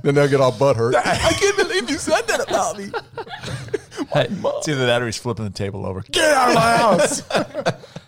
then 0.04 0.14
they'll 0.14 0.28
get 0.28 0.40
all 0.40 0.52
butt 0.52 0.76
hurt. 0.76 0.94
I 1.04 1.32
can't 1.32 1.56
believe 1.56 1.90
you 1.90 1.98
said 1.98 2.22
that 2.28 2.48
about 2.48 2.78
me. 2.78 2.90
Hey, 4.12 4.26
It's 4.30 4.66
either 4.68 4.86
that 4.86 5.02
or 5.02 5.06
he's 5.06 5.18
flipping 5.18 5.44
the 5.44 5.50
table 5.50 5.84
over. 5.86 6.00
Get 6.00 6.32
out 6.34 6.48
of 6.48 6.54
my 6.54 6.76
house. 6.78 7.20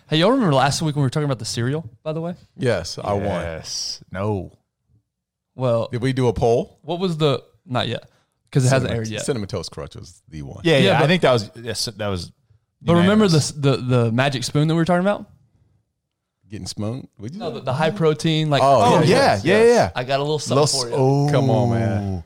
hey, 0.09 0.17
y'all 0.17 0.31
remember 0.31 0.53
last 0.53 0.81
week 0.81 0.95
when 0.95 1.03
we 1.03 1.05
were 1.05 1.09
talking 1.11 1.25
about 1.25 1.39
the 1.39 1.45
cereal? 1.45 1.87
By 2.01 2.13
the 2.13 2.19
way, 2.19 2.35
yes, 2.57 2.97
I 3.01 3.13
won. 3.13 3.23
Yes. 3.23 4.03
No. 4.11 4.51
well, 5.55 5.87
Did 5.91 6.01
we 6.01 6.11
do 6.11 6.27
a 6.27 6.33
poll? 6.33 6.79
what 6.81 6.99
was 6.99 7.17
the 7.17 7.43
not 7.65 7.87
yet 7.87 8.09
because 8.53 8.65
it 8.65 8.69
hasn't 8.69 8.91
aired 8.91 9.07
yet. 9.07 9.21
Cinnamon 9.25 9.47
Toast 9.47 9.71
Crunch 9.71 9.95
was 9.95 10.21
the 10.29 10.41
one. 10.41 10.61
Yeah, 10.63 10.77
yeah. 10.77 10.83
Yeah, 10.99 11.03
I 11.03 11.07
think 11.07 11.21
that 11.21 11.31
was 11.31 11.49
yes, 11.55 11.85
that 11.85 12.07
was. 12.07 12.31
But 12.81 12.95
remember 12.95 13.27
the, 13.27 13.53
the 13.55 13.77
the 13.77 14.11
magic 14.11 14.43
spoon 14.43 14.67
that 14.67 14.73
we 14.73 14.81
were 14.81 14.85
talking 14.85 15.01
about? 15.01 15.29
Getting 16.53 16.67
spoon. 16.67 17.07
We 17.17 17.29
do 17.29 17.39
No, 17.39 17.49
that? 17.49 17.61
the, 17.61 17.61
the 17.61 17.73
high 17.73 17.89
protein. 17.89 18.51
Like, 18.51 18.61
Oh, 18.61 18.81
Oh 18.83 19.01
yeah, 19.01 19.07
Yes, 19.07 19.43
yeah, 19.43 19.57
yes. 19.57 19.67
yeah. 19.75 19.91
I 19.95 20.03
got 20.03 20.19
a 20.19 20.21
little 20.21 20.37
something 20.37 20.61
Little 20.61 20.81
for 20.83 20.87
you. 20.87 20.95
oh. 20.95 21.31
Come 21.31 21.49
on, 21.49 21.69
man. 21.71 22.23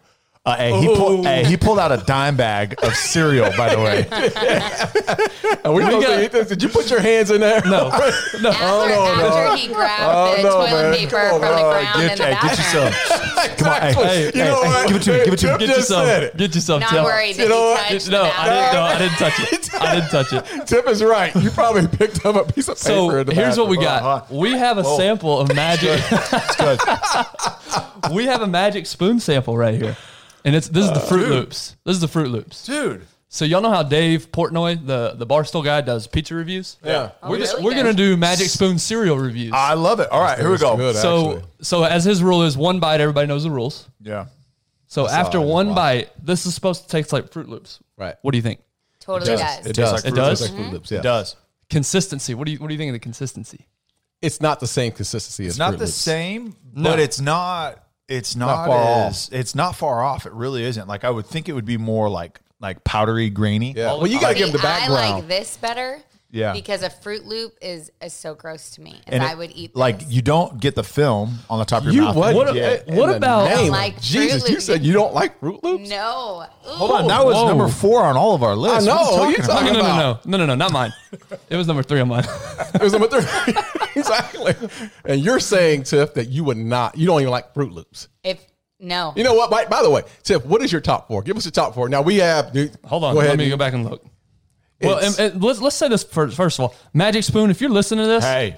Uh, 0.47 0.55
hey, 0.55 0.79
he 0.79 0.87
pulled, 0.87 1.25
hey, 1.25 1.43
he 1.43 1.57
pulled 1.57 1.77
out 1.77 1.91
a 1.91 1.97
dime 2.05 2.37
bag 2.37 2.75
of 2.81 2.93
cereal, 2.95 3.51
by 3.57 3.75
the 3.75 3.81
way. 3.81 4.07
Are 5.65 5.73
we 5.73 5.83
supposed 5.83 6.07
got- 6.07 6.15
to 6.15 6.23
eat 6.23 6.31
this? 6.31 6.47
Did 6.47 6.63
you 6.63 6.69
put 6.69 6.89
your 6.89 7.01
hands 7.01 7.31
in 7.31 7.41
there? 7.41 7.59
No, 7.65 7.69
no. 7.69 7.89
After, 7.89 8.39
no, 8.41 8.51
after 8.51 9.43
no. 9.49 9.55
he 9.57 9.67
grabbed 9.67 10.03
Oh, 10.05 10.35
the 10.37 10.43
no, 10.43 10.49
toilet 10.51 10.71
man. 10.71 10.93
paper 10.95 11.17
on, 11.17 11.29
from 11.31 11.41
the 11.41 11.47
ground 11.47 11.87
Get, 11.99 12.11
in 12.11 12.17
the 12.17 12.25
hey, 12.25 12.47
get 12.47 12.57
you 12.57 12.63
some. 12.63 12.93
Come 13.57 13.67
on, 13.67 13.81
hey, 13.81 13.93
Hey, 13.93 14.25
you 14.25 14.31
hey, 14.31 14.49
know 14.49 14.63
hey, 14.63 14.67
what? 14.69 14.87
give 14.87 14.95
it 14.95 15.01
to 15.03 15.11
me, 15.11 15.25
give 15.25 15.33
it 15.33 15.37
to 15.39 15.47
me. 15.47 15.57
Get 15.57 15.67
just 15.67 15.77
yourself. 15.79 16.05
said 16.07 16.23
it. 16.23 16.37
Get 16.37 16.55
yourself. 16.55 16.79
Not 16.81 16.89
Tim. 16.91 17.03
worried 17.03 17.37
You 17.37 17.49
know 17.49 17.61
what? 17.71 17.87
touched 17.89 18.09
No, 18.09 18.21
I 18.23 18.49
didn't. 18.49 18.73
No, 18.73 18.81
I 18.83 18.97
didn't 18.99 19.17
touch 19.17 19.39
it. 19.53 19.73
I 19.81 19.95
didn't 19.95 20.09
touch 20.09 20.33
it. 20.33 20.67
Tip 20.67 20.87
is 20.87 21.03
right. 21.03 21.35
You 21.35 21.49
probably 21.51 21.87
picked 21.87 22.25
up 22.25 22.35
a 22.37 22.51
piece 22.53 22.69
of 22.69 22.75
paper. 22.77 22.87
So 22.87 23.09
in 23.17 23.27
the 23.27 23.33
here's 23.33 23.57
what 23.57 23.67
we 23.67 23.77
bathroom. 23.77 24.19
got. 24.19 24.31
We 24.31 24.51
have 24.51 24.77
a 24.77 24.83
sample 24.85 25.39
of 25.41 25.53
magic. 25.53 26.01
It's 26.09 26.55
good. 26.55 26.79
we 28.13 28.25
have 28.27 28.41
a 28.41 28.47
magic 28.47 28.85
spoon 28.85 29.19
sample 29.19 29.57
right 29.57 29.75
here, 29.75 29.97
and 30.47 30.55
it's 30.55 30.69
this 30.69 30.85
is 30.85 30.91
the 30.91 30.97
uh, 30.97 31.07
Fruit 31.07 31.19
dude. 31.23 31.29
Loops. 31.29 31.75
This 31.83 31.93
is 31.95 32.01
the 32.01 32.07
Fruit 32.07 32.29
Loops. 32.29 32.65
Dude. 32.65 33.05
So 33.29 33.43
y'all 33.43 33.61
know 33.61 33.69
how 33.69 33.83
Dave 33.83 34.31
Portnoy, 34.31 34.83
the 34.85 35.13
the 35.15 35.27
Barstool 35.27 35.63
guy, 35.63 35.81
does 35.81 36.07
pizza 36.07 36.33
reviews. 36.33 36.77
Yeah. 36.83 37.11
Oh, 37.21 37.29
we're 37.29 37.39
just, 37.39 37.53
really 37.53 37.65
we're 37.65 37.71
good. 37.73 37.83
gonna 37.83 37.93
do 37.93 38.15
magic 38.15 38.47
spoon 38.47 38.79
cereal 38.79 39.17
reviews. 39.17 39.51
I 39.53 39.73
love 39.73 39.99
it. 39.99 40.09
All 40.09 40.21
right, 40.21 40.39
here 40.39 40.49
we 40.49 40.57
go. 40.57 40.77
good, 40.77 40.95
so 40.95 41.33
actually. 41.35 41.43
so 41.61 41.83
as 41.83 42.05
his 42.05 42.23
rule 42.23 42.43
is 42.43 42.57
one 42.57 42.79
bite, 42.79 43.01
everybody 43.01 43.27
knows 43.27 43.43
the 43.43 43.51
rules. 43.51 43.87
Yeah. 44.01 44.27
So 44.87 45.07
after 45.07 45.39
all 45.39 45.47
one 45.51 45.67
watched. 45.67 45.75
bite, 45.75 46.25
this 46.25 46.45
is 46.45 46.55
supposed 46.55 46.83
to 46.83 46.87
taste 46.87 47.11
like 47.11 47.31
Fruit 47.33 47.49
Loops. 47.49 47.79
Right. 47.97 48.15
What 48.21 48.31
do 48.31 48.37
you 48.37 48.41
think? 48.41 48.61
Totally 49.01 49.33
It 49.33 49.37
does. 49.37 49.59
It 49.59 49.63
tastes 49.73 49.77
does. 49.77 49.93
like 50.05 50.13
It 50.13 50.15
does? 50.15 50.41
Like 50.41 50.51
Fruit 50.51 50.71
Loops, 50.71 50.85
mm-hmm. 50.87 50.93
yeah. 50.95 50.99
It 51.01 51.03
does. 51.03 51.35
Consistency. 51.69 52.33
What 52.33 52.45
do 52.45 52.53
you 52.53 52.59
what 52.59 52.69
do 52.69 52.73
you 52.73 52.77
think 52.77 52.89
of 52.89 52.93
the 52.93 52.99
consistency? 52.99 53.67
It's 54.21 54.39
not 54.39 54.61
the 54.61 54.67
same 54.67 54.93
consistency 54.93 55.45
as 55.45 55.51
It's 55.51 55.59
not 55.59 55.71
Fruit 55.71 55.79
the 55.79 55.83
Loops. 55.85 55.93
same, 55.95 56.55
No. 56.73 56.89
but 56.91 56.99
it's 56.99 57.19
not. 57.19 57.83
It's 58.07 58.35
not, 58.35 58.67
far 58.67 59.07
as. 59.07 59.29
It's 59.31 59.53
not 59.55 59.75
far 59.75 60.01
off. 60.01 60.25
It 60.25 60.33
really 60.33 60.63
isn't. 60.63 60.87
Like 60.87 61.03
I 61.03 61.09
would 61.09 61.25
think 61.25 61.49
it 61.49 61.53
would 61.53 61.65
be 61.65 61.77
more 61.77 62.09
like 62.09 62.39
like 62.59 62.83
powdery, 62.83 63.29
grainy. 63.29 63.73
Yeah. 63.75 63.93
Well, 63.93 64.07
you 64.07 64.19
got 64.19 64.29
to 64.29 64.33
See, 64.33 64.39
give 64.39 64.47
them 64.47 64.57
the 64.57 64.63
background. 64.63 64.99
I 64.99 65.15
like 65.15 65.27
this 65.27 65.57
better. 65.57 66.01
Yeah. 66.29 66.51
Because 66.51 66.83
a 66.83 66.89
Fruit 66.89 67.25
Loop 67.25 67.57
is, 67.61 67.89
is 68.01 68.13
so 68.13 68.35
gross 68.35 68.71
to 68.71 68.81
me. 68.81 68.99
And 69.05 69.15
And 69.15 69.23
I 69.23 69.31
it- 69.31 69.37
would 69.37 69.51
eat 69.55 69.75
like 69.77 69.99
this. 69.99 70.09
you 70.09 70.21
don't 70.21 70.59
get 70.59 70.75
the 70.75 70.83
film 70.83 71.39
on 71.49 71.59
the 71.59 71.65
top 71.65 71.79
of 71.83 71.85
your 71.85 71.93
You 71.93 72.01
mouth. 72.01 72.15
what? 72.17 72.33
Uh, 72.33 72.37
what- 72.37 72.55
yeah, 72.55 72.77
what 72.87 73.07
the 73.07 73.15
about- 73.15 73.45
name 73.47 73.57
I 73.57 73.61
of 73.63 73.69
like 73.69 73.93
Fruit 73.93 74.01
Jesus? 74.03 74.43
You 74.49 74.55
Loops. 74.55 74.65
said 74.65 74.83
you 74.85 74.91
don't 74.93 75.13
like 75.13 75.39
Fruit 75.39 75.63
Loops? 75.63 75.89
No. 75.89 76.45
Hold 76.63 76.91
on, 76.91 77.07
that 77.07 77.25
was 77.25 77.35
Whoa. 77.35 77.47
number 77.47 77.69
four 77.69 78.03
on 78.03 78.17
all 78.17 78.35
of 78.35 78.43
our 78.43 78.55
lists. 78.57 78.83
I 78.87 78.91
know. 78.91 78.95
What 79.03 79.19
are 79.19 79.25
you 79.25 79.29
You 79.31 79.35
talking 79.37 79.67
talking 79.67 79.73
No, 79.73 79.79
about? 79.79 80.25
no, 80.25 80.37
no, 80.37 80.45
no, 80.45 80.45
no, 80.45 80.55
no, 80.55 80.55
no, 80.55 80.55
not 80.65 80.71
mine. 80.73 80.93
It 81.49 81.55
was 81.55 81.65
number 81.65 81.81
three 81.81 82.01
on 82.01 82.09
mine. 82.09 82.25
It 82.75 82.81
was 82.81 82.91
number 82.91 83.07
three. 83.07 83.55
exactly. 83.95 84.53
And 85.05 85.21
you're 85.21 85.39
saying, 85.39 85.83
Tiff, 85.83 86.13
that 86.15 86.27
you 86.27 86.43
would 86.43 86.57
not. 86.57 86.97
You 86.97 87.07
don't 87.07 87.21
even 87.21 87.31
like 87.31 87.53
Fruit 87.53 87.71
Loops. 87.71 88.09
If 88.23 88.45
no. 88.81 89.13
You 89.15 89.23
know 89.23 89.33
what? 89.33 89.49
By, 89.49 89.65
by 89.65 89.81
the 89.81 89.89
way, 89.89 90.03
Tiff, 90.23 90.45
what 90.45 90.61
is 90.61 90.71
your 90.73 90.81
top 90.81 91.07
four? 91.07 91.21
Give 91.23 91.37
us 91.37 91.45
your 91.45 91.51
top 91.53 91.73
four. 91.73 91.87
Now 91.87 92.01
we 92.01 92.17
have. 92.17 92.53
Hold 92.85 93.05
on, 93.05 93.13
Go 93.13 93.21
ahead. 93.21 93.31
let 93.31 93.39
me 93.39 93.49
go 93.49 93.55
back 93.57 93.73
and 93.73 93.89
look. 93.89 94.05
Well, 94.81 94.97
and, 94.99 95.19
and 95.19 95.43
let's 95.43 95.59
let's 95.61 95.75
say 95.75 95.87
this 95.89 96.03
first. 96.03 96.35
First 96.37 96.59
of 96.59 96.65
all, 96.65 96.75
Magic 96.93 97.23
Spoon, 97.23 97.49
if 97.49 97.61
you're 97.61 97.69
listening 97.69 98.03
to 98.05 98.07
this, 98.07 98.23
Hey, 98.23 98.57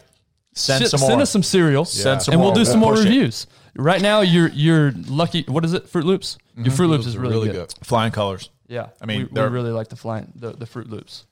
send 0.53 0.85
sh- 0.85 0.89
some 0.89 0.99
more. 0.99 1.21
us 1.21 1.29
some 1.31 1.43
cereal, 1.43 1.85
Send 1.85 2.21
some 2.21 2.33
and 2.33 2.41
we'll 2.41 2.49
more. 2.51 2.55
do 2.57 2.65
some 2.65 2.79
more 2.79 2.93
Push 2.93 3.01
it. 3.05 3.09
reviews. 3.09 3.47
Right 3.75 4.01
now, 4.01 4.21
you're 4.21 4.49
you're 4.49 4.91
lucky. 5.07 5.43
What 5.47 5.63
is 5.63 5.73
it? 5.73 5.87
Fruit 5.87 6.03
Loops. 6.05 6.37
Your 6.57 6.71
Fruit 6.73 6.87
Loops 6.87 7.05
is 7.05 7.17
really, 7.17 7.47
good. 7.47 7.69
good. 7.69 7.73
Flying 7.85 8.11
colors. 8.11 8.49
Yeah, 8.67 8.87
I 9.01 9.05
mean, 9.05 9.19
we, 9.19 9.23
we 9.25 9.29
they're- 9.33 9.49
really 9.49 9.71
like 9.71 9.87
the 9.87 9.95
flying 9.95 10.31
the, 10.35 10.51
the 10.51 10.65
Fruit 10.65 10.89
Loops. 10.89 11.25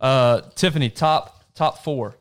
Uh, 0.00 0.40
Tiffany, 0.54 0.88
top 0.88 1.44
top 1.54 1.84
four: 1.84 2.16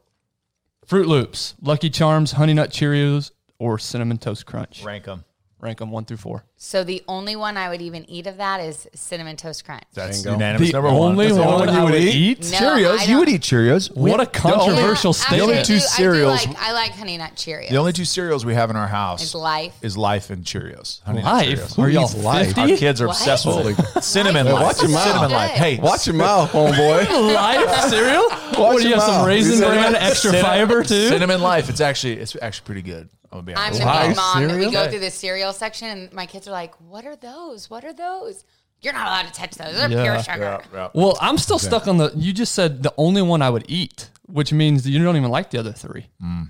Fruit 0.86 1.07
Loops, 1.07 1.56
Lucky 1.62 1.90
Charms, 1.90 2.34
Honey 2.34 2.53
Nut 2.53 2.69
Cheerios, 2.72 3.31
or 3.57 3.80
Cinnamon 3.80 4.18
Toast 4.18 4.46
Crunch. 4.46 4.84
Rank 4.84 5.06
them. 5.06 5.24
Rank 5.59 5.78
them 5.80 5.91
one 5.91 6.03
through 6.06 6.18
four. 6.18 6.44
So 6.64 6.84
the 6.84 7.02
only 7.08 7.36
one 7.36 7.58
I 7.58 7.70
would 7.70 7.82
even 7.82 8.08
eat 8.08 8.28
of 8.28 8.38
that 8.38 8.60
is 8.62 8.88
cinnamon 8.94 9.36
toast 9.36 9.66
crunch. 9.66 9.82
That's 9.96 10.18
Bingo. 10.22 10.34
unanimous. 10.34 10.68
The 10.70 10.74
number 10.74 10.90
only 10.90 11.00
one. 11.00 11.18
That's 11.18 11.36
the 11.36 11.42
one 11.42 11.54
only 11.62 11.74
I 11.74 11.78
you 11.80 11.84
would 11.86 11.94
would 11.94 12.02
eat? 12.04 12.16
eat. 12.46 12.52
No, 12.52 12.58
Cheerios. 12.60 13.08
You 13.08 13.18
would 13.18 13.26
don't- 13.26 13.34
eat 13.34 13.42
Cheerios. 13.42 13.96
What 13.98 14.20
a 14.20 14.28
controversial 14.28 15.10
actually, 15.20 15.38
The 15.38 15.44
only 15.44 15.58
I 15.58 15.64
two 15.64 15.74
do- 15.74 15.80
cereals- 15.80 16.40
I, 16.42 16.46
do 16.46 16.52
like, 16.52 16.62
I 16.62 16.72
like 16.74 16.92
Honey 16.92 17.18
Nut 17.18 17.32
Cheerios. 17.36 17.70
The 17.72 17.78
only 17.78 17.94
two 17.94 18.06
cereals 18.06 18.46
we 18.46 18.54
have 18.54 18.70
in 18.70 18.76
our 18.76 18.88
house 18.88 19.24
Is 19.24 19.34
Life. 19.34 19.74
is 19.82 19.98
Life 19.98 20.30
and 20.30 20.46
Cheerios. 20.46 21.02
Honey 21.04 21.24
Nut 21.24 21.34
Life? 21.34 21.48
Cheerios. 21.72 21.80
Are 21.80 21.90
y'all 21.90 22.04
eats 22.04 22.16
Life? 22.18 22.46
50? 22.56 22.62
Our 22.62 22.78
kids 22.78 23.02
are 23.02 23.08
What? 23.08 23.18
obsessed 23.18 23.46
with 23.48 23.80
it. 23.98 24.04
Cinnamon 24.04 24.46
Life. 24.46 24.62
watch 24.62 24.82
your 24.84 24.92
mouth. 24.92 25.04
Cinnamon 25.08 25.32
Life. 25.32 25.52
Hey, 25.52 25.80
Watch 25.80 26.06
your 26.06 26.16
mouth, 26.16 26.52
homeboy. 26.54 27.34
Life 27.34 27.90
cereal? 27.90 28.30
what 28.30 28.78
do 28.78 28.84
you 28.84 28.90
your 28.90 28.98
have? 29.00 29.08
Some 29.08 29.16
mouth. 29.16 29.28
raisin 29.28 29.56
Cinnamon- 29.58 29.94
bran, 29.94 29.96
extra 29.96 30.30
Cinnamon- 30.30 30.46
fiber 30.68 30.84
too? 30.84 31.08
Cinnamon 31.10 31.42
Life. 31.42 31.70
It's 31.72 31.82
actually 31.82 32.20
it's 32.20 32.38
actually 32.40 32.66
pretty 32.66 32.84
good. 32.84 33.10
I'm 33.34 33.38
gonna 33.38 33.44
be 33.46 33.56
I'm 33.56 33.60
honest. 33.68 33.80
the 33.80 33.86
Wow. 33.86 34.08
big 34.08 34.16
mom. 34.18 34.42
We 34.44 34.50
Cereal? 34.50 34.72
go 34.74 34.90
through 34.90 35.00
the 35.00 35.10
cereal 35.10 35.54
section, 35.54 35.88
and 35.88 36.12
my 36.12 36.26
kids 36.26 36.50
are 36.50 36.50
like, 36.51 36.73
"What 36.81 37.06
are 37.06 37.16
those? 37.16 37.69
What 37.69 37.84
are 37.84 37.94
those? 37.94 38.44
You're 38.81 38.94
not 38.94 39.07
allowed 39.07 39.28
to 39.28 39.34
touch 39.34 39.56
those. 39.56 39.75
They're 39.75 39.89
Yeah. 39.91 40.03
pure 40.03 40.23
sugar." 40.23 40.41
Yeah, 40.41 40.59
yeah. 40.73 40.88
Well, 40.94 41.17
I'm 41.22 41.38
still 41.38 41.59
stuck 41.59 41.88
on 41.88 41.97
the. 41.97 42.12
You 42.16 42.34
just 42.34 42.53
said 42.53 42.84
the 42.84 42.94
only 42.97 43.22
one 43.22 43.41
I 43.41 43.50
would 43.50 43.66
eat, 43.67 44.09
which 44.28 44.51
means 44.53 44.84
that 44.84 44.91
you 44.91 45.03
don't 45.03 45.17
even 45.17 45.31
like 45.31 45.50
the 45.51 45.57
other 45.59 45.72
three. 45.72 46.07
Hmm. 46.19 46.44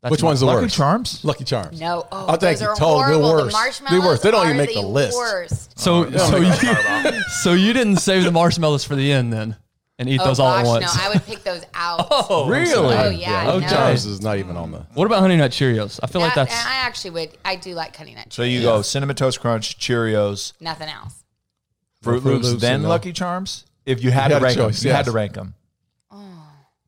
That's 0.00 0.12
Which 0.12 0.22
my- 0.22 0.28
one's 0.28 0.40
the 0.40 0.46
worst? 0.46 0.54
Lucky 0.54 0.64
worst? 0.66 0.76
Charms. 0.76 1.24
Lucky 1.24 1.44
Charms. 1.44 1.80
No, 1.80 2.06
oh, 2.12 2.26
I'll 2.28 2.38
take 2.38 2.58
those 2.58 2.62
it. 2.62 2.68
are 2.68 2.76
Totally 2.76 3.18
the 3.18 3.18
horrible. 3.20 3.30
worst. 3.32 3.46
The 3.46 3.50
The 3.50 3.52
marshmallows 3.52 4.04
worst. 4.04 4.22
They 4.22 4.30
don't 4.30 4.40
are 4.46 4.54
even 4.54 4.56
make 4.58 4.74
the 4.74 4.80
the 4.82 4.86
list. 4.86 5.16
Worst. 5.16 5.78
So, 5.80 6.04
oh, 6.06 6.16
so 6.16 6.36
you, 6.36 7.22
so 7.42 7.52
you 7.54 7.72
didn't 7.72 7.96
save 7.96 8.22
the 8.22 8.30
marshmallows 8.30 8.84
for 8.84 8.94
the 8.94 9.10
end 9.10 9.32
then, 9.32 9.56
and 9.98 10.08
eat 10.08 10.20
Oh 10.20 10.24
those 10.26 10.38
all 10.38 10.50
gosh, 10.52 10.64
at 10.64 10.68
once. 10.68 10.96
no! 10.96 11.02
I 11.02 11.08
would 11.10 11.24
pick 11.26 11.42
those 11.44 11.62
out. 11.74 12.06
oh, 12.10 12.48
Really? 12.48 12.94
Oh, 12.94 13.10
yeah, 13.10 13.46
Lucky 13.48 13.60
no. 13.66 13.68
Charms 13.70 14.06
is 14.06 14.20
not 14.20 14.38
even 14.38 14.56
on 14.56 14.70
the. 14.70 14.78
What 14.94 15.06
about 15.06 15.20
Honey 15.20 15.36
Nut 15.36 15.50
Cheerios? 15.50 15.98
I 16.02 16.06
feel 16.06 16.20
like 16.20 16.34
that's. 16.34 16.54
I 16.54 16.76
actually 16.76 17.10
would. 17.10 17.30
I 17.44 17.56
do 17.56 17.74
like 17.74 17.96
Honey 17.96 18.14
Nut. 18.14 18.28
Cheerios. 18.28 18.32
So 18.34 18.42
you 18.44 18.62
go 18.62 18.82
Cinnamon 18.82 19.16
Toast 19.16 19.40
Crunch, 19.40 19.78
Cheerios, 19.78 20.52
Nothing 20.60 20.88
else. 20.88 21.14
Fruit 22.02 22.22
Fruit 22.22 22.32
Loops, 22.34 22.48
Loops, 22.48 22.60
then 22.62 22.82
Lucky 22.84 23.12
Charms. 23.12 23.64
If 23.86 24.02
you 24.04 24.10
had 24.10 24.24
You 24.24 24.28
to 24.28 24.34
had 24.34 24.42
a 24.42 24.44
rank 24.44 24.56
choice, 24.58 24.80
them, 24.82 24.88
you 24.88 24.94
had 24.94 25.04
to 25.06 25.12
rank 25.12 25.32
them. 25.34 25.54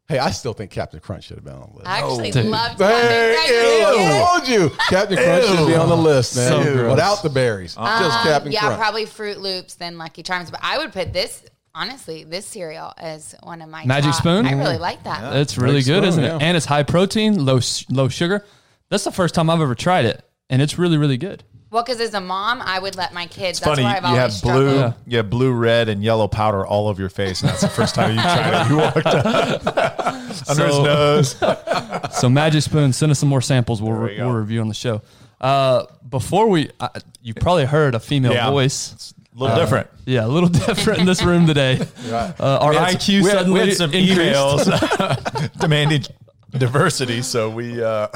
Hey, 0.08 0.18
I 0.18 0.32
still 0.32 0.54
think 0.54 0.72
Captain 0.72 0.98
Crunch 0.98 1.22
should 1.22 1.36
have 1.36 1.44
been 1.44 1.54
on 1.54 1.70
the 1.70 1.76
list. 1.76 1.86
I 1.88 1.98
actually 1.98 2.32
Dude. 2.32 2.46
loved 2.46 2.80
Hey, 2.80 3.36
Captain 3.36 3.54
ew, 3.54 3.84
Crunch. 3.84 4.10
I 4.10 4.26
told 4.38 4.48
you, 4.48 4.70
Captain 4.88 5.16
Crunch 5.16 5.46
should 5.46 5.66
be 5.68 5.74
on 5.76 5.88
the 5.88 5.96
list, 5.96 6.34
man. 6.34 6.48
So. 6.64 6.90
Without 6.90 7.22
the 7.22 7.30
berries, 7.30 7.76
just 7.76 8.18
Um, 8.18 8.22
Captain 8.26 8.50
yeah, 8.50 8.58
Crunch. 8.60 8.76
probably 8.80 9.06
Fruit 9.06 9.38
Loops, 9.38 9.74
then 9.76 9.98
Lucky 9.98 10.24
Charms. 10.24 10.50
But 10.50 10.58
I 10.64 10.78
would 10.78 10.92
put 10.92 11.12
this 11.12 11.44
honestly, 11.74 12.24
this 12.24 12.46
cereal 12.46 12.92
is 13.02 13.34
one 13.42 13.62
of 13.62 13.68
my 13.68 13.84
Magic 13.86 14.12
top. 14.12 14.20
Spoon? 14.20 14.46
I 14.46 14.52
really 14.52 14.78
like 14.78 15.02
that. 15.04 15.36
It's 15.36 15.56
really 15.58 15.74
Great 15.82 15.86
good, 15.86 15.94
spoon, 16.02 16.04
isn't 16.08 16.24
yeah. 16.24 16.36
it? 16.36 16.42
And 16.42 16.56
it's 16.56 16.66
high 16.66 16.82
protein, 16.82 17.44
low 17.44 17.60
low 17.90 18.08
sugar. 18.08 18.44
That's 18.88 19.04
the 19.04 19.12
first 19.12 19.34
time 19.34 19.48
I've 19.50 19.60
ever 19.60 19.74
tried 19.74 20.04
it, 20.04 20.24
and 20.48 20.60
it's 20.62 20.78
really 20.78 20.96
really 20.98 21.16
good. 21.16 21.44
Well, 21.70 21.84
because 21.84 22.00
as 22.00 22.14
a 22.14 22.20
mom, 22.20 22.60
I 22.62 22.80
would 22.80 22.96
let 22.96 23.14
my 23.14 23.26
kids. 23.26 23.58
It's 23.58 23.60
that's 23.60 23.78
funny. 23.78 23.84
where 23.84 23.96
I've 23.96 24.02
You 24.02 24.08
always 24.18 24.40
have 24.40 24.42
blue, 24.42 24.74
Yeah. 24.74 24.92
you 25.06 25.16
have 25.18 25.30
blue, 25.30 25.52
red, 25.52 25.88
and 25.88 26.02
yellow 26.02 26.26
powder 26.26 26.66
all 26.66 26.88
over 26.88 27.00
your 27.00 27.10
face, 27.10 27.42
and 27.42 27.48
that's 27.48 27.60
the 27.60 27.68
first 27.68 27.94
time 27.94 28.16
you 28.16 28.20
tried 28.20 28.66
it. 28.66 28.70
You 28.70 28.76
walked 28.78 29.06
up 29.06 30.46
under 30.48 30.66
his 30.66 30.78
nose. 30.78 31.36
So 32.12 32.28
Magic 32.28 32.62
Spoon, 32.62 32.92
send 32.92 33.12
us 33.12 33.20
some 33.20 33.28
more 33.28 33.40
samples. 33.40 33.80
We'll, 33.80 33.92
we 33.96 34.16
we'll 34.18 34.32
review 34.32 34.60
on 34.60 34.66
the 34.68 34.74
show. 34.74 35.00
Uh, 35.40 35.84
before 36.08 36.48
we, 36.48 36.70
uh, 36.80 36.88
you 37.22 37.34
probably 37.34 37.64
heard 37.66 37.94
a 37.94 38.00
female 38.00 38.32
Yeah. 38.32 38.50
voice. 38.50 39.14
A 39.34 39.38
little 39.38 39.56
different. 39.56 39.88
Yeah, 40.06 40.26
a 40.26 40.28
little 40.28 40.48
different 40.66 41.00
in 41.00 41.06
this 41.06 41.22
room 41.22 41.46
today. 41.46 41.78
Uh, 42.10 42.58
our 42.60 42.70
We 42.70 42.76
had 42.76 42.96
IQ 42.96 43.00
some- 43.00 43.22
we 43.22 43.28
had- 43.30 43.38
suddenly 43.38 43.60
we 43.60 43.68
had 43.68 43.76
some 43.76 43.92
increased. 43.94 44.68
emails 44.68 45.52
demanding 45.60 46.04
diversity, 46.50 47.22
so 47.22 47.48
we. 47.50 47.82
Uh, 47.82 48.08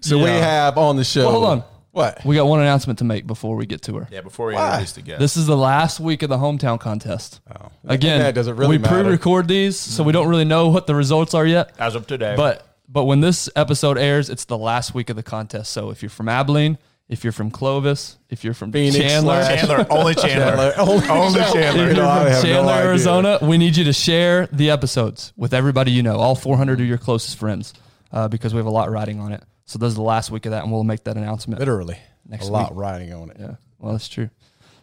So 0.00 0.18
we 0.18 0.30
have 0.30 0.76
on 0.78 0.96
the 0.96 1.04
show. 1.04 1.22
Well, 1.22 1.30
hold 1.32 1.44
on. 1.44 1.64
What? 1.92 2.24
We 2.24 2.34
got 2.34 2.46
one 2.46 2.58
announcement 2.60 2.98
to 3.00 3.04
make 3.04 3.24
before 3.26 3.54
we 3.54 3.66
get 3.66 3.82
to 3.82 3.96
her. 3.98 4.08
yeah, 4.10 4.22
before 4.22 4.46
we 4.46 4.54
Why? 4.54 4.66
introduce 4.66 4.92
the 4.94 5.02
guest, 5.02 5.20
This 5.20 5.36
is 5.36 5.46
the 5.46 5.56
last 5.56 6.00
week 6.00 6.22
of 6.22 6.28
the 6.30 6.38
hometown 6.38 6.80
contest. 6.80 7.40
Oh. 7.54 7.68
Again, 7.86 8.20
Yeah, 8.20 8.30
doesn't 8.32 8.56
really 8.56 8.70
we 8.70 8.78
matter? 8.78 9.02
pre-record 9.04 9.46
these, 9.46 9.78
so 9.78 10.02
we 10.02 10.10
don't 10.12 10.26
really 10.26 10.44
know 10.46 10.68
what 10.70 10.86
the 10.88 10.94
results 10.96 11.34
are 11.34 11.46
yet. 11.46 11.70
as 11.78 11.94
of 11.94 12.06
today, 12.08 12.34
But 12.36 12.66
but 12.88 13.04
when 13.04 13.20
this 13.20 13.48
episode 13.54 13.96
airs, 13.98 14.28
it's 14.28 14.44
the 14.46 14.58
last 14.58 14.92
week 14.94 15.08
of 15.10 15.14
the 15.16 15.22
contest. 15.22 15.70
So 15.72 15.90
if 15.90 16.02
you're 16.02 16.10
from 16.10 16.28
Abilene, 16.28 16.78
if 17.08 17.24
you're 17.24 17.32
from 17.32 17.50
Clovis, 17.50 18.16
if 18.30 18.42
you're 18.44 18.54
from 18.54 18.72
Phoenix 18.72 18.96
Chandler, 18.96 19.42
Chandler, 19.44 19.86
only 19.90 20.14
Chandler, 20.16 20.72
Only, 20.78 21.08
only 21.08 21.40
Chandler. 21.40 21.60
if 21.60 21.74
You 21.76 21.82
you're 21.82 21.94
know, 21.94 22.08
I 22.08 22.22
from 22.24 22.32
have 22.32 22.42
no 22.44 22.48
Chandler, 22.48 22.72
idea. 22.72 22.86
Arizona, 22.88 23.38
we 23.42 23.58
need 23.58 23.76
you 23.76 23.84
to 23.84 23.92
share 23.92 24.46
the 24.52 24.70
episodes 24.70 25.32
with 25.36 25.52
everybody 25.52 25.90
you 25.90 26.02
know, 26.02 26.16
all 26.16 26.34
400 26.34 26.80
of 26.80 26.86
your 26.86 26.98
closest 26.98 27.38
friends, 27.38 27.74
uh, 28.12 28.28
because 28.28 28.54
we 28.54 28.58
have 28.58 28.66
a 28.66 28.70
lot 28.70 28.90
riding 28.90 29.20
on 29.20 29.32
it. 29.32 29.42
So 29.66 29.78
this 29.78 29.88
is 29.88 29.94
the 29.94 30.02
last 30.02 30.30
week 30.30 30.46
of 30.46 30.52
that, 30.52 30.62
and 30.62 30.72
we'll 30.72 30.84
make 30.84 31.04
that 31.04 31.16
announcement. 31.16 31.58
Literally, 31.60 31.98
Next 32.26 32.48
a 32.48 32.52
lot 32.52 32.70
week. 32.72 32.80
riding 32.80 33.12
on 33.12 33.30
it. 33.30 33.36
Yeah. 33.38 33.54
Well, 33.78 33.92
that's 33.92 34.08
true. 34.08 34.30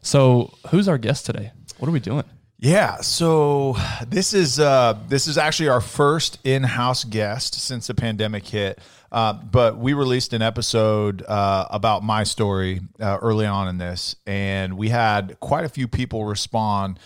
So, 0.02 0.54
who's 0.70 0.88
our 0.88 0.98
guest 0.98 1.26
today? 1.26 1.52
What 1.78 1.88
are 1.90 1.92
we 1.92 2.00
doing? 2.00 2.24
Yeah, 2.62 2.98
so 3.02 3.78
this 4.08 4.34
is 4.34 4.60
uh, 4.60 4.98
this 5.08 5.28
is 5.28 5.38
actually 5.38 5.70
our 5.70 5.80
first 5.82 6.40
in-house 6.46 7.06
guest 7.06 7.54
since 7.56 7.88
the 7.88 7.94
pandemic 7.94 8.46
hit. 8.46 8.80
Uh, 9.12 9.34
but 9.34 9.78
we 9.78 9.94
released 9.94 10.34
an 10.34 10.42
episode 10.42 11.24
uh, 11.28 11.66
about 11.72 12.04
my 12.04 12.24
story 12.24 12.82
uh, 13.00 13.18
early 13.22 13.46
on 13.46 13.68
in 13.68 13.78
this, 13.78 14.16
and 14.28 14.78
we 14.78 14.90
had 14.90 15.40
quite 15.40 15.66
a 15.66 15.70
few 15.70 15.88
people 15.88 16.26
respond. 16.26 17.00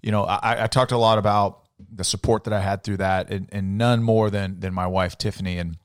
You 0.00 0.12
know, 0.12 0.24
I, 0.24 0.64
I 0.64 0.66
talked 0.68 0.92
a 0.92 0.98
lot 0.98 1.18
about 1.18 1.64
the 1.92 2.04
support 2.04 2.44
that 2.44 2.52
I 2.52 2.60
had 2.60 2.84
through 2.84 2.98
that, 2.98 3.30
and, 3.30 3.48
and 3.50 3.76
none 3.76 4.02
more 4.02 4.30
than 4.30 4.60
than 4.60 4.72
my 4.72 4.86
wife 4.86 5.18
Tiffany. 5.18 5.58
And 5.58 5.76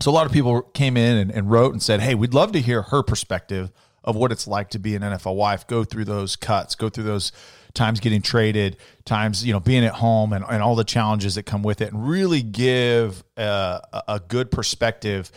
so 0.00 0.10
a 0.10 0.12
lot 0.12 0.26
of 0.26 0.32
people 0.32 0.62
came 0.62 0.96
in 0.96 1.16
and, 1.16 1.30
and 1.30 1.50
wrote 1.50 1.72
and 1.72 1.82
said, 1.82 2.00
"Hey, 2.00 2.16
we'd 2.16 2.34
love 2.34 2.50
to 2.52 2.60
hear 2.60 2.82
her 2.82 3.02
perspective 3.04 3.70
of 4.02 4.16
what 4.16 4.32
it's 4.32 4.48
like 4.48 4.70
to 4.70 4.78
be 4.80 4.96
an 4.96 5.02
NFL 5.02 5.36
wife, 5.36 5.66
go 5.66 5.84
through 5.84 6.06
those 6.06 6.34
cuts, 6.34 6.74
go 6.74 6.88
through 6.88 7.04
those." 7.04 7.30
Times 7.74 8.00
getting 8.00 8.22
traded, 8.22 8.76
times 9.04 9.44
you 9.44 9.52
know 9.52 9.60
being 9.60 9.84
at 9.84 9.94
home, 9.94 10.32
and, 10.32 10.44
and 10.48 10.62
all 10.62 10.74
the 10.74 10.84
challenges 10.84 11.34
that 11.34 11.44
come 11.44 11.62
with 11.62 11.80
it, 11.80 11.92
and 11.92 12.08
really 12.08 12.42
give 12.42 13.22
a, 13.36 13.80
a 14.08 14.20
good 14.26 14.50
perspective 14.50 15.30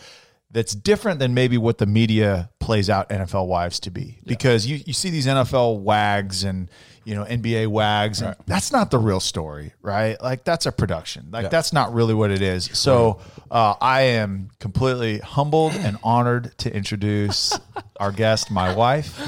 that's 0.50 0.74
different 0.74 1.18
than 1.18 1.34
maybe 1.34 1.58
what 1.58 1.78
the 1.78 1.86
media 1.86 2.50
plays 2.58 2.88
out 2.88 3.10
NFL 3.10 3.46
wives 3.46 3.80
to 3.80 3.90
be. 3.90 4.18
Because 4.24 4.66
you, 4.66 4.80
you 4.86 4.92
see 4.92 5.10
these 5.10 5.26
NFL 5.26 5.80
wags 5.80 6.44
and 6.44 6.70
you 7.04 7.14
know 7.14 7.24
NBA 7.24 7.68
wags, 7.68 8.20
and 8.20 8.36
that's 8.46 8.72
not 8.72 8.90
the 8.90 8.98
real 8.98 9.20
story, 9.20 9.72
right? 9.82 10.20
Like 10.20 10.44
that's 10.44 10.66
a 10.66 10.72
production. 10.72 11.28
Like 11.30 11.50
that's 11.50 11.72
not 11.72 11.92
really 11.92 12.14
what 12.14 12.30
it 12.30 12.42
is. 12.42 12.68
So 12.72 13.20
uh, 13.50 13.74
I 13.80 14.02
am 14.02 14.50
completely 14.58 15.18
humbled 15.18 15.72
and 15.72 15.98
honored 16.02 16.56
to 16.58 16.74
introduce 16.74 17.58
our 18.00 18.12
guest, 18.12 18.50
my 18.50 18.74
wife, 18.74 19.20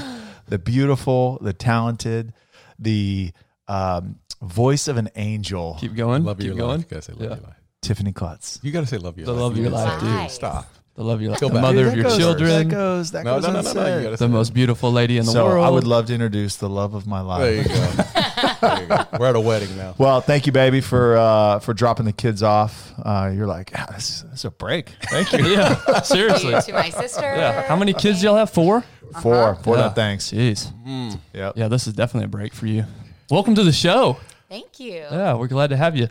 the 0.47 0.59
beautiful, 0.59 1.39
the 1.41 1.53
talented, 1.53 2.33
the 2.81 3.31
um, 3.67 4.15
voice 4.41 4.87
of 4.87 4.97
an 4.97 5.09
angel, 5.15 5.77
Keep 5.79 5.95
going. 5.95 6.23
Love 6.23 6.37
Keep 6.39 6.47
your 6.47 6.55
going. 6.55 6.79
life. 6.81 6.85
You 6.89 6.95
gotta 6.95 7.01
say 7.03 7.13
love 7.13 7.21
Yeah. 7.21 7.27
your 7.35 7.45
life. 7.47 7.55
Tiffany 7.81 8.11
Clutts. 8.11 8.59
You 8.63 8.71
gotta 8.71 8.85
say 8.87 8.97
love 8.97 9.17
your 9.17 9.25
The 9.27 9.31
life. 9.33 9.41
love 9.41 9.51
of 9.53 9.57
your 9.57 9.69
life, 9.69 9.99
dude. 10.01 10.09
Nice. 10.09 10.33
Stop. 10.33 10.67
The 10.95 11.03
love 11.03 11.15
of 11.15 11.21
your 11.21 11.31
life. 11.31 11.39
The 11.39 11.47
bad. 11.49 11.61
mother 11.61 11.87
of 11.87 11.95
your 11.95 12.03
goes- 12.03 12.17
children. 12.17 12.67
That 12.67 12.75
goes. 12.75 13.11
That 13.11 13.23
No, 13.23 13.35
goes 13.35 13.43
no, 13.43 13.53
no, 13.53 13.61
no, 13.61 13.73
no. 13.73 14.09
You 14.11 14.15
the 14.17 14.27
most 14.27 14.53
beautiful 14.53 14.91
lady 14.91 15.17
in 15.17 15.25
the 15.25 15.31
So 15.31 15.45
world. 15.45 15.65
I 15.65 15.69
would 15.69 15.85
love 15.85 16.07
to 16.07 16.13
introduce 16.13 16.57
the 16.57 16.67
love 16.69 16.93
of 16.95 17.07
my 17.07 17.21
life. 17.21 17.41
there 17.41 17.55
you 17.61 17.63
go. 17.63 18.03
We're 18.61 19.27
at 19.29 19.35
a 19.35 19.39
wedding 19.39 19.75
now. 19.77 19.95
Well, 19.97 20.21
thank 20.21 20.45
you, 20.45 20.51
baby, 20.51 20.81
for 20.81 21.17
uh, 21.17 21.59
for 21.59 21.73
dropping 21.73 22.05
the 22.05 22.13
kids 22.13 22.43
off. 22.43 22.93
Uh, 23.03 23.31
you're 23.33 23.47
like, 23.47 23.71
ah, 23.75 23.87
this, 23.93 24.21
this 24.21 24.39
is 24.39 24.45
a 24.45 24.51
break. 24.51 24.89
Thank 25.03 25.31
you. 25.33 25.45
yeah, 25.47 26.01
seriously. 26.01 26.53
to 26.61 26.73
my 26.73 26.89
sister. 26.89 27.21
Yeah. 27.21 27.63
How 27.63 27.75
many 27.75 27.93
kids 27.93 28.21
do 28.21 28.27
y'all 28.27 28.35
have? 28.35 28.49
Four. 28.49 28.83
Four, 29.21 29.55
four. 29.55 29.75
Yeah. 29.75 29.83
That 29.83 29.95
thanks. 29.95 30.31
Jeez. 30.31 30.71
Yep. 31.33 31.53
Yeah, 31.57 31.67
this 31.67 31.87
is 31.87 31.93
definitely 31.93 32.25
a 32.25 32.29
break 32.29 32.53
for 32.53 32.67
you. 32.67 32.85
Welcome 33.29 33.55
to 33.55 33.63
the 33.63 33.71
show. 33.71 34.17
Thank 34.49 34.79
you. 34.79 34.93
Yeah, 34.93 35.33
we're 35.35 35.47
glad 35.47 35.69
to 35.71 35.77
have 35.77 35.95
you. 35.95 36.09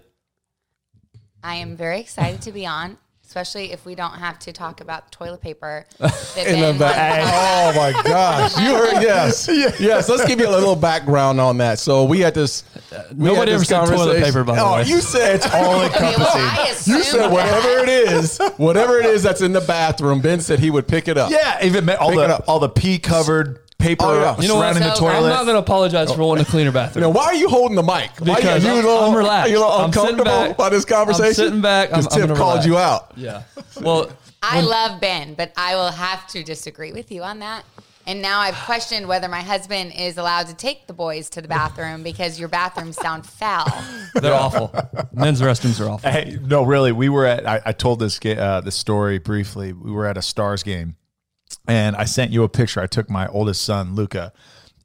I 1.42 1.56
am 1.56 1.76
very 1.76 2.00
excited 2.00 2.42
to 2.42 2.52
be 2.52 2.66
on, 2.66 2.98
especially 3.30 3.70
if 3.70 3.86
we 3.86 3.94
don't 3.94 4.14
have 4.14 4.40
to 4.40 4.52
talk 4.52 4.80
about 4.80 5.12
toilet 5.12 5.40
paper. 5.40 5.86
In 6.00 6.58
the 6.58 6.74
Ben 6.76 6.78
back. 6.78 7.20
wants- 7.20 7.78
Oh 7.78 7.80
my 7.94 8.02
gosh. 8.02 8.58
You 8.58 8.74
heard 8.74 9.00
yes. 9.02 9.48
Yes. 9.80 10.08
Let's 10.08 10.26
give 10.26 10.40
you 10.40 10.48
a 10.48 10.50
little 10.50 10.74
background 10.74 11.40
on 11.40 11.56
that. 11.58 11.78
So 11.78 12.02
we 12.02 12.18
had 12.18 12.34
this 12.34 12.64
we 13.14 13.26
Nobody 13.26 13.52
had 13.52 13.60
this 13.60 13.70
ever 13.70 13.86
said 13.86 13.94
toilet 13.96 14.24
paper, 14.24 14.42
by 14.42 14.56
the 14.56 14.62
oh, 14.62 14.74
way. 14.74 14.82
you 14.82 15.00
said 15.00 15.36
it's 15.36 15.54
all 15.54 15.80
Okay, 15.84 16.14
well, 16.18 16.66
You 16.86 17.04
said 17.04 17.30
whatever 17.30 17.68
it 17.84 17.88
is, 17.88 18.38
whatever 18.56 18.98
it 18.98 19.06
is 19.06 19.22
that's 19.22 19.42
in 19.42 19.52
the 19.52 19.60
bathroom, 19.60 20.20
Ben 20.20 20.40
said 20.40 20.58
he 20.58 20.70
would 20.72 20.88
pick 20.88 21.06
it 21.06 21.16
up. 21.16 21.30
Yeah, 21.30 21.64
even 21.64 21.88
all 21.90 22.08
Pick 22.08 22.18
the 22.18 22.34
up. 22.34 22.44
all 22.48 22.58
the 22.58 22.68
pee 22.68 22.98
covered 22.98 23.60
paper 23.80 24.04
Oh, 24.06 24.20
yeah. 24.20 24.40
You 24.40 24.48
know 24.48 24.56
what? 24.56 24.74
surrounding 24.74 24.82
the 24.88 24.94
toilet. 24.94 25.16
I'm 25.16 25.28
not 25.30 25.44
going 25.44 25.54
to 25.56 25.60
apologize 25.60 26.12
for 26.12 26.20
wanting 26.22 26.44
to 26.44 26.50
cleaner 26.50 26.72
bathroom. 26.72 27.02
You 27.04 27.08
know, 27.10 27.16
why 27.16 27.24
are 27.26 27.34
you 27.34 27.48
holding 27.48 27.76
the 27.76 27.82
mic? 27.82 28.10
Because 28.22 28.62
you, 28.64 28.70
I'm- 28.70 28.84
a 28.84 28.88
little, 28.88 28.98
I'm 29.04 29.14
relaxed. 29.16 29.48
Are 29.48 29.50
you 29.52 29.58
a 29.58 29.60
little 29.60 29.72
I'm 29.74 29.92
sitting 29.92 30.08
uncomfortable 30.10 30.48
back. 30.48 30.56
by 30.56 30.68
this 30.68 30.84
conversation? 30.84 31.26
I'm 31.28 31.34
sitting 31.34 31.60
back. 31.60 31.90
I'm- 31.92 32.00
Because 32.02 32.14
I'm 32.16 32.28
Tip 32.28 32.36
called 32.36 32.64
relax. 32.64 32.66
you 32.66 32.78
out. 32.78 33.12
yeah. 33.16 33.42
Well, 33.82 34.10
I 34.42 34.60
love 34.60 35.00
Ben, 35.00 35.34
but 35.34 35.52
I 35.56 35.74
will 35.74 35.90
have 35.90 36.26
to 36.28 36.42
disagree 36.42 36.92
with 36.92 37.10
you 37.12 37.22
on 37.22 37.38
that. 37.40 37.64
And 38.06 38.20
now 38.22 38.40
I've 38.40 38.56
questioned 38.56 39.06
whether 39.06 39.28
my 39.28 39.42
husband 39.42 39.92
is 39.96 40.16
allowed 40.16 40.46
to 40.48 40.54
take 40.54 40.86
the 40.86 40.92
boys 40.94 41.28
to 41.30 41.42
the 41.42 41.46
bathroom 41.48 42.02
because 42.02 42.40
your 42.40 42.48
bathrooms 42.48 42.96
sound 42.96 43.24
foul. 43.26 43.66
they're 44.14 44.34
awful. 44.34 44.74
Men's 45.12 45.40
restrooms 45.42 45.80
are 45.84 45.90
awful. 45.90 46.10
Hey, 46.10 46.38
no, 46.42 46.62
really. 46.62 46.92
We 46.92 47.08
were 47.10 47.26
at. 47.26 47.46
I, 47.46 47.60
I 47.66 47.72
told 47.72 48.00
this 48.00 48.18
ga- 48.18 48.38
uh, 48.38 48.60
this 48.62 48.74
story 48.74 49.18
briefly. 49.18 49.72
We 49.74 49.90
were 49.92 50.06
at 50.06 50.16
a 50.16 50.22
Stars 50.22 50.62
game, 50.62 50.96
and 51.68 51.96
I 51.96 52.04
sent 52.04 52.30
you 52.32 52.42
a 52.44 52.48
picture. 52.48 52.80
I 52.80 52.86
took 52.86 53.08
my 53.10 53.26
oldest 53.28 53.62
son, 53.62 53.94
Luca, 53.94 54.32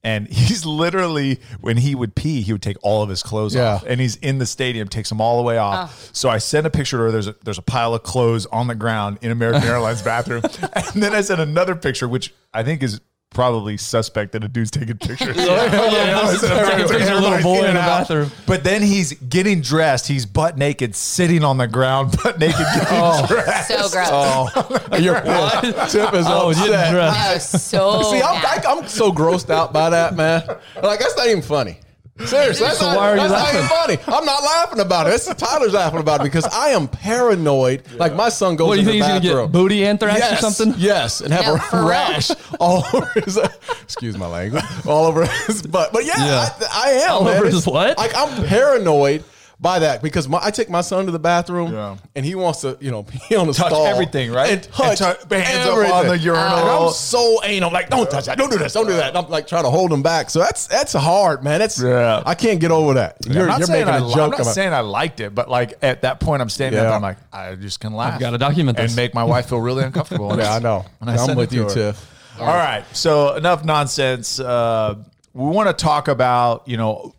and 0.04 0.28
he's 0.32 0.66
literally 0.66 1.40
when 1.62 1.78
he 1.78 1.96
would 1.96 2.16
pee, 2.16 2.42
he 2.42 2.52
would 2.52 2.62
take 2.62 2.78
all 2.84 3.02
of 3.04 3.10
his 3.10 3.24
clothes 3.24 3.56
Yeah. 3.56 3.76
off, 3.76 3.84
and 3.88 4.00
he's 4.00 4.16
in 4.18 4.38
the 4.38 4.46
stadium, 4.46 4.88
takes 4.88 5.10
them 5.10 5.20
all 5.22 5.38
the 5.38 5.44
way 5.44 5.58
off. 5.58 5.92
Oh. 5.92 6.10
So 6.14 6.30
I 6.30 6.38
sent 6.38 6.68
a 6.68 6.70
picture 6.70 6.98
to 6.98 7.04
her. 7.04 7.12
There's 7.12 7.28
a 7.28 7.36
there's 7.44 7.58
a 7.58 7.64
pile 7.64 7.94
of 7.94 8.04
clothes 8.04 8.46
on 8.48 8.68
the 8.68 8.76
ground 8.76 9.20
in 9.22 9.32
American 9.32 9.64
Airlines 9.68 10.02
bathroom, 10.02 10.44
and 10.74 11.02
then 11.04 11.14
I 11.16 11.22
sent 11.22 11.42
another 11.42 11.76
picture, 11.76 12.08
which 12.08 12.34
I 12.54 12.64
think 12.64 12.84
is. 12.84 13.02
Probably 13.32 13.76
suspect 13.76 14.32
that 14.32 14.46
a 14.46 14.48
dude's 14.48 14.72
taking 14.72 14.98
pictures. 14.98 15.36
yeah, 15.38 16.38
taking 16.42 16.88
pictures 16.88 17.10
of 17.10 17.18
a 17.18 17.20
little 17.20 17.44
boy 17.44 17.66
in 17.66 17.74
the 17.74 17.80
bathroom. 17.82 18.32
But 18.46 18.64
then 18.64 18.82
he's 18.82 19.12
getting 19.14 19.60
dressed. 19.60 20.08
He's 20.08 20.26
butt 20.26 20.58
naked, 20.58 20.96
sitting 20.96 21.44
on 21.44 21.58
the 21.58 21.68
ground, 21.68 22.16
butt 22.24 22.40
naked, 22.40 22.56
getting 22.58 22.88
oh. 22.92 23.26
dressed. 23.28 23.68
So 23.68 23.90
gross. 23.90 24.08
Oh, 24.10 24.50
oh, 24.92 24.98
you're. 24.98 25.20
Tip 25.20 26.14
is 26.14 26.26
Oh, 26.28 26.52
upset. 26.52 26.66
didn't 26.66 26.94
dress. 26.94 27.54
Was 27.54 27.74
oh, 27.74 28.02
so 28.04 28.12
See, 28.12 28.22
I'm. 28.22 28.36
I, 28.46 28.64
I'm 28.70 28.88
so 28.88 29.12
grossed 29.12 29.50
out 29.50 29.74
by 29.74 29.90
that, 29.90 30.16
man. 30.16 30.44
Like 30.82 31.00
that's 31.00 31.18
not 31.18 31.28
even 31.28 31.42
funny. 31.42 31.80
Seriously, 32.24 32.66
that's, 32.66 32.80
So 32.80 32.86
not, 32.86 32.96
why 32.98 33.10
are 33.12 33.16
you 33.16 33.28
that's 33.28 33.34
laughing? 33.34 33.98
funny. 33.98 34.18
I'm 34.18 34.24
not 34.24 34.42
laughing 34.42 34.80
about 34.80 35.08
it. 35.08 35.16
It's 35.16 35.26
Tyler's 35.36 35.74
laughing 35.74 36.00
about 36.00 36.22
it 36.22 36.24
because 36.24 36.46
I 36.46 36.70
am 36.70 36.88
paranoid. 36.88 37.84
Like 37.98 38.16
my 38.16 38.30
son 38.30 38.56
goes 38.56 38.70
What 38.70 38.76
do 38.76 38.82
you 38.84 38.88
in 38.88 38.94
think 38.94 39.04
the 39.04 39.06
he's 39.06 39.12
going 39.12 39.22
to 39.22 39.28
bathroom. 39.28 39.46
get? 39.48 39.52
Booty 39.52 39.86
anthrax 39.86 40.20
yes, 40.20 40.44
or 40.44 40.50
something? 40.52 40.74
Yes, 40.82 41.20
and 41.20 41.34
have 41.34 41.46
No, 41.46 41.56
a 41.80 41.86
rash 41.86 42.32
all 42.60 42.86
over 42.94 43.12
his. 43.16 43.38
Excuse 43.84 44.18
my 44.18 44.28
language. 44.28 44.64
All 44.88 45.06
over 45.08 45.26
his 45.26 45.62
butt. 45.64 45.92
But 45.92 46.06
yeah, 46.06 46.14
Yeah. 46.26 46.50
I, 46.62 46.68
I 46.72 46.90
am. 47.04 47.12
All 47.12 47.24
man. 47.26 47.36
over 47.36 47.46
It's- 47.48 47.54
his 47.56 47.68
what? 47.68 47.98
Like 47.98 48.12
I'm 48.16 48.46
paranoid 48.46 49.26
by 49.60 49.80
that 49.80 50.02
because 50.02 50.28
my, 50.28 50.40
I 50.44 50.52
take 50.52 50.70
my 50.70 50.82
son 50.82 51.06
to 51.06 51.12
the 51.12 51.20
bathroom 51.20 51.72
Yeah. 51.74 51.96
and 52.16 52.26
he 52.26 52.36
wants 52.36 52.62
to, 52.62 52.78
you 52.82 52.92
know, 52.92 53.04
pee 53.30 53.36
on 53.36 53.48
the 53.48 53.54
Touch 53.54 53.68
stall 53.68 53.88
everything, 53.88 54.32
right? 54.32 54.52
And 54.52 54.64
touch 54.64 55.00
And 55.02 55.18
tou- 55.30 55.36
hands 55.36 55.68
up 55.68 55.94
on 55.94 56.08
the 56.08 56.18
urinal. 56.18 56.44
And 56.58 56.70
I'm 56.70 56.92
so 56.92 57.42
anal, 57.44 57.70
I'm 57.70 57.74
like 57.74 57.90
don't 57.90 58.10
touch 58.12 58.26
that, 58.26 58.38
don't 58.38 58.52
do 58.52 58.58
this, 58.58 58.74
don't 58.74 58.86
do 58.86 58.94
that. 58.94 59.10
And 59.10 59.18
I'm 59.18 59.30
like 59.30 59.48
trying 59.48 59.64
to 59.64 59.70
hold 59.70 59.94
him 59.94 60.04
back. 60.04 60.30
So 60.30 60.40
that's 60.40 60.68
that's 60.68 60.92
hard, 60.94 61.44
man. 61.44 61.60
That's 61.60 61.82
Yeah. 61.82 62.22
I 62.26 62.36
can't 62.36 62.60
get 62.60 62.72
over 62.72 62.96
that. 62.96 63.18
You're, 63.28 63.44
I'm 63.44 63.48
not 63.48 63.60
you're 63.60 63.68
saying 63.68 63.86
making 63.86 64.04
I, 64.04 64.06
a 64.06 64.10
joke 64.10 64.18
I'm 64.26 64.30
not 64.32 64.40
about. 64.42 64.54
saying 64.54 64.74
I 64.74 64.82
liked 64.82 65.22
it, 65.22 65.34
but 65.34 65.50
like 65.50 65.76
at 65.82 66.02
that 66.02 66.20
point, 66.20 66.42
I'm 66.42 66.50
standing 66.50 66.82
Yeah. 66.82 66.90
up. 66.90 66.96
I'm 66.96 67.02
like, 67.02 67.18
I 67.32 67.56
just 67.56 67.80
can 67.80 67.94
laugh. 67.94 68.20
gotta 68.20 68.38
document 68.38 68.78
this. 68.78 68.92
and 68.92 68.96
make 68.98 69.14
my 69.14 69.24
wife 69.34 69.48
feel 69.48 69.62
really 69.62 69.84
uncomfortable. 69.86 70.38
yeah, 70.38 70.54
I 70.54 70.60
know. 70.60 70.86
And 71.00 71.10
I 71.10 71.14
I'm 71.14 71.20
sent 71.20 71.38
with 71.38 71.54
you, 71.54 71.64
her. 71.64 71.70
Tiff. 71.70 72.12
All 72.42 72.48
right. 72.48 72.84
So 72.92 73.36
enough 73.36 73.64
nonsense. 73.64 74.38
Uh, 74.38 74.96
we 75.34 75.46
want 75.50 75.68
to 75.70 75.74
talk 75.74 76.10
about, 76.10 76.68
you 76.68 76.76
know, 76.76 77.15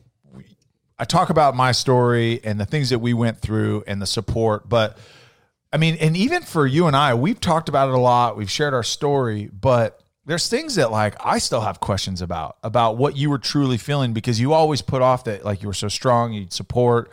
I 0.99 1.05
talk 1.05 1.31
about 1.31 1.55
my 1.55 1.73
story 1.73 2.41
and 2.43 2.59
the 2.59 2.65
things 2.65 2.91
that 2.91 3.01
we 3.01 3.13
went 3.13 3.39
through 3.39 3.85
and 3.87 4.01
the 4.01 4.07
support, 4.07 4.69
but 4.69 4.99
I 5.73 5.77
mean, 5.79 5.97
and 5.97 6.17
even 6.17 6.43
for 6.43 6.67
you 6.67 6.87
and 6.87 6.97
I, 6.97 7.15
we've 7.15 7.41
talked 7.41 7.69
about 7.69 7.89
it 7.89 7.95
a 7.95 7.99
lot. 7.99 8.37
We've 8.37 8.51
shared 8.51 8.73
our 8.73 8.83
story, 8.83 9.51
but 9.53 10.03
there's 10.25 10.49
things 10.49 10.77
that 10.77 10.91
like 10.91 11.15
I 11.25 11.39
still 11.39 11.61
have 11.61 11.81
questions 11.81 12.23
about 12.23 12.57
about 12.63 12.97
what 12.97 13.17
you 13.17 13.31
were 13.31 13.39
truly 13.39 13.77
feeling 13.77 14.13
because 14.13 14.41
you 14.41 14.53
always 14.53 14.81
put 14.83 15.03
off 15.03 15.25
that 15.25 15.45
like 15.45 15.63
you 15.63 15.69
were 15.69 15.75
so 15.75 15.89
strong, 15.89 16.33
you'd 16.33 16.53
support, 16.53 17.13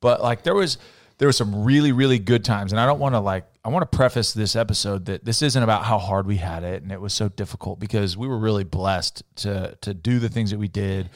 but 0.00 0.22
like 0.22 0.42
there 0.44 0.54
was 0.54 0.78
there 1.18 1.26
was 1.26 1.36
some 1.36 1.64
really 1.64 1.92
really 1.92 2.18
good 2.18 2.44
times, 2.44 2.72
and 2.72 2.80
I 2.80 2.86
don't 2.86 3.00
want 3.00 3.14
to 3.14 3.20
like 3.20 3.46
I 3.64 3.68
want 3.68 3.90
to 3.90 3.96
preface 3.96 4.32
this 4.32 4.54
episode 4.54 5.06
that 5.06 5.24
this 5.24 5.42
isn't 5.42 5.62
about 5.62 5.84
how 5.84 5.98
hard 5.98 6.26
we 6.26 6.36
had 6.36 6.62
it 6.62 6.82
and 6.82 6.92
it 6.92 7.00
was 7.00 7.14
so 7.14 7.28
difficult 7.28 7.80
because 7.80 8.16
we 8.16 8.28
were 8.28 8.38
really 8.38 8.64
blessed 8.64 9.22
to 9.36 9.76
to 9.80 9.92
do 9.92 10.18
the 10.18 10.28
things 10.28 10.50
that 10.50 10.58
we 10.58 10.68
did, 10.68 11.10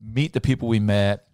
meet 0.00 0.32
the 0.32 0.40
people 0.40 0.68
we 0.68 0.80
met, 0.80 1.26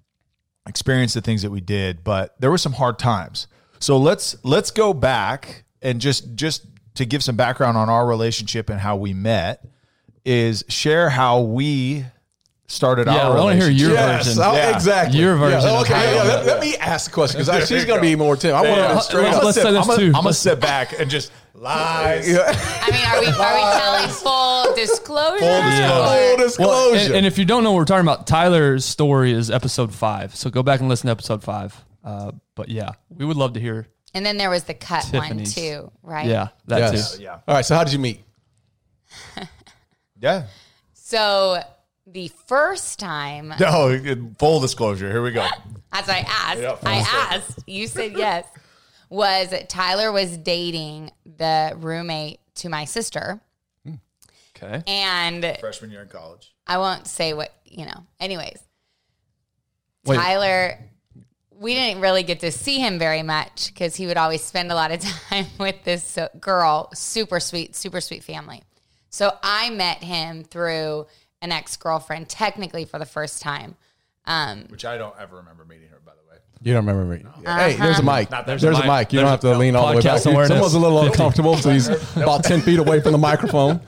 experience 0.70 1.12
the 1.12 1.20
things 1.20 1.42
that 1.42 1.50
we 1.50 1.60
did, 1.60 2.02
but 2.02 2.34
there 2.40 2.50
were 2.50 2.56
some 2.58 2.72
hard 2.72 2.98
times. 2.98 3.46
So 3.80 3.98
let's 3.98 4.36
let's 4.44 4.70
go 4.70 4.94
back 4.94 5.64
and 5.82 6.00
just 6.00 6.34
just 6.34 6.64
to 6.94 7.04
give 7.04 7.22
some 7.22 7.36
background 7.36 7.76
on 7.76 7.88
our 7.90 8.06
relationship 8.06 8.70
and 8.70 8.80
how 8.80 8.96
we 8.96 9.12
met 9.12 9.64
is 10.24 10.64
share 10.68 11.10
how 11.10 11.40
we 11.40 12.04
started 12.66 13.06
Yeah, 13.06 13.26
our 13.28 13.36
I 13.38 13.40
want 13.40 13.58
to 13.58 13.64
hear 13.66 13.72
your 13.74 13.92
Yes, 13.92 14.26
version. 14.28 14.42
Yeah. 14.42 14.74
exactly. 14.76 15.18
Your 15.18 15.36
version 15.36 15.60
Yeah, 15.70 15.80
okay, 15.80 16.14
yeah, 16.14 16.22
let, 16.22 16.46
let 16.46 16.60
me 16.60 16.76
ask 16.76 17.10
the 17.10 17.14
question 17.14 17.40
because 17.40 17.68
she's 17.68 17.84
going 17.86 17.98
to 17.98 18.02
be 18.02 18.14
more 18.16 18.36
Tim. 18.36 18.54
I 18.54 18.60
want 18.62 18.76
Yeah. 18.76 18.82
Uh, 18.86 18.94
to 18.96 19.00
straight 19.02 19.22
let's- 19.24 19.36
up. 19.38 19.44
let's 19.44 19.56
say 19.60 19.72
this 19.72 19.88
I'm 19.88 19.96
gonna, 19.96 20.06
I'm 20.06 20.12
gonna 20.12 20.32
sit 20.32 20.60
back 20.60 20.98
and 21.00 21.10
just 21.10 21.32
lies. 21.54 22.28
Yeah. 22.28 22.42
I 22.46 22.90
mean, 22.90 23.04
are 23.06 23.20
we 23.20 23.26
are 23.26 23.54
we 23.54 23.78
telling 23.78 24.08
full 24.08 24.74
disclosure? 24.74 25.38
Full 25.38 25.62
disclosure. 25.62 26.28
Full 26.28 26.36
disclosure. 26.36 26.70
Well, 26.70 26.94
and, 26.94 27.14
and 27.14 27.26
if 27.26 27.38
you 27.38 27.44
don't 27.44 27.64
know 27.64 27.72
what 27.72 27.78
we're 27.78 27.84
talking 27.84 28.06
about, 28.06 28.26
Tyler's 28.26 28.84
story 28.84 29.32
is 29.32 29.50
episode 29.50 29.94
five. 29.94 30.34
So 30.34 30.50
go 30.50 30.62
back 30.62 30.80
and 30.80 30.88
listen 30.88 31.06
to 31.06 31.12
episode 31.12 31.42
five. 31.42 31.82
Uh, 32.04 32.32
but 32.54 32.68
yeah, 32.68 32.92
we 33.08 33.24
would 33.24 33.36
love 33.36 33.54
to 33.54 33.60
hear. 33.60 33.86
And 34.14 34.26
then 34.26 34.36
there 34.38 34.50
was 34.50 34.64
the 34.64 34.74
cut 34.74 35.04
Tiffany's. 35.04 35.56
one 35.56 35.64
too, 35.64 35.92
right? 36.02 36.26
Yeah, 36.26 36.48
that 36.66 36.78
yes. 36.94 37.16
too. 37.16 37.22
Yeah. 37.22 37.40
All 37.46 37.54
right. 37.54 37.64
So 37.64 37.74
how 37.76 37.84
did 37.84 37.92
you 37.92 37.98
meet? 37.98 38.22
Yeah. 40.20 40.46
So 40.92 41.62
the 42.06 42.28
first 42.46 42.98
time, 42.98 43.54
No, 43.58 43.98
full 44.38 44.60
disclosure. 44.60 45.10
Here 45.10 45.22
we 45.22 45.30
go. 45.32 45.46
as 45.92 46.08
I 46.08 46.18
asked, 46.28 46.60
Yep, 46.60 46.78
I 46.84 46.98
understood. 46.98 47.20
asked, 47.32 47.58
you 47.66 47.86
said 47.86 48.12
yes, 48.16 48.44
was 49.10 49.52
Tyler 49.68 50.10
was 50.10 50.36
dating 50.38 51.10
the 51.24 51.74
roommate 51.76 52.40
to 52.54 52.70
my 52.70 52.86
sister. 52.86 53.40
Okay. 54.56 54.82
And 54.86 55.56
Freshman 55.60 55.90
year 55.90 56.02
in 56.02 56.08
college. 56.08 56.54
I 56.66 56.78
won't 56.78 57.06
say 57.06 57.32
what, 57.32 57.52
you 57.64 57.86
know. 57.86 58.06
Anyways, 58.18 58.62
Wait. 60.04 60.16
Tyler, 60.16 60.78
we 61.50 61.74
didn't 61.74 62.00
really 62.00 62.22
get 62.22 62.40
to 62.40 62.52
see 62.52 62.78
him 62.78 62.98
very 62.98 63.22
much 63.22 63.68
because 63.68 63.96
he 63.96 64.06
would 64.06 64.16
always 64.16 64.42
spend 64.42 64.70
a 64.70 64.74
lot 64.74 64.92
of 64.92 65.00
time 65.28 65.46
with 65.58 65.82
this 65.84 66.18
uh, 66.18 66.28
girl, 66.38 66.90
super 66.94 67.40
sweet, 67.40 67.74
super 67.74 68.00
sweet 68.00 68.22
family. 68.22 68.62
So 69.08 69.32
I 69.42 69.70
met 69.70 70.02
him 70.04 70.44
through 70.44 71.06
an 71.42 71.52
ex 71.52 71.76
girlfriend, 71.76 72.28
technically 72.28 72.84
for 72.84 72.98
the 72.98 73.06
first 73.06 73.42
time. 73.42 73.76
Um, 74.26 74.66
Which 74.68 74.84
I 74.84 74.96
don't 74.98 75.14
ever 75.18 75.36
remember 75.36 75.64
meeting 75.64 75.88
her, 75.88 75.98
by 75.98 75.98
the 75.98 75.99
way. 75.99 75.99
You 76.62 76.74
don't 76.74 76.86
remember 76.86 77.16
me. 77.16 77.24
Hey, 77.44 77.76
there's 77.76 78.00
a 78.00 78.02
mic. 78.02 78.28
there's 78.28 78.60
there's, 78.60 78.78
a 78.78 78.82
a 78.82 78.86
mic. 78.86 79.08
mic. 79.08 79.12
You 79.14 79.20
don't 79.20 79.30
have 79.30 79.40
to 79.40 79.56
lean 79.56 79.74
all 79.76 79.88
the 79.88 79.96
way 79.96 80.02
back. 80.02 80.16
Podcast 80.16 80.30
awareness. 80.30 80.48
Someone's 80.48 80.74
a 80.74 80.78
little 80.78 81.02
uncomfortable, 81.06 81.56
so 81.56 81.70
he's 81.70 81.88
about 82.16 82.44
10 82.44 82.60
feet 82.60 82.78
away 82.78 83.00
from 83.00 83.12
the 83.12 83.18
microphone. 83.18 83.80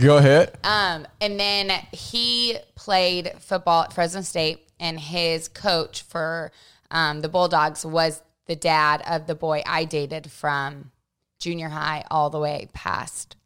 Go 0.00 0.18
ahead. 0.18 0.58
Um, 0.62 1.06
and 1.20 1.40
then 1.40 1.70
he 1.92 2.58
played 2.74 3.32
football 3.38 3.84
at 3.84 3.92
Fresno 3.94 4.20
State, 4.20 4.68
and 4.78 5.00
his 5.00 5.48
coach 5.48 6.02
for 6.02 6.52
um, 6.90 7.20
the 7.20 7.28
Bulldogs 7.28 7.84
was 7.84 8.22
the 8.46 8.56
dad 8.56 9.02
of 9.06 9.26
the 9.26 9.34
boy 9.34 9.62
I 9.64 9.84
dated 9.84 10.30
from 10.30 10.90
junior 11.38 11.70
high 11.70 12.04
all 12.10 12.30
the 12.30 12.38
way 12.38 12.68
past 12.72 13.36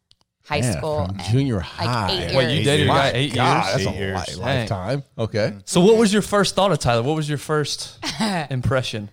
high 0.47 0.61
Man, 0.61 0.77
school. 0.77 1.05
from 1.05 1.15
and, 1.19 1.23
junior 1.29 1.55
like, 1.57 1.63
high. 1.65 2.11
eight 2.11 2.35
Wait, 2.35 2.43
you 2.49 2.53
years. 2.55 2.65
dated 2.65 2.85
a 2.87 2.89
guy 2.89 2.95
My 2.95 3.11
eight 3.13 3.33
God, 3.33 3.53
years? 3.53 3.65
That's 3.65 3.87
Eight 3.87 3.87
a 3.87 3.99
years. 3.99 4.27
li- 4.29 4.33
Dang. 4.35 4.59
lifetime. 4.59 5.03
Okay. 5.17 5.53
So, 5.65 5.81
what 5.81 5.97
was 5.97 6.13
your 6.13 6.21
first 6.21 6.55
thought 6.55 6.71
of 6.71 6.79
Tyler? 6.79 7.03
What 7.03 7.15
was 7.15 7.27
your 7.29 7.37
first 7.37 7.99
impression? 8.49 9.09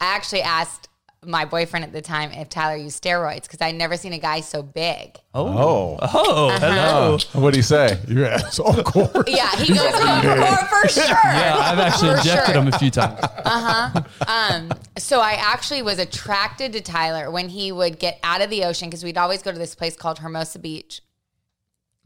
I 0.00 0.06
actually 0.14 0.42
asked 0.42 0.88
my 1.24 1.44
boyfriend 1.44 1.84
at 1.84 1.92
the 1.92 2.00
time 2.00 2.30
if 2.32 2.48
Tyler 2.48 2.76
used 2.76 3.02
steroids 3.02 3.42
because 3.42 3.60
I'd 3.60 3.74
never 3.74 3.96
seen 3.96 4.12
a 4.12 4.18
guy 4.18 4.40
so 4.40 4.62
big. 4.62 5.18
Oh. 5.34 5.98
Oh, 6.00 6.50
hello. 6.58 7.18
What 7.32 7.52
do 7.52 7.58
you 7.58 7.62
say? 7.62 7.98
Yeah, 8.08 8.38
so 8.48 8.64
of 8.64 8.84
course. 8.84 9.24
Yeah, 9.26 9.50
he 9.56 9.74
goes 9.74 9.80
oh, 9.80 10.20
for, 10.22 10.76
for 10.82 10.88
sure. 10.88 11.04
Yeah, 11.04 11.56
I've 11.58 11.78
actually 11.78 12.10
For 12.10 12.16
injected 12.18 12.54
sure. 12.54 12.62
him 12.62 12.68
a 12.68 12.78
few 12.78 12.90
times. 12.90 13.20
Uh 13.22 13.90
huh. 13.90 14.02
Um, 14.26 14.72
so 14.98 15.20
I 15.20 15.32
actually 15.32 15.82
was 15.82 15.98
attracted 15.98 16.72
to 16.74 16.80
Tyler 16.80 17.30
when 17.30 17.48
he 17.48 17.72
would 17.72 17.98
get 17.98 18.18
out 18.22 18.40
of 18.40 18.50
the 18.50 18.64
ocean 18.64 18.88
because 18.88 19.04
we'd 19.04 19.18
always 19.18 19.42
go 19.42 19.52
to 19.52 19.58
this 19.58 19.74
place 19.74 19.96
called 19.96 20.18
Hermosa 20.18 20.58
Beach. 20.58 21.02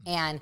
And 0.05 0.39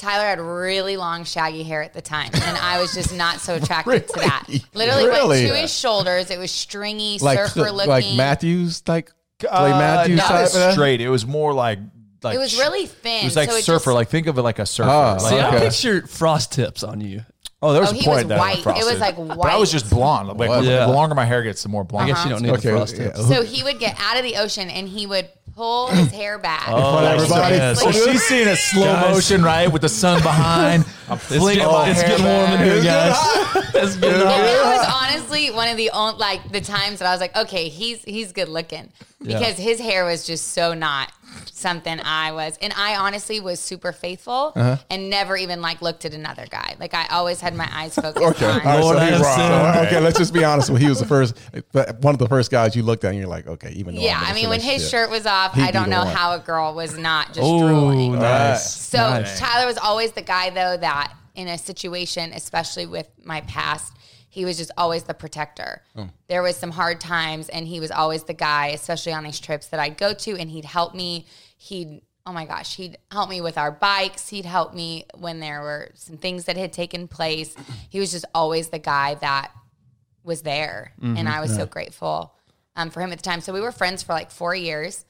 Tyler 0.00 0.24
had 0.24 0.40
really 0.40 0.96
long, 0.96 1.24
shaggy 1.24 1.62
hair 1.62 1.82
at 1.82 1.92
the 1.94 2.00
time. 2.02 2.30
And 2.32 2.56
I 2.58 2.80
was 2.80 2.94
just 2.94 3.14
not 3.14 3.40
so 3.40 3.54
attracted 3.56 4.08
to 4.08 4.20
that. 4.20 4.46
Literally 4.74 5.06
Really? 5.06 5.42
went 5.44 5.54
to 5.54 5.60
his 5.60 5.72
shoulders. 5.76 6.30
It 6.30 6.38
was 6.38 6.50
stringy, 6.50 7.18
Like, 7.20 7.38
surfer 7.48 7.70
looking. 7.70 7.88
like 7.90 8.04
Matthews, 8.16 8.82
like 8.86 9.12
Clay 9.38 9.72
Uh, 9.72 9.78
Matthews 9.78 10.16
not 10.18 10.28
type 10.28 10.40
as 10.54 10.72
straight. 10.74 11.00
It 11.00 11.08
was 11.08 11.26
more 11.26 11.52
like 11.52 11.78
like 12.22 12.34
It 12.34 12.38
was 12.38 12.58
really 12.58 12.86
thin. 12.86 13.22
It 13.22 13.24
was 13.24 13.36
like 13.36 13.50
so 13.50 13.60
surfer. 13.60 13.84
just- 13.90 13.94
like 13.94 14.08
think 14.08 14.26
of 14.26 14.36
it 14.36 14.42
like 14.42 14.58
a 14.58 14.66
surfer. 14.66 14.90
Oh, 14.90 15.12
like, 15.12 15.20
See, 15.20 15.38
I 15.40 15.48
Okay. 15.56 15.64
pictured 15.66 16.10
frost 16.10 16.52
tips 16.52 16.82
on 16.82 17.00
you. 17.00 17.22
oh, 17.62 17.72
there 17.72 17.80
was 17.82 17.92
Oh, 17.92 17.98
a 17.98 18.02
point 18.02 18.16
was 18.16 18.26
that 18.28 18.38
I 18.38 18.40
white. 18.40 18.58
It 18.58 18.84
was, 18.86 18.98
like, 19.00 19.16
white. 19.16 19.36
But 19.38 19.46
I 19.50 19.56
was 19.56 19.70
just 19.72 19.88
blonde. 19.90 20.28
Like 20.38 20.48
Yeah. 20.64 20.86
the 20.86 20.92
longer 20.92 21.14
my 21.14 21.24
hair 21.26 21.42
gets, 21.42 21.62
the 21.62 21.68
more 21.70 21.84
blonde. 21.84 22.10
I 22.10 22.14
guess 22.14 22.24
you 22.24 22.30
don't 22.30 22.42
need 22.42 22.50
Okay. 22.52 22.70
the 22.70 22.76
frost 22.76 22.96
yeah. 22.96 23.04
tips. 23.12 23.26
so 23.28 23.42
he 23.42 23.62
would 23.62 23.78
get 23.78 23.96
out 24.00 24.16
of 24.18 24.22
the 24.22 24.36
ocean 24.36 24.68
and 24.70 24.86
he 24.88 25.06
would 25.06 25.28
pull 25.54 25.88
his 25.88 26.10
hair 26.20 26.38
back. 26.38 26.64
Oh, 26.68 26.98
everybody. 27.04 27.54
yes. 27.56 27.80
So 27.80 27.90
she's 27.92 28.22
seeing 28.22 28.48
a 28.48 28.56
slow 28.56 28.84
Guys. 28.84 29.14
motion, 29.14 29.42
right, 29.42 29.70
with 29.70 29.82
the 29.82 29.88
sun 29.88 30.22
behind. 30.22 30.84
I'm 31.08 31.14
It's 31.16 31.26
flinging 31.26 31.58
getting, 31.64 31.72
my 31.72 31.90
it's 31.90 32.00
hair 32.00 32.10
getting 32.18 32.26
warm 32.26 32.52
in 32.52 32.58
here, 32.60 32.82
guys. 32.82 33.16
It's 33.82 33.96
getting 33.96 34.20
hot. 34.20 34.26
that 34.26 34.76
was 34.76 34.94
honestly 35.14 35.50
one 35.50 35.68
of 35.68 35.76
the 35.76 35.90
only 35.90 36.18
like 36.18 36.52
the 36.52 36.60
times 36.60 36.98
that 36.98 37.06
I 37.08 37.12
was 37.12 37.20
like, 37.20 37.34
okay, 37.36 37.68
he's 37.68 38.02
he's 38.04 38.32
good 38.32 38.48
looking 38.48 38.92
because 39.22 39.56
his 39.56 39.78
hair 39.80 40.04
was 40.04 40.26
just 40.26 40.48
so 40.52 40.74
not 40.74 41.10
something 41.52 42.00
I 42.00 42.32
was, 42.32 42.58
and 42.62 42.72
I 42.76 42.96
honestly 42.96 43.40
was 43.40 43.60
super 43.60 43.92
faithful 43.92 44.52
Uh-huh. 44.56 44.76
and 44.90 45.10
never 45.10 45.36
even 45.36 45.60
like 45.60 45.82
looked 45.82 46.04
at 46.04 46.14
another 46.14 46.46
guy. 46.50 46.74
Like 46.80 46.94
I 46.94 47.06
always 47.10 47.40
had 47.40 47.54
my 47.54 47.68
eyes 47.72 47.94
focused 47.94 48.16
Okay. 48.42 48.46
on. 48.46 48.60
All 48.60 48.66
right, 48.66 48.80
Lord 48.80 48.96
so 48.96 49.04
he 49.04 49.10
have 49.10 49.20
was- 49.20 49.86
okay, 49.86 50.00
let's 50.00 50.18
just 50.18 50.32
be 50.32 50.44
honest. 50.44 50.70
Well, 50.70 50.78
he 50.78 50.88
was 50.88 50.98
the 51.00 51.06
first, 51.06 51.36
but 51.72 51.98
one 52.00 52.14
of 52.14 52.18
the 52.18 52.28
first 52.28 52.50
guys 52.50 52.74
you 52.74 52.82
looked 52.82 53.04
at, 53.04 53.10
and 53.10 53.18
you're 53.18 53.28
like, 53.28 53.46
okay, 53.46 53.70
even 53.72 53.94
though 53.94 54.00
Yeah, 54.02 54.18
I'm 54.20 54.32
I 54.32 54.34
mean, 54.34 54.48
when 54.48 54.60
his 54.60 54.66
relationship. 54.82 54.90
shirt 54.90 55.10
was 55.10 55.26
off, 55.26 55.56
I 55.58 55.70
don't 55.70 55.90
know 55.90 56.04
one. 56.04 56.14
how 56.14 56.32
a 56.34 56.38
girl 56.38 56.74
was 56.74 56.96
not 56.96 57.28
just 57.28 57.40
Oh, 57.42 57.60
drooling. 57.68 58.18
nice. 58.18 58.74
So 58.74 58.98
Nice. 58.98 59.38
Tyler 59.38 59.66
was 59.66 59.78
always 59.78 60.12
the 60.12 60.22
guy 60.22 60.50
though 60.50 60.76
that 60.76 61.12
in 61.34 61.48
a 61.48 61.56
situation, 61.58 62.32
especially 62.32 62.86
with 62.86 63.06
my 63.24 63.40
past, 63.42 63.92
he 64.30 64.44
was 64.44 64.56
just 64.56 64.70
always 64.78 65.02
the 65.02 65.12
protector. 65.12 65.82
Oh. 65.96 66.08
There 66.28 66.42
was 66.42 66.56
some 66.56 66.70
hard 66.70 67.00
times 67.00 67.48
and 67.48 67.66
he 67.66 67.80
was 67.80 67.90
always 67.90 68.22
the 68.22 68.32
guy, 68.32 68.68
especially 68.68 69.12
on 69.12 69.24
these 69.24 69.40
trips 69.40 69.66
that 69.68 69.80
I'd 69.80 69.98
go 69.98 70.14
to 70.14 70.36
and 70.38 70.48
he'd 70.48 70.64
help 70.64 70.94
me. 70.94 71.26
He'd 71.56 72.00
oh 72.26 72.32
my 72.32 72.44
gosh, 72.44 72.76
he'd 72.76 72.96
help 73.10 73.28
me 73.28 73.40
with 73.40 73.58
our 73.58 73.72
bikes. 73.72 74.28
He'd 74.28 74.44
help 74.44 74.72
me 74.72 75.04
when 75.16 75.40
there 75.40 75.62
were 75.62 75.90
some 75.94 76.16
things 76.16 76.44
that 76.44 76.56
had 76.56 76.72
taken 76.72 77.08
place. 77.08 77.56
He 77.88 77.98
was 77.98 78.12
just 78.12 78.24
always 78.32 78.68
the 78.68 78.78
guy 78.78 79.16
that 79.16 79.50
was 80.22 80.42
there. 80.42 80.92
Mm-hmm. 81.00 81.16
And 81.16 81.28
I 81.28 81.40
was 81.40 81.54
so 81.54 81.66
grateful 81.66 82.32
um, 82.76 82.90
for 82.90 83.00
him 83.00 83.10
at 83.10 83.18
the 83.18 83.24
time. 83.24 83.40
So 83.40 83.52
we 83.52 83.60
were 83.60 83.72
friends 83.72 84.04
for 84.04 84.12
like 84.12 84.30
four 84.30 84.54
years. 84.54 85.04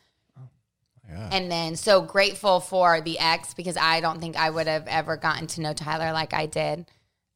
And 1.32 1.50
then 1.50 1.74
so 1.74 2.00
grateful 2.00 2.60
for 2.60 3.00
the 3.00 3.18
ex 3.18 3.52
because 3.52 3.76
I 3.76 4.00
don't 4.00 4.20
think 4.20 4.36
I 4.36 4.48
would 4.48 4.68
have 4.68 4.86
ever 4.86 5.16
gotten 5.16 5.48
to 5.48 5.60
know 5.60 5.72
Tyler 5.72 6.12
like 6.12 6.32
I 6.32 6.46
did. 6.46 6.86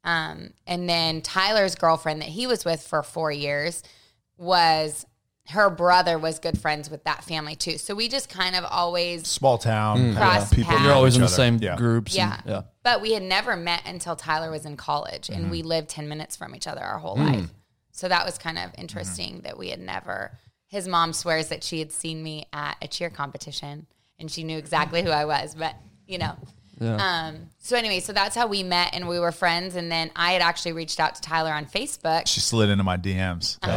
Um, 0.04 0.50
and 0.66 0.88
then 0.88 1.22
Tyler's 1.22 1.74
girlfriend 1.74 2.20
that 2.20 2.28
he 2.28 2.46
was 2.46 2.64
with 2.64 2.82
for 2.82 3.02
four 3.02 3.32
years 3.32 3.82
was 4.36 5.06
her 5.48 5.68
brother 5.68 6.18
was 6.18 6.38
good 6.38 6.58
friends 6.58 6.88
with 6.88 7.04
that 7.04 7.22
family 7.24 7.54
too. 7.54 7.76
So 7.76 7.94
we 7.94 8.08
just 8.08 8.30
kind 8.30 8.56
of 8.56 8.64
always 8.64 9.26
Small 9.26 9.58
town. 9.58 10.14
Cross 10.14 10.56
yeah, 10.56 10.64
paths. 10.64 10.82
You're 10.82 10.92
always 10.92 11.16
in 11.16 11.22
the 11.22 11.28
same 11.28 11.58
Yeah. 11.60 11.76
groups. 11.76 12.14
yeah. 12.14 12.36
and- 12.36 12.50
yeah. 12.50 12.62
But 12.82 13.02
we 13.02 13.12
had 13.12 13.22
never 13.22 13.56
met 13.56 13.82
until 13.86 14.16
Tyler 14.16 14.50
was 14.50 14.64
in 14.64 14.76
college 14.76 15.28
and 15.28 15.42
mm-hmm. 15.42 15.50
we 15.50 15.62
lived 15.62 15.88
10 15.90 16.08
minutes 16.08 16.36
from 16.36 16.54
each 16.54 16.66
other 16.66 16.80
our 16.80 16.98
whole 16.98 17.16
mm. 17.16 17.32
life. 17.32 17.50
So 17.92 18.08
that 18.08 18.24
was 18.24 18.38
kind 18.38 18.58
of 18.58 18.70
mm-hmm. 18.72 18.80
interesting 18.82 19.40
that 19.44 19.58
we 19.58 19.68
had 19.68 19.80
never. 19.80 20.38
His 20.66 20.88
mom 20.88 21.12
swears 21.12 21.48
that 21.48 21.62
she 21.62 21.78
had 21.78 21.92
seen 21.92 22.22
me 22.22 22.46
at 22.52 22.76
a 22.80 22.88
cheer 22.88 23.10
competition 23.10 23.86
and 24.18 24.30
she 24.30 24.44
knew 24.44 24.56
exactly 24.56 25.02
who 25.02 25.10
I 25.10 25.24
was, 25.26 25.54
but 25.54 25.74
you 26.06 26.18
know. 26.18 26.36
Um, 26.80 27.36
so 27.60 27.76
anyway, 27.76 28.00
so 28.00 28.12
that's 28.12 28.34
how 28.36 28.46
we 28.46 28.62
met 28.62 28.90
and 28.94 29.08
we 29.08 29.18
were 29.18 29.32
friends. 29.32 29.74
And 29.76 29.90
then 29.90 30.10
I 30.16 30.32
had 30.32 30.42
actually 30.42 30.72
reached 30.72 31.00
out 31.00 31.14
to 31.14 31.20
Tyler 31.22 31.52
on 31.52 31.66
Facebook. 31.66 32.26
She 32.26 32.40
slid 32.40 32.68
into 32.68 32.84
my 32.84 32.96
DMs. 32.96 33.58
Oh, 33.62 33.68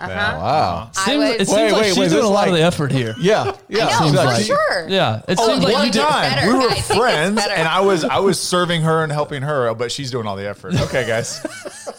Uh-huh. 0.00 0.08
wow. 0.08 0.90
I 0.96 1.04
Seems, 1.04 1.18
was- 1.18 1.30
it 1.34 1.38
seems 1.48 1.50
Wait, 1.56 1.72
like 1.72 1.80
wait, 1.82 1.88
she's 1.88 1.98
wait, 1.98 2.08
doing 2.08 2.16
this 2.20 2.24
a 2.24 2.28
lot 2.28 2.34
like- 2.34 2.48
of 2.48 2.54
the 2.54 2.62
effort 2.62 2.92
here. 2.92 3.14
Yeah, 3.20 3.56
yeah. 3.68 3.86
I 3.86 3.90
know, 3.90 3.98
Seems 4.06 4.18
for 4.20 4.24
like- 4.26 4.44
sure. 4.44 4.88
Yeah, 4.88 5.22
it 5.28 5.38
Oh, 5.38 5.46
seems 5.48 5.64
like 5.64 5.72
one 5.74 5.86
you 5.86 5.92
did. 5.92 6.02
time 6.02 6.22
better. 6.34 6.46
we 6.48 6.54
were 6.54 6.60
think 6.68 6.78
it's 6.78 6.94
friends, 6.96 7.40
and 7.50 7.68
I 7.68 7.80
was 7.80 8.04
I 8.04 8.18
was 8.20 8.40
serving 8.40 8.82
her 8.82 9.02
and 9.02 9.12
helping 9.12 9.42
her, 9.42 9.74
but 9.74 9.92
she's 9.92 10.10
doing 10.10 10.26
all 10.26 10.36
the 10.36 10.48
effort. 10.48 10.74
Okay, 10.80 11.06
guys. 11.06 11.44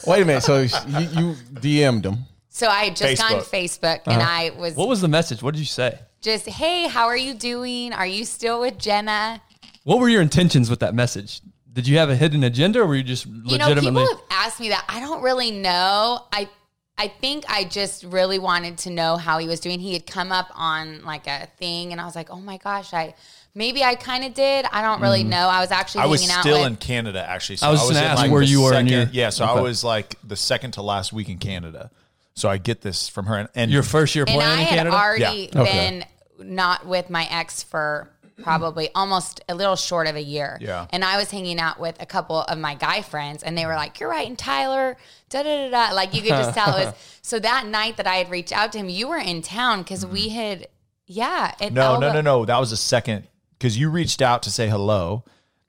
Wait 0.07 0.21
a 0.21 0.25
minute. 0.25 0.43
So 0.43 0.61
you, 0.61 0.69
you 0.99 1.35
DM'd 1.53 2.05
him. 2.05 2.19
So 2.49 2.67
I 2.67 2.85
had 2.85 2.95
just 2.95 3.21
gone 3.21 3.39
Facebook. 3.41 4.03
Facebook 4.03 4.07
and 4.07 4.21
I 4.21 4.51
was 4.57 4.75
What 4.75 4.87
was 4.87 5.01
the 5.01 5.07
message? 5.07 5.41
What 5.43 5.53
did 5.53 5.59
you 5.59 5.65
say? 5.67 5.99
just, 6.21 6.47
hey, 6.47 6.87
how 6.87 7.07
are 7.07 7.17
you 7.17 7.33
doing? 7.33 7.93
Are 7.93 8.05
you 8.05 8.25
still 8.25 8.59
with 8.61 8.77
Jenna? 8.77 9.41
What 9.83 9.99
were 9.99 10.09
your 10.09 10.21
intentions 10.21 10.69
with 10.69 10.79
that 10.79 10.93
message? 10.93 11.41
Did 11.71 11.87
you 11.87 11.97
have 11.97 12.09
a 12.09 12.15
hidden 12.15 12.43
agenda, 12.43 12.81
or 12.81 12.85
were 12.85 12.95
you 12.95 13.03
just 13.03 13.25
legitimately? 13.25 13.85
You 13.85 13.91
know, 13.91 14.05
people 14.05 14.07
have 14.07 14.25
asked 14.29 14.59
me 14.59 14.69
that. 14.69 14.85
I 14.89 14.99
don't 14.99 15.21
really 15.21 15.51
know. 15.51 16.25
I 16.31 16.49
I 16.97 17.07
think 17.07 17.45
I 17.49 17.63
just 17.63 18.03
really 18.03 18.37
wanted 18.37 18.77
to 18.79 18.89
know 18.89 19.17
how 19.17 19.39
he 19.39 19.47
was 19.47 19.59
doing. 19.59 19.79
He 19.79 19.93
had 19.93 20.05
come 20.05 20.31
up 20.31 20.49
on 20.53 21.03
like 21.03 21.27
a 21.27 21.47
thing, 21.57 21.91
and 21.91 22.01
I 22.01 22.05
was 22.05 22.15
like, 22.15 22.29
oh 22.29 22.39
my 22.39 22.57
gosh, 22.57 22.93
I 22.93 23.15
maybe 23.55 23.83
I 23.83 23.95
kind 23.95 24.23
of 24.23 24.33
did. 24.33 24.65
I 24.71 24.81
don't 24.81 25.01
really 25.01 25.21
mm-hmm. 25.21 25.29
know. 25.29 25.47
I 25.47 25.61
was 25.61 25.71
actually 25.71 26.01
I 26.01 26.05
was 26.07 26.29
out 26.29 26.41
still 26.41 26.59
with. 26.59 26.67
in 26.67 26.75
Canada 26.75 27.27
actually. 27.27 27.55
So 27.55 27.67
I 27.67 27.71
was 27.71 27.79
just 27.79 27.93
gonna 27.93 28.05
in, 28.05 28.11
ask 28.11 28.31
where 28.31 28.41
the 28.41 28.47
you 28.47 28.61
were 28.61 28.73
in 28.73 28.87
second- 28.87 29.13
your- 29.13 29.23
yeah. 29.23 29.29
So 29.29 29.45
I 29.45 29.61
was 29.61 29.83
like 29.83 30.15
the 30.23 30.35
second 30.35 30.71
to 30.71 30.81
last 30.81 31.13
week 31.13 31.29
in 31.29 31.37
Canada. 31.37 31.89
So 32.33 32.49
I 32.49 32.57
get 32.57 32.81
this 32.81 33.09
from 33.09 33.25
her, 33.25 33.37
and, 33.37 33.49
and 33.55 33.71
your 33.71 33.83
first 33.83 34.13
year 34.13 34.25
and 34.27 34.35
playing 34.35 34.59
I 34.59 34.61
had 34.61 34.77
Canada. 34.77 34.95
already 34.95 35.49
Yeah. 35.53 35.63
been 35.63 36.05
not 36.37 36.85
with 36.85 37.09
my 37.09 37.27
ex 37.31 37.63
for 37.63 38.09
probably 38.43 38.89
almost 38.95 39.41
a 39.49 39.55
little 39.55 39.75
short 39.75 40.07
of 40.07 40.15
a 40.15 40.21
year. 40.21 40.57
Yeah. 40.61 40.87
And 40.89 41.03
I 41.03 41.17
was 41.17 41.31
hanging 41.31 41.59
out 41.59 41.79
with 41.79 42.01
a 42.01 42.05
couple 42.05 42.41
of 42.41 42.57
my 42.57 42.75
guy 42.75 43.01
friends 43.01 43.43
and 43.43 43.57
they 43.57 43.65
were 43.65 43.75
like, 43.75 43.99
You're 43.99 44.09
right, 44.09 44.27
and 44.27 44.37
Tyler, 44.37 44.97
da 45.29 45.43
da 45.43 45.69
da 45.69 45.89
da. 45.89 45.95
Like 45.95 46.13
you 46.13 46.21
could 46.21 46.29
just 46.29 46.53
tell 46.53 46.75
it 46.77 46.85
was 46.85 46.93
so 47.21 47.39
that 47.39 47.67
night 47.67 47.97
that 47.97 48.07
I 48.07 48.15
had 48.15 48.29
reached 48.29 48.51
out 48.51 48.71
to 48.73 48.77
him, 48.79 48.89
you 48.89 49.07
were 49.07 49.17
in 49.17 49.41
town 49.41 49.81
because 49.83 50.05
we 50.05 50.29
had 50.29 50.67
yeah. 51.05 51.53
Mm-hmm. 51.59 51.73
no, 51.73 51.99
no, 51.99 52.13
no, 52.13 52.21
no. 52.21 52.45
That 52.45 52.59
was 52.59 52.69
the 52.69 52.77
second 52.77 53.27
because 53.57 53.77
you 53.77 53.89
reached 53.89 54.21
out 54.21 54.43
to 54.43 54.51
say 54.51 54.69
hello, 54.69 55.23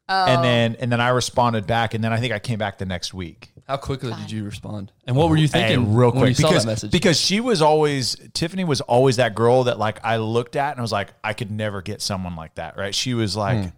Oh. 0.09 0.27
and 0.27 0.45
then 0.45 0.77
and 0.81 0.91
then 0.91 1.01
I 1.01 1.09
responded 1.09 1.67
back, 1.67 1.95
and 1.95 2.03
then 2.03 2.13
I 2.13 2.19
think 2.19 2.33
I 2.33 2.39
came 2.39 2.59
back 2.59 2.79
the 2.79 2.85
next 2.87 3.15
week. 3.15 3.52
How 3.69 3.77
quickly 3.77 4.13
did 4.15 4.31
you 4.31 4.45
respond? 4.45 4.93
And 5.07 5.17
what 5.17 5.29
were 5.31 5.37
you 5.37 5.47
Hey, 5.49 5.69
thinking 5.69 5.95
real 5.95 6.11
when 6.11 6.21
quick 6.21 6.29
you 6.31 6.35
saw 6.35 6.49
because 6.49 6.65
that 6.65 6.71
message? 6.71 6.91
because 6.91 7.19
she 7.21 7.41
was 7.41 7.63
always 7.63 8.17
Tiffany 8.35 8.65
was 8.65 8.81
always 8.81 9.17
that 9.17 9.35
girl 9.35 9.65
that 9.65 9.79
like 9.79 10.05
I 10.05 10.17
looked 10.17 10.57
at 10.57 10.73
and 10.73 10.79
I 10.79 10.83
was 10.83 10.93
like 10.93 11.11
I 11.23 11.33
could 11.33 11.51
never 11.51 11.81
get 11.83 12.03
someone 12.03 12.37
like 12.37 12.55
that 12.57 12.77
right 12.77 12.95
she 12.95 13.15
was 13.15 13.37
like 13.37 13.59
hmm. 13.65 13.69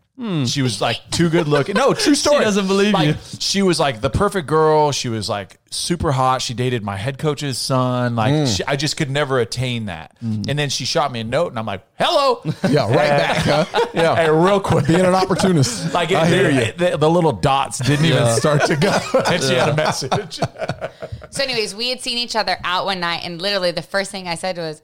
She 0.47 0.62
was 0.62 0.80
like 0.80 1.00
too 1.11 1.28
good 1.28 1.49
looking. 1.49 1.75
No, 1.75 1.92
true 1.92 2.14
story. 2.25 2.44
doesn't 2.44 2.68
believe 2.68 2.92
Like, 2.94 3.09
you. 3.09 3.14
She 3.40 3.62
was 3.62 3.80
like 3.80 4.00
the 4.00 4.11
perfect 4.11 4.47
girl. 4.47 4.92
She 4.92 5.09
was 5.09 5.28
like 5.28 5.59
super 5.73 6.12
hot. 6.12 6.40
She 6.40 6.54
dated 6.54 6.85
my 6.85 6.97
head 6.97 7.18
coach's 7.18 7.59
son. 7.59 8.14
Like 8.14 8.33
Mm. 8.33 8.56
she, 8.56 8.64
I 8.64 8.76
just 8.76 8.97
could 8.97 9.11
never 9.11 9.40
attain 9.40 9.87
that. 9.87 10.16
And 10.21 10.44
then 10.56 10.68
she 10.71 10.85
shot 10.85 11.11
me 11.11 11.18
a 11.18 11.25
note, 11.25 11.49
and 11.49 11.59
I'm 11.59 11.66
like, 11.66 11.85
"Hello." 11.99 12.40
Yeah, 12.71 12.87
right 12.87 12.94
back. 13.09 13.37
Huh? 13.38 13.87
Yeah, 13.92 14.14
Hey, 14.14 14.30
real 14.30 14.61
quick. 14.61 14.87
being 14.87 15.00
an 15.00 15.14
opportunist. 15.16 15.92
Like 15.92 16.12
I 16.12 16.26
hear 16.28 16.44
the, 16.52 16.66
you. 16.66 16.73
The, 16.90 16.97
the 16.97 17.11
little 17.11 17.33
dots 17.33 17.78
didn't 17.78 18.04
even 18.06 18.30
start 18.37 18.64
to 18.66 18.76
go, 18.76 18.92
and 19.26 19.42
she 19.42 19.54
had 19.54 19.71
a 19.71 19.75
message. 19.76 20.38
So, 21.30 21.42
anyways, 21.42 21.75
we 21.75 21.88
had 21.88 22.00
seen 22.00 22.18
each 22.18 22.37
other 22.37 22.56
out 22.62 22.85
one 22.87 23.00
night, 23.00 23.23
and 23.25 23.42
literally 23.42 23.73
the 23.73 23.83
first 23.83 24.12
thing 24.12 24.28
I 24.28 24.37
said 24.37 24.56
was, 24.59 24.80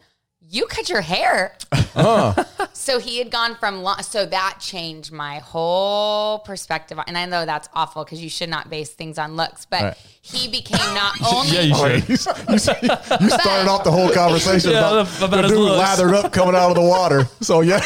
"You 0.51 0.67
cut 0.67 0.89
your 0.89 1.01
hair." 1.01 1.57
Uh. 1.95 2.45
so 2.73 2.99
he 2.99 3.19
had 3.19 3.31
gone 3.31 3.55
from 3.57 3.83
lo- 3.83 4.01
so 4.03 4.27
that 4.27 4.59
changed 4.61 5.13
my 5.13 5.39
whole 5.39 6.41
perspective. 6.41 6.99
And 7.07 7.17
I 7.17 7.27
know 7.27 7.47
that's 7.47 7.69
awful 7.75 8.05
because 8.05 8.21
you 8.23 8.29
should 8.31 8.49
not 8.49 8.69
base 8.71 8.91
things 8.91 9.19
on 9.19 9.37
looks, 9.37 9.65
but 9.67 9.83
Right. 9.83 9.97
he 10.23 10.49
became 10.49 10.95
not 10.95 11.15
only 11.33 11.53
Yeah, 11.57 11.63
you 11.63 11.75
should. 11.75 12.33
Oh, 12.39 12.53
you, 12.53 13.25
you 13.25 13.31
started 13.39 13.69
off 13.69 13.85
the 13.85 13.91
whole 13.93 14.11
conversation 14.13 14.71
Yeah, 14.73 14.79
about, 15.03 15.23
about 15.23 15.43
the 15.43 15.49
dude 15.49 15.59
looks. 15.59 15.79
lathered 15.79 16.15
up 16.15 16.33
coming 16.33 16.55
out 16.55 16.69
of 16.71 16.75
the 16.77 16.83
water. 16.83 17.25
So 17.41 17.61
yeah, 17.61 17.81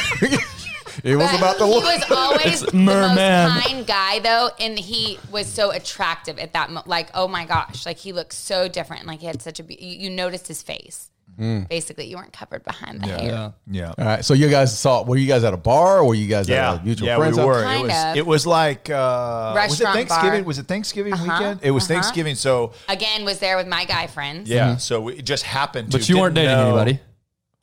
it 1.02 1.16
was 1.16 1.26
But 1.30 1.38
about 1.38 1.58
the 1.58 1.66
look. 1.66 1.84
he 1.84 1.90
look. 1.98 2.08
was 2.08 2.18
always 2.18 2.60
the 2.62 2.76
merman. 2.76 3.48
most 3.54 3.66
kind 3.66 3.86
guy 3.86 4.18
though, 4.20 4.50
and 4.60 4.78
he 4.78 5.18
was 5.30 5.46
so 5.46 5.70
attractive 5.70 6.38
at 6.38 6.52
that. 6.52 6.70
Mo- 6.70 6.82
like, 6.86 7.10
oh 7.14 7.26
my 7.28 7.44
gosh, 7.44 7.84
like 7.84 7.98
he 7.98 8.12
looked 8.12 8.32
so 8.34 8.68
different. 8.68 9.06
Like 9.06 9.20
he 9.20 9.26
had 9.26 9.42
such 9.42 9.58
a. 9.60 9.64
Be- 9.64 9.76
you, 9.80 10.04
you 10.04 10.10
noticed 10.10 10.46
his 10.48 10.62
face. 10.62 11.10
Basically, 11.36 12.06
you 12.06 12.16
weren't 12.16 12.32
covered 12.32 12.64
behind 12.64 13.00
the 13.02 13.06
hair. 13.08 13.22
Yeah. 13.22 13.50
Yeah. 13.70 13.94
All 13.98 14.04
right, 14.04 14.24
so 14.24 14.34
you 14.34 14.48
guys 14.48 14.78
saw? 14.78 15.02
Were 15.02 15.16
you 15.16 15.26
guys 15.26 15.42
at 15.44 15.52
a 15.54 15.56
bar 15.56 15.98
or 15.98 16.06
were 16.08 16.14
you 16.14 16.28
guys 16.28 16.48
Yeah, 16.48 16.74
at 16.74 16.80
a 16.80 16.84
mutual 16.84 17.08
yeah, 17.08 17.16
friends? 17.16 17.36
we 17.36 17.42
house? 17.42 17.46
were. 17.48 17.62
It 17.74 17.82
was. 17.82 17.92
of. 18.04 18.16
It 18.16 18.26
was 18.26 18.46
like 18.46 18.90
uh, 18.90 18.94
was 18.94 19.54
it 19.54 19.58
Restaurant 19.84 19.94
Thanksgiving? 19.96 20.40
bar. 20.40 20.46
Was 20.46 20.58
it 20.58 20.66
Thanksgiving 20.66 21.12
Uh-huh, 21.14 21.22
weekend? 21.24 21.60
It 21.62 21.70
was 21.72 21.84
uh-huh. 21.84 21.94
Thanksgiving. 21.94 22.34
So 22.36 22.72
Again, 22.88 23.24
was 23.24 23.38
there 23.40 23.56
with 23.56 23.66
my 23.68 23.84
guy 23.84 24.06
friends. 24.06 24.48
yeah, 24.48 24.76
so 24.76 25.08
it 25.08 25.24
just 25.24 25.42
happened. 25.44 25.90
To, 25.92 25.98
But 25.98 26.08
you 26.08 26.18
weren't 26.18 26.34
dating 26.34 26.50
know. 26.52 26.68
anybody, 26.68 27.00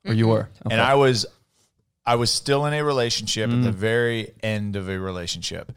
or 0.06 0.14
you 0.14 0.28
were. 0.28 0.50
Okay. 0.66 0.74
and 0.74 0.82
I 0.82 0.96
was, 0.96 1.26
I 2.06 2.16
was 2.16 2.32
still 2.32 2.66
in 2.66 2.74
a 2.74 2.84
relationship 2.84 3.50
at 3.52 3.64
the 3.64 3.72
very 3.72 4.34
end 4.44 4.76
of 4.76 4.90
a 4.90 5.00
relationship, 5.00 5.72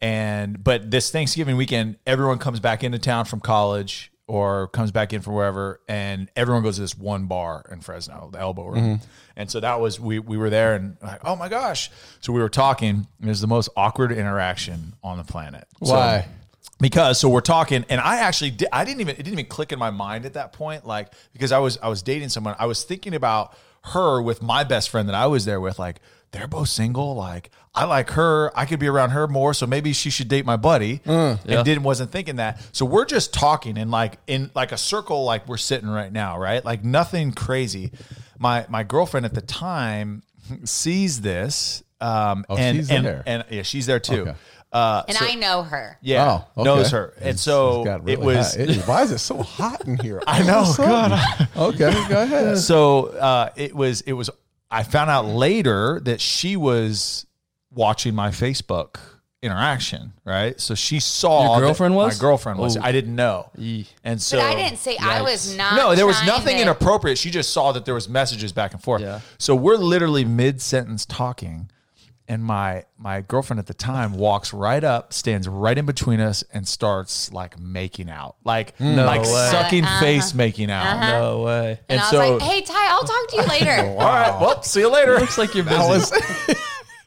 and 0.00 0.62
but 0.62 0.90
this 0.90 1.10
Thanksgiving 1.10 1.56
weekend, 1.56 1.96
everyone 2.06 2.38
comes 2.38 2.60
back 2.60 2.82
into 2.84 2.98
town 2.98 3.24
from 3.26 3.40
college 3.40 4.10
or 4.28 4.68
comes 4.68 4.90
back 4.90 5.12
in 5.12 5.20
from 5.22 5.34
wherever, 5.34 5.80
and 5.88 6.30
everyone 6.34 6.62
goes 6.62 6.76
to 6.76 6.80
this 6.80 6.98
one 6.98 7.26
bar 7.26 7.64
in 7.70 7.80
Fresno, 7.80 8.30
the 8.32 8.40
Elbow 8.40 8.66
Room, 8.66 8.84
mm-hmm. 8.98 9.04
and 9.36 9.50
so 9.50 9.60
that 9.60 9.80
was 9.80 10.00
we 10.00 10.18
we 10.18 10.36
were 10.36 10.50
there, 10.50 10.74
and 10.74 10.96
like, 11.02 11.20
oh 11.24 11.36
my 11.36 11.48
gosh, 11.48 11.90
so 12.20 12.32
we 12.32 12.40
were 12.40 12.48
talking. 12.48 12.88
and 12.90 13.06
It 13.22 13.28
was 13.28 13.40
the 13.40 13.46
most 13.46 13.68
awkward 13.76 14.12
interaction 14.12 14.94
on 15.02 15.18
the 15.18 15.24
planet. 15.24 15.66
So- 15.84 15.94
Why? 15.94 16.28
because 16.80 17.18
so 17.18 17.28
we're 17.28 17.40
talking 17.40 17.84
and 17.88 18.00
i 18.00 18.18
actually 18.18 18.50
did, 18.50 18.68
i 18.72 18.84
didn't 18.84 19.00
even 19.00 19.14
it 19.14 19.18
didn't 19.18 19.32
even 19.32 19.46
click 19.46 19.72
in 19.72 19.78
my 19.78 19.90
mind 19.90 20.26
at 20.26 20.34
that 20.34 20.52
point 20.52 20.86
like 20.86 21.10
because 21.32 21.52
i 21.52 21.58
was 21.58 21.78
i 21.82 21.88
was 21.88 22.02
dating 22.02 22.28
someone 22.28 22.54
i 22.58 22.66
was 22.66 22.84
thinking 22.84 23.14
about 23.14 23.56
her 23.84 24.20
with 24.20 24.42
my 24.42 24.62
best 24.64 24.90
friend 24.90 25.08
that 25.08 25.14
i 25.14 25.26
was 25.26 25.44
there 25.44 25.60
with 25.60 25.78
like 25.78 26.00
they're 26.32 26.46
both 26.46 26.68
single 26.68 27.14
like 27.14 27.50
i 27.76 27.84
like 27.84 28.10
her 28.10 28.50
i 28.58 28.64
could 28.64 28.78
be 28.80 28.88
around 28.88 29.10
her 29.10 29.28
more 29.28 29.52
so 29.54 29.66
maybe 29.66 29.92
she 29.92 30.10
should 30.10 30.28
date 30.28 30.44
my 30.46 30.56
buddy 30.56 31.00
yeah. 31.04 31.36
and 31.46 31.64
didn't 31.64 31.82
wasn't 31.82 32.10
thinking 32.10 32.36
that 32.36 32.60
so 32.72 32.84
we're 32.84 33.04
just 33.04 33.32
talking 33.34 33.76
and 33.78 33.90
like 33.90 34.18
in 34.26 34.50
like 34.54 34.72
a 34.72 34.78
circle 34.78 35.24
like 35.24 35.46
we're 35.46 35.56
sitting 35.56 35.88
right 35.88 36.12
now 36.12 36.38
right 36.38 36.64
like 36.64 36.82
nothing 36.82 37.32
crazy 37.32 37.92
my 38.38 38.64
my 38.68 38.82
girlfriend 38.82 39.24
at 39.26 39.34
the 39.34 39.40
time 39.42 40.22
sees 40.64 41.20
this 41.20 41.82
um 42.00 42.44
Oh, 42.48 42.56
and 42.56 42.76
she's 42.76 42.90
and, 42.90 43.04
there. 43.06 43.22
and 43.26 43.44
yeah 43.50 43.62
she's 43.62 43.86
there 43.86 44.00
too 44.00 44.22
Okay. 44.22 44.34
uh 44.72 45.02
And 45.08 45.16
so- 45.16 45.24
I 45.26 45.34
know 45.34 45.62
her. 45.62 45.98
yeah, 46.02 46.24
Oh, 46.56 46.60
okay. 46.60 46.64
knows 46.64 46.90
her, 46.90 47.14
and 47.20 47.38
so 47.38 47.84
It's 47.86 48.08
it 48.10 48.20
was. 48.20 48.50
hot. 48.52 48.60
It 48.60 48.70
is- 48.70 48.86
why 48.86 49.02
is 49.02 49.10
it 49.12 49.18
so 49.18 49.42
hot 49.42 49.86
in 49.86 49.96
here? 49.98 50.20
I 50.26 50.42
know, 50.42 50.58
All 50.58 50.62
of 50.64 50.68
a 50.68 50.72
sudden? 50.72 51.48
okay, 51.56 52.08
go 52.08 52.22
ahead. 52.22 52.58
so 52.58 53.06
uh, 53.16 53.50
it 53.56 53.74
was. 53.74 54.00
It 54.02 54.12
was. 54.12 54.28
I 54.70 54.82
found 54.82 55.08
out 55.10 55.26
later 55.26 56.00
that 56.04 56.20
she 56.20 56.56
was 56.56 57.25
watching 57.76 58.14
my 58.14 58.30
Facebook 58.30 58.96
interaction. 59.42 60.12
Right, 60.24 60.60
so 60.60 60.74
she 60.74 60.98
saw 60.98 61.52
Your 61.58 61.66
girlfriend 61.66 61.94
was? 61.94 62.16
my 62.18 62.20
girlfriend 62.20 62.58
was. 62.58 62.76
Oh. 62.76 62.80
I 62.82 62.90
didn't 62.90 63.14
know, 63.14 63.48
Yee. 63.56 63.86
and 64.02 64.20
so 64.20 64.38
But 64.38 64.46
I 64.46 64.54
didn't 64.56 64.78
say 64.78 64.96
I 65.00 65.22
was 65.22 65.56
not. 65.56 65.76
No, 65.76 65.94
there 65.94 66.06
was 66.06 66.20
nothing 66.26 66.56
to- 66.56 66.62
inappropriate. 66.62 67.16
She 67.18 67.30
just 67.30 67.50
saw 67.52 67.70
that 67.72 67.84
there 67.84 67.94
was 67.94 68.08
messages 68.08 68.52
back 68.52 68.72
and 68.72 68.82
forth. 68.82 69.02
Yeah. 69.02 69.20
So 69.38 69.54
we're 69.54 69.76
literally 69.76 70.24
mid 70.24 70.60
sentence 70.60 71.06
talking, 71.06 71.70
and 72.26 72.42
my 72.42 72.84
my 72.98 73.20
girlfriend 73.20 73.60
at 73.60 73.66
the 73.66 73.74
time 73.74 74.14
walks 74.14 74.52
right 74.52 74.82
up, 74.82 75.12
stands 75.12 75.46
right 75.46 75.78
in 75.78 75.86
between 75.86 76.18
us, 76.18 76.42
and 76.52 76.66
starts 76.66 77.32
like 77.32 77.56
making 77.60 78.10
out, 78.10 78.34
like 78.42 78.74
like 78.80 79.20
way. 79.22 79.48
sucking 79.52 79.84
Uh-huh. 79.84 80.00
face 80.00 80.34
making 80.34 80.72
out. 80.72 80.98
No 81.20 81.42
way. 81.42 81.70
And, 81.70 81.78
And 81.88 82.00
I 82.00 82.02
was 82.02 82.10
so- 82.10 82.32
like, 82.36 82.42
"Hey 82.42 82.62
Ty, 82.62 82.90
I'll 82.90 83.04
talk 83.04 83.28
to 83.28 83.36
you 83.36 83.42
later." 83.44 83.90
All 83.90 83.96
right, 83.98 84.40
well, 84.40 84.60
see 84.64 84.80
you 84.80 84.90
later. 84.90 85.20
Looks 85.20 85.38
like 85.38 85.54
you're 85.54 85.64
busy. 85.64 86.16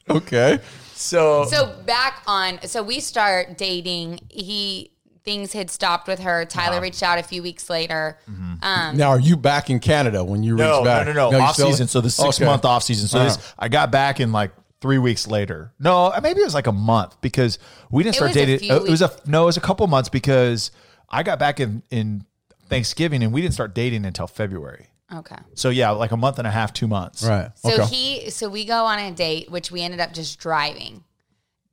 That 0.10 0.14
was 0.16 0.24
okay. 0.24 0.60
So, 0.96 1.46
So 1.46 1.74
back 1.86 2.24
on, 2.28 2.60
so 2.68 2.84
we 2.84 3.00
start 3.00 3.58
dating. 3.58 4.20
He 4.30 4.92
things 5.24 5.54
had 5.54 5.70
stopped 5.70 6.08
with 6.08 6.20
her. 6.20 6.44
Tyler 6.46 6.74
Uh-huh. 6.74 6.82
reached 6.82 7.04
out 7.04 7.20
a 7.20 7.24
few 7.24 7.44
weeks 7.44 7.70
later. 7.70 8.18
Um, 8.28 8.98
Now, 8.98 9.10
are 9.10 9.20
you 9.20 9.38
back 9.38 9.70
in 9.70 9.80
Canada 9.80 10.24
when 10.24 10.44
you 10.44 10.56
no, 10.56 10.78
reach 10.80 10.86
back? 10.86 11.06
no, 11.08 11.14
no, 11.14 11.30
no, 11.30 11.38
you 11.38 11.44
off 11.44 11.54
still- 11.54 11.68
season. 11.70 11.88
So 11.88 12.02
the 12.02 12.10
six 12.10 12.38
Okay. 12.38 12.46
month 12.46 12.66
off 12.66 12.84
season. 12.84 13.08
So 13.08 13.24
this, 13.24 13.36
Uh-huh. 13.36 13.54
I 13.60 13.68
got 13.68 13.92
back 13.92 14.20
in 14.20 14.32
like 14.32 14.52
three 14.82 14.98
weeks 14.98 15.28
later. 15.28 15.74
No, 15.80 16.12
maybe 16.24 16.40
it 16.42 16.46
was 16.46 16.54
like 16.54 16.68
a 16.68 16.72
month 16.72 17.16
because 17.22 17.60
we 17.92 18.02
didn't 18.04 18.16
It 18.16 18.18
start 18.18 18.30
was 18.30 18.38
a 18.38 18.46
dating. 18.46 18.60
few 18.60 18.76
It 18.76 18.90
was 18.90 19.02
a 19.02 19.12
no, 19.26 19.44
it 19.44 19.46
was 19.48 19.58
a 19.58 19.62
couple 19.62 19.86
months 19.88 20.10
because 20.10 20.72
I 21.10 21.22
got 21.24 21.38
back 21.38 21.60
in 21.60 21.84
in 21.92 22.24
Thanksgiving 22.70 23.22
and 23.24 23.32
we 23.34 23.42
didn't 23.42 23.54
start 23.54 23.76
dating 23.76 24.06
until 24.06 24.26
February. 24.28 24.88
Okay. 25.14 25.38
So 25.54 25.70
yeah, 25.70 25.90
like 25.92 26.12
a 26.12 26.18
month 26.18 26.38
and 26.40 26.48
a 26.48 26.52
half, 26.52 26.74
two 26.74 26.88
months. 26.88 27.24
Right. 27.24 27.52
So 27.56 27.84
okay. 27.84 27.86
he, 27.86 28.30
so 28.30 28.50
we 28.50 28.66
go 28.66 28.86
on 28.86 29.00
a 29.00 29.12
date, 29.12 29.50
which 29.50 29.72
we 29.72 29.82
ended 29.82 30.00
up 30.00 30.14
just 30.14 30.40
driving, 30.40 31.04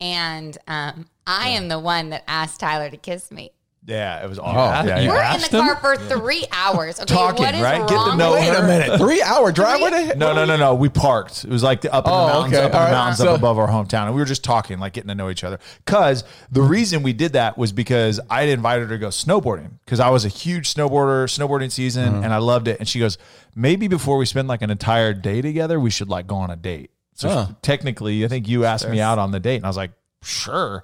and 0.00 0.56
um, 0.68 1.08
I 1.26 1.50
am 1.50 1.68
the 1.68 1.78
one 1.78 2.10
that 2.10 2.24
asked 2.28 2.60
Tyler 2.60 2.90
to 2.90 2.96
kiss 2.96 3.30
me. 3.30 3.52
Yeah, 3.86 4.24
it 4.24 4.28
was 4.28 4.40
Oh, 4.40 4.42
awesome. 4.42 4.88
yeah, 4.88 4.98
you 4.98 5.04
yeah. 5.04 5.08
We're 5.10 5.20
in 5.20 5.22
asked 5.26 5.50
the 5.52 5.60
him? 5.62 5.76
car 5.76 5.76
for 5.76 5.96
three 5.96 6.44
hours. 6.50 6.98
Okay, 6.98 7.14
Talking, 7.14 7.44
what 7.44 7.54
is 7.54 7.60
right? 7.62 7.78
Get 7.80 7.88
to 7.90 7.94
wrong 7.94 8.18
know 8.18 8.32
with 8.32 8.40
Wait 8.40 8.48
a 8.58 8.62
minute. 8.62 8.98
Three 8.98 9.22
hour 9.22 9.52
drive? 9.52 9.80
What 9.80 9.90
the? 9.90 10.16
No, 10.16 10.32
no, 10.34 10.44
no, 10.44 10.56
no. 10.56 10.74
We 10.74 10.88
parked. 10.88 11.44
It 11.44 11.50
was 11.50 11.62
like 11.62 11.82
the, 11.82 11.94
up 11.94 12.04
in 12.04 12.12
Oh, 12.12 12.26
the 12.26 12.32
mountains, 12.32 12.54
okay. 12.54 12.64
up 12.64 12.70
in 12.72 12.76
All 12.76 12.80
the 12.80 12.84
right. 12.86 12.90
mountains 12.90 13.18
So- 13.18 13.28
up 13.30 13.38
above 13.38 13.58
our 13.60 13.68
hometown, 13.68 14.06
and 14.06 14.14
we 14.14 14.20
were 14.20 14.24
just 14.26 14.42
talking, 14.42 14.80
like 14.80 14.92
getting 14.94 15.06
to 15.08 15.14
know 15.14 15.30
each 15.30 15.44
other. 15.44 15.60
Because 15.84 16.24
the 16.50 16.62
reason 16.62 17.04
we 17.04 17.12
did 17.12 17.34
that 17.34 17.56
was 17.56 17.70
because 17.72 18.18
I 18.28 18.40
had 18.40 18.48
invited 18.48 18.88
her 18.88 18.96
to 18.96 18.98
go 18.98 19.08
snowboarding 19.08 19.70
because 19.84 20.00
I 20.00 20.10
was 20.10 20.24
a 20.24 20.28
huge 20.30 20.74
snowboarder, 20.74 21.26
snowboarding 21.26 21.70
season, 21.70 22.14
Mm-hmm. 22.14 22.24
and 22.24 22.34
I 22.34 22.38
loved 22.38 22.66
it. 22.66 22.80
And 22.80 22.88
she 22.88 22.98
goes, 22.98 23.18
maybe 23.54 23.86
before 23.86 24.16
we 24.18 24.26
spend 24.26 24.48
like 24.48 24.62
an 24.62 24.70
entire 24.70 25.14
day 25.14 25.40
together, 25.42 25.78
we 25.78 25.90
should 25.90 26.08
like 26.08 26.26
go 26.26 26.34
on 26.36 26.50
a 26.50 26.56
date. 26.56 26.90
So 27.14 27.28
Huh. 27.28 27.46
technically, 27.62 28.24
I 28.24 28.28
think 28.28 28.48
you 28.48 28.64
asked 28.64 28.88
me 28.88 29.00
out 29.00 29.18
on 29.20 29.30
the 29.30 29.38
date, 29.40 29.56
and 29.56 29.64
I 29.64 29.68
was 29.68 29.76
like, 29.76 29.92
sure. 30.24 30.82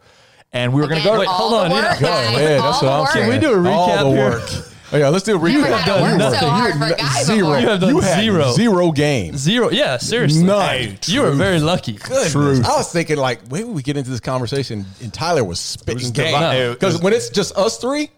And 0.52 0.72
we 0.74 0.80
were 0.82 0.86
going 0.88 1.00
to 1.00 1.06
go. 1.08 1.18
Wait, 1.18 1.28
hold 1.28 1.54
on, 1.54 1.70
you 1.70 1.76
work, 1.76 1.84
don't- 1.84 2.00
Go 2.00 2.06
guys, 2.06 2.28
ahead. 2.36 2.60
That's 2.60 2.82
what 2.82 2.92
I'm 2.92 3.06
saying. 3.06 3.30
Can 3.30 3.34
we 3.34 3.40
do 3.40 3.52
a 3.54 3.72
All 3.72 3.88
recap 3.88 4.00
the 4.02 4.10
here? 4.10 4.30
work. 4.30 4.50
Oh, 4.94 4.98
yeah, 4.98 5.08
let's 5.08 5.24
do 5.24 5.34
a 5.34 5.38
recap. 5.38 5.54
Never 5.62 5.66
had 5.76 5.84
to 5.86 5.96
You 5.96 6.02
work 6.02 6.18
were- 6.18 6.36
so 6.38 6.44
you 6.44 6.50
hard 6.50 6.74
were 6.80 6.86
for 6.88 6.92
a 6.92 6.96
guy 6.98 7.22
zero. 7.22 7.56
You 7.58 7.68
have 7.68 7.80
done 7.80 7.88
You 7.94 8.00
had 8.00 8.20
zero. 8.20 8.52
zero 8.52 8.92
games. 8.92 9.36
Zero. 9.38 9.70
Yeah, 9.70 9.96
seriously. 9.96 10.44
None. 10.44 10.68
Hey, 10.68 10.98
You 11.06 11.22
were 11.22 11.30
very 11.30 11.58
lucky. 11.60 11.94
Truth. 11.94 12.66
I 12.66 12.76
was 12.76 12.92
thinking 12.92 13.16
like, 13.16 13.40
wait, 13.48 13.66
we 13.66 13.82
get 13.82 13.96
into 13.96 14.10
this 14.10 14.20
conversation, 14.20 14.84
and 15.00 15.10
Tyler 15.10 15.42
was 15.44 15.58
spitting 15.58 15.94
was 16.02 16.10
game 16.10 16.72
because 16.74 16.94
was- 16.94 17.02
when 17.02 17.14
it's 17.14 17.30
just 17.30 17.56
us 17.56 17.78
three, 17.78 18.10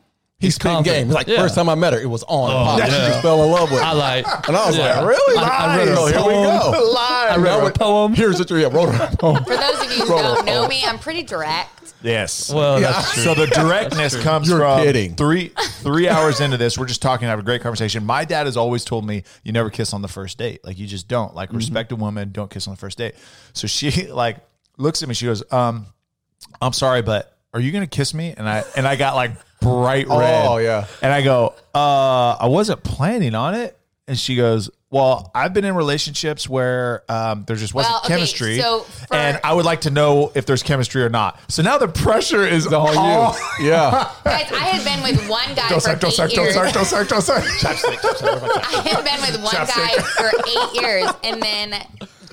he's 0.44 0.48
He's 0.48 0.54
spitting 0.56 0.76
confident. 0.76 1.08
game. 1.08 1.14
Like 1.14 1.26
Yeah. 1.26 1.36
first 1.38 1.54
time 1.54 1.68
I 1.68 1.74
met 1.74 1.92
her, 1.92 1.98
it 2.00 2.06
was 2.10 2.22
on. 2.24 2.50
Pop. 2.50 2.80
She 2.80 2.86
yeah. 2.92 3.08
just 3.08 3.22
fell 3.22 3.42
in 3.44 3.50
love 3.50 3.70
with. 3.70 3.80
I 3.82 3.92
like. 3.92 4.26
and 4.48 4.56
I 4.56 4.66
was 4.66 4.76
Yeah. 4.76 5.00
like, 5.00 5.08
really? 5.08 5.38
I- 5.44 5.48
I 5.74 5.76
read 5.78 5.88
a 5.88 5.94
Nice. 5.94 6.10
Here 6.10 6.18
we 6.18 6.22
poem. 6.32 6.44
go. 6.72 6.94
I 6.96 7.36
read 7.38 7.64
a 7.64 7.70
poem. 7.78 8.14
Here's 8.14 8.38
what 8.38 8.50
you 8.50 8.56
yeah, 8.58 8.68
wrote 8.68 8.94
a 8.94 9.16
poem. 9.16 9.42
For 9.44 9.56
those 9.56 9.80
of 9.86 9.92
you 9.96 10.02
who 10.04 10.08
don't 10.08 10.44
know 10.46 10.68
me, 10.68 10.82
I'm 10.84 10.98
pretty 10.98 11.22
direct. 11.22 11.94
Yes. 12.02 12.52
Well, 12.52 12.80
Yeah. 12.80 12.92
that's 12.92 13.14
true. 13.14 13.22
So 13.22 13.34
the 13.34 13.46
directness 13.46 14.14
comes 14.22 14.48
You're 14.48 14.58
from 14.58 14.82
kidding. 14.82 15.14
three 15.16 15.52
three 15.80 16.06
hours 16.08 16.40
into 16.40 16.58
this. 16.58 16.76
We're 16.76 16.84
just 16.86 17.00
talking, 17.00 17.26
have 17.28 17.38
a 17.38 17.42
great 17.42 17.62
conversation. 17.62 18.04
My 18.04 18.26
dad 18.26 18.44
has 18.44 18.56
always 18.58 18.84
told 18.84 19.06
me 19.06 19.24
you 19.42 19.52
never 19.52 19.70
kiss 19.70 19.94
on 19.94 20.02
the 20.02 20.08
first 20.08 20.36
date. 20.36 20.62
Like 20.64 20.78
you 20.78 20.86
just 20.86 21.08
don't. 21.08 21.34
Like 21.34 21.50
respect 21.52 21.92
a 21.92 21.96
woman, 21.96 22.30
don't 22.30 22.50
kiss 22.50 22.68
on 22.68 22.74
the 22.74 22.78
first 22.78 22.98
date. 22.98 23.14
So 23.54 23.66
she 23.66 24.06
like 24.12 24.36
looks 24.76 25.02
at 25.02 25.08
me. 25.08 25.14
She 25.14 25.24
goes, 25.24 25.42
um, 25.50 25.86
"I'm 26.60 26.74
sorry, 26.74 27.00
but 27.00 27.38
are 27.54 27.60
you 27.60 27.72
gonna 27.72 27.86
kiss 27.86 28.12
me?" 28.12 28.34
And 28.36 28.46
I 28.46 28.64
and 28.76 28.86
I 28.86 28.96
got 28.96 29.14
like 29.14 29.32
bright 29.64 30.06
red. 30.08 30.46
Oh, 30.46 30.58
yeah. 30.58 30.86
And 31.02 31.12
I 31.12 31.22
go, 31.22 31.54
uh, 31.74 32.36
I 32.40 32.46
wasn't 32.46 32.84
planning 32.84 33.34
on 33.34 33.54
it. 33.54 33.76
And 34.06 34.18
she 34.18 34.36
goes, 34.36 34.68
Well, 34.90 35.30
I've 35.34 35.54
been 35.54 35.64
in 35.64 35.74
relationships 35.74 36.46
where 36.46 37.04
um, 37.08 37.44
there 37.46 37.56
just 37.56 37.72
wasn't 37.72 37.92
Well, 37.94 38.00
okay, 38.04 38.08
chemistry, 38.08 38.58
so 38.60 38.80
for- 38.80 39.14
and 39.14 39.40
I 39.42 39.54
would 39.54 39.64
like 39.64 39.80
to 39.82 39.90
know 39.90 40.30
if 40.34 40.44
there's 40.44 40.62
chemistry 40.62 41.02
or 41.02 41.08
not. 41.08 41.40
So 41.48 41.62
now 41.62 41.78
the 41.78 41.88
pressure 41.88 42.46
is 42.46 42.66
The 42.66 42.78
whole 42.78 42.98
all 42.98 43.34
you. 43.58 43.68
Yeah. 43.68 44.12
Guys, 44.24 44.52
I 44.52 44.64
had 44.66 44.84
been 44.84 45.02
with 45.02 45.26
one 45.26 45.54
guy 45.54 45.62
for 45.68 45.70
Don't 45.70 45.80
suck, 45.80 46.04
eight 46.30 46.36
don't 46.36 46.44
years. 46.44 46.56
I 47.34 48.82
had 48.84 49.04
been 49.04 49.20
with 49.22 49.42
one 49.42 49.54
guy 49.54 49.96
for 50.02 50.30
eight 50.48 50.82
years, 50.82 51.08
and 51.24 51.42
then 51.42 51.74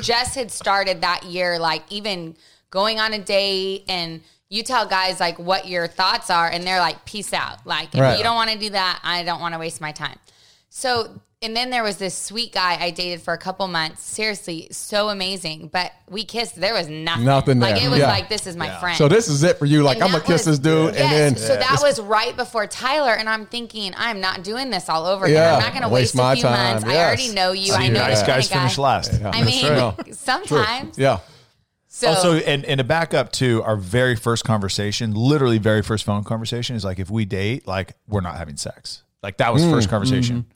Jess 0.01 0.35
had 0.35 0.51
started 0.51 0.99
that 1.01 1.23
year, 1.23 1.57
like 1.57 1.83
even 1.89 2.35
going 2.69 2.99
on 2.99 3.13
a 3.13 3.19
date 3.19 3.85
and 3.87 4.19
you 4.51 4.61
tell 4.63 4.85
guys 4.85 5.19
like 5.19 5.39
what 5.39 5.67
your 5.67 5.87
thoughts 5.87 6.29
are 6.29 6.47
and 6.47 6.63
they're 6.65 6.79
like 6.79 7.03
peace 7.05 7.31
out 7.33 7.65
like 7.65 7.95
if 7.95 7.99
Right. 8.01 8.17
you 8.17 8.23
don't 8.23 8.35
want 8.35 8.51
to 8.51 8.59
do 8.59 8.69
that 8.71 8.99
i 9.03 9.23
don't 9.23 9.39
want 9.41 9.53
to 9.55 9.59
waste 9.59 9.79
my 9.81 9.91
time 9.93 10.19
so 10.69 11.19
and 11.43 11.55
then 11.55 11.71
there 11.71 11.81
was 11.83 11.97
this 11.97 12.15
sweet 12.15 12.51
guy 12.53 12.77
i 12.79 12.91
dated 12.91 13.21
for 13.21 13.33
a 13.33 13.37
couple 13.37 13.65
months 13.67 14.03
seriously 14.03 14.67
so 14.71 15.07
amazing 15.09 15.69
but 15.71 15.91
we 16.09 16.23
kissed 16.25 16.55
there 16.59 16.73
was 16.73 16.87
nothing 16.89 17.25
Nothing 17.25 17.59
like 17.61 17.81
it 17.81 17.89
was 17.89 17.99
Yeah. 17.99 18.09
like 18.09 18.27
this 18.29 18.45
is 18.45 18.55
my 18.57 18.69
friend 18.79 18.97
So 18.97 19.07
this 19.07 19.27
is 19.29 19.41
it 19.43 19.57
for 19.57 19.65
you. 19.65 19.81
Like 19.83 19.95
and 19.97 20.03
I'm 20.03 20.11
gonna 20.11 20.23
kiss 20.23 20.43
this 20.45 20.59
dude, 20.59 20.93
Yes, 20.95 21.01
and 21.03 21.11
then 21.11 21.35
so 21.37 21.55
that 21.55 21.79
was 21.81 21.99
right 22.01 22.35
before 22.35 22.67
Tyler, 22.67 23.13
and 23.13 23.27
I'm 23.29 23.45
thinking 23.45 23.93
I'm 23.97 24.19
not 24.19 24.43
doing 24.43 24.69
this 24.69 24.89
all 24.89 25.05
over 25.05 25.25
again. 25.25 25.37
Yeah, 25.37 25.55
I'm 25.55 25.61
not 25.63 25.71
going 25.71 25.83
to 25.83 25.89
waste 25.89 26.13
waste, 26.13 26.15
my 26.15 26.33
a 26.33 26.35
few 26.35 26.43
time, 26.43 26.73
months. 26.73 26.83
I 26.85 26.97
already 26.97 27.33
know 27.33 27.53
you. 27.53 27.67
See, 27.67 27.73
I 27.73 27.87
know 27.87 28.01
nice 28.01 28.19
this 28.19 28.27
guys 28.27 28.49
kind 28.49 28.65
of 28.65 28.71
finish 28.73 28.75
guy. 28.77 28.83
last. 28.83 29.21
I 29.23 29.43
mean, 30.05 30.13
sometimes. 30.13 30.97
yeah. 30.97 31.19
So, 31.93 32.07
Also, 32.07 32.35
and, 32.35 32.63
and 32.63 32.77
to 32.77 32.85
back 32.85 33.13
up 33.13 33.33
to 33.33 33.61
our 33.63 33.75
very 33.75 34.15
first 34.15 34.45
conversation, 34.45 35.13
literally 35.13 35.57
very 35.57 35.81
first 35.81 36.05
phone 36.05 36.23
conversation 36.23 36.77
is 36.77 36.85
like, 36.85 36.99
if 36.99 37.09
we 37.09 37.25
date, 37.25 37.67
like 37.67 37.97
we're 38.07 38.21
not 38.21 38.37
having 38.37 38.55
sex. 38.55 39.03
Like 39.21 39.37
that 39.37 39.51
was 39.51 39.61
hmm. 39.61 39.71
first 39.71 39.89
conversation. 39.89 40.37
Hmm. 40.37 40.51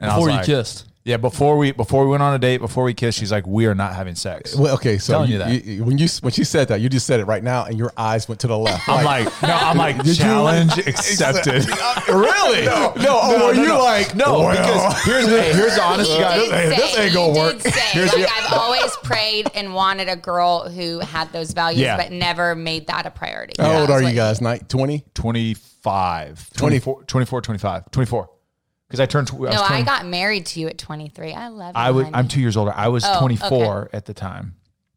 And 0.00 0.10
I 0.10 0.16
was 0.16 0.24
Before 0.24 0.30
you 0.30 0.36
like- 0.36 0.46
kissed. 0.46 0.88
Yeah, 1.04 1.16
before 1.16 1.56
we 1.58 1.72
before 1.72 2.04
we 2.04 2.10
went 2.12 2.22
on 2.22 2.32
a 2.32 2.38
date, 2.38 2.58
before 2.58 2.84
we 2.84 2.94
kissed, 2.94 3.18
she's 3.18 3.32
like, 3.32 3.44
we 3.44 3.66
are 3.66 3.74
not 3.74 3.92
having 3.96 4.14
sex. 4.14 4.54
Well, 4.54 4.74
okay, 4.74 4.98
so 4.98 5.14
Telling 5.14 5.30
you, 5.30 5.32
you 5.32 5.38
that. 5.40 5.64
you- 5.64 5.84
when 5.84 5.98
you 5.98 6.06
when 6.20 6.32
she 6.32 6.44
said 6.44 6.68
that, 6.68 6.80
you 6.80 6.88
just 6.88 7.08
said 7.08 7.18
it 7.18 7.24
right 7.24 7.42
now, 7.42 7.64
and 7.64 7.76
your 7.76 7.92
eyes 7.96 8.28
went 8.28 8.40
to 8.42 8.46
the 8.46 8.56
left. 8.56 8.88
I'm 8.88 9.04
like, 9.04 9.24
no, 9.42 9.48
I'm 9.52 9.76
like, 9.76 10.04
challenge 10.14 10.78
accepted. 10.86 11.66
Uh, 11.82 12.00
really? 12.08 12.64
No, 12.66 12.92
no. 12.96 13.18
Oh, 13.20 13.42
or 13.42 13.46
were 13.48 13.54
you 13.54 13.76
like, 13.76 14.14
no, 14.14 14.40
well, 14.40 14.50
because 14.50 15.02
here's 15.04 15.26
hey, 15.26 15.52
here's 15.52 15.74
the 15.74 15.82
honest 15.82 16.10
he 16.12 16.18
guy. 16.18 16.38
this 16.38 16.52
ain't- 16.52 16.70
say, 16.70 16.76
this 16.76 16.98
ain't 16.98 17.08
he 17.08 17.14
gonna 17.14 17.38
work. 17.38 17.60
say, 17.60 17.70
Here's 17.90 18.12
like 18.12 18.26
the- 18.26 18.30
I've 18.32 18.52
always 18.52 18.96
prayed 18.98 19.48
and 19.54 19.74
wanted 19.74 20.08
a 20.08 20.16
girl 20.16 20.68
who 20.68 21.00
had 21.00 21.32
those 21.32 21.50
values, 21.52 21.80
Yeah. 21.80 21.96
but 21.96 22.12
never 22.12 22.54
made 22.54 22.86
that 22.86 23.06
a 23.06 23.10
priority. 23.10 23.54
how 23.58 23.80
old 23.80 23.88
That's 23.88 24.02
are 24.04 24.08
you 24.08 24.14
guys? 24.14 24.40
Night 24.40 24.68
twenty. 24.68 25.04
25, 25.14 26.50
24, 26.52 27.02
24, 27.04 27.40
25, 27.42 27.90
24. 27.90 28.30
Because 28.92 29.00
I 29.00 29.06
turned. 29.06 29.28
tw- 29.28 29.32
I 29.36 29.36
was 29.38 29.54
No, 29.54 29.66
20 29.66 29.74
I 29.74 29.82
got 29.86 30.04
married 30.06 30.44
to 30.46 30.60
you 30.60 30.68
at 30.68 30.76
23. 30.76 31.32
I 31.32 31.48
love 31.48 31.74
you. 31.74 31.80
I 31.80 31.90
was. 31.92 32.04
honey. 32.04 32.14
I'm 32.14 32.28
two 32.28 32.40
years 32.42 32.58
older. 32.58 32.74
I 32.76 32.88
was 32.88 33.02
Oh, 33.06 33.20
24 33.20 33.88
at 33.94 34.04
the 34.04 34.12
time. 34.12 34.56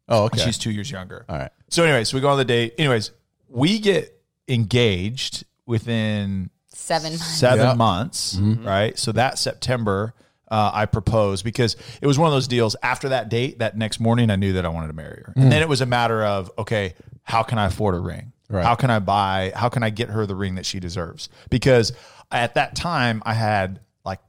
Oh, 0.10 0.26
okay. 0.26 0.42
She's 0.44 0.58
two 0.58 0.70
years 0.72 0.92
younger. 0.92 1.26
All 1.30 1.38
right. 1.38 1.50
So, 1.70 1.82
anyways, 1.86 2.14
we 2.14 2.20
go 2.20 2.28
on 2.28 2.38
the 2.38 2.44
date. 2.44 2.74
Anyways, 2.78 3.12
we 3.48 3.80
get 3.80 4.22
engaged 4.50 5.46
within 5.66 6.50
seven 6.68 7.12
months. 7.14 7.26
seven 7.26 7.66
Yep. 7.68 7.78
months, 7.78 8.36
right? 8.38 9.00
So 9.00 9.12
that 9.14 9.40
September, 9.40 10.14
uh, 10.52 10.72
I 10.74 10.86
proposed 10.88 11.46
because 11.46 11.76
it 12.02 12.08
was 12.08 12.20
one 12.20 12.28
of 12.28 12.34
those 12.34 12.48
deals. 12.50 12.76
After 12.84 13.10
that 13.10 13.30
date, 13.30 13.60
that 13.60 13.78
next 13.78 14.00
morning, 14.02 14.30
I 14.30 14.36
knew 14.36 14.54
that 14.54 14.66
I 14.66 14.70
wanted 14.70 14.88
to 14.88 14.94
marry 14.94 15.24
her, 15.26 15.34
and 15.38 15.52
then 15.52 15.62
it 15.62 15.70
was 15.70 15.80
a 15.82 15.86
matter 15.86 16.24
of 16.24 16.52
okay, 16.58 16.94
how 17.24 17.44
can 17.44 17.58
I 17.58 17.66
afford 17.68 17.96
a 17.96 18.00
ring? 18.00 18.34
Right. 18.48 18.64
How 18.64 18.76
can 18.76 18.92
I 18.92 19.00
buy? 19.00 19.52
How 19.56 19.70
can 19.70 19.82
I 19.82 19.90
get 19.90 20.10
her 20.10 20.28
the 20.28 20.36
ring 20.36 20.54
that 20.56 20.68
she 20.68 20.80
deserves? 20.80 21.30
Because 21.50 21.94
at 22.38 22.56
that 22.56 22.76
time, 22.76 23.22
I 23.26 23.34
had 23.34 23.80
like 24.04 24.20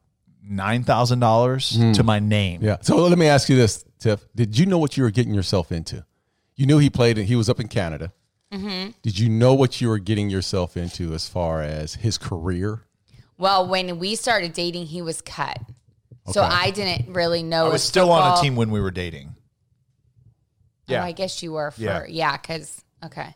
nine 0.43 0.85
thousand 0.85 1.21
dollars 1.21 1.79
to 1.95 2.03
my 2.03 2.19
name. 2.19 2.63
Yeah. 2.63 2.79
So 2.81 2.97
let 2.97 3.19
me 3.19 3.27
ask 3.27 3.49
you 3.49 3.57
this, 3.57 3.85
Tiff. 3.99 4.27
Did 4.35 4.59
you 4.59 4.67
know 4.67 4.79
what 4.79 4.97
you 4.97 5.03
were 5.03 5.11
getting 5.11 5.35
yourself 5.35 5.73
into? 5.73 6.05
You 6.55 6.67
knew 6.67 6.79
he 6.79 6.89
played 6.91 7.19
and 7.19 7.27
he 7.27 7.37
was 7.37 7.49
up 7.49 7.61
in 7.61 7.69
Canada. 7.69 8.13
Mm-hmm. 8.53 8.91
Did 9.03 9.19
you 9.19 9.29
know 9.29 9.55
what 9.55 9.81
you 9.81 9.89
were 9.89 9.99
getting 9.99 10.31
yourself 10.31 10.77
into 10.77 11.13
as 11.13 11.29
far 11.29 11.63
as 11.63 11.95
his 11.97 12.17
career? 12.17 12.83
Well, 13.39 13.67
when 13.69 13.99
we 13.99 14.15
started 14.15 14.53
dating, 14.55 14.87
he 14.87 15.03
was 15.03 15.21
cut. 15.21 15.59
So 16.33 16.43
Okay. 16.43 16.55
I 16.55 16.71
didn't 16.71 17.13
really 17.13 17.43
know. 17.43 17.67
I 17.67 17.73
was 17.73 17.83
if 17.83 17.89
still 17.89 18.11
on 18.11 18.39
a 18.39 18.41
team 18.41 18.57
when 18.57 18.71
we 18.71 18.81
were 18.81 18.91
dating. 18.91 19.35
Yeah. 20.87 21.05
I 21.05 21.13
guess 21.13 21.43
you 21.43 21.53
were 21.53 21.71
for 21.73 21.81
Yeah. 21.83 22.05
yeah, 22.09 22.37
because 22.37 22.83
okay. 23.05 23.35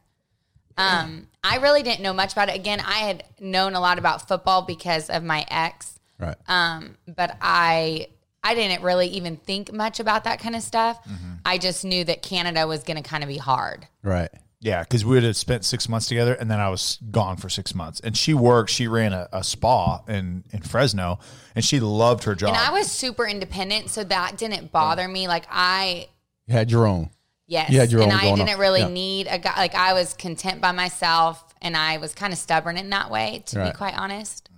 Um, 0.80 1.26
I 1.42 1.56
really 1.56 1.82
didn't 1.82 2.02
know 2.02 2.12
much 2.12 2.32
about 2.32 2.48
it. 2.48 2.54
Again, 2.54 2.80
I 2.80 2.98
had 2.98 3.24
known 3.38 3.74
a 3.74 3.80
lot 3.80 3.98
about 3.98 4.28
football 4.28 4.62
because 4.62 5.10
of 5.10 5.22
my 5.22 5.44
ex. 5.48 5.98
Right. 6.18 6.36
Um, 6.48 6.96
but 7.06 7.36
I 7.40 8.08
I 8.42 8.54
didn't 8.54 8.82
really 8.82 9.08
even 9.08 9.36
think 9.36 9.72
much 9.72 10.00
about 10.00 10.24
that 10.24 10.40
kind 10.40 10.56
of 10.56 10.62
stuff. 10.62 11.02
Mm-hmm. 11.04 11.34
I 11.44 11.58
just 11.58 11.84
knew 11.84 12.04
that 12.04 12.22
Canada 12.22 12.66
was 12.66 12.82
going 12.82 12.96
to 12.96 13.08
kind 13.08 13.22
of 13.22 13.28
be 13.28 13.38
hard. 13.38 13.86
right. 14.02 14.30
Yeah, 14.62 14.82
because 14.82 15.06
we 15.06 15.14
would 15.14 15.22
have 15.24 15.38
spent 15.38 15.64
six 15.64 15.88
months 15.88 16.06
together, 16.06 16.34
and 16.34 16.50
then 16.50 16.60
I 16.60 16.68
was 16.68 16.98
gone 17.10 17.38
for 17.38 17.48
six 17.48 17.74
months. 17.74 17.98
And 18.00 18.14
she 18.14 18.34
worked; 18.34 18.68
she 18.68 18.88
ran 18.88 19.14
a, 19.14 19.26
a 19.32 19.42
spa 19.42 20.02
in 20.06 20.44
in 20.52 20.60
Fresno, 20.60 21.18
and 21.54 21.64
she 21.64 21.80
loved 21.80 22.24
her 22.24 22.34
job. 22.34 22.50
And 22.50 22.58
I 22.58 22.70
was 22.70 22.90
super 22.90 23.26
independent, 23.26 23.88
so 23.88 24.04
that 24.04 24.36
didn't 24.36 24.70
bother 24.70 25.08
me. 25.08 25.28
Like 25.28 25.46
I 25.50 26.08
You 26.46 26.52
had 26.52 26.70
your 26.70 26.86
own. 26.86 27.08
Yes. 27.50 27.70
You 27.70 27.80
had 27.80 27.90
your 27.92 28.00
and 28.02 28.12
own 28.12 28.18
I 28.18 28.22
going 28.22 28.36
didn't 28.36 28.50
on. 28.54 28.58
really 28.60 28.80
Yeah. 28.80 28.88
need 28.88 29.26
a 29.28 29.38
guy. 29.38 29.54
Like 29.56 29.74
I 29.74 29.92
was 29.92 30.14
content 30.14 30.60
by 30.60 30.70
myself, 30.72 31.44
and 31.60 31.76
I 31.76 31.98
was 31.98 32.14
kind 32.14 32.32
of 32.32 32.38
stubborn 32.38 32.78
in 32.78 32.90
that 32.90 33.10
way, 33.10 33.42
to 33.46 33.58
Right. 33.58 33.72
be 33.72 33.76
quite 33.76 33.98
honest. 33.98 34.48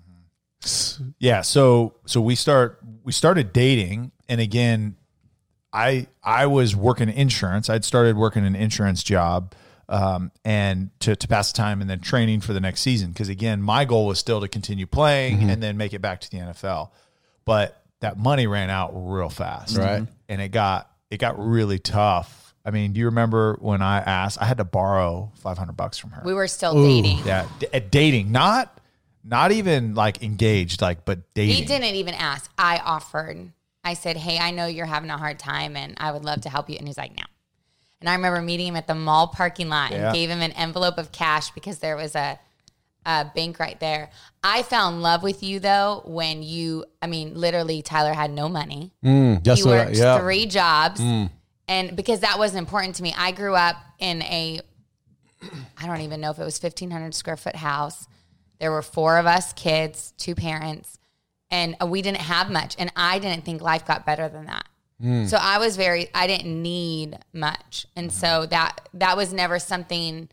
yeah, 1.19 1.41
so 1.41 1.95
so 2.07 2.21
we 2.21 2.35
start 2.35 2.79
we 3.03 3.13
started 3.13 3.53
dating, 3.53 4.13
and 4.29 4.41
again, 4.41 4.97
I 5.73 6.07
I 6.23 6.47
was 6.47 6.77
working 6.77 7.09
insurance. 7.09 7.69
I'd 7.71 7.85
started 7.85 8.17
working 8.17 8.45
an 8.47 8.55
insurance 8.55 9.03
job. 9.03 9.55
Um, 9.89 10.31
and 10.43 10.89
to, 11.01 11.15
to 11.17 11.29
pass 11.29 11.53
the 11.53 11.57
time 11.59 11.83
and 11.83 11.91
then 11.91 12.01
training 12.01 12.41
for 12.41 12.55
the 12.55 12.61
next 12.61 12.81
season. 12.81 13.09
Because 13.11 13.29
again, 13.29 13.61
my 13.61 13.85
goal 13.85 14.07
was 14.07 14.19
still 14.19 14.41
to 14.41 14.49
continue 14.49 14.87
playing 14.87 15.39
Mm-hmm. 15.41 15.51
and 15.51 15.63
then 15.63 15.77
make 15.77 15.93
it 15.93 16.01
back 16.01 16.21
to 16.23 16.31
the 16.31 16.39
NFL. 16.39 16.93
But 17.45 17.83
that 18.01 18.17
money 18.17 18.47
ran 18.47 18.71
out 18.71 18.93
real 18.95 19.29
fast. 19.29 19.77
Right. 19.77 20.07
And 20.31 20.41
it 20.41 20.49
got 20.49 20.89
it 21.11 21.19
got 21.19 21.39
really 21.39 21.79
tough. 21.79 22.42
I 22.65 22.71
mean, 22.71 22.93
do 22.93 23.01
you 23.01 23.07
remember 23.07 23.57
when 23.61 23.83
I 23.83 23.99
asked 23.99 24.41
I 24.41 24.45
had 24.45 24.59
to 24.59 24.65
borrow 24.65 25.33
five 25.37 25.59
hundred 25.59 25.77
bucks 25.77 25.99
from 25.99 26.11
her? 26.11 26.23
We 26.25 26.35
were 26.35 26.47
still 26.49 26.75
dating. 26.75 27.19
Yeah, 27.27 27.47
d- 27.59 27.67
at 27.73 27.91
dating, 27.91 28.31
not 28.33 28.79
not 29.25 29.53
even 29.53 29.95
like 29.95 30.23
engaged, 30.23 30.81
like 30.83 31.05
but 31.05 31.33
dating. 31.35 31.57
He 31.57 31.65
didn't 31.65 31.95
even 31.97 32.15
ask. 32.15 32.51
I 32.57 32.79
offered. 32.79 33.53
I 33.85 33.95
said, 33.95 34.17
"Hey, 34.17 34.39
I 34.39 34.53
know 34.53 34.67
you're 34.67 34.87
having 34.87 35.11
a 35.11 35.19
hard 35.19 35.39
time, 35.41 35.77
and 35.77 35.95
I 35.99 36.13
would 36.13 36.25
love 36.25 36.43
to 36.43 36.49
help 36.49 36.71
you." 36.71 36.77
And 36.79 36.87
he's 36.87 36.99
like, 36.99 37.17
"No." 37.17 37.25
And 38.01 38.09
I 38.09 38.15
remember 38.15 38.41
meeting 38.41 38.69
him 38.69 38.77
at 38.77 38.87
the 38.87 38.95
mall 38.95 39.29
parking 39.29 39.69
lot 39.69 39.91
Yeah. 39.93 40.07
and 40.07 40.15
gave 40.15 40.29
him 40.31 40.41
an 40.41 40.53
envelope 40.53 40.99
of 40.99 41.13
cash 41.13 41.51
because 41.53 41.79
there 41.79 41.95
was 41.97 42.15
a, 42.17 42.39
a 43.07 43.27
bank 43.33 43.61
right 43.61 43.79
there. 43.79 44.11
I 44.43 44.63
fell 44.65 44.89
in 44.89 45.03
love 45.03 45.23
with 45.25 45.43
you 45.43 45.59
though 45.59 46.03
when 46.05 46.43
you. 46.45 46.85
I 47.01 47.09
mean, 47.09 47.35
literally, 47.35 47.83
Tyler 47.83 48.13
had 48.13 48.31
no 48.31 48.49
money. 48.49 48.93
Mm, 49.05 49.45
he 49.45 49.63
what 49.65 49.73
I- 49.79 49.85
worked 49.87 49.97
yeah. 49.97 50.19
three 50.21 50.47
jobs 50.47 51.01
and 51.69 51.97
because 51.97 52.21
that 52.21 52.39
wasn't 52.39 52.59
important 52.59 52.95
to 52.97 53.03
me 53.03 53.15
i 53.17 53.31
grew 53.33 53.55
up 53.55 53.77
in 53.99 54.23
a 54.23 54.61
i 55.79 55.87
don't 55.87 56.01
even 56.01 56.21
know 56.21 56.31
if 56.31 56.39
it 56.39 56.45
was 56.45 56.61
1500 56.63 57.15
square 57.15 57.37
foot 57.37 57.57
house. 57.57 58.07
There 58.61 58.71
were 58.71 58.83
four 58.83 59.19
of 59.19 59.27
us 59.27 59.53
kids 59.53 60.13
two 60.17 60.35
parents 60.35 60.99
and 61.51 61.77
we 61.87 62.01
didn't 62.01 62.19
have 62.21 62.51
much 62.51 62.77
and 62.79 62.93
i 62.97 63.19
didn't 63.19 63.45
think 63.45 63.61
life 63.61 63.85
got 63.87 64.07
better 64.07 64.29
than 64.29 64.47
that. 64.47 64.69
Hmm. 65.01 65.27
so 65.27 65.37
i 65.41 65.59
was 65.59 65.77
very 65.77 66.09
i 66.15 66.27
didn't 66.27 66.63
need 66.63 67.19
much. 67.33 67.87
And 67.97 68.13
so 68.13 68.47
that 68.47 68.89
that 68.95 69.17
was 69.17 69.33
never 69.33 69.59
something 69.59 70.29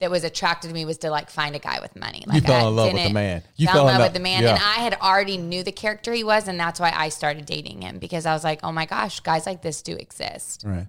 that 0.00 0.10
was 0.10 0.24
attracted 0.24 0.68
to 0.68 0.74
me 0.74 0.84
was 0.84 0.98
to 0.98 1.10
like 1.10 1.30
find 1.30 1.56
a 1.56 1.58
guy 1.58 1.80
with 1.80 1.96
money. 1.96 2.22
Like 2.26 2.42
you 2.42 2.46
fell 2.46 2.66
I 2.66 2.68
in 2.68 2.76
love 2.76 2.92
with 2.92 3.02
the 3.04 3.12
man. 3.12 3.42
You 3.56 3.66
fell, 3.66 3.74
fell 3.74 3.88
in 3.88 3.88
in 3.88 3.92
love 3.94 4.00
love- 4.00 4.06
with 4.08 4.14
the 4.14 4.20
man, 4.20 4.42
yeah. 4.42 4.50
and 4.50 4.58
I 4.58 4.80
had 4.82 4.94
already 4.94 5.38
knew 5.38 5.62
the 5.62 5.72
character 5.72 6.12
he 6.12 6.24
was, 6.24 6.48
and 6.48 6.58
that's 6.60 6.78
why 6.78 6.92
I 6.94 7.08
started 7.08 7.46
dating 7.46 7.82
him 7.82 7.98
because 7.98 8.26
I 8.26 8.32
was 8.32 8.44
like, 8.44 8.60
oh 8.62 8.72
my 8.72 8.86
gosh, 8.86 9.20
guys 9.20 9.46
like 9.46 9.62
this 9.62 9.82
do 9.82 9.94
exist. 9.94 10.64
Right. 10.66 10.86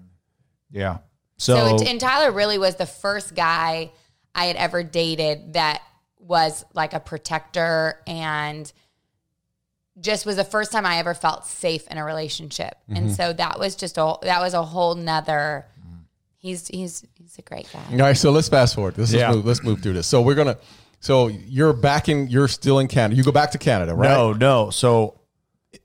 yeah. 0.71 0.97
So, 1.37 1.77
So, 1.77 1.85
and 1.85 1.99
Tyler 1.99 2.31
really 2.31 2.57
was 2.57 2.75
the 2.75 2.87
first 2.87 3.35
guy 3.35 3.91
I 4.33 4.45
had 4.45 4.55
ever 4.55 4.83
dated 4.83 5.53
that 5.53 5.81
was 6.19 6.65
like 6.73 6.93
a 6.93 6.99
protector 6.99 8.01
and 8.07 8.71
just 9.99 10.25
was 10.25 10.35
the 10.35 10.43
first 10.43 10.71
time 10.71 10.85
I 10.85 10.97
ever 10.97 11.13
felt 11.13 11.45
safe 11.45 11.87
in 11.87 11.97
a 11.97 12.03
relationship. 12.03 12.75
Mm-hmm. 12.83 12.95
And 12.95 13.11
so 13.15 13.33
that 13.33 13.59
was 13.59 13.75
just 13.75 13.97
a 13.97 14.15
that 14.23 14.41
was 14.41 14.53
a 14.53 14.63
whole 14.63 14.95
nother. 14.95 15.65
He's 16.37 16.67
he's 16.67 17.03
he's 17.15 17.37
a 17.37 17.41
great 17.41 17.67
guy. 17.73 17.81
All 17.91 17.97
right. 17.97 18.13
So 18.17 18.31
let's 18.31 18.47
fast 18.49 18.75
forward. 18.75 18.97
Let's, 18.97 19.11
Yeah. 19.11 19.31
move, 19.31 19.45
let's 19.45 19.63
move 19.63 19.81
through 19.81 19.93
this. 19.93 20.07
So 20.07 20.21
we're 20.21 20.35
gonna. 20.35 20.57
So 20.99 21.27
you're 21.27 21.73
back 21.73 22.09
in. 22.09 22.27
You're 22.27 22.47
still 22.47 22.79
in 22.79 22.87
Canada. 22.87 23.15
You 23.15 23.23
go 23.23 23.31
back 23.31 23.51
to 23.51 23.57
Canada, 23.57 23.93
right? 23.95 24.09
no, 24.09 24.33
no. 24.33 24.69
So 24.69 25.19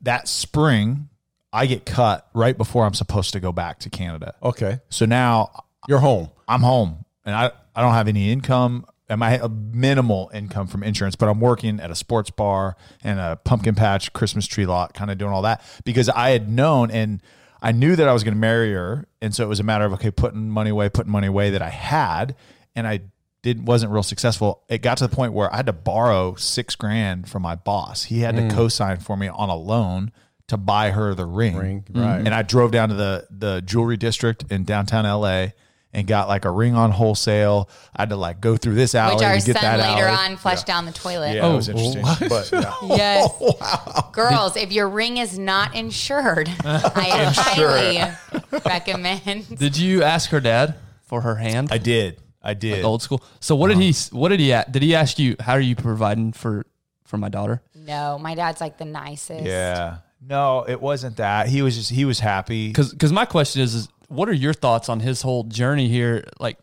that 0.02 0.28
spring, 0.28 1.08
I 1.52 1.66
get 1.66 1.84
cut 1.86 2.28
right 2.34 2.56
before 2.56 2.84
I'm 2.86 2.94
supposed 2.94 3.32
to 3.34 3.40
go 3.40 3.52
back 3.52 3.78
to 3.80 3.90
Canada. 3.90 4.34
Okay. 4.42 4.80
So 4.88 5.04
now 5.06 5.64
You're 5.88 5.98
home. 5.98 6.30
I'm 6.48 6.60
home 6.62 7.04
and 7.24 7.34
I, 7.34 7.50
I 7.74 7.82
don't 7.82 7.92
have 7.94 8.08
any 8.08 8.30
income. 8.30 8.86
And 9.08 9.22
I 9.22 9.30
have 9.30 9.50
minimal 9.52 10.30
income 10.32 10.66
from 10.68 10.82
insurance, 10.82 11.16
but 11.16 11.28
I'm 11.28 11.38
working 11.40 11.80
at 11.80 11.90
a 11.90 11.94
sports 11.94 12.30
bar 12.30 12.76
and 13.04 13.20
a 13.20 13.36
pumpkin 13.44 13.74
patch 13.74 14.10
Christmas 14.14 14.46
tree 14.46 14.64
lot, 14.64 14.94
kind 14.94 15.10
of 15.10 15.18
doing 15.18 15.32
all 15.32 15.42
that 15.42 15.62
because 15.84 16.08
I 16.08 16.30
had 16.30 16.48
known 16.48 16.90
and 16.90 17.20
I 17.62 17.72
knew 17.72 17.94
that 17.94 18.08
I 18.08 18.12
was 18.12 18.24
going 18.24 18.34
to 18.34 18.40
marry 18.40 18.72
her. 18.72 19.06
And 19.20 19.34
so 19.34 19.44
it 19.44 19.48
was 19.48 19.60
a 19.60 19.62
matter 19.62 19.84
of, 19.84 19.92
okay, 19.94 20.10
putting 20.10 20.50
money 20.50 20.70
away, 20.70 20.88
putting 20.88 21.12
money 21.12 21.28
away 21.28 21.50
that 21.50 21.62
I 21.62 21.68
had. 21.68 22.34
And 22.74 22.86
I 22.86 23.02
didn't, 23.42 23.66
wasn't 23.66 23.92
real 23.92 24.02
successful. 24.02 24.64
It 24.68 24.82
got 24.82 24.98
to 24.98 25.06
the 25.06 25.14
point 25.14 25.32
where 25.32 25.50
I 25.52 25.56
had 25.56 25.66
to 25.66 25.72
borrow 25.72 26.34
six 26.34 26.74
grand 26.74 27.28
from 27.28 27.42
my 27.42 27.54
boss. 27.54 28.04
He 28.04 28.20
had 28.20 28.34
to 28.36 28.42
mm. 28.42 28.50
co-sign 28.50 28.98
for 28.98 29.16
me 29.16 29.28
on 29.28 29.48
a 29.48 29.56
loan 29.56 30.10
to 30.48 30.56
buy 30.56 30.90
her 30.90 31.14
the 31.14 31.24
ring. 31.24 31.56
Ring, 31.56 31.84
right. 31.94 32.18
And 32.18 32.34
I 32.34 32.42
drove 32.42 32.72
down 32.72 32.88
to 32.90 32.94
the 32.94 33.26
the 33.30 33.62
jewelry 33.62 33.96
district 33.96 34.44
in 34.50 34.64
downtown 34.64 35.04
LA 35.04 35.48
and 35.92 36.06
got 36.06 36.26
like 36.28 36.44
a 36.46 36.50
ring 36.50 36.74
on 36.74 36.90
wholesale. 36.90 37.68
I 37.94 38.02
had 38.02 38.08
to 38.10 38.16
like 38.16 38.40
go 38.40 38.56
through 38.56 38.74
this 38.76 38.94
alley 38.94 39.16
Which 39.16 39.24
our 39.24 39.38
to 39.38 39.44
get 39.46 39.56
son 39.56 39.62
that 39.78 39.94
later 39.94 40.06
alley. 40.08 40.32
on 40.32 40.36
flushed 40.38 40.66
down 40.66 40.86
the 40.86 40.92
toilet. 40.92 41.34
Yeah, 41.34 41.50
it 41.52 41.54
was 41.56 41.68
Oh, 41.68 41.72
interesting. 41.72 42.28
But 42.28 42.50
yeah. 42.52 42.74
Yes. 42.96 43.30
Oh, 43.40 44.10
Girls, 44.12 44.56
if 44.56 44.72
your 44.72 44.88
ring 44.88 45.16
is 45.18 45.38
not 45.38 45.74
insured, 45.74 46.48
I 46.64 47.32
highly 47.34 48.60
recommend. 48.64 49.58
Did 49.58 49.76
you 49.76 50.02
ask 50.02 50.30
her 50.30 50.40
dad 50.40 50.76
for 51.02 51.20
her 51.22 51.36
hand? 51.36 51.68
I 51.70 51.78
did. 51.78 52.18
I 52.42 52.54
did. 52.54 52.84
old 52.84 53.02
school. 53.02 53.22
So 53.40 53.54
what 53.54 53.68
did 53.68 53.78
he? 53.78 53.90
Uh-huh. 53.90 54.18
What 54.18 54.28
did 54.30 54.40
he? 54.40 54.50
a- 54.50 54.66
Did 54.70 54.82
he 54.82 54.94
ask 54.94 55.18
you? 55.18 55.36
How 55.40 55.52
are 55.52 55.60
you 55.60 55.76
providing 55.76 56.32
for 56.32 56.66
for 57.04 57.16
my 57.18 57.28
daughter? 57.28 57.62
No, 57.74 58.18
my 58.18 58.34
dad's 58.34 58.60
like 58.60 58.78
the 58.78 58.84
nicest. 58.84 59.44
Yeah. 59.44 59.98
No, 60.20 60.64
it 60.66 60.80
wasn't 60.80 61.16
that. 61.18 61.48
He 61.48 61.62
was 61.62 61.76
just 61.76 61.90
he 61.90 62.04
was 62.04 62.18
happy. 62.20 62.68
Because 62.68 62.92
because 62.92 63.12
my 63.12 63.24
question 63.26 63.62
is, 63.62 63.74
is 63.74 63.88
what 64.12 64.28
are 64.28 64.34
your 64.34 64.52
thoughts 64.52 64.88
on 64.88 65.00
his 65.00 65.22
whole 65.22 65.44
journey 65.44 65.88
here? 65.88 66.24
Like, 66.38 66.58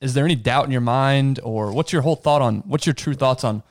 is 0.00 0.14
there 0.14 0.24
any 0.24 0.36
doubt 0.36 0.66
in 0.66 0.70
your 0.70 0.80
mind, 0.80 1.40
or 1.42 1.72
what's 1.72 1.92
your 1.92 2.02
whole 2.02 2.16
thought 2.16 2.42
on 2.42 2.58
what's 2.60 2.86
your 2.86 2.94
true 2.94 3.14
thoughts 3.14 3.44
on 3.44 3.62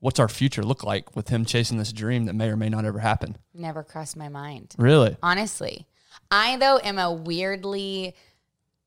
what's 0.00 0.18
our 0.18 0.28
future 0.28 0.62
look 0.62 0.82
like 0.82 1.14
with 1.14 1.28
him 1.28 1.44
chasing 1.44 1.78
this 1.78 1.92
dream 1.92 2.26
that 2.26 2.34
may 2.34 2.48
or 2.48 2.56
may 2.56 2.68
not 2.68 2.84
ever 2.84 2.98
happen? 2.98 3.36
Never 3.54 3.82
crossed 3.82 4.16
my 4.16 4.28
mind. 4.28 4.74
Really? 4.76 5.16
Honestly. 5.22 5.86
I 6.30 6.56
though 6.56 6.78
am 6.82 6.98
a 6.98 7.12
weirdly 7.12 8.14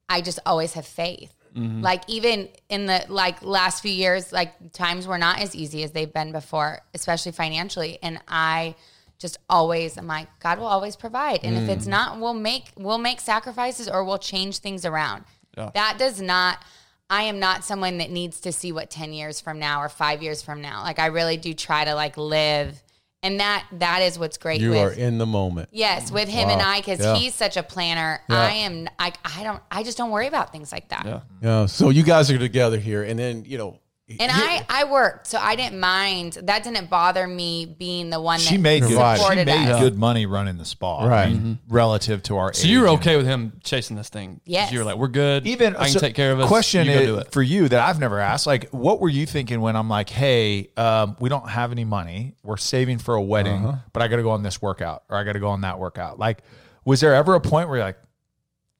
I 0.09 0.21
just 0.21 0.39
always 0.45 0.73
have 0.73 0.85
faith. 0.85 1.33
Mm-hmm. 1.55 1.81
Like 1.81 2.03
even 2.07 2.49
in 2.69 2.85
the 2.85 3.05
like 3.07 3.41
last 3.41 3.81
few 3.81 3.91
years, 3.91 4.33
like 4.33 4.73
times 4.73 5.07
were 5.07 5.17
not 5.17 5.39
as 5.39 5.55
easy 5.55 5.83
as 5.83 5.91
they've 5.91 6.11
been 6.11 6.31
before, 6.31 6.81
especially 6.93 7.31
financially. 7.31 7.97
And 8.03 8.19
I 8.27 8.75
just 9.19 9.37
always 9.49 9.97
I'm 9.97 10.07
like, 10.07 10.27
God 10.39 10.59
will 10.59 10.67
always 10.67 10.95
provide. 10.95 11.41
And 11.43 11.55
if 11.57 11.69
it's 11.69 11.85
mm. 11.85 11.91
not, 11.91 12.19
we'll 12.19 12.33
make 12.33 12.71
we'll 12.77 12.97
make 12.97 13.19
sacrifices 13.19 13.87
or 13.89 14.03
we'll 14.03 14.17
change 14.17 14.59
things 14.59 14.85
around. 14.85 15.25
That 15.55 15.95
does 15.97 16.21
not 16.21 16.59
I 17.09 17.23
am 17.23 17.39
not 17.39 17.63
someone 17.63 17.99
that 17.99 18.09
needs 18.09 18.41
to 18.41 18.51
see 18.51 18.71
what 18.71 18.89
10 18.89 19.13
years 19.13 19.39
from 19.39 19.59
now 19.59 19.81
or 19.81 19.89
5 19.89 20.23
years 20.23 20.41
from 20.41 20.61
now. 20.61 20.81
Like 20.83 20.99
I 20.99 21.07
really 21.07 21.37
do 21.37 21.53
try 21.53 21.85
to 21.85 21.93
like 21.95 22.17
live 22.17 22.81
and 23.25 23.39
that 23.39 23.65
that 23.71 24.03
is 24.03 24.19
what's 24.19 24.37
great 24.37 24.61
You 24.61 24.69
with 24.69 24.79
are 24.79 24.91
in 24.91 25.17
the 25.17 25.25
moment. 25.25 25.69
Yes, 25.71 26.11
with 26.11 26.29
him 26.29 26.47
and 26.47 26.61
I, 26.61 26.77
because 26.77 26.99
Yeah. 26.99 27.15
he's 27.15 27.33
such 27.33 27.57
a 27.57 27.63
planner. 27.63 28.21
Yeah. 28.29 28.39
I 28.39 28.51
am. 28.51 28.87
I, 28.99 29.13
I 29.25 29.43
don't. 29.43 29.63
I 29.71 29.81
just 29.81 29.97
don't 29.97 30.11
worry 30.11 30.27
about 30.27 30.51
things 30.51 30.71
like 30.71 30.89
that. 30.89 31.05
Yeah. 31.07 31.19
Yeah. 31.41 31.65
So 31.65 31.89
you 31.89 32.03
guys 32.03 32.29
are 32.29 32.37
together 32.37 32.77
here, 32.77 33.03
and 33.03 33.17
then 33.17 33.43
you 33.45 33.57
know. 33.57 33.79
And 34.07 34.31
I, 34.31 34.63
I 34.69 34.83
worked, 34.83 35.25
so 35.25 35.39
I 35.39 35.55
didn't 35.55 35.79
mind. 35.79 36.33
That 36.43 36.63
didn't 36.63 36.91
bother 36.91 37.25
me 37.25 37.65
being 37.65 38.11
the 38.11 38.21
one 38.21 38.37
that 38.37 38.43
She 38.45 38.57
made 38.59 38.81
good, 38.83 38.89
Provided. 38.91 39.39
she 39.39 39.45
made 39.45 39.67
us. 39.71 39.79
good 39.81 39.97
money 39.97 40.27
running 40.27 40.57
the 40.59 40.65
spa, 40.65 41.05
Right. 41.07 41.25
I 41.25 41.29
mean, 41.29 41.57
relative 41.67 42.21
to 42.23 42.37
our. 42.37 42.53
So 42.53 42.67
you 42.67 42.81
were 42.81 42.89
okay 42.89 43.17
with 43.17 43.25
him 43.25 43.53
chasing 43.63 43.95
this 43.97 44.09
thing? 44.09 44.41
Yes. 44.45 44.71
You 44.71 44.77
were 44.77 44.85
like, 44.85 44.97
we're 44.97 45.07
good. 45.07 45.47
Even 45.47 45.75
I 45.75 45.85
can 45.85 45.93
so, 45.93 45.99
take 46.01 46.13
care 46.13 46.31
of 46.31 46.39
us. 46.39 46.47
Question 46.47 46.85
you 46.85 46.93
go 46.93 46.99
is- 46.99 47.07
do 47.07 47.17
it. 47.17 47.31
for 47.31 47.41
you 47.41 47.67
that 47.67 47.79
I've 47.79 47.99
never 47.99 48.19
asked. 48.19 48.45
Like, 48.45 48.69
what 48.69 49.01
were 49.01 49.09
you 49.09 49.25
thinking 49.25 49.59
when 49.59 49.75
I'm 49.75 49.89
like, 49.89 50.09
hey, 50.11 50.69
um, 50.77 51.17
we 51.19 51.27
don't 51.29 51.49
have 51.49 51.71
any 51.71 51.83
money. 51.85 52.35
We're 52.43 52.57
saving 52.57 52.99
for 52.99 53.15
a 53.15 53.21
wedding, 53.23 53.65
Uh-huh. 53.65 53.77
but 53.91 54.03
I 54.03 54.07
got 54.07 54.17
to 54.17 54.23
go 54.23 54.29
on 54.31 54.43
this 54.43 54.61
workout 54.61 55.03
or 55.09 55.17
I 55.17 55.23
got 55.23 55.33
to 55.33 55.39
go 55.39 55.49
on 55.49 55.61
that 55.61 55.79
workout. 55.79 56.19
Like, 56.19 56.43
was 56.83 56.99
there 57.01 57.15
ever 57.15 57.33
a 57.33 57.41
point 57.41 57.69
where 57.69 57.79
you're 57.79 57.87
like, 57.87 57.97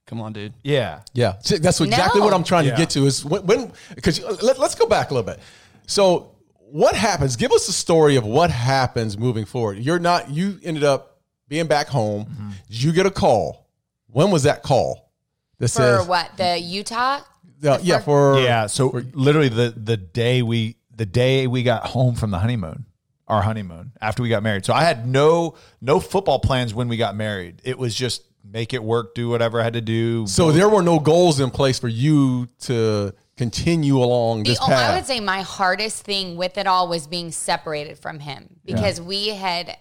Come 0.07 0.21
on, 0.21 0.33
dude. 0.33 0.53
yeah, 0.63 1.01
Yeah, 1.13 1.33
See, 1.41 1.57
that's 1.57 1.81
exactly 1.81 2.19
No. 2.19 2.25
what 2.25 2.33
I'm 2.35 2.43
trying 2.43 2.65
Yeah. 2.65 2.71
to 2.71 2.77
get 2.77 2.89
to. 2.91 3.05
Is 3.07 3.25
when 3.25 3.45
when 3.45 3.71
because 3.95 4.21
let, 4.43 4.59
let's 4.59 4.75
go 4.75 4.85
back 4.85 5.09
a 5.11 5.13
little 5.13 5.25
bit. 5.25 5.39
So 5.87 6.31
what 6.57 6.95
happens? 6.95 7.35
Give 7.35 7.51
us 7.51 7.65
the 7.65 7.73
story 7.73 8.15
of 8.15 8.23
what 8.25 8.51
happens 8.51 9.17
moving 9.17 9.45
forward. 9.45 9.79
You're 9.79 9.99
not. 9.99 10.29
You 10.29 10.59
ended 10.63 10.83
up 10.83 11.21
being 11.47 11.67
back 11.67 11.87
home. 11.87 12.25
Mm-hmm. 12.25 12.49
Did 12.69 12.83
you 12.83 12.91
get 12.91 13.05
a 13.05 13.11
call? 13.11 13.67
When 14.07 14.29
was 14.31 14.43
that 14.43 14.61
call? 14.63 15.11
That 15.59 15.69
for 15.69 15.73
says, 15.73 16.07
what 16.07 16.29
the 16.37 16.59
Utah. 16.59 17.21
Yeah, 17.61 17.79
yeah, 17.81 17.99
for 17.99 18.39
yeah. 18.39 18.67
So 18.67 18.89
literally 19.13 19.49
the 19.49 19.73
the 19.75 19.97
day 19.97 20.41
we 20.41 20.75
the 20.95 21.05
day 21.05 21.47
we 21.47 21.63
got 21.63 21.85
home 21.87 22.13
from 22.15 22.29
the 22.31 22.37
honeymoon, 22.39 22.85
our 23.27 23.41
honeymoon 23.41 23.93
after 24.01 24.21
we 24.21 24.29
got 24.29 24.43
married. 24.43 24.65
So 24.65 24.73
I 24.73 24.83
had 24.83 25.07
no 25.07 25.55
no 25.81 25.99
football 25.99 26.39
plans 26.39 26.73
when 26.73 26.87
we 26.89 26.97
got 26.97 27.15
married. 27.15 27.61
It 27.63 27.79
was 27.79 27.95
just 27.95 28.21
make 28.49 28.73
it 28.73 28.83
work, 28.83 29.15
do 29.15 29.29
whatever 29.29 29.59
I 29.59 29.63
had 29.63 29.73
to 29.73 29.81
do. 29.81 30.27
So 30.27 30.51
there 30.51 30.69
were 30.69 30.81
no 30.81 30.99
goals 30.99 31.39
in 31.39 31.51
place 31.51 31.79
for 31.79 31.87
you 31.87 32.47
to 32.61 33.13
continue 33.37 33.97
along 33.97 34.43
The, 34.43 34.51
this 34.51 34.59
oh, 34.61 34.67
path. 34.67 34.91
I 34.91 34.95
would 34.95 35.05
say 35.05 35.19
my 35.19 35.41
hardest 35.41 36.03
thing 36.03 36.37
with 36.37 36.57
it 36.57 36.67
all 36.67 36.87
was 36.87 37.07
being 37.07 37.31
separated 37.31 37.97
from 37.97 38.19
him 38.19 38.59
because 38.65 39.01
we 39.01 39.29
had 39.29 39.77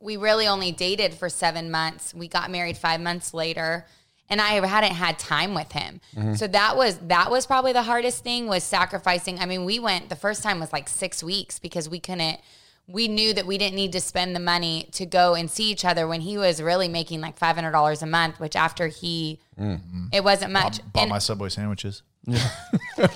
we 0.00 0.16
really 0.16 0.46
only 0.46 0.72
dated 0.72 1.12
for 1.14 1.28
seven 1.28 1.70
months. 1.70 2.14
We 2.14 2.28
got 2.28 2.50
married 2.50 2.78
five 2.78 3.00
months 3.00 3.34
later, 3.34 3.86
and 4.30 4.40
I 4.40 4.66
hadn't 4.66 4.94
had 4.94 5.18
time 5.18 5.54
with 5.54 5.70
him. 5.72 6.00
Mm-hmm. 6.14 6.34
So 6.34 6.46
that 6.46 6.76
was 6.76 6.98
that 7.08 7.30
was 7.30 7.46
probably 7.46 7.72
the 7.72 7.82
hardest 7.82 8.24
thing 8.24 8.46
was 8.46 8.64
sacrificing. 8.64 9.38
I 9.38 9.46
mean, 9.46 9.64
we 9.64 9.78
went 9.78 10.08
the 10.08 10.16
first 10.16 10.42
time 10.42 10.60
was 10.60 10.72
like 10.72 10.88
six 10.88 11.22
weeks 11.22 11.58
because 11.58 11.88
we 11.88 12.00
couldn't. 12.00 12.40
We 12.88 13.08
knew 13.08 13.32
that 13.34 13.46
we 13.46 13.58
didn't 13.58 13.74
need 13.74 13.92
to 13.92 14.00
spend 14.00 14.36
the 14.36 14.40
money 14.40 14.88
to 14.92 15.06
go 15.06 15.34
and 15.34 15.50
see 15.50 15.70
each 15.70 15.84
other 15.84 16.06
when 16.06 16.20
he 16.20 16.38
was 16.38 16.62
really 16.62 16.88
making 16.88 17.20
like 17.20 17.36
five 17.36 17.56
hundred 17.56 17.72
dollars 17.72 18.00
a 18.02 18.06
month, 18.06 18.38
which 18.38 18.54
after 18.54 18.86
he, 18.86 19.40
mm. 19.58 19.80
it 20.12 20.22
wasn't 20.22 20.52
much. 20.52 20.80
bought 20.92 21.02
And- 21.02 21.10
my 21.10 21.18
Subway 21.18 21.48
sandwiches. 21.48 22.02
so, 22.96 23.06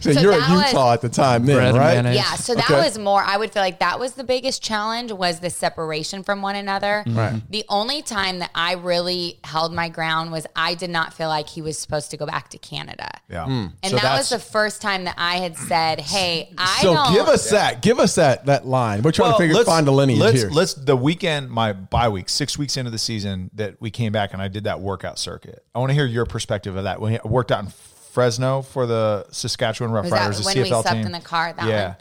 so 0.00 0.10
you're 0.20 0.32
at 0.32 0.40
that 0.40 0.54
was- 0.56 0.66
Utah 0.72 0.92
at 0.94 1.00
the 1.00 1.08
time, 1.08 1.44
then, 1.44 1.74
right? 1.74 1.92
mayonnaise. 1.94 2.16
Yeah, 2.16 2.34
so 2.36 2.54
that 2.54 2.70
Okay. 2.70 2.82
was 2.82 2.98
more. 2.98 3.22
I 3.22 3.36
would 3.36 3.52
feel 3.52 3.62
like 3.62 3.80
that 3.80 3.98
was 4.00 4.14
the 4.14 4.24
biggest 4.24 4.62
challenge 4.62 5.12
was 5.12 5.40
the 5.40 5.50
separation 5.50 6.22
from 6.22 6.40
one 6.42 6.56
another. 6.56 7.04
Mm-hmm. 7.06 7.18
Right. 7.18 7.42
The 7.50 7.64
only 7.68 8.02
time 8.02 8.38
that 8.38 8.50
I 8.54 8.74
really 8.74 9.38
held 9.44 9.72
my 9.74 9.88
ground 9.88 10.32
was 10.32 10.46
I 10.56 10.74
did 10.74 10.90
not 10.90 11.12
feel 11.14 11.28
like 11.28 11.48
he 11.48 11.60
was 11.62 11.78
supposed 11.78 12.10
to 12.12 12.16
go 12.16 12.26
back 12.26 12.48
to 12.50 12.58
Canada. 12.58 13.08
Yeah. 13.28 13.44
Hmm. 13.44 13.66
And 13.82 13.90
So 13.90 13.96
that 13.96 14.16
was 14.16 14.28
the 14.28 14.38
first 14.38 14.80
time 14.80 15.04
that 15.04 15.14
I 15.18 15.36
had 15.36 15.56
said, 15.56 16.00
"Hey, 16.00 16.52
I 16.56 16.80
So 16.82 16.94
don't." 16.94 17.12
give 17.12 17.26
us 17.28 17.50
that. 17.50 17.82
Give 17.82 17.98
us 17.98 18.14
that 18.14 18.46
that 18.46 18.66
line. 18.66 19.02
We're 19.02 19.12
trying 19.12 19.32
to 19.32 19.38
figure 19.38 19.54
let's- 19.56 19.68
find 19.68 19.86
the 19.86 19.92
lineage 19.92 20.18
let's, 20.20 20.40
here. 20.40 20.50
Let's 20.50 20.74
the 20.74 20.96
weekend, 20.96 21.50
my 21.50 21.72
bye 21.72 22.08
week, 22.08 22.28
six 22.28 22.56
weeks 22.58 22.76
into 22.76 22.90
the 22.90 22.98
season 22.98 23.50
that 23.54 23.80
we 23.80 23.90
came 23.90 24.12
back 24.12 24.32
and 24.32 24.40
I 24.40 24.48
did 24.48 24.64
that 24.64 24.80
workout 24.80 25.18
circuit. 25.18 25.64
I 25.74 25.78
want 25.78 25.90
to 25.90 25.94
hear 25.94 26.06
your 26.06 26.24
perspective 26.26 26.76
of 26.76 26.84
that. 26.84 27.00
When 27.00 27.14
I 27.14 27.20
worked 27.28 27.50
out 27.52 27.64
in 27.64 27.70
Fresno 28.14 28.62
for 28.62 28.86
the 28.86 29.26
Saskatchewan 29.32 29.92
Roughriders, 29.92 30.38
the 30.38 30.44
when 30.44 30.56
CFL 30.56 30.62
we 30.62 30.68
slept 30.68 30.88
team. 30.88 31.06
in 31.06 31.12
the 31.12 31.20
car? 31.20 31.52
That 31.52 31.66
yeah. 31.66 31.88
one. 31.88 31.96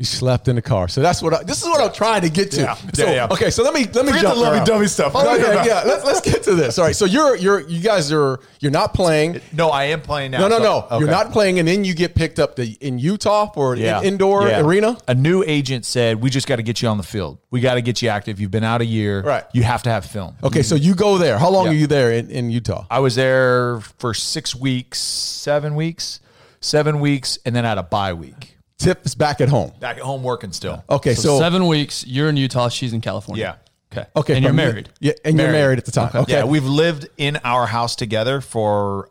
You 0.00 0.06
slept 0.06 0.48
in 0.48 0.56
the 0.56 0.62
car. 0.62 0.88
So 0.88 1.02
that's 1.02 1.20
what 1.20 1.34
I, 1.34 1.42
this 1.42 1.60
is 1.60 1.68
what 1.68 1.78
I'm 1.82 1.92
trying 1.92 2.22
to 2.22 2.30
get 2.30 2.50
to. 2.52 2.62
Yeah. 2.62 2.74
So, 2.94 3.04
Yeah, 3.04 3.12
yeah. 3.12 3.28
Okay, 3.30 3.50
so 3.50 3.62
let 3.62 3.74
me 3.74 3.80
let 3.84 4.06
me 4.06 4.12
Forget 4.12 4.22
jump 4.22 4.34
the 4.36 4.40
lovey-dovey 4.40 4.72
around. 4.80 4.88
stuff. 4.88 5.12
Oh, 5.14 5.22
No, 5.22 5.36
no, 5.36 5.52
yeah, 5.52 5.64
yeah. 5.66 5.82
Let's 5.84 6.04
let's 6.06 6.20
get 6.22 6.42
to 6.44 6.54
this. 6.54 6.78
All 6.78 6.86
right. 6.86 6.96
So 6.96 7.04
you're 7.04 7.36
you're 7.36 7.60
you 7.68 7.80
guys 7.82 8.10
are 8.10 8.40
you're 8.60 8.72
not 8.72 8.94
playing. 8.94 9.42
No, 9.52 9.68
I 9.68 9.84
am 9.84 10.00
playing 10.00 10.30
now. 10.30 10.38
No, 10.40 10.48
no, 10.48 10.58
so- 10.58 10.86
no. 10.90 10.98
You're 11.00 11.10
not 11.10 11.32
playing, 11.32 11.58
and 11.58 11.68
then 11.68 11.84
you 11.84 11.92
get 11.92 12.14
picked 12.14 12.38
up 12.38 12.56
to, 12.56 12.64
in 12.66 12.98
Utah 12.98 13.50
for 13.52 13.74
an 13.74 14.02
indoor 14.02 14.48
Yeah. 14.48 14.60
arena. 14.62 14.96
A 15.06 15.14
new 15.14 15.44
agent 15.46 15.84
said, 15.84 16.22
"We 16.22 16.30
just 16.30 16.46
got 16.46 16.56
to 16.56 16.62
get 16.62 16.80
you 16.80 16.88
on 16.88 16.96
the 16.96 17.02
field. 17.04 17.36
We 17.50 17.60
got 17.60 17.74
to 17.74 17.82
get 17.82 18.00
you 18.00 18.08
active. 18.08 18.40
You've 18.40 18.50
been 18.50 18.64
out 18.64 18.80
a 18.80 18.86
year. 18.86 19.20
Right. 19.20 19.44
You 19.52 19.64
have 19.64 19.82
to 19.82 19.90
have 19.90 20.06
film." 20.06 20.34
Okay, 20.42 20.62
so 20.62 20.76
you 20.76 20.94
go 20.94 21.18
there. 21.18 21.36
How 21.36 21.50
long 21.50 21.66
Yeah. 21.66 21.72
are 21.72 21.74
you 21.74 21.86
there 21.86 22.10
in, 22.10 22.30
in 22.30 22.50
Utah? 22.50 22.86
I 22.90 23.00
was 23.00 23.16
there 23.16 23.80
for 23.98 24.14
six 24.14 24.54
weeks, 24.54 24.98
seven 24.98 25.74
weeks, 25.74 26.20
seven 26.62 27.00
weeks, 27.00 27.38
and 27.44 27.54
then 27.54 27.66
I 27.66 27.68
had 27.68 27.76
a 27.76 27.82
bye 27.82 28.14
week. 28.14 28.49
Tip 28.80 29.04
is 29.06 29.14
back 29.14 29.40
at 29.40 29.48
home. 29.48 29.72
Back 29.78 29.96
at 29.98 30.02
home 30.02 30.22
working 30.22 30.52
still. 30.52 30.82
Okay, 30.88 31.14
So, 31.14 31.22
so, 31.22 31.38
seven 31.38 31.66
weeks. 31.66 32.06
You're 32.06 32.28
in 32.28 32.36
Utah. 32.36 32.68
She's 32.68 32.92
in 32.92 33.00
California. 33.00 33.56
Yeah. 33.92 33.98
Okay. 33.98 34.08
okay, 34.16 34.34
And 34.36 34.44
you're 34.44 34.52
married. 34.52 34.88
Yeah, 35.00 35.12
and 35.24 35.36
you're 35.38 35.50
married 35.52 35.78
at 35.78 35.84
the 35.84 35.90
time. 35.92 36.10
Okay, 36.14 36.32
Yeah, 36.32 36.44
we've 36.44 36.64
lived 36.64 37.08
in 37.16 37.38
our 37.44 37.66
house 37.66 37.96
together 37.96 38.40
for 38.40 39.10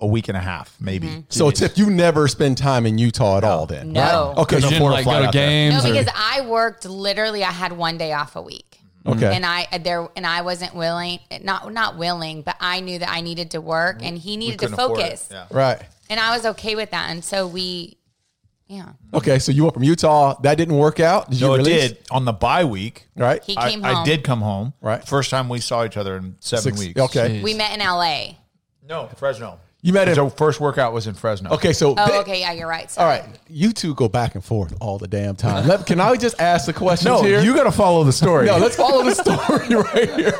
a 0.00 0.06
week 0.06 0.28
and 0.28 0.36
a 0.36 0.40
half, 0.40 0.76
maybe. 0.80 1.08
Mm-hmm. 1.08 1.20
so 1.28 1.50
Tip, 1.50 1.76
you 1.76 1.90
never 1.90 2.26
spend 2.28 2.56
time 2.56 2.86
in 2.86 2.96
Utah 2.96 3.36
at 3.38 3.44
all, 3.44 3.66
then? 3.66 3.92
No. 3.92 4.00
right? 4.00 4.38
Okay, 4.38 4.56
You 4.56 4.62
Couldn't 4.62 4.70
didn't 4.78 4.90
like 4.90 5.04
go 5.04 5.10
to 5.10 5.16
out 5.26 5.32
there. 5.32 5.48
games. 5.48 5.84
No, 5.84 5.90
or- 5.90 5.92
because 5.92 6.12
I 6.16 6.46
worked 6.46 6.84
literally. 6.86 7.44
I 7.44 7.50
had 7.50 7.72
one 7.72 7.98
day 7.98 8.12
off 8.12 8.36
a 8.36 8.42
week. 8.42 8.78
Mm-hmm. 9.04 9.18
okay. 9.18 9.34
and 9.34 9.46
I 9.46 9.66
there 9.78 10.06
and 10.14 10.26
I 10.26 10.42
wasn't 10.42 10.74
willing, 10.74 11.20
not 11.42 11.72
not 11.72 11.96
willing, 11.96 12.42
but 12.42 12.56
I 12.60 12.80
knew 12.80 12.98
that 12.98 13.08
I 13.10 13.22
needed 13.22 13.52
to 13.52 13.60
work, 13.62 14.00
and 14.02 14.16
he 14.18 14.36
needed 14.36 14.58
to 14.58 14.66
couldn't 14.66 14.74
afford 14.78 14.98
it. 15.00 15.02
focus, 15.04 15.28
Yeah. 15.30 15.46
right. 15.50 15.80
and 16.10 16.20
I 16.20 16.36
was 16.36 16.44
okay 16.44 16.74
with 16.76 16.90
that, 16.90 17.08
and 17.08 17.24
so 17.24 17.46
we, 17.46 17.96
yeah, 18.70 18.92
Okay, 19.12 19.38
so 19.40 19.50
you 19.52 19.62
went 19.64 19.74
from 19.74 19.82
Utah. 19.82 20.40
That 20.42 20.54
didn't 20.56 20.76
work 20.76 21.00
out. 21.00 21.28
Did 21.28 21.40
you 21.40 21.46
No, 21.48 21.54
it 21.54 21.58
release? 21.58 21.88
did 21.88 21.98
on 22.10 22.24
the 22.24 22.32
bye 22.32 22.64
week. 22.64 23.08
Right. 23.16 23.42
he 23.42 23.56
I, 23.56 23.70
came 23.70 23.84
I 23.84 23.94
home. 23.94 24.04
did 24.06 24.22
come 24.22 24.40
home. 24.40 24.72
Right. 24.80 25.04
First 25.06 25.30
time 25.30 25.48
we 25.48 25.58
saw 25.60 25.84
each 25.84 25.96
other 25.96 26.16
in 26.16 26.36
seven 26.40 26.62
Six- 26.62 26.78
weeks. 26.78 27.00
Okay. 27.00 27.42
We 27.42 27.52
met 27.54 27.74
in 27.74 27.80
L.A. 27.80 28.38
No, 28.88 29.08
Fresno. 29.16 29.58
You 29.82 29.94
met 29.94 30.08
him. 30.08 30.14
So 30.14 30.28
first 30.28 30.60
workout 30.60 30.92
was 30.92 31.06
in 31.06 31.14
Fresno. 31.14 31.50
Okay, 31.54 31.72
so 31.72 31.94
Oh, 31.96 32.06
they- 32.06 32.18
okay, 32.18 32.40
yeah, 32.40 32.52
you're 32.52 32.68
right. 32.68 32.82
All 32.82 32.88
Sorry. 32.90 33.20
right, 33.20 33.24
you 33.48 33.72
two 33.72 33.94
go 33.94 34.08
back 34.08 34.34
and 34.34 34.44
forth 34.44 34.74
all 34.78 34.98
the 34.98 35.08
damn 35.08 35.36
time. 35.36 35.66
Let, 35.66 35.86
can 35.86 35.98
I 36.00 36.14
just 36.16 36.38
ask 36.38 36.66
the 36.66 36.74
questions 36.74 37.06
No, 37.06 37.22
here? 37.22 37.40
you 37.40 37.54
got 37.54 37.64
to 37.64 37.72
follow 37.72 38.04
the 38.04 38.12
story. 38.12 38.44
no, 38.44 38.58
let's 38.58 38.76
follow 38.76 39.02
the 39.02 39.14
story 39.14 39.74
right 39.94 40.14
here. 40.20 40.38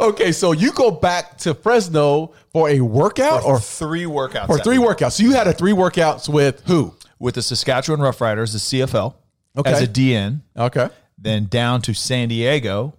Okay, 0.00 0.32
so 0.32 0.52
you 0.52 0.72
go 0.72 0.90
back 0.90 1.36
to 1.38 1.52
Fresno 1.52 2.32
for 2.50 2.70
a 2.70 2.80
workout 2.80 3.44
or 3.44 3.60
three 3.60 4.04
workouts. 4.04 4.46
for 4.46 4.56
that 4.56 4.64
three 4.64 4.78
week. 4.78 4.88
workouts. 4.88 5.12
So 5.12 5.22
you 5.22 5.32
had 5.32 5.46
a 5.46 5.52
three 5.52 5.72
workouts 5.72 6.26
with 6.26 6.62
who? 6.66 6.94
With 7.18 7.34
the 7.34 7.42
Saskatchewan 7.42 8.00
Roughriders, 8.00 8.52
the 8.52 8.58
CFL, 8.58 9.14
Okay. 9.56 9.70
as 9.72 9.82
a 9.82 9.86
DN, 9.88 10.42
Okay. 10.56 10.88
then 11.16 11.46
down 11.46 11.82
to 11.82 11.94
San 11.94 12.28
Diego 12.28 12.94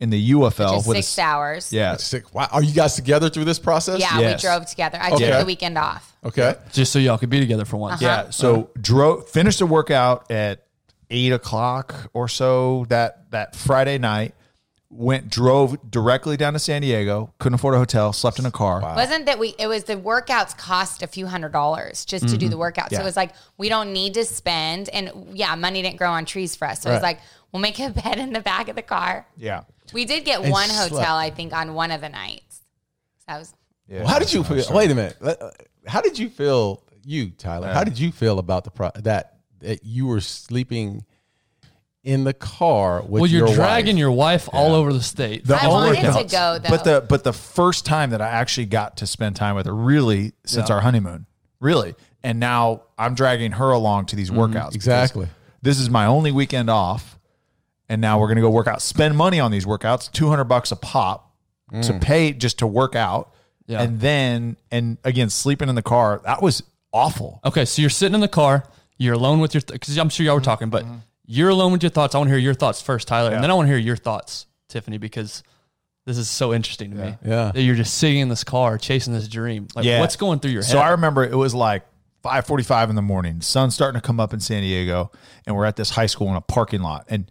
in 0.00 0.10
the 0.10 0.18
UFL 0.32 0.74
Just 0.76 0.86
with 0.88 0.96
six 0.98 1.06
s- 1.08 1.18
hours. 1.18 1.72
Yeah, 1.72 1.96
Sick. 1.96 2.32
Wow. 2.34 2.48
Are 2.52 2.62
you 2.62 2.72
guys 2.72 2.94
together 2.94 3.28
through 3.30 3.44
this 3.46 3.58
process? 3.58 4.00
Yeah, 4.00 4.18
Yes. 4.18 4.42
we 4.42 4.48
drove 4.48 4.66
together. 4.66 4.98
I 5.00 5.10
Okay. 5.12 5.30
took 5.30 5.40
the 5.40 5.46
weekend 5.46 5.78
off. 5.78 6.12
Okay. 6.24 6.54
Just 6.72 6.92
so 6.92 6.98
y'all 6.98 7.18
could 7.18 7.30
be 7.30 7.40
together 7.40 7.64
for 7.64 7.76
once. 7.76 8.02
Uh-huh. 8.02 8.24
Yeah. 8.26 8.30
So 8.30 8.70
drove 8.80 9.28
finished 9.28 9.58
the 9.60 9.66
workout 9.66 10.30
at 10.30 10.64
eight 11.10 11.32
o'clock 11.32 12.10
or 12.12 12.28
so 12.28 12.86
that 12.88 13.30
that 13.30 13.54
Friday 13.56 13.98
night. 13.98 14.34
Went 14.96 15.28
drove 15.28 15.90
directly 15.90 16.36
down 16.36 16.52
to 16.52 16.60
San 16.60 16.82
Diego. 16.82 17.32
Couldn't 17.40 17.54
afford 17.54 17.74
a 17.74 17.78
hotel. 17.78 18.12
Slept 18.12 18.38
in 18.38 18.46
a 18.46 18.50
car. 18.52 18.80
Wasn't 18.80 19.26
that 19.26 19.40
we? 19.40 19.54
It 19.58 19.66
was 19.66 19.84
the 19.84 19.96
workouts 19.96 20.56
cost 20.56 21.02
a 21.02 21.08
few 21.08 21.26
hundred 21.26 21.50
dollars 21.52 22.04
just 22.04 22.28
to 22.28 22.38
do 22.38 22.48
the 22.48 22.56
workout. 22.56 22.90
So 22.92 23.00
it 23.00 23.04
was 23.04 23.16
like 23.16 23.32
we 23.56 23.68
don't 23.68 23.92
need 23.92 24.14
to 24.14 24.24
spend, 24.24 24.88
and 24.90 25.10
yeah, 25.36 25.56
money 25.56 25.82
didn't 25.82 25.96
grow 25.96 26.10
on 26.12 26.24
trees 26.26 26.54
for 26.54 26.68
us. 26.68 26.80
So 26.82 26.90
it 26.90 26.94
was 26.94 27.02
like 27.02 27.18
we'll 27.50 27.60
make 27.60 27.78
a 27.80 27.90
bed 28.04 28.18
in 28.18 28.32
the 28.32 28.40
back 28.40 28.68
of 28.68 28.76
the 28.76 28.82
car. 28.82 29.26
Yeah. 29.36 29.64
We 29.92 30.04
did 30.04 30.24
get 30.24 30.40
And 30.42 30.52
one 30.52 30.68
slept. 30.68 30.92
hotel, 30.92 31.16
I 31.16 31.30
think, 31.30 31.52
on 31.52 31.74
one 31.74 31.90
of 31.90 32.00
the 32.00 32.08
nights. 32.08 32.62
So 33.18 33.24
that 33.28 33.38
was 33.38 33.52
yeah. 33.88 33.98
Well, 34.00 34.08
how 34.08 34.18
did 34.20 34.32
you 34.32 34.44
feel? 34.44 34.64
Wait 34.70 34.90
a 34.90 34.94
minute. 34.94 35.16
Uh, 35.20 35.50
How 35.86 36.00
did 36.02 36.18
you 36.18 36.28
feel, 36.30 36.82
you 37.04 37.30
Tyler? 37.30 37.72
How 37.72 37.84
did 37.84 37.98
you 37.98 38.12
feel 38.12 38.38
about 38.38 38.62
the 38.64 38.70
pro- 38.70 38.92
that 38.94 39.38
that 39.60 39.84
you 39.84 40.06
were 40.06 40.20
sleeping 40.20 41.04
in 42.04 42.24
the 42.24 42.34
car 42.34 43.00
with 43.02 43.22
Well, 43.22 43.26
you're 43.26 43.46
your 43.48 43.56
dragging 43.56 43.96
wife? 43.96 44.00
your 44.00 44.12
wife 44.12 44.48
all 44.52 44.74
over 44.74 44.92
the 44.92 45.02
state. 45.02 45.46
The 45.46 45.56
I 45.56 45.66
only- 45.66 45.96
wanted 45.96 46.00
to 46.02 46.06
workouts. 46.08 46.30
go 46.30 46.58
though. 46.58 46.68
But 46.68 46.84
the 46.84 47.06
but 47.08 47.24
the 47.24 47.32
first 47.32 47.86
time 47.86 48.10
that 48.10 48.20
I 48.20 48.28
actually 48.28 48.66
got 48.66 48.98
to 48.98 49.06
spend 49.06 49.36
time 49.36 49.54
with 49.56 49.66
her, 49.66 49.74
really 49.74 50.32
since 50.44 50.68
our 50.70 50.80
honeymoon, 50.80 51.26
really, 51.60 51.94
and 52.22 52.38
now 52.38 52.82
I'm 52.98 53.14
dragging 53.14 53.52
her 53.52 53.70
along 53.70 54.06
to 54.06 54.16
these 54.16 54.30
workouts. 54.30 54.52
Mm-hmm. 54.68 54.74
Exactly. 54.74 55.28
This 55.62 55.80
is 55.80 55.88
my 55.88 56.04
only 56.06 56.30
weekend 56.30 56.68
off, 56.68 57.18
and 57.88 58.00
now 58.00 58.18
we're 58.20 58.28
gonna 58.28 58.42
go 58.42 58.50
work 58.50 58.66
out. 58.66 58.82
Spend 58.82 59.16
money 59.16 59.40
on 59.40 59.50
these 59.50 59.64
workouts, 59.64 60.12
two 60.12 60.28
hundred 60.28 60.44
bucks 60.44 60.70
a 60.72 60.76
pop 60.76 61.30
Mm. 61.72 61.86
to 61.86 61.98
pay 61.98 62.34
just 62.34 62.58
to 62.58 62.66
work 62.66 62.94
out, 62.94 63.32
Yeah. 63.66 63.80
and 63.80 63.98
then 63.98 64.58
and 64.70 64.98
again 65.04 65.30
sleeping 65.30 65.70
in 65.70 65.74
the 65.74 65.82
car. 65.82 66.20
That 66.26 66.42
was 66.42 66.62
awful. 66.92 67.40
Okay, 67.46 67.64
so 67.64 67.80
you're 67.80 67.88
sitting 67.90 68.14
in 68.14 68.20
the 68.20 68.28
car, 68.28 68.64
you're 68.98 69.14
alone 69.14 69.40
with 69.40 69.54
your 69.54 69.62
because 69.66 69.96
I'm 69.96 70.10
sure 70.10 70.26
y'all 70.26 70.34
were 70.34 70.42
talking, 70.42 70.68
but 70.68 70.84
you're 71.26 71.48
alone 71.50 71.72
with 71.72 71.82
your 71.82 71.90
thoughts. 71.90 72.14
I 72.14 72.18
want 72.18 72.28
to 72.28 72.32
hear 72.34 72.40
your 72.42 72.54
thoughts 72.54 72.82
first, 72.82 73.08
Tyler, 73.08 73.32
and 73.32 73.42
then 73.42 73.50
I 73.50 73.54
want 73.54 73.66
to 73.66 73.70
hear 73.70 73.78
your 73.78 73.96
thoughts, 73.96 74.46
Tiffany, 74.68 74.98
because 74.98 75.42
this 76.06 76.18
is 76.18 76.28
so 76.28 76.52
interesting 76.52 76.90
to 76.90 76.96
me. 76.96 77.16
Yeah. 77.24 77.50
that 77.54 77.62
you're 77.62 77.74
just 77.76 77.94
sitting 77.94 78.20
in 78.20 78.28
this 78.28 78.44
car 78.44 78.76
chasing 78.78 79.12
this 79.14 79.26
dream. 79.28 79.68
Like, 79.74 79.84
Yeah. 79.86 80.00
what's 80.00 80.16
going 80.16 80.40
through 80.40 80.50
your 80.52 80.62
head? 80.62 80.70
So 80.70 80.78
I 80.78 80.90
remember 80.90 81.24
it 81.24 81.34
was 81.36 81.54
like 81.54 81.82
5:45 82.22 82.90
in 82.90 82.96
the 82.96 83.02
morning. 83.02 83.40
Sun's 83.40 83.74
starting 83.74 84.00
to 84.00 84.06
come 84.06 84.20
up 84.20 84.34
in 84.34 84.40
San 84.40 84.62
Diego, 84.62 85.10
and 85.46 85.56
we're 85.56 85.64
at 85.64 85.76
this 85.76 85.90
high 85.90 86.06
school 86.06 86.28
in 86.28 86.36
a 86.36 86.40
parking 86.40 86.80
lot, 86.82 87.06
and 87.08 87.30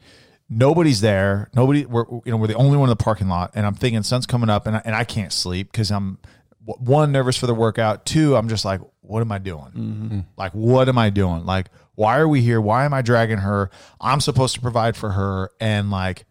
nobody's 0.50 1.02
there. 1.02 1.50
Nobody. 1.56 1.86
We're 1.86 2.06
you 2.26 2.32
know 2.32 2.38
we're 2.38 2.48
the 2.48 2.56
only 2.56 2.78
one 2.78 2.88
in 2.88 2.92
the 2.98 3.04
parking 3.04 3.28
lot, 3.28 3.52
and 3.56 3.66
I'm 3.66 3.76
thinking 3.76 4.02
sun's 4.04 4.26
coming 4.26 4.50
up, 4.50 4.66
and 4.68 4.78
I, 4.78 4.82
and 4.86 4.96
I 4.96 5.04
can't 5.04 5.32
sleep 5.34 5.72
because 5.72 5.92
I'm 5.92 6.18
one 6.66 7.12
nervous 7.12 7.38
for 7.38 7.48
the 7.48 7.54
workout. 7.54 8.06
Two, 8.06 8.36
I'm 8.36 8.48
just 8.50 8.64
like, 8.66 8.82
what 9.02 9.22
am 9.22 9.32
I 9.32 9.38
doing? 9.38 9.66
Mm-hmm. 9.76 10.20
Like, 10.38 10.54
what 10.54 10.88
am 10.88 10.98
I 10.98 11.10
doing? 11.10 11.46
Like, 11.46 11.68
why 11.96 12.18
are 12.18 12.28
we 12.28 12.42
here? 12.42 12.60
Why 12.60 12.86
am 12.86 12.94
I 12.94 13.02
dragging 13.02 13.40
her? 13.40 13.70
I'm 14.02 14.22
supposed 14.22 14.56
to 14.56 14.62
provide 14.62 14.96
for 14.96 15.12
her, 15.12 15.52
and 15.60 15.92
like, 15.92 16.26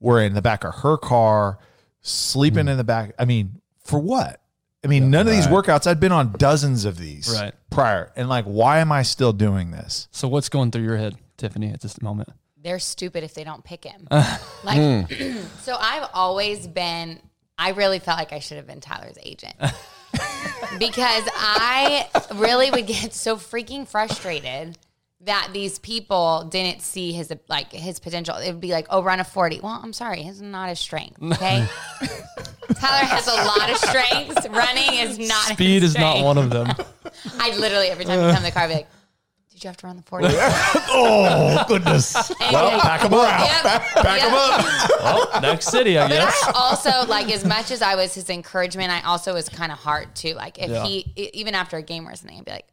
we're 0.00 0.22
in 0.22 0.34
the 0.34 0.42
back 0.42 0.64
of 0.64 0.74
her 0.76 0.96
car, 0.96 1.58
sleeping 2.02 2.64
hmm. 2.64 2.70
in 2.70 2.76
the 2.76 2.84
back. 2.84 3.12
I 3.18 3.24
mean, 3.24 3.60
for 3.84 3.98
what? 3.98 4.40
I 4.84 4.88
mean, 4.88 5.10
none 5.10 5.26
of 5.26 5.32
these 5.32 5.48
workouts, 5.48 5.86
I'd 5.88 5.98
been 5.98 6.12
on 6.12 6.32
dozens 6.32 6.84
of 6.84 6.96
these 6.96 7.28
Right. 7.28 7.52
prior. 7.70 8.12
And 8.14 8.28
like, 8.28 8.44
why 8.44 8.78
am 8.78 8.92
I 8.92 9.02
still 9.02 9.32
doing 9.32 9.72
this? 9.72 10.06
so 10.12 10.28
what's 10.28 10.48
going 10.48 10.70
through 10.70 10.84
your 10.84 10.96
head, 10.96 11.16
Tiffany, 11.36 11.70
at 11.70 11.80
this 11.80 12.00
moment? 12.00 12.28
they're 12.66 12.78
stupid 12.80 13.22
if 13.22 13.32
they 13.32 13.44
don't 13.44 13.62
pick 13.62 13.84
him. 13.84 14.08
like, 14.10 15.08
hmm. 15.08 15.40
so 15.60 15.76
I've 15.78 16.08
always 16.12 16.66
been. 16.66 17.20
I 17.58 17.70
really 17.70 18.00
felt 18.00 18.18
like 18.18 18.32
I 18.32 18.40
should 18.40 18.58
have 18.58 18.66
been 18.66 18.80
Tyler's 18.80 19.16
agent 19.22 19.54
because 20.78 21.24
I 21.36 22.06
really 22.34 22.70
would 22.70 22.86
get 22.86 23.14
so 23.14 23.36
freaking 23.36 23.88
frustrated 23.88 24.76
that 25.26 25.50
these 25.52 25.78
people 25.78 26.44
didn't 26.50 26.80
see 26.82 27.12
his 27.12 27.32
like 27.48 27.70
his 27.72 27.98
potential. 28.00 28.36
It 28.36 28.50
would 28.52 28.60
be 28.60 28.70
like, 28.72 28.86
oh, 28.90 29.02
run 29.02 29.20
a 29.20 29.24
forty. 29.24 29.60
Well, 29.60 29.78
I'm 29.82 29.92
sorry, 29.92 30.22
his 30.22 30.40
not 30.40 30.68
his 30.68 30.78
strength. 30.80 31.22
Okay, 31.22 31.66
Tyler 32.74 33.04
has 33.06 33.26
a 33.26 33.34
lot 33.34 33.70
of 33.70 33.76
strengths. 33.76 34.48
Running 34.48 34.94
is 35.00 35.18
not. 35.28 35.48
Speed 35.52 35.82
is 35.82 35.96
not 35.98 36.22
one 36.24 36.38
of 36.38 36.50
them. 36.50 36.68
I 37.38 37.56
literally 37.56 37.88
every 37.88 38.04
time 38.04 38.20
you 38.20 38.26
come 38.28 38.36
in 38.38 38.42
the 38.42 38.50
car, 38.50 38.62
I'd 38.64 38.68
be 38.68 38.74
like, 38.74 38.88
did 39.50 39.64
you 39.64 39.68
have 39.68 39.76
to 39.78 39.86
run 39.86 39.96
the 39.96 40.02
forty? 40.02 40.26
Oh 40.30 41.64
goodness! 41.66 42.14
Well, 42.40 42.80
pack 42.80 43.00
them 43.02 43.14
up. 43.14 43.40
Yep, 43.40 43.62
Back 43.64 44.20
them 44.20 44.32
yep. 44.32 44.32
up. 44.32 44.90
well, 45.02 45.40
next 45.42 45.66
city, 45.68 45.98
I 45.98 46.08
But 46.08 46.14
guess. 46.14 46.44
I 46.46 46.52
also 46.54 47.08
like 47.08 47.30
as 47.32 47.44
much 47.44 47.70
as 47.70 47.82
I 47.82 47.94
was 47.96 48.14
his 48.14 48.30
encouragement, 48.30 48.90
I 48.90 49.00
also 49.02 49.34
was 49.34 49.48
kind 49.48 49.72
of 49.72 49.78
hard 49.78 50.14
too. 50.14 50.34
Like 50.34 50.58
if 50.58 50.70
Yeah. 50.70 50.84
he 50.84 51.12
even 51.34 51.54
after 51.54 51.76
a 51.78 51.82
game 51.82 52.06
or 52.06 52.14
something, 52.14 52.38
I'd 52.38 52.44
be 52.44 52.50
like, 52.52 52.66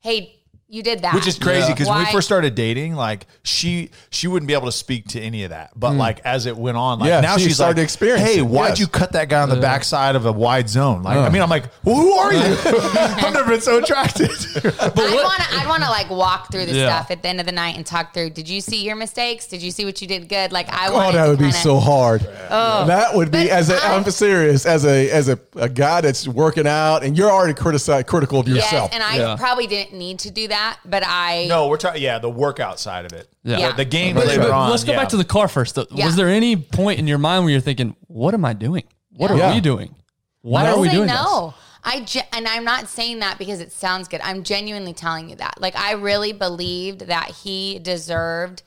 "Hey, 0.00 0.36
you 0.72 0.82
did 0.82 1.02
that," 1.02 1.14
Which 1.14 1.26
is 1.26 1.38
crazy 1.38 1.70
because 1.72 1.86
when 1.88 1.98
we 1.98 2.06
first 2.06 2.26
started 2.26 2.54
dating, 2.54 2.94
like 2.94 3.26
she 3.42 3.90
she 4.10 4.26
wouldn't 4.26 4.48
be 4.48 4.54
able 4.54 4.66
to 4.66 4.72
speak 4.72 5.06
to 5.08 5.20
any 5.20 5.44
of 5.44 5.50
that. 5.50 5.70
But 5.76 5.92
hmm. 5.92 5.98
like 5.98 6.20
as 6.24 6.46
it 6.46 6.56
went 6.56 6.78
on, 6.78 6.98
like 6.98 7.08
Yeah, 7.08 7.20
now 7.20 7.36
she 7.36 7.44
she's 7.44 7.56
started 7.56 7.72
like, 7.72 7.76
to 7.76 7.82
experience 7.82 8.22
Hey, 8.22 8.40
why'd 8.40 8.70
yes. 8.70 8.80
you 8.80 8.86
cut 8.86 9.12
that 9.12 9.28
guy 9.28 9.42
on 9.42 9.50
the 9.50 9.60
backside 9.60 10.16
of 10.16 10.24
a 10.24 10.32
wide 10.32 10.68
zone? 10.70 11.02
Like, 11.02 11.18
I 11.18 11.28
mean, 11.28 11.42
I'm 11.42 11.50
like, 11.50 11.64
well, 11.84 11.96
who 11.96 12.12
are 12.12 12.32
you? 12.32 12.40
I've 12.64 13.32
never 13.34 13.50
been 13.50 13.60
so 13.60 13.78
attracted. 13.78 14.30
I'd 14.30 14.96
want 14.96 15.42
to, 15.42 15.56
I'd 15.58 15.66
want 15.68 15.82
to 15.82 15.90
like 15.90 16.08
walk 16.08 16.50
through 16.50 16.66
the 16.66 16.72
Yeah. 16.74 16.88
stuff 16.96 17.10
at 17.10 17.22
the 17.22 17.28
end 17.28 17.40
of 17.40 17.46
the 17.46 17.52
night 17.52 17.76
and 17.76 17.84
talk 17.84 18.14
through. 18.14 18.30
Did 18.30 18.48
you 18.48 18.60
see 18.62 18.82
your 18.82 18.96
mistakes? 18.96 19.46
Did 19.46 19.60
you 19.62 19.70
see 19.70 19.84
what 19.84 20.00
you 20.00 20.08
did 20.08 20.28
good? 20.28 20.52
Like 20.52 20.68
I 20.70 20.88
Oh, 20.88 21.12
that 21.12 21.28
would 21.28 21.38
be 21.38 21.44
kinda- 21.44 21.58
so 21.58 21.78
hard. 21.78 22.26
oh 22.50 22.86
that 22.86 23.14
would 23.14 23.30
be 23.30 23.44
But 23.44 23.48
as 23.48 23.68
a, 23.70 23.76
I- 23.76 23.94
I'm 23.96 24.04
serious 24.10 24.64
as 24.64 24.84
a 24.86 25.10
as 25.10 25.28
a, 25.28 25.38
a 25.56 25.68
guy 25.68 26.00
that's 26.00 26.26
working 26.26 26.66
out 26.66 27.02
and 27.04 27.16
you're 27.16 27.30
already 27.30 27.54
criticized 27.54 28.06
critical 28.06 28.40
of 28.40 28.48
Yes, 28.48 28.56
yourself. 28.72 28.90
and 28.94 29.02
I 29.02 29.16
Yeah. 29.16 29.36
probably 29.36 29.66
didn't 29.66 29.98
need 29.98 30.18
to 30.20 30.30
do 30.30 30.48
that, 30.48 30.61
but 30.84 31.02
I 31.06 31.46
no, 31.48 31.68
we're 31.68 31.76
talking. 31.76 32.02
Yeah, 32.02 32.18
the 32.18 32.30
workout 32.30 32.78
side 32.80 33.04
of 33.04 33.12
it. 33.12 33.28
Yeah. 33.44 33.58
Yeah. 33.58 33.70
The, 33.70 33.76
the 33.78 33.84
games 33.84 34.14
But- 34.18 34.26
later 34.28 34.42
but 34.42 34.50
on. 34.50 34.70
let's 34.70 34.84
go 34.84 34.92
yeah. 34.92 34.98
back 35.00 35.08
to 35.10 35.16
the 35.16 35.24
car 35.24 35.48
first. 35.48 35.74
though. 35.74 35.86
Yeah. 35.90 36.06
Was 36.06 36.16
there 36.16 36.28
any 36.28 36.56
point 36.56 36.98
in 36.98 37.06
your 37.06 37.18
mind 37.18 37.44
where 37.44 37.52
you're 37.52 37.60
thinking, 37.60 37.96
"What 38.06 38.34
am 38.34 38.44
I 38.44 38.52
doing? 38.52 38.84
What 39.14 39.30
are 39.30 39.36
Yeah. 39.38 39.54
we 39.54 39.60
doing? 39.60 39.94
Why 40.42 40.66
I 40.66 40.70
are 40.72 40.78
we 40.78 40.88
say 40.88 40.94
doing 40.94 41.08
no. 41.08 41.54
I 41.84 42.00
ge- 42.00 42.28
and 42.32 42.46
I'm 42.46 42.64
not 42.64 42.88
saying 42.88 43.18
that 43.20 43.38
because 43.38 43.60
it 43.60 43.72
sounds 43.72 44.06
good. 44.08 44.20
I'm 44.22 44.42
genuinely 44.44 44.92
telling 44.92 45.28
you 45.30 45.36
that. 45.36 45.60
Like 45.60 45.74
I 45.76 45.92
really 45.92 46.32
believed 46.32 47.00
that 47.08 47.28
he 47.42 47.78
deserved 47.80 48.62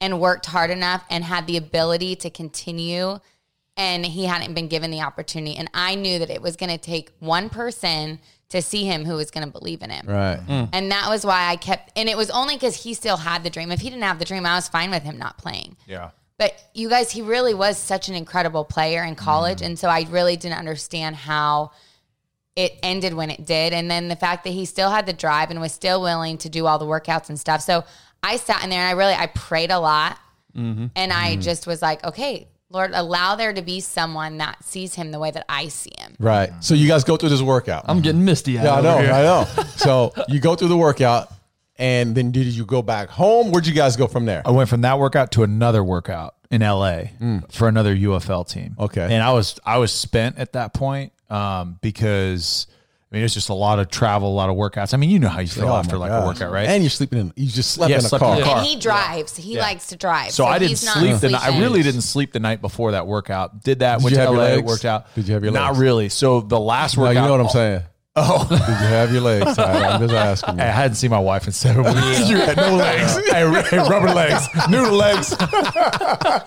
and 0.00 0.20
worked 0.20 0.46
hard 0.46 0.70
enough 0.70 1.04
and 1.10 1.24
had 1.24 1.46
the 1.46 1.56
ability 1.56 2.16
to 2.16 2.30
continue 2.30 3.18
and 3.76 4.06
he 4.06 4.24
hadn't 4.26 4.54
been 4.54 4.68
given 4.68 4.90
the 4.90 5.00
opportunity 5.00 5.56
and 5.56 5.68
I 5.74 5.94
knew 5.96 6.18
that 6.18 6.30
it 6.30 6.40
was 6.40 6.56
going 6.56 6.70
to 6.70 6.78
take 6.78 7.10
one 7.18 7.48
person 7.50 8.20
to 8.50 8.62
see 8.62 8.84
him 8.84 9.04
who 9.04 9.14
was 9.14 9.30
going 9.30 9.44
to 9.44 9.52
believe 9.52 9.82
in 9.82 9.90
him. 9.90 10.06
right. 10.06 10.40
Mm. 10.46 10.68
And 10.72 10.90
that 10.92 11.08
was 11.08 11.26
why 11.26 11.48
I 11.48 11.56
kept 11.56 11.92
and 11.96 12.08
it 12.08 12.16
was 12.16 12.30
only 12.30 12.58
cuz 12.58 12.84
he 12.84 12.94
still 12.94 13.16
had 13.16 13.42
the 13.42 13.50
dream. 13.50 13.72
If 13.72 13.80
he 13.80 13.90
didn't 13.90 14.04
have 14.04 14.18
the 14.18 14.24
dream, 14.24 14.46
I 14.46 14.54
was 14.54 14.68
fine 14.68 14.90
with 14.90 15.02
him 15.02 15.18
not 15.18 15.38
playing. 15.38 15.76
Yeah. 15.86 16.10
But 16.38 16.52
you 16.74 16.88
guys, 16.88 17.10
he 17.10 17.22
really 17.22 17.54
was 17.54 17.78
such 17.78 18.08
an 18.08 18.14
incredible 18.14 18.64
player 18.64 19.02
in 19.02 19.14
college. 19.14 19.60
Mm. 19.60 19.66
And 19.66 19.78
so 19.78 19.88
I 19.88 20.06
really 20.10 20.36
didn't 20.36 20.58
understand 20.58 21.16
how 21.16 21.72
it 22.54 22.78
ended 22.82 23.14
when 23.14 23.30
it 23.30 23.44
did. 23.44 23.72
And 23.72 23.90
then 23.90 24.08
the 24.08 24.16
fact 24.16 24.44
that 24.44 24.50
he 24.50 24.64
still 24.64 24.90
had 24.90 25.06
the 25.06 25.12
drive 25.12 25.50
and 25.50 25.60
was 25.60 25.72
still 25.72 26.00
willing 26.00 26.38
to 26.38 26.48
do 26.48 26.66
all 26.66 26.78
the 26.78 26.86
workouts 26.86 27.28
and 27.28 27.38
stuff. 27.38 27.62
So 27.62 27.84
I 28.22 28.36
sat 28.36 28.64
in 28.64 28.70
there 28.70 28.80
and 28.80 28.88
I 28.88 28.92
really, 28.92 29.14
I 29.14 29.26
prayed 29.26 29.70
a 29.70 29.78
lot. 29.78 30.18
Mm-hmm. 30.56 30.86
And 30.96 31.12
I 31.12 31.32
mm-hmm. 31.32 31.42
just 31.42 31.66
was 31.66 31.82
like, 31.82 32.02
okay, 32.04 32.48
Lord, 32.70 32.90
allow 32.94 33.36
there 33.36 33.52
to 33.52 33.62
be 33.62 33.78
someone 33.80 34.38
that 34.38 34.64
sees 34.64 34.94
him 34.94 35.12
the 35.12 35.18
way 35.20 35.30
that 35.30 35.44
I 35.48 35.68
see 35.68 35.92
him. 35.98 36.14
Right. 36.18 36.50
So 36.60 36.74
you 36.74 36.88
guys 36.88 37.04
go 37.04 37.16
through 37.16 37.28
this 37.28 37.42
workout. 37.42 37.84
I'm 37.86 38.00
getting 38.00 38.24
misty. 38.24 38.52
yeah, 38.52 38.74
I 38.74 38.80
know. 38.80 38.96
I 38.98 39.22
know. 39.22 39.44
So 39.76 40.12
you 40.28 40.40
go 40.40 40.56
through 40.56 40.68
the 40.68 40.76
workout 40.76 41.32
and 41.78 42.14
then 42.16 42.32
did 42.32 42.46
you 42.46 42.64
go 42.64 42.82
back 42.82 43.08
home? 43.08 43.52
Where'd 43.52 43.66
you 43.66 43.74
guys 43.74 43.96
go 43.96 44.08
from 44.08 44.24
there? 44.24 44.42
I 44.44 44.50
went 44.50 44.68
from 44.68 44.80
that 44.80 44.98
workout 44.98 45.30
to 45.32 45.42
another 45.44 45.84
workout 45.84 46.34
in 46.50 46.62
LA 46.62 47.02
for 47.50 47.68
another 47.68 47.94
UFL 47.94 48.48
team. 48.48 48.74
Okay. 48.78 49.02
and 49.02 49.22
I 49.22 49.32
was 49.32 49.58
I 49.64 49.78
was 49.78 49.92
spent 49.92 50.38
at 50.38 50.54
that 50.54 50.74
point 50.74 51.12
um, 51.30 51.78
because 51.82 52.66
I 52.68 52.75
mean 53.16 53.22
it 53.22 53.24
was 53.24 53.34
just 53.34 53.48
a 53.48 53.54
lot 53.54 53.78
of 53.78 53.88
travel, 53.88 54.28
a 54.28 54.36
lot 54.36 54.48
of 54.50 54.56
workouts. 54.56 54.94
I 54.94 54.96
mean, 54.98 55.10
you 55.10 55.18
know 55.18 55.28
how 55.28 55.40
you 55.40 55.46
feel 55.48 55.68
Oh, 55.68 55.76
after 55.76 55.98
like 55.98 56.10
gosh. 56.10 56.22
a 56.22 56.26
workout, 56.26 56.52
right? 56.52 56.68
And 56.68 56.82
you're 56.82 56.90
sleeping 56.90 57.18
in 57.18 57.32
you 57.36 57.50
just 57.50 57.72
slept 57.72 57.90
Yeah, 57.90 57.98
in 57.98 58.04
a 58.04 58.08
slept 58.08 58.22
car. 58.22 58.36
in 58.38 58.44
car. 58.44 58.58
And 58.58 58.66
he 58.66 58.76
drives. 58.78 59.36
He 59.36 59.58
likes 59.58 59.88
to 59.88 59.96
drive. 59.96 60.30
so 60.30 60.44
I 60.44 60.58
didn't 60.58 60.76
sleep 60.76 61.16
the 61.18 61.30
night. 61.30 61.42
I 61.42 61.58
really 61.60 61.82
didn't 61.82 62.02
sleep 62.02 62.32
the 62.32 62.40
night 62.40 62.60
before 62.60 62.92
that 62.92 63.06
workout. 63.06 63.62
Did 63.62 63.80
that. 63.80 63.96
Did 63.98 64.04
went 64.04 64.12
you 64.12 64.16
to 64.16 64.20
have 64.26 64.30
your 64.34 64.38
legs? 64.42 64.62
worked 64.66 64.84
out. 64.84 65.14
Did 65.14 65.26
you 65.28 65.34
have 65.34 65.42
your 65.42 65.52
legs? 65.52 65.60
Not 65.62 65.76
really. 65.76 66.08
So 66.08 66.40
the 66.40 66.60
last 66.60 66.96
No, 66.96 67.02
workout. 67.04 67.14
you 67.22 67.26
know 67.26 67.30
what 67.32 67.40
I'm 67.40 67.48
saying. 67.48 67.82
Oh, 68.18 68.46
did 68.48 68.58
you 68.58 68.64
have 68.64 69.12
your 69.12 69.20
legs? 69.20 69.56
Tyler? 69.56 69.84
I'm 69.86 70.00
just 70.00 70.14
asking 70.14 70.56
you. 70.56 70.62
I 70.64 70.68
hadn't 70.68 70.94
seen 70.94 71.10
my 71.10 71.18
wife 71.18 71.46
in 71.46 71.52
seven 71.52 71.84
weeks. 71.84 72.28
you 72.28 72.38
had 72.38 72.56
no 72.56 72.74
legs. 72.76 73.14
hey, 73.30 73.62
hey, 73.70 73.78
rubber 73.78 74.08
legs, 74.12 74.48
noodle 74.70 74.94
legs. 74.94 75.34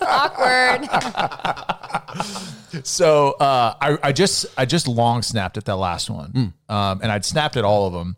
Awkward. 0.01 0.89
So 2.83 3.31
uh, 3.31 3.73
I, 3.81 3.97
I 4.03 4.11
just 4.11 4.45
I 4.55 4.65
just 4.65 4.87
long 4.87 5.23
snapped 5.23 5.57
at 5.57 5.65
that 5.65 5.77
last 5.77 6.07
one, 6.09 6.53
um, 6.69 6.99
and 7.01 7.11
I'd 7.11 7.25
snapped 7.25 7.57
at 7.57 7.65
all 7.65 7.87
of 7.87 7.93
them. 7.93 8.15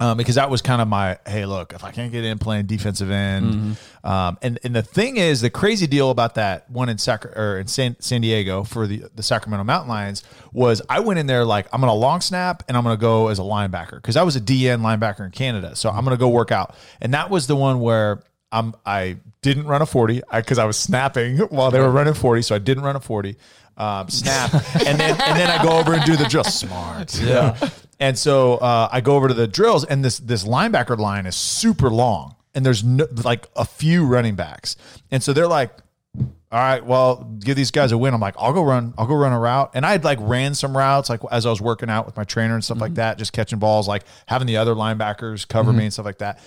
Um, 0.00 0.16
because 0.16 0.34
that 0.34 0.50
was 0.50 0.62
kind 0.62 0.82
of 0.82 0.88
my 0.88 1.18
hey 1.26 1.46
look 1.46 1.72
if 1.72 1.84
I 1.84 1.90
can't 1.90 2.12
get 2.12 2.24
in 2.24 2.38
playing 2.38 2.66
defensive 2.66 3.10
end 3.10 3.76
um, 4.04 4.38
and 4.42 4.58
and 4.62 4.74
the 4.74 4.82
thing 4.82 5.16
is 5.16 5.40
the 5.40 5.50
crazy 5.50 5.86
deal 5.86 6.10
about 6.10 6.36
that 6.36 6.70
one 6.70 6.88
in 6.88 6.98
Sac- 6.98 7.36
or 7.36 7.58
in 7.58 7.66
San, 7.66 7.96
San 8.00 8.20
Diego 8.20 8.62
for 8.62 8.86
the 8.86 9.04
the 9.14 9.22
Sacramento 9.22 9.64
Mountain 9.64 9.88
Lions 9.88 10.22
was 10.52 10.80
I 10.88 11.00
went 11.00 11.18
in 11.18 11.26
there 11.26 11.44
like 11.44 11.66
I'm 11.72 11.80
gonna 11.80 11.94
long 11.94 12.20
snap 12.20 12.62
and 12.68 12.76
I'm 12.76 12.82
gonna 12.84 12.96
go 12.96 13.28
as 13.28 13.38
a 13.38 13.42
linebacker 13.42 13.96
because 13.96 14.16
I 14.16 14.22
was 14.22 14.36
a 14.36 14.40
DN 14.40 14.80
linebacker 14.80 15.24
in 15.24 15.30
Canada. 15.30 15.74
So 15.76 15.90
I'm 15.90 16.04
gonna 16.04 16.16
go 16.16 16.28
work 16.28 16.52
out. 16.52 16.74
And 17.00 17.14
that 17.14 17.30
was 17.30 17.46
the 17.46 17.56
one 17.56 17.80
where 17.80 18.22
I'm 18.52 18.74
I 18.84 19.16
didn't 19.42 19.66
run 19.66 19.82
a 19.82 19.86
40 19.86 20.22
because 20.32 20.58
I, 20.58 20.64
was 20.64 20.76
snapping 20.76 21.38
while 21.38 21.70
they 21.70 21.80
were 21.80 21.90
running 21.90 22.14
40 22.14 22.42
so 22.42 22.54
I 22.54 22.58
didn't 22.58 22.84
run 22.84 22.96
a 22.96 23.00
40 23.00 23.36
um, 23.76 24.08
snap. 24.08 24.52
And 24.86 25.00
then 25.00 25.10
and 25.10 25.36
then 25.36 25.50
I 25.50 25.62
go 25.62 25.78
over 25.78 25.94
and 25.94 26.04
do 26.04 26.16
the 26.16 26.24
drill 26.26 26.44
smart. 26.44 27.20
Yeah 27.20 27.56
and 27.98 28.18
so 28.18 28.54
uh, 28.54 28.88
I 28.90 29.00
go 29.00 29.16
over 29.16 29.28
to 29.28 29.34
the 29.34 29.46
drills, 29.46 29.84
and 29.84 30.04
this 30.04 30.18
this 30.18 30.44
linebacker 30.44 30.98
line 30.98 31.26
is 31.26 31.36
super 31.36 31.90
long, 31.90 32.36
and 32.54 32.64
there's 32.64 32.84
no, 32.84 33.06
like 33.24 33.48
a 33.56 33.64
few 33.64 34.04
running 34.06 34.34
backs, 34.34 34.76
and 35.10 35.22
so 35.22 35.32
they're 35.32 35.46
like, 35.46 35.72
"All 36.16 36.58
right, 36.58 36.84
well, 36.84 37.24
give 37.40 37.56
these 37.56 37.70
guys 37.70 37.92
a 37.92 37.98
win." 37.98 38.12
I'm 38.14 38.20
like, 38.20 38.34
"I'll 38.38 38.52
go 38.52 38.62
run, 38.62 38.94
I'll 38.98 39.06
go 39.06 39.14
run 39.14 39.32
a 39.32 39.38
route," 39.38 39.70
and 39.74 39.86
I 39.86 39.92
had 39.92 40.04
like 40.04 40.18
ran 40.20 40.54
some 40.54 40.76
routes 40.76 41.08
like 41.08 41.20
as 41.30 41.46
I 41.46 41.50
was 41.50 41.60
working 41.60 41.88
out 41.88 42.06
with 42.06 42.16
my 42.16 42.24
trainer 42.24 42.54
and 42.54 42.64
stuff 42.64 42.80
like 42.80 42.94
that, 42.94 43.18
just 43.18 43.32
catching 43.32 43.58
balls, 43.58 43.88
like 43.88 44.04
having 44.26 44.46
the 44.46 44.58
other 44.58 44.74
linebackers 44.74 45.46
cover 45.48 45.72
me 45.72 45.84
and 45.84 45.92
stuff 45.92 46.06
like 46.06 46.18
that. 46.18 46.38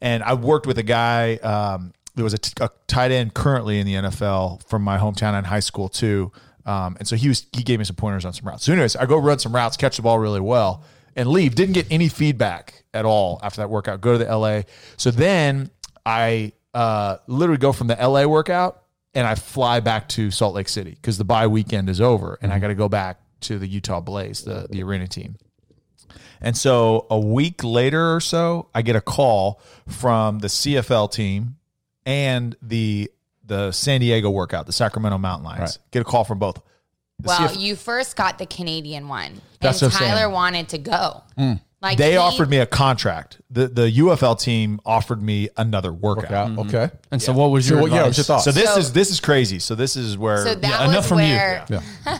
And 0.00 0.22
I 0.22 0.34
worked 0.34 0.66
with 0.66 0.78
a 0.78 0.82
guy. 0.84 1.36
Um, 1.36 1.92
there 2.14 2.24
was 2.24 2.34
a, 2.34 2.38
t- 2.38 2.52
a 2.60 2.68
tight 2.88 3.12
end 3.12 3.32
currently 3.32 3.78
in 3.78 3.86
the 3.86 3.94
NFL 3.94 4.68
from 4.68 4.82
my 4.82 4.98
hometown 4.98 5.38
in 5.38 5.44
high 5.44 5.60
school 5.60 5.88
too. 5.88 6.32
Um, 6.66 6.96
and 6.98 7.08
so 7.08 7.16
he 7.16 7.28
was 7.28 7.46
he 7.52 7.62
gave 7.62 7.78
me 7.78 7.84
some 7.84 7.96
pointers 7.96 8.26
on 8.26 8.34
some 8.34 8.46
routes. 8.46 8.64
So, 8.64 8.72
anyways, 8.72 8.94
I 8.94 9.06
go 9.06 9.16
run 9.16 9.38
some 9.38 9.54
routes, 9.54 9.78
catch 9.78 9.96
the 9.96 10.02
ball 10.02 10.18
really 10.18 10.40
well, 10.40 10.84
and 11.18 11.28
leave. 11.28 11.54
Didn't 11.54 11.74
get 11.74 11.86
any 11.90 12.08
feedback 12.08 12.84
at 12.94 13.04
all 13.04 13.40
after 13.42 13.60
that 13.60 13.68
workout. 13.68 14.00
Go 14.00 14.16
to 14.16 14.24
the 14.24 14.36
LA. 14.36 14.62
So 14.96 15.10
then 15.10 15.70
I 16.06 16.52
uh, 16.72 17.18
literally 17.26 17.58
go 17.58 17.72
from 17.72 17.88
the 17.88 17.96
LA 17.96 18.24
workout 18.24 18.84
and 19.14 19.26
I 19.26 19.34
fly 19.34 19.80
back 19.80 20.08
to 20.10 20.30
Salt 20.30 20.54
Lake 20.54 20.68
City 20.68 20.92
because 20.92 21.18
the 21.18 21.24
bye 21.24 21.48
weekend 21.48 21.90
is 21.90 22.00
over, 22.00 22.38
and 22.40 22.52
I 22.52 22.58
got 22.60 22.68
to 22.68 22.74
go 22.74 22.88
back 22.88 23.20
to 23.40 23.58
the 23.58 23.66
Utah 23.66 24.00
Blaze, 24.00 24.44
the 24.44 24.68
the 24.70 24.82
arena 24.82 25.08
team. 25.08 25.36
And 26.40 26.56
so 26.56 27.06
a 27.10 27.18
week 27.18 27.64
later 27.64 28.14
or 28.14 28.20
so, 28.20 28.68
I 28.72 28.82
get 28.82 28.94
a 28.94 29.00
call 29.00 29.60
from 29.88 30.38
the 30.38 30.46
CFL 30.46 31.10
team 31.10 31.56
and 32.06 32.56
the 32.62 33.10
the 33.44 33.72
San 33.72 34.00
Diego 34.00 34.30
workout, 34.30 34.66
the 34.66 34.72
Sacramento 34.72 35.18
Mountain 35.18 35.46
Lions. 35.46 35.60
Right. 35.60 35.90
Get 35.90 36.02
a 36.02 36.04
call 36.04 36.22
from 36.22 36.38
both. 36.38 36.62
The 37.20 37.26
Well, 37.28 37.48
CF 37.48 37.58
you 37.60 37.74
first 37.76 38.16
got 38.16 38.38
the 38.38 38.46
Canadian 38.46 39.08
one, 39.08 39.40
That's 39.60 39.82
and 39.82 39.90
what 39.90 39.94
I'm 39.94 40.06
saying. 40.06 40.12
Tyler 40.14 40.30
wanted 40.30 40.68
to 40.68 40.78
go. 40.78 41.22
Mm. 41.36 41.60
Like 41.82 41.98
they 41.98 42.12
he- 42.12 42.16
offered 42.16 42.48
me 42.48 42.58
a 42.58 42.66
contract. 42.66 43.40
The 43.50 43.66
the 43.68 43.90
UFL 43.90 44.38
team 44.38 44.80
offered 44.86 45.20
me 45.22 45.48
another 45.56 45.92
workout. 45.92 46.50
Mm-hmm. 46.50 46.70
Yeah, 46.70 46.82
okay. 46.84 46.94
And 47.10 47.20
so, 47.20 47.32
what 47.32 47.50
was 47.50 47.68
your 47.68 47.80
what- 47.80 47.90
yeah, 47.90 47.98
advice? 47.98 48.06
what's 48.06 48.18
your 48.18 48.24
thoughts? 48.24 48.44
So 48.44 48.52
this 48.52 48.72
So- 48.72 48.78
is 48.78 48.92
this 48.92 49.10
is 49.10 49.18
crazy. 49.20 49.58
So 49.58 49.74
this 49.74 49.96
is 49.96 50.16
where 50.16 50.38
So 50.44 50.54
that 50.54 50.62
Yeah, 50.62 50.80
was 50.86 50.90
enough 50.92 51.06
from 51.08 51.18
you. 51.20 51.26
where 51.34 51.64
Yeah. 51.68 51.80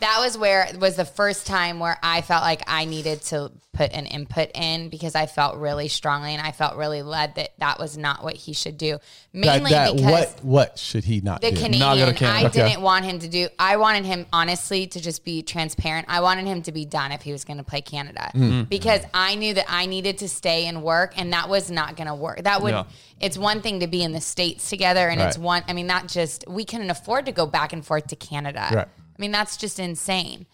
that 0.00 0.18
was 0.20 0.36
where 0.36 0.64
it 0.64 0.78
was 0.78 0.96
the 0.96 1.04
first 1.04 1.46
time 1.46 1.80
where 1.80 1.98
I 2.02 2.20
felt 2.20 2.42
like 2.42 2.62
I 2.66 2.84
needed 2.84 3.22
to 3.24 3.50
put 3.72 3.92
an 3.92 4.06
input 4.06 4.50
in 4.54 4.88
because 4.88 5.14
I 5.14 5.26
felt 5.26 5.56
really 5.56 5.86
strongly 5.88 6.34
and 6.34 6.44
I 6.44 6.50
felt 6.50 6.76
really 6.76 7.02
led 7.02 7.36
that 7.36 7.50
that 7.58 7.78
was 7.78 7.96
not 7.96 8.24
what 8.24 8.34
he 8.34 8.52
should 8.52 8.76
do. 8.76 8.98
Mainly 9.32 9.70
that 9.70 9.94
because 9.94 10.10
what 10.34 10.44
what 10.44 10.78
should 10.78 11.04
he 11.04 11.20
not 11.20 11.40
the 11.40 11.52
do? 11.52 11.68
Not 11.78 11.96
go 11.96 12.06
to 12.06 12.12
Canadian, 12.12 12.14
Canada. 12.16 12.38
I 12.38 12.48
Okay. 12.48 12.68
didn't 12.70 12.82
want 12.82 13.04
him 13.04 13.18
to 13.20 13.28
do. 13.28 13.48
I 13.58 13.76
wanted 13.76 14.04
him 14.04 14.26
honestly 14.32 14.86
to 14.88 15.00
just 15.00 15.24
be 15.24 15.42
transparent. 15.42 16.06
I 16.08 16.20
wanted 16.20 16.46
him 16.46 16.62
to 16.62 16.72
be 16.72 16.84
done 16.84 17.12
if 17.12 17.22
he 17.22 17.30
was 17.32 17.44
going 17.44 17.58
to 17.58 17.64
play 17.64 17.80
Canada 17.80 18.30
Mm. 18.34 18.68
because 18.68 19.02
I 19.14 19.36
knew 19.36 19.54
that 19.54 19.66
I 19.68 19.86
needed 19.86 20.18
to 20.18 20.28
stay 20.28 20.66
and 20.66 20.82
work, 20.82 21.14
and 21.16 21.32
that 21.32 21.48
was 21.48 21.70
not 21.70 21.96
going 21.96 22.08
to 22.08 22.14
work. 22.14 22.42
That 22.44 22.62
would. 22.62 22.72
Yeah. 22.72 22.84
It's 23.20 23.36
one 23.38 23.62
thing 23.62 23.80
to 23.80 23.86
be 23.86 24.02
in 24.02 24.12
the 24.12 24.20
states 24.20 24.70
together, 24.70 25.08
and 25.08 25.20
it's 25.20 25.36
one. 25.38 25.62
I 25.68 25.72
mean, 25.72 25.86
not 25.88 26.08
just 26.08 26.44
we 26.48 26.64
couldn't 26.64 26.90
afford 26.90 27.26
to 27.26 27.32
go 27.32 27.46
back 27.46 27.72
and 27.72 27.84
forth 27.84 28.08
to 28.08 28.16
Canada. 28.16 28.68
Right. 28.72 28.88
I 29.18 29.20
mean, 29.20 29.32
that's 29.32 29.56
just 29.56 29.78
insane. 29.78 30.46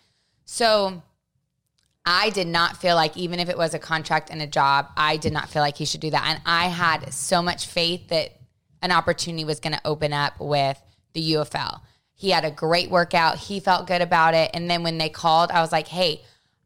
So. 0.44 1.02
I 2.06 2.28
did 2.28 2.48
not 2.48 2.76
feel 2.76 2.96
like, 2.96 3.16
even 3.16 3.40
if 3.40 3.48
it 3.48 3.56
was 3.56 3.72
a 3.72 3.78
contract 3.78 4.28
and 4.28 4.42
a 4.42 4.46
job, 4.46 4.90
I 4.94 5.16
did 5.16 5.32
not 5.32 5.48
feel 5.48 5.62
like 5.62 5.78
he 5.78 5.86
should 5.86 6.02
do 6.02 6.10
that. 6.10 6.26
And 6.26 6.42
I 6.44 6.66
had 6.66 7.14
so 7.14 7.40
much 7.40 7.66
faith 7.66 8.08
that 8.08 8.36
an 8.82 8.92
opportunity 8.92 9.44
was 9.44 9.58
going 9.58 9.72
to 9.72 9.80
open 9.86 10.12
up 10.12 10.38
with 10.38 10.78
the 11.14 11.32
UFL. 11.32 11.80
He 12.14 12.30
had 12.30 12.44
a 12.44 12.50
great 12.50 12.90
workout. 12.90 13.38
He 13.38 13.58
felt 13.58 13.86
good 13.86 14.02
about 14.02 14.34
it. 14.34 14.50
And 14.52 14.70
then 14.70 14.82
when 14.82 14.98
they 14.98 15.08
called, 15.08 15.50
I 15.50 15.62
was 15.62 15.72
like, 15.72 15.88
hey, 15.88 16.20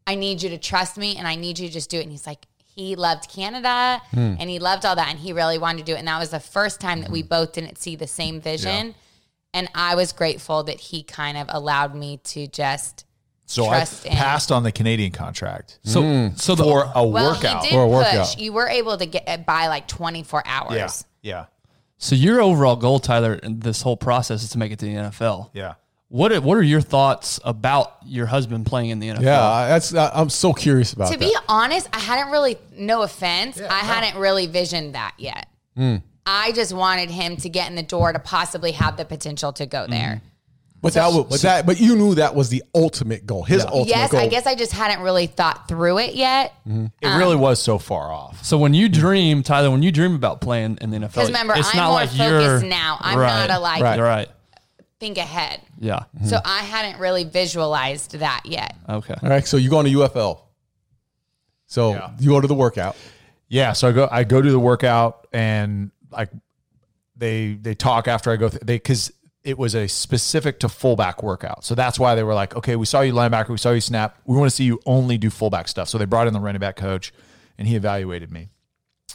I 0.07 0.16
need 0.16 0.42
you 0.42 0.51
to 0.51 0.59
trust 0.59 0.99
me 0.99 1.16
and 1.16 1.28
I 1.28 1.36
need 1.36 1.59
you 1.59 1.68
to 1.68 1.72
just 1.72 1.90
do 1.90 1.99
it. 1.99 2.03
And 2.03 2.11
he's 2.11 2.26
like, 2.26 2.46
he 2.74 2.96
loved 2.96 3.30
Canada 3.30 4.03
hmm. 4.11 4.34
and 4.38 4.51
he 4.51 4.59
loved 4.59 4.84
all 4.84 4.96
that. 4.96 5.09
And 5.09 5.18
he 5.18 5.32
really 5.32 5.59
wanted 5.59 5.78
to 5.78 5.84
do 5.84 5.94
it. 5.94 6.01
And 6.01 6.09
that 6.09 6.18
was 6.18 6.30
the 6.30 6.40
first 6.40 6.80
time 6.80 7.01
that 7.03 7.11
we 7.11 7.22
hmm. 7.22 7.28
both 7.28 7.53
didn't 7.53 7.78
see 7.78 7.94
the 7.94 8.07
same 8.07 8.40
vision. 8.40 8.94
And 9.55 9.68
I 9.74 9.94
was 9.94 10.12
grateful 10.12 10.62
that 10.64 10.78
he 10.78 11.03
kind 11.03 11.38
of 11.38 11.46
allowed 11.49 11.94
me 11.94 12.18
to 12.24 12.46
just 12.46 13.05
so 13.46 13.66
trust 13.66 14.07
I 14.07 14.11
in. 14.11 14.16
passed 14.16 14.53
on 14.53 14.62
the 14.62 14.70
Canadian 14.72 15.11
contract 15.11 15.78
so, 15.82 16.30
so 16.36 16.55
the, 16.55 16.62
for 16.64 16.90
a 16.94 17.07
Well, 17.07 17.32
workout. 17.32 17.64
he 17.64 17.70
did 17.70 17.76
Or 17.76 17.84
a 17.84 17.86
push. 18.05 18.12
workout. 18.14 18.38
You 18.38 18.53
were 18.53 18.68
able 18.68 18.99
to 18.99 19.07
get 19.07 19.46
by 19.46 19.68
like 19.68 19.88
24 19.88 20.42
hours. 20.46 21.05
yeah, 21.22 21.30
yeah, 21.32 21.44
so 21.96 22.14
your 22.14 22.40
overall 22.42 22.76
goal, 22.76 22.99
Tyler, 23.01 23.34
in 23.34 23.61
this 23.61 23.80
whole 23.82 23.96
process 23.96 24.42
is 24.42 24.51
to 24.51 24.59
make 24.59 24.70
it 24.70 24.78
to 24.80 24.84
the 24.86 24.94
NFL. 24.94 25.51
yeah. 25.55 25.74
What 26.11 26.32
are, 26.32 26.40
what 26.40 26.57
are 26.57 26.62
your 26.62 26.80
thoughts 26.80 27.38
about 27.44 27.96
your 28.07 28.24
husband 28.26 28.64
playing 28.66 28.90
in 28.90 28.99
the 28.99 29.09
NFL? 29.09 29.22
yeah, 29.22 29.42
I- 29.42 29.68
that's 29.68 29.94
I- 29.94 30.11
I'm 30.14 30.30
so 30.30 30.53
curious 30.55 30.92
about 30.94 31.12
To 31.12 31.18
that. 31.18 31.20
be 31.20 31.34
honest, 31.49 31.86
I 31.92 31.99
hadn't 32.01 32.30
really, 32.32 32.57
no 32.76 33.03
offense, 33.03 33.61
I 33.61 33.78
hadn't 33.80 34.18
really 34.20 34.46
visioned 34.46 34.94
that 34.94 35.14
yet. 35.18 35.49
Hmm. 35.76 35.96
I 36.30 36.52
just 36.52 36.74
wanted 36.74 37.08
him 37.10 37.36
to 37.38 37.48
get 37.48 37.70
in 37.70 37.74
the 37.76 37.82
door 37.82 38.12
to 38.12 38.18
possibly 38.18 38.72
have 38.72 38.96
the 38.98 39.04
potential 39.06 39.52
to 39.54 39.64
go 39.64 39.86
there. 39.86 40.20
but 40.82 40.92
that 40.92 41.06
was 41.12 41.24
but 41.28 41.40
that 41.40 41.64
but 41.66 41.80
you 41.80 41.96
knew 41.96 42.14
that 42.16 42.34
was 42.34 42.50
the 42.50 42.62
ultimate 42.74 43.26
goal. 43.26 43.42
His 43.44 43.64
ultimate 43.64 43.88
Yes, 43.88 44.10
goal. 44.12 44.20
I 44.20 44.28
guess 44.28 44.46
I 44.46 44.54
just 44.54 44.72
hadn't 44.72 45.02
really 45.02 45.26
thought 45.26 45.66
through 45.68 45.98
it 45.98 46.14
yet. 46.14 46.52
Mm-hmm. 46.68 46.86
It 47.00 47.16
really 47.16 47.34
was 47.36 47.60
so 47.62 47.78
far 47.78 48.12
off. 48.12 48.44
So 48.44 48.58
when 48.58 48.74
you 48.74 48.88
dream, 48.90 49.42
Tyler, 49.42 49.70
when 49.70 49.82
you 49.82 49.90
dream 49.90 50.14
about 50.14 50.40
playing 50.42 50.78
in 50.82 50.90
the 50.90 50.98
NFL, 50.98 51.08
Because 51.08 51.28
remember, 51.28 51.54
it's 51.56 51.70
I'm 51.70 51.76
not 51.78 51.86
more 51.86 51.94
like 51.94 52.10
focused 52.10 52.62
you're 52.62 52.70
now. 52.70 52.98
I'm 53.00 53.18
right, 53.18 53.48
not 53.48 53.56
a 53.56 53.60
like 53.60 53.82
Right. 53.82 53.96
You're 53.96 54.04
right. 54.06 54.28
think 55.00 55.16
ahead. 55.16 55.60
Yeah. 55.80 56.04
So 56.26 56.38
I 56.44 56.58
hadn't 56.58 57.00
really 57.00 57.24
visualized 57.24 58.12
that 58.18 58.42
yet. 58.44 58.76
Okay. 58.88 59.14
All 59.22 59.30
right, 59.30 59.46
so 59.46 59.56
you 59.56 59.70
go 59.70 59.78
on 59.78 59.84
to 59.86 59.90
UFL. 59.90 60.40
So 61.66 61.92
Yeah. 61.92 62.10
you 62.20 62.30
go 62.30 62.40
to 62.40 62.46
the 62.48 62.54
workout. 62.54 62.96
Yeah, 63.48 63.72
so 63.72 63.88
I 63.88 63.92
go 63.92 64.08
I 64.10 64.24
go 64.24 64.42
do 64.42 64.50
the 64.50 64.58
workout 64.60 65.26
and 65.32 65.90
like 66.11 66.30
they 67.16 67.54
they 67.54 67.74
talk 67.74 68.09
after 68.09 68.30
I 68.30 68.36
go 68.36 68.48
th- 68.48 68.62
they 68.62 68.76
because 68.76 69.12
it 69.44 69.56
was 69.56 69.74
a 69.74 69.86
specific 69.86 70.61
to 70.61 70.68
fullback 70.68 71.22
workout. 71.22 71.64
So 71.64 71.74
that's 71.74 71.98
why 71.98 72.14
they 72.14 72.22
were 72.22 72.34
like, 72.34 72.54
okay, 72.56 72.76
we 72.76 72.86
saw 72.86 73.00
you 73.00 73.12
linebacker, 73.12 73.48
we 73.48 73.56
saw 73.59 73.70
you 73.70 73.80
snap. 73.80 74.18
We 74.26 74.36
want 74.36 74.50
to 74.50 74.54
see 74.54 74.64
you 74.64 74.80
only 74.84 75.16
do 75.16 75.30
fullback 75.30 75.68
stuff. 75.68 75.88
So 75.88 75.96
they 75.96 76.04
brought 76.04 76.26
in 76.26 76.34
the 76.34 76.40
running 76.40 76.61
back 76.61 76.76
coach 76.76 77.12
and 77.56 77.66
he 77.66 77.76
evaluated 77.76 78.30
me. 78.30 78.48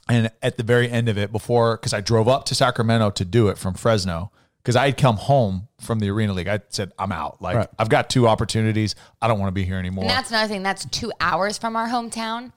And 0.09 0.31
at 0.41 0.57
the 0.57 0.63
very 0.63 0.89
end 0.89 1.07
of 1.07 1.17
it, 1.17 1.31
before 1.31 1.77
because 1.77 1.93
I 1.93 2.01
drove 2.01 2.27
up 2.27 2.45
to 2.45 2.55
Sacramento 2.55 3.11
to 3.11 3.25
do 3.25 3.47
it 3.49 3.57
from 3.57 3.73
Fresno, 3.73 4.31
because 4.57 4.75
I 4.75 4.85
had 4.85 4.97
come 4.97 5.17
home 5.17 5.67
from 5.81 5.99
the 5.99 6.09
Arena 6.09 6.33
League. 6.33 6.47
I 6.47 6.61
said, 6.69 6.93
I'm 6.97 7.11
out. 7.11 7.41
Like 7.41 7.55
Right. 7.55 7.67
I've 7.77 7.89
got 7.89 8.09
two 8.09 8.27
opportunities. 8.27 8.95
I 9.21 9.27
don't 9.27 9.39
want 9.39 9.49
to 9.49 9.53
be 9.53 9.65
here 9.65 9.77
anymore. 9.77 10.05
And 10.05 10.11
that's 10.11 10.29
another 10.29 10.47
thing. 10.47 10.63
That's 10.63 10.85
two 10.85 11.11
hours 11.19 11.57
from 11.57 11.75
our 11.75 11.87
hometown. 11.87 12.53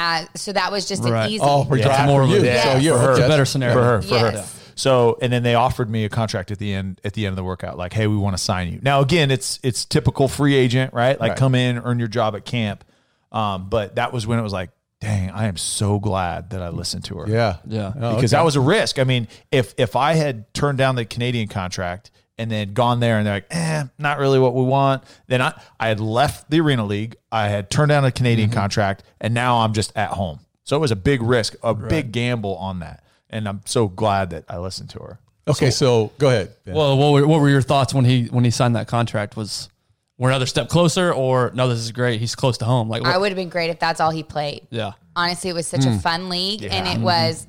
Uh, 0.00 0.24
so 0.34 0.52
that 0.52 0.72
was 0.72 0.86
just 0.86 1.04
an 1.04 1.30
easy. 1.30 1.40
Oh, 1.42 1.64
for 1.64 1.76
Yeah. 1.76 1.84
drive 1.84 2.06
More 2.08 2.22
of 2.22 2.30
you. 2.30 2.42
Yeah. 2.42 2.72
So 2.72 2.78
you're 2.78 2.96
For 2.96 3.02
her. 3.04 3.10
It's 3.12 3.20
a 3.20 3.28
better 3.28 3.44
scenario. 3.44 3.74
for 3.76 3.82
her, 3.84 4.02
for 4.02 4.14
Yes. 4.14 4.54
her. 4.54 4.60
So, 4.76 5.18
and 5.20 5.30
then 5.30 5.42
they 5.42 5.54
offered 5.54 5.90
me 5.90 6.04
a 6.06 6.08
contract 6.08 6.50
at 6.50 6.58
the 6.58 6.72
end 6.72 7.00
at 7.04 7.12
the 7.12 7.26
end 7.26 7.32
of 7.32 7.36
the 7.36 7.44
workout, 7.44 7.76
like, 7.76 7.92
hey, 7.92 8.06
we 8.06 8.16
want 8.16 8.34
to 8.36 8.42
sign 8.42 8.72
you. 8.72 8.78
Now, 8.82 9.00
again, 9.00 9.30
it's 9.30 9.58
it's 9.62 9.84
typical 9.84 10.26
free 10.26 10.54
agent, 10.54 10.94
right? 10.94 11.20
Like, 11.20 11.30
Right. 11.30 11.38
come 11.38 11.54
in, 11.54 11.78
earn 11.78 11.98
your 11.98 12.08
job 12.08 12.34
at 12.34 12.46
camp. 12.46 12.82
Um, 13.30 13.68
but 13.68 13.96
that 13.96 14.12
was 14.12 14.26
when 14.26 14.38
it 14.38 14.42
was 14.42 14.54
like, 14.54 14.70
dang, 15.02 15.30
I 15.30 15.46
am 15.46 15.56
so 15.58 15.98
glad 15.98 16.50
that 16.50 16.62
I 16.62 16.70
listened 16.70 17.04
to 17.04 17.18
her. 17.18 17.28
Yeah. 17.28 17.56
Yeah. 17.66 17.88
Oh, 17.94 18.14
because 18.16 18.32
okay. 18.32 18.38
that 18.38 18.44
was 18.44 18.56
a 18.56 18.60
risk. 18.60 18.98
I 18.98 19.04
mean, 19.04 19.28
if 19.52 19.74
if 19.76 19.96
I 19.96 20.14
had 20.14 20.52
turned 20.54 20.78
down 20.78 20.94
the 20.94 21.04
Canadian 21.04 21.48
contract 21.48 22.10
and 22.40 22.50
then 22.50 22.72
gone 22.72 23.00
there 23.00 23.18
and 23.18 23.26
they're 23.26 23.34
like, 23.34 23.46
eh, 23.50 23.84
not 23.98 24.18
really 24.18 24.38
what 24.38 24.54
we 24.54 24.62
want, 24.62 25.04
then 25.26 25.40
I 25.42 25.52
I 25.78 25.88
had 25.88 26.00
left 26.00 26.50
the 26.50 26.60
Arena 26.60 26.84
League, 26.86 27.16
I 27.30 27.48
had 27.48 27.70
turned 27.70 27.90
down 27.90 28.04
a 28.04 28.10
Canadian 28.10 28.48
Mm-hmm. 28.50 28.58
contract, 28.58 29.02
and 29.20 29.34
now 29.34 29.58
I'm 29.58 29.72
just 29.74 29.92
at 29.96 30.10
home. 30.10 30.40
So 30.64 30.76
it 30.76 30.80
was 30.80 30.90
a 30.90 30.96
big 30.96 31.20
risk, 31.22 31.54
a 31.62 31.74
big 31.74 32.12
gamble 32.12 32.56
on 32.56 32.78
that, 32.80 33.02
and 33.28 33.48
I'm 33.48 33.60
so 33.66 33.88
glad 33.88 34.30
that 34.30 34.44
I 34.48 34.58
listened 34.58 34.90
to 34.90 34.98
her. 35.00 35.18
Okay, 35.48 35.70
so 35.70 36.12
go 36.18 36.28
ahead. 36.28 36.54
Ben. 36.64 36.74
Well, 36.74 36.96
what 36.96 37.12
were, 37.12 37.26
what 37.26 37.40
were 37.40 37.48
your 37.50 37.62
thoughts 37.62 37.92
when 37.92 38.04
he 38.04 38.26
when 38.26 38.44
he 38.44 38.50
signed 38.50 38.76
that 38.76 38.86
contract? 38.88 39.36
Was 39.36 39.68
we're 40.16 40.28
another 40.30 40.46
step 40.46 40.68
closer, 40.68 41.12
or 41.12 41.50
no? 41.54 41.66
This 41.68 41.78
is 41.80 41.92
great. 41.92 42.20
He's 42.20 42.34
close 42.36 42.58
to 42.58 42.64
home. 42.66 42.88
Like, 42.88 43.02
I 43.04 43.16
would 43.18 43.30
have 43.30 43.36
been 43.36 43.48
great 43.48 43.70
if 43.70 43.78
that's 43.80 44.00
all 44.00 44.10
he 44.10 44.22
played. 44.22 44.66
yeah, 44.70 44.92
Honestly, 45.16 45.50
it 45.50 45.54
was 45.54 45.66
such 45.66 45.84
a 45.86 45.98
fun 45.98 46.28
league, 46.28 46.62
and 46.62 46.86
it 46.86 47.00
was. 47.00 47.46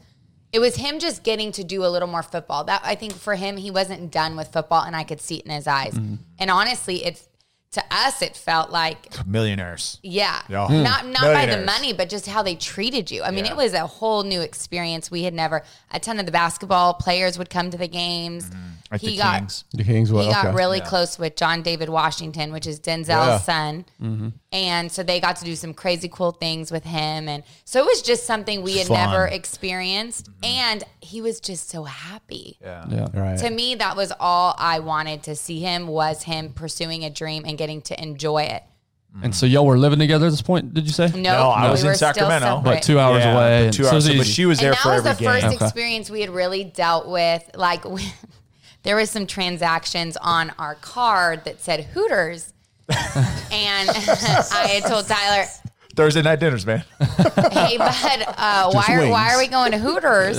It 0.54 0.60
was 0.60 0.76
him 0.76 1.00
just 1.00 1.24
getting 1.24 1.52
to 1.54 1.64
do 1.64 1.86
a 1.86 1.88
little 1.88 2.08
more 2.10 2.24
football. 2.24 2.64
That 2.66 2.82
I 2.84 2.96
think 2.96 3.14
for 3.14 3.36
him, 3.36 3.58
he 3.58 3.72
wasn't 3.72 4.12
done 4.12 4.36
with 4.36 4.50
football, 4.50 4.84
and 4.84 4.96
I 4.96 5.04
could 5.04 5.22
see 5.22 5.38
it 5.38 5.46
in 5.46 5.52
his 5.52 5.68
eyes. 5.68 5.94
Mm-hmm. 5.94 6.16
And 6.40 6.52
honestly, 6.52 7.06
it's 7.06 7.28
to 7.72 7.82
us 7.90 8.22
it 8.22 8.36
felt 8.36 8.70
like 8.70 9.26
millionaires. 9.26 9.98
yeah, 10.04 10.42
Yeah. 10.50 10.68
not 10.68 11.08
not 11.08 11.22
by 11.22 11.46
the 11.46 11.64
money, 11.66 11.94
but 11.94 12.10
just 12.10 12.28
how 12.28 12.44
they 12.44 12.56
treated 12.56 13.10
you. 13.10 13.24
I 13.24 13.32
mean, 13.32 13.46
Yeah. 13.46 13.52
it 13.52 13.56
was 13.58 13.74
a 13.74 13.88
whole 13.88 14.24
new 14.24 14.42
experience. 14.42 15.10
We 15.10 15.24
had 15.24 15.34
never. 15.34 15.64
A 15.92 16.00
ton 16.00 16.20
of 16.20 16.26
the 16.26 16.34
basketball 16.34 16.96
players 16.96 17.38
would 17.38 17.50
come 17.50 17.72
to 17.72 17.78
the 17.78 17.88
games. 17.88 18.52
Like 18.92 19.02
he 19.02 19.12
the 19.12 19.18
got 19.18 19.38
Kings. 19.40 19.64
The 19.74 19.84
Kings 19.86 20.12
were 20.12 20.22
he 20.22 20.30
got 20.30 20.54
really 20.54 20.80
Yeah. 20.80 20.86
close 20.86 21.18
with 21.18 21.36
John 21.38 21.62
David 21.62 21.88
Washington, 21.90 22.52
which 22.52 22.68
is 22.68 22.80
Denzel's 22.80 23.08
Yeah. 23.08 23.38
son. 23.40 23.86
Mm-hmm. 24.02 24.30
And 24.52 24.92
so 24.92 25.02
they 25.02 25.22
got 25.22 25.38
to 25.38 25.46
do 25.46 25.56
some 25.56 25.74
crazy 25.74 26.10
cool 26.10 26.32
things 26.32 26.72
with 26.72 26.84
him. 26.84 27.30
And 27.30 27.44
so 27.64 27.80
it 27.80 27.86
was 27.86 28.02
just 28.02 28.26
something 28.26 28.62
we 28.64 28.78
had 28.80 28.88
Fun. 28.88 28.98
never 28.98 29.28
experienced. 29.28 30.30
And 30.44 30.84
he 31.00 31.22
was 31.22 31.40
just 31.40 31.70
so 31.70 31.86
happy. 31.86 32.58
Yeah. 32.62 32.86
Yeah. 32.90 33.08
right. 33.14 33.38
To 33.40 33.50
me, 33.50 33.76
that 33.76 33.96
was 33.96 34.12
all 34.20 34.56
I 34.58 34.80
wanted 34.80 35.24
to 35.24 35.36
see 35.38 35.60
him 35.62 35.88
was 35.88 36.24
him 36.24 36.52
pursuing 36.54 37.06
a 37.06 37.10
dream 37.10 37.44
and 37.46 37.58
getting 37.58 37.82
to 37.84 38.02
enjoy 38.02 38.44
it. 38.44 38.64
And 39.22 39.36
so 39.36 39.46
y'all 39.46 39.66
were 39.66 39.78
living 39.78 40.00
together 40.00 40.28
at 40.28 40.30
this 40.32 40.42
point, 40.42 40.74
did 40.74 40.86
you 40.86 40.94
say? 40.94 41.08
No, 41.10 41.20
No, 41.34 41.50
I 41.50 41.70
was 41.70 41.84
we 41.84 41.90
in 41.90 41.96
Sacramento. 41.96 42.62
But 42.64 42.82
two 42.82 42.98
hours 42.98 43.24
Yeah, 43.26 43.34
away. 43.36 43.70
two 43.72 43.84
hours. 43.86 44.08
was 44.08 44.16
but 44.18 44.26
she 44.26 44.46
was 44.46 44.60
there 44.60 44.70
and 44.70 44.78
that 44.78 44.84
for 44.84 44.90
was 44.94 45.06
every 45.06 45.26
the 45.26 45.32
first 45.32 45.42
game. 45.42 45.54
Okay. 45.56 45.66
experience 45.66 46.10
we 46.10 46.22
had 46.22 46.30
really 46.30 46.64
dealt 46.64 47.10
with. 47.10 47.44
Like, 47.56 47.84
we, 47.90 48.04
there 48.84 48.96
was 48.96 49.10
some 49.10 49.28
transactions 49.28 50.18
on 50.18 50.52
our 50.58 50.76
card 50.76 51.46
that 51.46 51.62
said 51.62 51.84
Hooters, 51.84 52.54
and 52.90 52.94
I 53.52 54.80
had 54.82 54.84
told 54.86 55.08
Tyler, 55.08 55.46
Thursday 55.96 56.22
night 56.22 56.40
dinners, 56.40 56.66
man. 56.66 56.84
"Hey, 57.00 57.78
bud, 57.78 58.26
uh, 58.38 58.72
why 58.74 58.86
are, 58.90 59.10
why 59.10 59.34
are 59.34 59.38
we 59.40 59.48
going 59.48 59.72
to 59.72 59.78
Hooters?" 59.78 60.38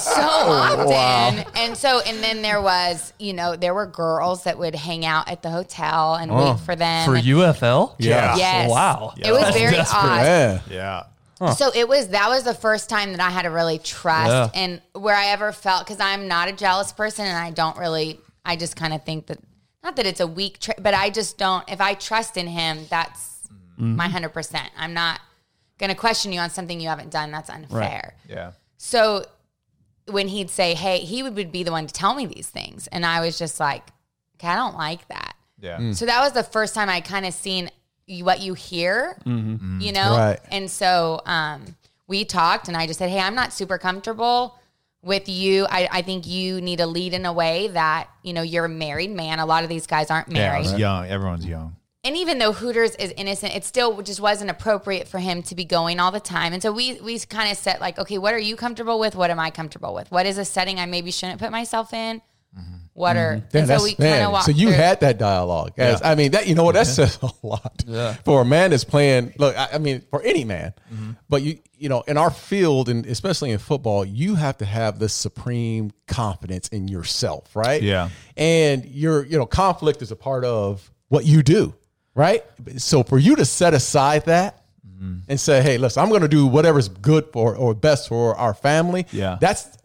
So 0.00 0.22
often, 0.22 1.44
and 1.54 1.76
so, 1.76 2.00
and 2.00 2.22
then 2.22 2.42
there 2.42 2.60
was, 2.60 3.12
you 3.18 3.32
know, 3.32 3.54
there 3.56 3.74
were 3.74 3.86
girls 3.86 4.44
that 4.44 4.58
would 4.58 4.74
hang 4.74 5.04
out 5.04 5.28
at 5.28 5.42
the 5.42 5.50
hotel 5.50 6.14
and 6.16 6.34
wait 6.34 6.58
for 6.60 6.74
them. 6.74 7.08
For 7.08 7.14
and- 7.16 7.24
UFL? 7.24 7.94
Yeah. 7.98 8.36
Yes. 8.36 8.70
Wow. 8.70 9.14
It 9.16 9.30
was 9.30 9.54
very 9.54 9.76
odd. 9.78 9.86
yeah. 10.24 10.60
Yeah. 10.68 11.02
So 11.50 11.70
it 11.74 11.88
was 11.88 12.08
that 12.08 12.28
was 12.28 12.44
the 12.44 12.54
first 12.54 12.88
time 12.88 13.12
that 13.12 13.20
I 13.20 13.30
had 13.30 13.42
to 13.42 13.50
really 13.50 13.78
trust 13.78 14.30
Yeah. 14.30 14.48
and 14.54 14.80
where 14.94 15.16
I 15.16 15.26
ever 15.26 15.50
felt 15.52 15.84
because 15.86 16.00
I'm 16.00 16.28
not 16.28 16.48
a 16.48 16.52
jealous 16.52 16.92
person 16.92 17.26
and 17.26 17.36
I 17.36 17.50
don't 17.50 17.76
really 17.76 18.20
I 18.44 18.56
just 18.56 18.76
kind 18.76 18.92
of 18.92 19.04
think 19.04 19.26
that 19.26 19.38
not 19.82 19.96
that 19.96 20.06
it's 20.06 20.20
a 20.20 20.26
weak 20.26 20.60
trait, 20.60 20.78
but 20.80 20.94
I 20.94 21.10
just 21.10 21.38
don't 21.38 21.68
if 21.68 21.80
I 21.80 21.94
trust 21.94 22.36
in 22.36 22.46
him 22.46 22.86
that's 22.88 23.30
Mm-hmm. 23.78 23.96
my 23.96 24.06
hundred 24.08 24.28
percent. 24.34 24.70
I'm 24.76 24.92
not 24.92 25.18
gonna 25.78 25.94
question 25.94 26.30
you 26.32 26.38
on 26.40 26.50
something 26.50 26.78
you 26.78 26.88
haven't 26.90 27.10
done. 27.10 27.30
That's 27.32 27.48
unfair. 27.48 28.14
Yeah. 28.28 28.52
So 28.76 29.24
when 30.06 30.28
he'd 30.28 30.50
say, 30.50 30.74
"Hey," 30.74 30.98
he 30.98 31.22
would 31.22 31.34
would 31.36 31.50
be 31.50 31.62
the 31.62 31.72
one 31.72 31.86
to 31.86 31.92
tell 31.92 32.14
me 32.14 32.26
these 32.26 32.48
things, 32.48 32.86
and 32.88 33.04
I 33.06 33.20
was 33.20 33.38
just 33.38 33.58
like, 33.58 33.82
"Okay, 34.36 34.46
I 34.48 34.56
don't 34.56 34.76
like 34.76 35.08
that." 35.08 35.34
Yeah. 35.58 35.92
So 35.92 36.04
that 36.04 36.20
was 36.20 36.32
the 36.32 36.42
first 36.44 36.74
time 36.74 36.90
I 36.90 37.00
kind 37.00 37.24
of 37.24 37.32
seen 37.32 37.70
you- 38.06 38.24
what 38.24 38.40
you 38.40 38.54
hear, 38.54 39.16
mm-hmm. 39.24 39.54
Mm-hmm. 39.54 39.80
you 39.80 39.92
know? 39.92 40.16
Right. 40.16 40.40
And 40.50 40.70
so 40.70 41.20
um, 41.26 41.76
we 42.06 42.24
talked, 42.24 42.68
and 42.68 42.76
I 42.76 42.86
just 42.86 42.98
said, 42.98 43.10
Hey, 43.10 43.20
I'm 43.20 43.34
not 43.34 43.52
super 43.52 43.78
comfortable 43.78 44.58
with 45.02 45.28
you. 45.28 45.66
I, 45.68 45.88
I 45.90 46.02
think 46.02 46.26
you 46.26 46.60
need 46.60 46.78
to 46.78 46.86
lead 46.86 47.12
in 47.14 47.26
a 47.26 47.32
way 47.32 47.68
that, 47.68 48.08
you 48.22 48.32
know, 48.32 48.42
you're 48.42 48.66
a 48.66 48.68
married 48.68 49.10
man. 49.10 49.38
A 49.38 49.46
lot 49.46 49.64
of 49.64 49.68
these 49.68 49.86
guys 49.86 50.10
aren't 50.10 50.28
married. 50.28 50.62
was 50.62 50.78
young. 50.78 51.06
Everyone's 51.06 51.46
young. 51.46 51.76
And 52.04 52.16
even 52.16 52.38
though 52.38 52.52
Hooters 52.52 52.96
is 52.96 53.12
innocent, 53.16 53.54
it 53.54 53.64
still 53.64 54.02
just 54.02 54.20
wasn't 54.20 54.50
appropriate 54.50 55.06
for 55.06 55.18
him 55.20 55.42
to 55.44 55.54
be 55.54 55.64
going 55.64 56.00
all 56.00 56.10
the 56.10 56.18
time. 56.18 56.52
And 56.52 56.60
so 56.60 56.72
we 56.72 57.00
we 57.00 57.18
kind 57.20 57.50
of 57.50 57.56
set 57.56 57.80
like, 57.80 57.96
okay, 57.96 58.18
what 58.18 58.34
are 58.34 58.40
you 58.40 58.56
comfortable 58.56 58.98
with? 58.98 59.14
What 59.14 59.30
am 59.30 59.38
I 59.38 59.50
comfortable 59.50 59.94
with? 59.94 60.10
What 60.10 60.26
is 60.26 60.36
a 60.36 60.44
setting 60.44 60.80
I 60.80 60.86
maybe 60.86 61.12
shouldn't 61.12 61.38
put 61.40 61.52
myself 61.52 61.92
in? 61.92 62.20
Mm-hmm. 62.58 62.81
What 62.94 63.16
are 63.16 63.42
Yeah, 63.52 63.60
and 63.60 63.68
so 63.68 63.82
we 63.82 63.94
kind 63.94 64.10
man, 64.10 64.26
of 64.26 64.32
walked 64.32 64.44
so 64.46 64.50
you 64.50 64.68
through. 64.68 64.76
had 64.76 65.00
that 65.00 65.18
dialogue. 65.18 65.72
As, 65.78 66.02
I 66.02 66.14
mean, 66.14 66.32
that 66.32 66.46
you 66.46 66.54
know 66.54 66.64
what 66.64 66.74
that 66.74 66.86
mm-hmm. 66.86 67.04
says 67.04 67.18
a 67.22 67.46
lot 67.46 67.84
for 68.24 68.42
a 68.42 68.44
man 68.44 68.70
that's 68.70 68.84
playing. 68.84 69.32
Look, 69.38 69.56
I, 69.56 69.70
I 69.74 69.78
mean, 69.78 70.02
for 70.10 70.20
any 70.22 70.44
man, 70.44 70.74
mm-hmm. 70.92 71.12
but 71.28 71.40
you 71.42 71.58
you 71.78 71.88
know, 71.88 72.02
in 72.02 72.18
our 72.18 72.30
field 72.30 72.90
and 72.90 73.06
especially 73.06 73.50
in 73.50 73.58
football, 73.58 74.04
you 74.04 74.34
have 74.34 74.58
to 74.58 74.66
have 74.66 74.98
this 74.98 75.14
supreme 75.14 75.90
confidence 76.06 76.68
in 76.68 76.86
yourself, 76.86 77.56
right? 77.56 77.82
Yeah. 77.82 78.10
and 78.36 78.84
your 78.84 79.24
you 79.24 79.38
know 79.38 79.46
conflict 79.46 80.02
is 80.02 80.10
a 80.10 80.16
part 80.16 80.44
of 80.44 80.90
what 81.08 81.24
you 81.24 81.42
do, 81.42 81.74
right? 82.14 82.44
So 82.76 83.02
for 83.02 83.18
you 83.18 83.36
to 83.36 83.44
set 83.44 83.74
aside 83.74 84.26
that. 84.26 84.58
And 85.26 85.40
say, 85.40 85.60
hey, 85.62 85.78
listen, 85.78 86.00
I'm 86.00 86.10
going 86.10 86.20
to 86.20 86.28
do 86.28 86.46
whatever's 86.46 86.86
good 86.86 87.26
for 87.32 87.56
or 87.56 87.74
best 87.74 88.08
for 88.08 88.36
our 88.36 88.54
family. 88.54 89.04
Yeah. 89.10 89.36
that's 89.40 89.76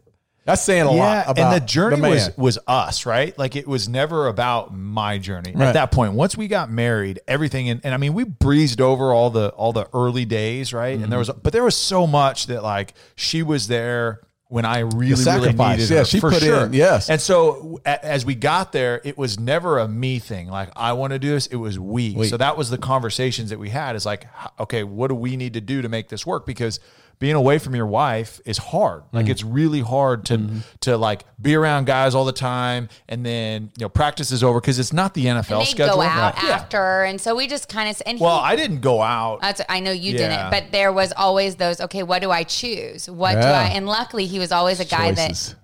that's 0.48 0.64
saying 0.64 0.84
a 0.88 0.92
lot 0.92 1.26
about 1.30 1.54
and 1.54 1.62
the 1.62 1.66
journey 1.66 1.98
man. 1.98 2.10
was 2.10 2.36
was 2.38 2.58
us, 2.66 3.06
right? 3.06 3.38
Like 3.38 3.56
it 3.56 3.68
was 3.68 3.88
never 3.88 4.28
about 4.28 4.74
my 4.76 5.20
journey. 5.20 5.52
Right. 5.54 5.68
At 5.68 5.74
that 5.74 5.92
point, 5.92 6.14
once 6.14 6.36
we 6.36 6.48
got 6.48 6.72
married, 6.72 7.20
everything 7.28 7.70
and, 7.70 7.82
and 7.84 7.94
I 7.94 7.98
mean 7.98 8.14
we 8.16 8.24
breezed 8.24 8.82
over 8.82 9.12
all 9.14 9.30
the 9.30 9.50
all 9.50 9.74
the 9.74 9.88
early 9.94 10.26
days, 10.26 10.74
right? 10.74 10.94
And 10.96 11.02
Mm-hmm. 11.02 11.10
there 11.12 11.20
was 11.20 11.30
but 11.30 11.54
there 11.54 11.64
was 11.64 11.76
so 11.78 12.08
much 12.08 12.48
that 12.48 12.64
like 12.64 12.94
she 13.16 13.44
was 13.44 13.68
there 13.68 14.22
when 14.50 14.64
I 14.64 14.80
really 14.80 15.22
really 15.26 15.52
needed 15.52 15.90
Yeah, 15.90 15.98
her 15.98 16.06
she 16.06 16.22
for 16.22 16.32
put 16.32 16.42
sure. 16.42 16.68
in, 16.68 16.72
yes. 16.74 17.10
And 17.10 17.20
so 17.20 17.82
a, 17.86 18.06
as 18.06 18.26
we 18.26 18.34
got 18.34 18.72
there, 18.72 19.02
it 19.04 19.18
was 19.18 19.38
never 19.38 19.78
a 19.80 19.88
me 19.90 20.20
thing. 20.20 20.48
Like 20.48 20.70
I 20.78 20.94
want 20.94 21.12
to 21.12 21.20
do 21.20 21.32
this. 21.32 21.48
It 21.48 21.58
was 21.58 21.78
we. 21.78 22.14
We. 22.16 22.28
So 22.30 22.38
that 22.38 22.56
was 22.56 22.70
the 22.70 22.78
conversations 22.78 23.50
that 23.50 23.60
we 23.60 23.70
had. 23.70 23.98
Is 23.98 24.06
like, 24.06 24.26
okay, 24.58 24.86
what 24.86 25.10
do 25.10 25.16
we 25.16 25.36
need 25.36 25.56
to 25.56 25.62
do 25.62 25.82
to 25.82 25.90
make 25.90 26.08
this 26.08 26.26
work? 26.26 26.46
Because 26.46 26.80
being 27.20 27.36
away 27.36 27.58
from 27.58 27.76
your 27.76 27.88
wife 27.88 28.40
is 28.46 28.58
hard. 28.58 29.02
Mm-hmm. 29.04 29.16
Like 29.18 29.30
it's 29.30 29.44
really 29.44 29.82
hard 29.82 30.26
to 30.26 30.50
to 30.82 30.98
like 30.98 31.24
be 31.42 31.56
around 31.56 31.86
guys 31.86 32.14
all 32.14 32.26
the 32.26 32.32
time, 32.32 32.90
and 33.10 33.26
then 33.26 33.72
you 33.78 33.86
know 33.86 33.90
practice 33.90 34.32
is 34.32 34.44
over 34.44 34.62
because 34.62 34.78
it's 34.80 34.94
not 34.94 35.14
the 35.14 35.26
NFL 35.26 35.52
and 35.52 35.62
they 35.62 35.66
schedule. 35.66 35.96
go 35.96 36.02
out 36.02 36.36
Yeah. 36.44 36.50
after, 36.52 37.04
and 37.04 37.20
so 37.20 37.36
we 37.36 37.48
just 37.48 37.70
kind 37.70 37.90
of 37.90 38.02
and 38.06 38.20
Well, 38.20 38.38
he, 38.40 38.46
I 38.46 38.56
didn't 38.56 38.82
go 38.82 39.02
out. 39.02 39.42
That's 39.42 39.62
I 39.68 39.80
know 39.80 39.92
you 39.92 40.14
Yeah. 40.14 40.18
didn't, 40.30 40.52
but 40.52 40.72
there 40.72 40.94
was 40.94 41.12
always 41.18 41.56
those. 41.56 41.82
Okay, 41.82 42.04
what 42.04 42.22
do 42.22 42.30
I 42.32 42.44
choose? 42.44 43.10
What 43.10 43.34
do 43.34 43.48
I? 43.48 43.70
And 43.74 43.88
luckily, 43.88 44.26
he 44.28 44.38
was 44.40 44.52
always 44.52 44.80
a 44.80 44.86
guy 44.86 45.14
Choices. 45.14 45.50
that 45.50 45.56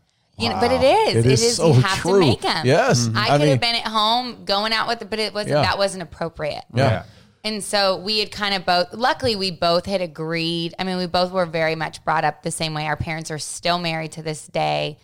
you 0.42 0.50
know. 0.50 0.60
But 0.60 0.72
it 0.72 0.82
is. 1.16 1.26
It 1.26 1.32
is 1.32 1.56
so 1.58 1.68
you 1.74 1.82
have 1.82 2.00
true. 2.00 2.14
to 2.14 2.20
make 2.20 2.42
them. 2.42 2.66
Yes. 2.66 3.08
I, 3.14 3.26
I 3.26 3.30
could 3.30 3.42
mean- 3.42 3.50
have 3.52 3.62
been 3.62 3.76
at 3.76 3.86
home 3.88 4.44
going 4.46 4.74
out 4.74 4.88
with 4.88 5.02
it, 5.04 5.10
but 5.12 5.20
it 5.20 5.34
wasn't. 5.34 5.52
Yeah. 5.52 5.62
That 5.62 5.78
wasn't 5.78 6.02
appropriate. 6.02 6.64
Yeah. 6.74 7.04
And 7.44 7.64
so 7.64 7.98
we 7.98 8.20
had 8.20 8.32
kind 8.32 8.56
of 8.56 8.66
both. 8.66 8.94
Luckily, 8.94 9.36
we 9.36 9.52
both 9.52 9.86
had 9.86 10.02
agreed. 10.02 10.74
I 10.80 10.86
mean, 10.86 10.98
we 10.98 11.08
both 11.08 11.32
were 11.32 11.46
very 11.46 11.76
much 11.76 12.04
brought 12.06 12.24
up 12.24 12.42
the 12.42 12.52
same 12.52 12.74
way. 12.74 12.86
Our 12.88 12.96
parents 12.96 13.32
are 13.32 13.40
still 13.40 13.80
married 13.80 14.14
to 14.14 14.22
this 14.22 14.48
day. 14.48 14.98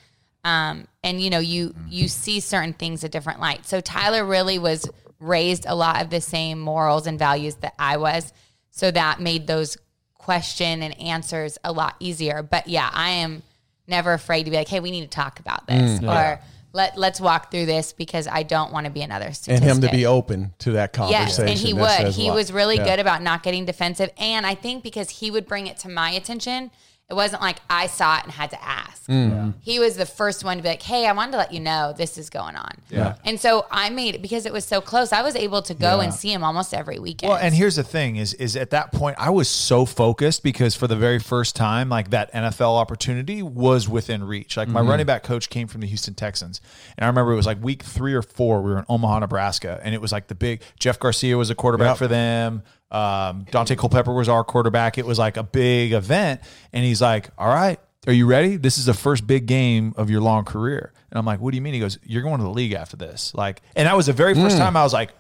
Um, 0.46 0.88
and 1.04 1.22
you 1.22 1.30
know, 1.30 1.40
you 1.40 1.76
you 1.90 2.08
see 2.08 2.40
certain 2.40 2.74
things 2.74 3.04
a 3.04 3.10
different 3.10 3.42
light. 3.42 3.66
So 3.66 3.82
Tyler 3.82 4.24
really 4.24 4.58
was 4.58 4.90
raised 5.20 5.66
a 5.68 5.76
lot 5.76 6.02
of 6.02 6.10
the 6.10 6.22
same 6.22 6.60
morals 6.60 7.08
and 7.08 7.20
values 7.20 7.56
that 7.56 7.74
I 7.78 7.98
was. 7.98 8.32
So 8.72 8.90
that 8.90 9.20
made 9.20 9.48
those 9.48 9.78
question 10.14 10.82
and 10.82 10.98
answers 11.02 11.58
a 11.66 11.74
lot 11.74 11.96
easier. 12.00 12.42
But 12.42 12.70
yeah, 12.70 12.90
I 12.94 13.10
am 13.10 13.44
never 13.86 14.14
afraid 14.14 14.44
to 14.46 14.52
be 14.52 14.56
like, 14.56 14.70
hey, 14.70 14.80
we 14.80 14.92
need 14.92 15.02
to 15.02 15.08
talk 15.08 15.42
about 15.42 15.68
this, 15.68 16.00
or 16.16 16.40
let 16.72 16.98
let's 16.98 17.20
walk 17.20 17.52
through 17.52 17.66
this 17.66 17.94
because 17.94 18.28
I 18.28 18.44
don't 18.44 18.72
want 18.72 18.86
to 18.86 18.92
be 18.92 19.02
another 19.02 19.32
and 19.48 19.64
him 19.64 19.82
to 19.82 19.90
be 19.90 20.06
open 20.06 20.54
to 20.60 20.74
that 20.74 20.94
conversation. 20.94 21.28
Yes, 21.28 21.40
and 21.40 21.68
he 21.68 21.74
would. 21.74 22.14
He 22.14 22.30
was 22.30 22.52
really 22.52 22.78
Yeah. 22.78 22.86
good 22.86 23.00
about 23.00 23.22
not 23.24 23.44
getting 23.44 23.66
defensive. 23.66 24.12
And 24.18 24.46
I 24.46 24.56
think 24.56 24.84
because 24.84 25.10
he 25.10 25.32
would 25.32 25.48
bring 25.48 25.68
it 25.68 25.78
to 25.80 25.90
my 25.90 26.12
attention, 26.12 26.72
it 27.10 27.16
wasn't 27.16 27.42
like 27.42 27.58
I 27.70 27.88
saw 27.88 28.18
it 28.20 28.24
and 28.26 28.32
had 28.32 28.52
to 28.52 28.64
ask. 28.64 29.08
Mm. 29.08 29.56
He 29.62 29.80
was 29.80 29.96
the 29.98 30.06
first 30.06 30.44
one 30.44 30.58
to 30.58 30.64
be 30.64 30.70
like, 30.70 30.84
hey, 30.84 31.08
I 31.08 31.12
wanted 31.12 31.32
to 31.32 31.38
let 31.40 31.52
you 31.52 31.60
know 31.60 31.92
this 31.98 32.18
is 32.20 32.30
going 32.30 32.56
on. 32.56 32.72
Yeah. 32.90 33.16
And 33.26 33.40
so 33.40 33.66
I 33.72 33.90
made 33.90 34.14
it 34.14 34.22
because 34.22 34.46
it 34.46 34.54
was 34.54 34.64
so 34.64 34.80
close. 34.80 35.12
I 35.12 35.24
was 35.24 35.36
able 35.36 35.64
to 35.64 35.74
go 35.74 36.00
and 36.02 36.14
see 36.14 36.32
him 36.32 36.44
almost 36.44 36.72
every 36.72 37.00
weekend. 37.00 37.30
Well, 37.32 37.40
and 37.40 37.56
here's 37.56 37.78
the 37.78 37.84
thing: 37.84 38.18
is 38.18 38.36
is 38.36 38.56
at 38.56 38.70
that 38.70 38.92
point 38.92 39.16
I 39.20 39.32
was 39.32 39.50
so 39.50 39.86
focused 39.86 40.44
because 40.44 40.76
for 40.76 40.86
the 40.88 40.96
very 40.96 41.18
first 41.18 41.56
time, 41.56 41.90
like 41.90 42.12
that 42.12 42.32
NFL 42.32 42.78
opportunity 42.80 43.42
was 43.42 43.90
within 43.90 44.24
reach. 44.24 44.56
Like 44.56 44.68
my 44.68 44.82
running 44.82 45.08
back 45.08 45.24
coach 45.24 45.50
came 45.50 45.68
from 45.68 45.82
the 45.82 45.88
Houston 45.88 46.14
Texans, 46.14 46.62
and 46.98 47.06
I 47.06 47.08
remember 47.08 47.34
it 47.34 47.38
was 47.38 47.48
like 47.48 47.64
week 47.64 47.82
three 47.82 48.14
or 48.14 48.22
four. 48.22 48.62
We 48.62 48.72
were 48.72 48.80
in 48.80 48.86
Omaha, 48.88 49.20
Nebraska, 49.20 49.80
and 49.84 49.96
it 49.96 50.02
was 50.02 50.12
like 50.12 50.28
the 50.28 50.36
big 50.36 50.62
Jeff 50.80 51.00
Garcia 51.00 51.38
was 51.38 51.50
a 51.50 51.56
quarterback 51.56 51.90
Yep. 51.90 51.98
for 51.98 52.08
them. 52.08 52.62
Um, 52.92 53.46
Daunte 53.52 53.78
Culpepper 53.78 54.14
was 54.14 54.28
our 54.30 54.44
quarterback. 54.44 54.98
It 54.98 55.06
was 55.06 55.20
like 55.20 55.38
a 55.38 55.44
big 55.44 55.94
event, 55.94 56.42
and 56.74 56.84
he's 56.84 57.02
like, 57.02 57.30
"All 57.38 57.48
right." 57.48 57.80
Are 58.08 58.14
you 58.14 58.26
ready? 58.28 58.56
This 58.56 58.78
is 58.78 58.86
the 58.86 58.94
first 58.94 59.28
big 59.28 59.46
game 59.46 59.94
of 59.98 60.10
your 60.10 60.22
long 60.22 60.46
career. 60.46 60.94
And 61.12 61.20
I'm 61.20 61.26
like, 61.26 61.42
what 61.42 61.52
do 61.52 61.58
you 61.58 61.62
mean? 61.62 61.74
He 61.74 61.82
goes, 61.82 62.00
You're 62.02 62.22
going 62.24 62.38
to 62.38 62.44
the 62.46 62.50
league 62.50 62.72
after 62.72 62.96
this. 62.96 63.34
Like, 63.36 63.62
and 63.76 63.88
that 63.88 63.96
was 63.98 64.06
the 64.06 64.14
very 64.14 64.34
first 64.36 64.58
time 64.58 64.78
I 64.78 64.84
was 64.84 64.94
like, 64.94 65.12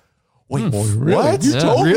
Wait, 0.47 0.63
Really? 0.73 1.13
what? 1.13 1.43
You 1.43 1.53
Yeah. 1.55 1.59
told 1.59 1.85
me? 1.85 1.93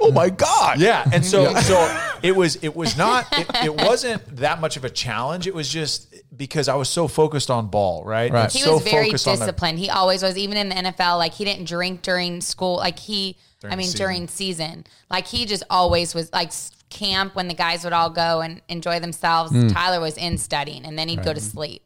Oh 0.00 0.12
my 0.14 0.30
God. 0.30 0.78
Yeah, 0.78 1.10
and 1.12 1.26
so 1.26 1.52
so 1.56 1.76
it 2.22 2.36
was 2.36 2.56
it 2.56 2.74
was 2.74 2.96
not 2.96 3.26
it, 3.32 3.46
it 3.64 3.74
wasn't 3.74 4.36
that 4.36 4.60
much 4.60 4.76
of 4.76 4.84
a 4.84 4.90
challenge. 4.90 5.46
It 5.46 5.54
was 5.54 5.68
just 5.68 6.14
because 6.36 6.68
I 6.68 6.74
was 6.74 6.88
so 6.88 7.08
focused 7.08 7.50
on 7.50 7.68
ball, 7.68 8.04
right? 8.04 8.32
Right. 8.32 8.52
He 8.52 8.60
so 8.60 8.74
was 8.74 8.82
very 8.84 9.06
focused 9.06 9.28
on 9.28 9.38
the- 9.38 9.46
disciplined. 9.46 9.78
he 9.78 9.90
always 9.90 10.22
was, 10.22 10.36
even 10.38 10.56
in 10.56 10.68
the 10.68 10.74
NFL. 10.74 11.18
Like 11.18 11.34
he 11.34 11.44
didn't 11.44 11.66
drink 11.66 12.02
during 12.02 12.40
school. 12.40 12.76
Like 12.76 12.98
he, 12.98 13.36
I 13.64 13.76
mean, 13.76 13.86
season. 13.86 13.98
during 13.98 14.28
season, 14.28 14.84
like 15.10 15.26
he 15.26 15.46
just 15.46 15.62
always 15.70 16.14
was 16.14 16.32
like 16.32 16.52
camp 16.90 17.34
when 17.34 17.48
the 17.48 17.54
guys 17.54 17.84
would 17.84 17.92
all 17.92 18.10
go 18.10 18.40
and 18.40 18.60
enjoy 18.68 19.00
themselves. 19.00 19.50
Hmm. 19.50 19.68
Tyler 19.68 20.00
was 20.00 20.16
in 20.16 20.38
studying, 20.38 20.84
and 20.84 20.98
then 20.98 21.08
he'd 21.08 21.22
go 21.24 21.32
to 21.32 21.40
sleep. 21.40 21.82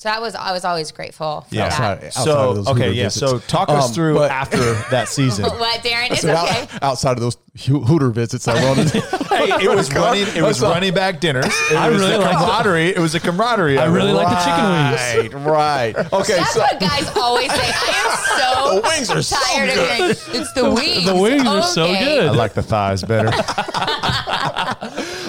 So 0.00 0.08
I 0.08 0.20
was 0.20 0.36
I 0.36 0.52
was 0.52 0.64
always 0.64 0.92
grateful 0.92 1.40
for 1.48 1.52
Yeah. 1.54 1.70
that. 1.70 1.80
Outside- 1.80 2.04
outside 2.06 2.22
so 2.24 2.50
of 2.50 2.54
those 2.56 2.68
okay, 2.68 2.78
Hooter 2.82 2.92
yeah. 2.92 3.02
visits. 3.06 3.18
So 3.30 3.38
talk 3.40 3.68
us 3.68 3.88
Um, 3.88 3.94
through 3.94 4.14
but- 4.14 4.30
after 4.30 4.74
that 4.92 5.08
season. 5.16 5.44
What, 5.46 5.82
Darren? 5.82 6.12
It's 6.12 6.20
So 6.20 6.30
out- 6.32 6.48
okay. 6.48 6.68
outside 6.82 7.16
of 7.16 7.20
those 7.20 7.36
Hooter 7.66 8.10
visits, 8.10 8.46
I 8.46 8.62
wanted. 8.64 8.90
hey, 8.92 9.64
it 9.64 9.68
was 9.74 9.92
running. 9.92 10.22
It 10.36 10.42
was 10.42 10.60
That's 10.60 10.72
running 10.72 10.94
back 10.94 11.18
dinners. 11.18 11.46
It 11.46 11.76
I 11.76 11.88
was 11.90 11.98
really 12.00 12.12
the 12.12 12.18
like 12.20 12.30
the- 12.38 12.44
camaraderie. 12.44 12.88
It 12.94 13.00
was 13.00 13.16
a 13.16 13.20
camaraderie. 13.20 13.76
I 13.76 13.86
of 13.86 13.92
it. 13.92 13.96
really 13.96 14.12
like 14.12 14.28
the 14.28 14.36
chicken 14.44 15.34
wings. 15.34 15.44
right, 15.44 15.94
right. 15.96 16.12
Okay, 16.12 16.36
That's 16.36 16.52
so 16.54 16.60
what 16.60 16.78
guys 16.78 17.10
always 17.16 17.50
say. 17.50 17.58
I 17.60 17.92
am 18.04 18.38
so 18.38 18.74
The 18.80 18.88
wings 18.88 19.10
are 19.10 19.22
so 19.22 19.34
tired 19.52 19.70
good. 19.74 19.78
of 19.78 19.96
hearing 19.96 20.40
it's 20.42 20.52
the 20.52 20.70
wings. 20.70 21.06
The 21.06 21.16
wings 21.16 21.44
are 21.44 21.62
so 21.64 21.86
good. 21.92 22.26
I 22.28 22.30
like 22.30 22.54
the 22.54 22.62
thighs 22.62 23.02
better. 23.02 23.30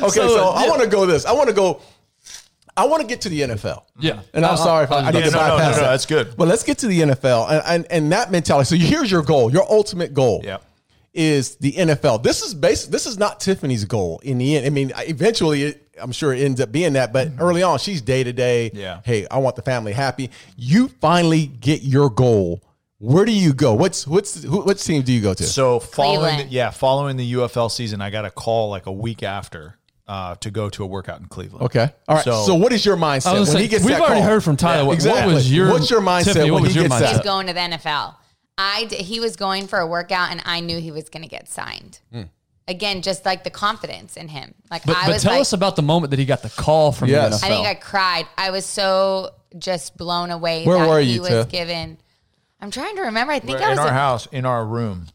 okay, 0.06 0.28
so, 0.28 0.50
I 0.50 0.68
want 0.70 0.84
to 0.84 0.88
go 0.88 1.08
this. 1.08 1.26
I 1.26 1.32
want 1.32 1.48
to 1.50 1.56
go. 1.56 1.82
I 2.80 2.86
want 2.86 3.02
to 3.02 3.08
get 3.08 3.22
to 3.22 3.30
the 3.30 3.42
NFL. 3.42 3.84
Yeah. 4.00 4.22
And 4.34 4.46
I'm 4.46 4.54
Uh, 4.54 4.58
sorry 4.58 4.84
if 4.86 4.92
I, 4.92 5.00
I 5.00 5.12
need 5.12 5.20
Yeah, 5.20 5.26
to 5.26 5.32
no, 5.32 5.38
no, 5.40 5.48
bypass 5.50 5.76
no, 5.76 5.82
no, 5.82 5.88
that. 5.88 5.92
that's 5.92 6.06
good. 6.06 6.34
But 6.38 6.48
let's 6.48 6.64
get 6.64 6.78
to 6.80 6.88
the 6.88 7.00
NFL 7.02 7.50
and, 7.52 7.64
and 7.66 7.92
and 7.92 8.12
that 8.12 8.32
mentality. 8.32 8.66
So 8.66 8.76
here's 8.84 9.12
your 9.12 9.22
goal. 9.24 9.52
Your 9.52 9.70
ultimate 9.70 10.14
goal. 10.14 10.42
Yeah. 10.44 10.58
Is 11.12 11.56
the 11.56 11.72
NFL. 11.74 12.22
This 12.22 12.44
is 12.44 12.54
basic. 12.54 12.92
This 12.92 13.08
is 13.08 13.18
not 13.18 13.40
Tiffany's 13.40 13.84
goal 13.84 14.20
in 14.24 14.38
the 14.38 14.56
end. 14.56 14.66
I 14.68 14.70
mean, 14.70 14.92
eventually, 15.00 15.64
it, 15.64 15.88
I'm 16.00 16.12
sure 16.12 16.34
it 16.34 16.40
ends 16.42 16.62
up 16.62 16.72
being 16.72 16.94
that. 16.94 17.12
But 17.12 17.30
early 17.40 17.64
on, 17.64 17.80
she's 17.80 18.00
day 18.02 18.24
to 18.24 18.32
day. 18.32 18.70
Yeah. 18.76 19.02
Hey, 19.04 19.26
I 19.30 19.40
want 19.40 19.56
the 19.56 19.64
family 19.64 19.92
happy. 19.92 20.30
You 20.56 20.88
finally 20.88 21.48
get 21.48 21.82
your 21.82 22.12
goal. 22.12 22.62
Where 23.00 23.26
do 23.26 23.32
you 23.32 23.54
go? 23.54 23.74
What's 23.74 24.06
what's 24.06 24.44
who, 24.44 24.62
what 24.62 24.78
team 24.78 25.02
do 25.02 25.12
you 25.12 25.20
go 25.22 25.34
to? 25.34 25.44
So 25.44 25.80
following, 25.80 26.38
the, 26.38 26.44
yeah, 26.46 26.70
following 26.70 27.18
the 27.18 27.34
UFL 27.34 27.72
season, 27.72 28.02
I 28.02 28.12
got 28.12 28.26
a 28.26 28.32
call 28.32 28.70
like 28.70 28.86
a 28.86 28.92
week 28.92 29.24
after 29.24 29.79
uh, 30.10 30.36
to 30.36 30.50
go 30.52 30.70
to 30.70 30.84
a 30.84 30.88
workout 30.88 31.20
in 31.22 31.28
Cleveland. 31.28 31.64
okay. 31.66 31.94
All 32.08 32.16
right. 32.16 32.26
So, 32.26 32.44
So- 32.48 32.56
what 32.56 32.74
is 32.74 32.84
your 32.86 32.98
mindset 32.98 33.32
when 33.32 33.40
was 33.42 33.50
he 33.54 33.58
saying, 33.60 33.70
gets 33.70 33.86
we've 33.86 33.94
that 33.94 34.02
already 34.02 34.22
call? 34.22 34.30
heard 34.30 34.44
from 34.44 34.58
Tyler. 34.58 34.82
Yeah, 34.82 34.88
What- 34.88 34.94
exactly. 34.96 35.26
What 35.28 35.36
was 35.36 35.54
your 35.54 35.72
What's 35.72 35.90
your 35.92 36.02
mindset 36.02 36.24
Tiffany, 36.26 36.46
when 36.46 36.54
what 36.54 36.62
was 36.64 36.74
he 36.74 36.80
your 36.82 36.90
gets 36.90 36.96
mindset? 36.96 37.06
that? 37.06 37.16
He's 37.16 37.24
going 37.24 37.48
to 37.48 37.54
the 37.54 37.60
NFL. 37.60 38.16
I 38.58 38.86
d- 38.86 38.96
he 38.98 39.20
was 39.22 39.36
going 39.38 39.68
for 39.68 39.80
a 39.80 39.88
workout, 39.88 40.32
and 40.32 40.42
I 40.46 40.60
knew 40.60 40.80
he 40.82 40.92
was 40.92 41.08
going 41.10 41.22
to 41.24 41.30
get 41.30 41.48
signed. 41.48 42.00
Again, 42.68 43.02
just 43.02 43.26
like 43.26 43.44
the 43.44 43.50
confidence 43.50 44.16
in 44.18 44.28
him. 44.28 44.54
Like 44.70 44.84
But, 44.86 44.98
I 44.98 45.06
but 45.08 45.14
was 45.14 45.24
tell 45.24 45.32
like, 45.34 45.42
us 45.42 45.54
about 45.54 45.76
the 45.76 45.82
moment 45.82 46.12
that 46.12 46.20
he 46.20 46.26
got 46.26 46.44
the 46.44 46.50
call 46.52 46.92
from 46.92 47.10
Yes. 47.10 47.40
the 47.42 47.46
I 47.48 47.50
think 47.50 47.66
I 47.68 47.74
cried. 47.74 48.28
I 48.38 48.50
was 48.52 48.66
so 48.66 49.32
just 49.58 49.98
blown 49.98 50.30
away 50.30 50.66
Where 50.66 50.78
that 50.78 50.88
were 50.88 51.00
he 51.00 51.14
you, 51.14 51.22
was 51.22 51.30
Tiff? 51.30 51.50
given. 51.50 51.98
I'm 52.62 52.70
trying 52.70 52.96
to 52.98 53.04
remember. 53.04 53.32
I 53.34 53.40
think 53.40 53.60
We're 53.60 53.66
I 53.66 53.70
was 53.70 53.78
in 53.80 53.84
our 53.86 53.88
at- 53.88 53.94
house, 53.94 54.26
in 54.32 54.46
our 54.46 54.66
room, 54.66 55.08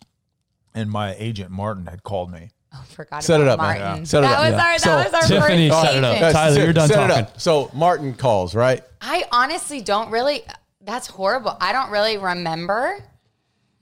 and 0.74 0.90
my 0.90 1.14
agent 1.16 1.50
Martin 1.50 1.86
had 1.86 2.02
called 2.02 2.30
me. 2.32 2.50
Oh, 2.76 2.82
forgot 2.88 3.22
Set 3.22 3.40
it 3.40 3.44
about 3.44 3.60
up, 3.60 3.66
man. 3.66 3.80
Martin. 3.80 3.98
Yeah. 4.02 4.04
Set 4.04 4.18
it 4.24 4.26
that 4.26 4.32
up. 4.32 4.40
was 4.40 4.50
Yeah. 4.50 4.56
our 4.56 4.72
that 4.72 4.80
So, 4.80 4.96
was 4.96 5.14
our 5.14 5.22
Tiffany 5.40 5.68
first 5.70 5.82
set 5.82 5.94
it 5.96 6.04
up. 6.04 6.16
agent. 6.16 6.32
Tyler, 6.32 6.60
you're 6.64 6.72
done 6.72 6.88
set 6.88 6.96
talking. 6.96 7.16
It 7.16 7.28
up. 7.28 7.40
So 7.40 7.70
Martin 7.72 8.14
calls, 8.14 8.54
right? 8.54 8.82
I 9.00 9.24
honestly 9.30 9.80
don't 9.80 10.10
really. 10.10 10.42
That's 10.82 11.06
horrible. 11.06 11.56
I 11.60 11.72
don't 11.72 11.90
really 11.90 12.18
remember 12.18 12.98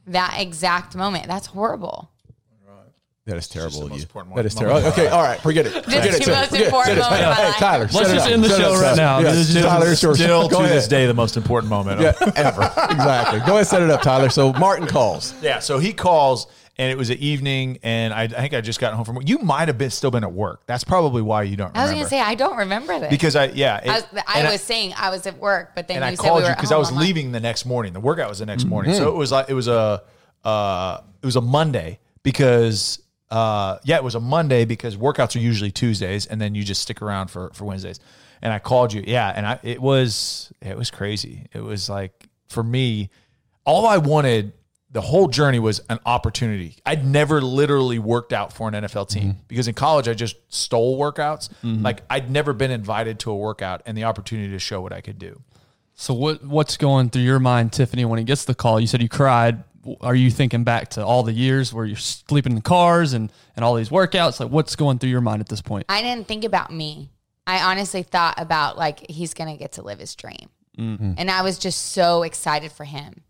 that 0.09 0.37
exact 0.39 0.95
moment. 0.95 1.27
That's 1.27 1.47
horrible. 1.47 2.11
That 3.25 3.37
is 3.37 3.47
terrible. 3.47 3.85
of 3.85 3.91
most 3.91 4.01
you. 4.01 4.07
That 4.35 4.47
is 4.47 4.55
moment. 4.57 4.57
terrible. 4.83 4.89
Okay, 4.89 5.07
all 5.07 5.23
right, 5.23 5.39
forget 5.41 5.65
it. 5.65 5.85
Forget 5.85 6.07
it. 6.07 6.13
the 6.15 6.19
Tiff. 6.19 6.27
most 6.27 6.49
Forget 6.49 6.61
it. 6.61 6.65
important 6.67 6.97
Forget 6.97 6.99
it. 6.99 7.01
moment 7.13 7.23
of 7.23 7.39
my 7.39 7.45
Hey. 7.53 7.59
Tyler, 7.61 7.89
Let's 7.93 8.13
just 8.13 8.29
end 8.29 8.43
the 8.45 8.49
Set 8.49 8.61
show 8.61 8.81
right 8.83 8.97
now. 8.97 9.19
Yeah, 9.21 9.31
This 9.31 9.37
is 9.49 9.55
just- 9.55 9.69
Tyler, 9.69 9.93
it's 9.93 10.03
yours. 10.03 10.17
Still 10.19 10.49
Go 10.49 10.59
to 10.59 10.65
ahead. 10.65 10.77
this 10.77 10.89
day, 10.89 11.07
the 11.07 11.15
most 11.15 11.37
important 11.37 11.71
moment. 11.71 12.01
Yeah, 12.01 12.15
ever. 12.35 12.63
exactly. 12.91 13.39
Go 13.47 13.55
ahead, 13.55 13.67
set 13.69 13.81
it 13.83 13.91
up, 13.91 14.03
Tyler. 14.03 14.29
So 14.29 14.53
Martin 14.55 14.89
calls. 14.89 15.35
Yeah, 15.41 15.61
so 15.61 15.79
he 15.79 15.93
calls, 15.93 16.49
and 16.79 16.91
it 16.91 16.97
was 16.97 17.11
an 17.11 17.19
evening, 17.19 17.79
and 17.83 18.15
I, 18.15 18.23
I 18.23 18.27
think 18.29 18.55
I 18.55 18.61
just 18.63 18.81
got 18.81 18.95
home 18.95 19.05
from 19.05 19.17
work. 19.17 19.29
You 19.29 19.39
might 19.39 19.69
have 19.69 19.77
been 19.79 19.91
still 19.91 20.11
been 20.11 20.25
at 20.25 20.33
work. 20.33 20.63
That's 20.67 20.85
probably 20.85 21.21
why 21.23 21.43
you 21.43 21.57
don't 21.57 21.69
remember. 21.69 21.79
I 21.81 21.83
was 21.83 21.91
going 21.93 22.05
to 22.05 22.09
say 22.09 22.21
I 22.21 22.35
don't 22.35 22.57
remember 22.57 22.99
this 22.99 23.11
because 23.11 23.37
I 23.37 23.47
yeah, 23.47 23.79
it- 23.79 23.89
I 23.89 23.95
was, 23.95 24.05
I 24.27 24.53
was 24.53 24.61
saying 24.63 24.95
I 24.97 25.11
was 25.11 25.27
at 25.27 25.39
work, 25.39 25.73
but 25.75 25.87
then 25.89 25.99
and 25.99 26.05
you 26.05 26.13
I 26.13 26.15
said 26.15 26.23
called 26.23 26.37
we 26.39 26.43
were 26.45 26.49
you 26.51 26.55
because 26.57 26.73
I 26.73 26.77
was 26.79 26.91
I'm 26.91 26.97
leaving 26.99 27.33
the 27.33 27.41
next 27.41 27.67
morning. 27.67 27.93
The 27.93 28.01
workout 28.01 28.29
was 28.29 28.39
the 28.39 28.47
next 28.47 28.65
morning, 28.65 28.93
Mm-hmm. 28.93 29.03
so 29.03 29.09
it 29.11 29.17
was 29.17 29.31
like 29.33 29.51
it 29.51 29.55
was 29.55 29.69
a 29.69 30.03
uh, 30.45 31.01
it 31.23 31.27
was 31.27 31.37
a 31.37 31.41
Monday 31.43 31.99
because 32.23 33.01
uh, 33.31 33.79
yeah, 33.85 33.97
it 33.97 34.05
was 34.05 34.15
a 34.15 34.21
Monday 34.21 34.65
because 34.65 34.97
workouts 34.97 35.37
are 35.37 35.41
usually 35.41 35.71
Tuesdays, 35.71 36.27
and 36.27 36.41
then 36.41 36.55
you 36.55 36.65
just 36.65 36.83
stick 36.83 37.01
around 37.03 37.29
for 37.29 37.51
for 37.55 37.65
Wednesdays. 37.65 38.01
And 38.41 38.53
I 38.53 38.59
called 38.59 38.93
you, 38.93 39.05
yeah, 39.07 39.33
and 39.35 39.47
I 39.47 39.59
it 39.63 39.81
was 39.81 40.53
it 40.61 40.77
was 40.77 40.91
crazy. 40.91 41.47
It 41.53 41.61
was 41.61 41.89
like 41.89 42.29
for 42.49 42.63
me, 42.63 43.11
all 43.65 43.87
I 43.87 43.99
wanted. 43.99 44.53
The 44.93 45.01
whole 45.01 45.27
journey 45.29 45.59
was 45.59 45.81
an 45.89 45.99
opportunity. 46.05 46.77
I'd 46.85 47.07
never 47.07 47.41
literally 47.41 47.99
worked 47.99 48.33
out 48.33 48.53
for 48.53 48.69
an 48.69 48.75
NFL 48.75 49.09
team 49.09 49.23
Mm-hmm. 49.23 49.39
because 49.49 49.67
in 49.67 49.75
college 49.75 50.07
I 50.07 50.13
just 50.15 50.37
stole 50.55 50.99
workouts. 50.99 51.49
Like 51.63 52.03
I'd 52.11 52.31
never 52.31 52.53
been 52.53 52.71
invited 52.71 53.19
to 53.21 53.31
a 53.31 53.37
workout 53.37 53.83
and 53.87 53.97
the 53.97 54.05
opportunity 54.05 54.51
to 54.53 54.59
show 54.59 54.81
what 54.83 54.93
I 54.93 55.01
could 55.01 55.19
do. 55.19 55.41
So 55.95 56.13
what 56.15 56.45
what's 56.45 56.77
going 56.77 57.11
through 57.11 57.23
your 57.23 57.39
mind, 57.39 57.73
Tiffany, 57.73 58.05
when 58.05 58.19
he 58.19 58.25
gets 58.25 58.45
the 58.45 58.55
call? 58.55 58.79
You 58.81 58.87
said 58.87 59.01
you 59.03 59.09
cried. 59.09 59.65
Are 60.01 60.15
you 60.15 60.31
thinking 60.31 60.63
back 60.63 60.91
to 60.91 61.05
all 61.05 61.23
the 61.23 61.33
years 61.33 61.73
where 61.75 61.85
you're 61.85 61.97
sleeping 61.97 62.53
in 62.53 62.61
cars 62.61 63.15
and 63.15 63.33
and 63.57 63.65
all 63.65 63.75
these 63.75 63.89
workouts? 63.89 64.41
Like 64.41 64.51
what's 64.51 64.77
going 64.77 64.99
through 64.99 65.11
your 65.11 65.21
mind 65.23 65.41
at 65.41 65.49
this 65.49 65.61
point? 65.63 65.87
I 65.89 66.03
didn't 66.03 66.29
think 66.29 66.45
about 66.45 66.73
me. 66.73 67.11
I 67.47 67.63
honestly 67.73 68.03
thought 68.03 68.35
about 68.39 68.77
like 68.79 69.11
he's 69.11 69.35
gonna 69.35 69.57
get 69.57 69.73
to 69.73 69.83
live 69.83 69.99
his 69.99 70.15
dream, 70.15 70.49
Mm-hmm. 70.79 71.15
and 71.19 71.31
I 71.31 71.43
was 71.43 71.59
just 71.59 71.93
so 71.93 72.23
excited 72.23 72.73
for 72.73 72.85
him. 72.85 73.23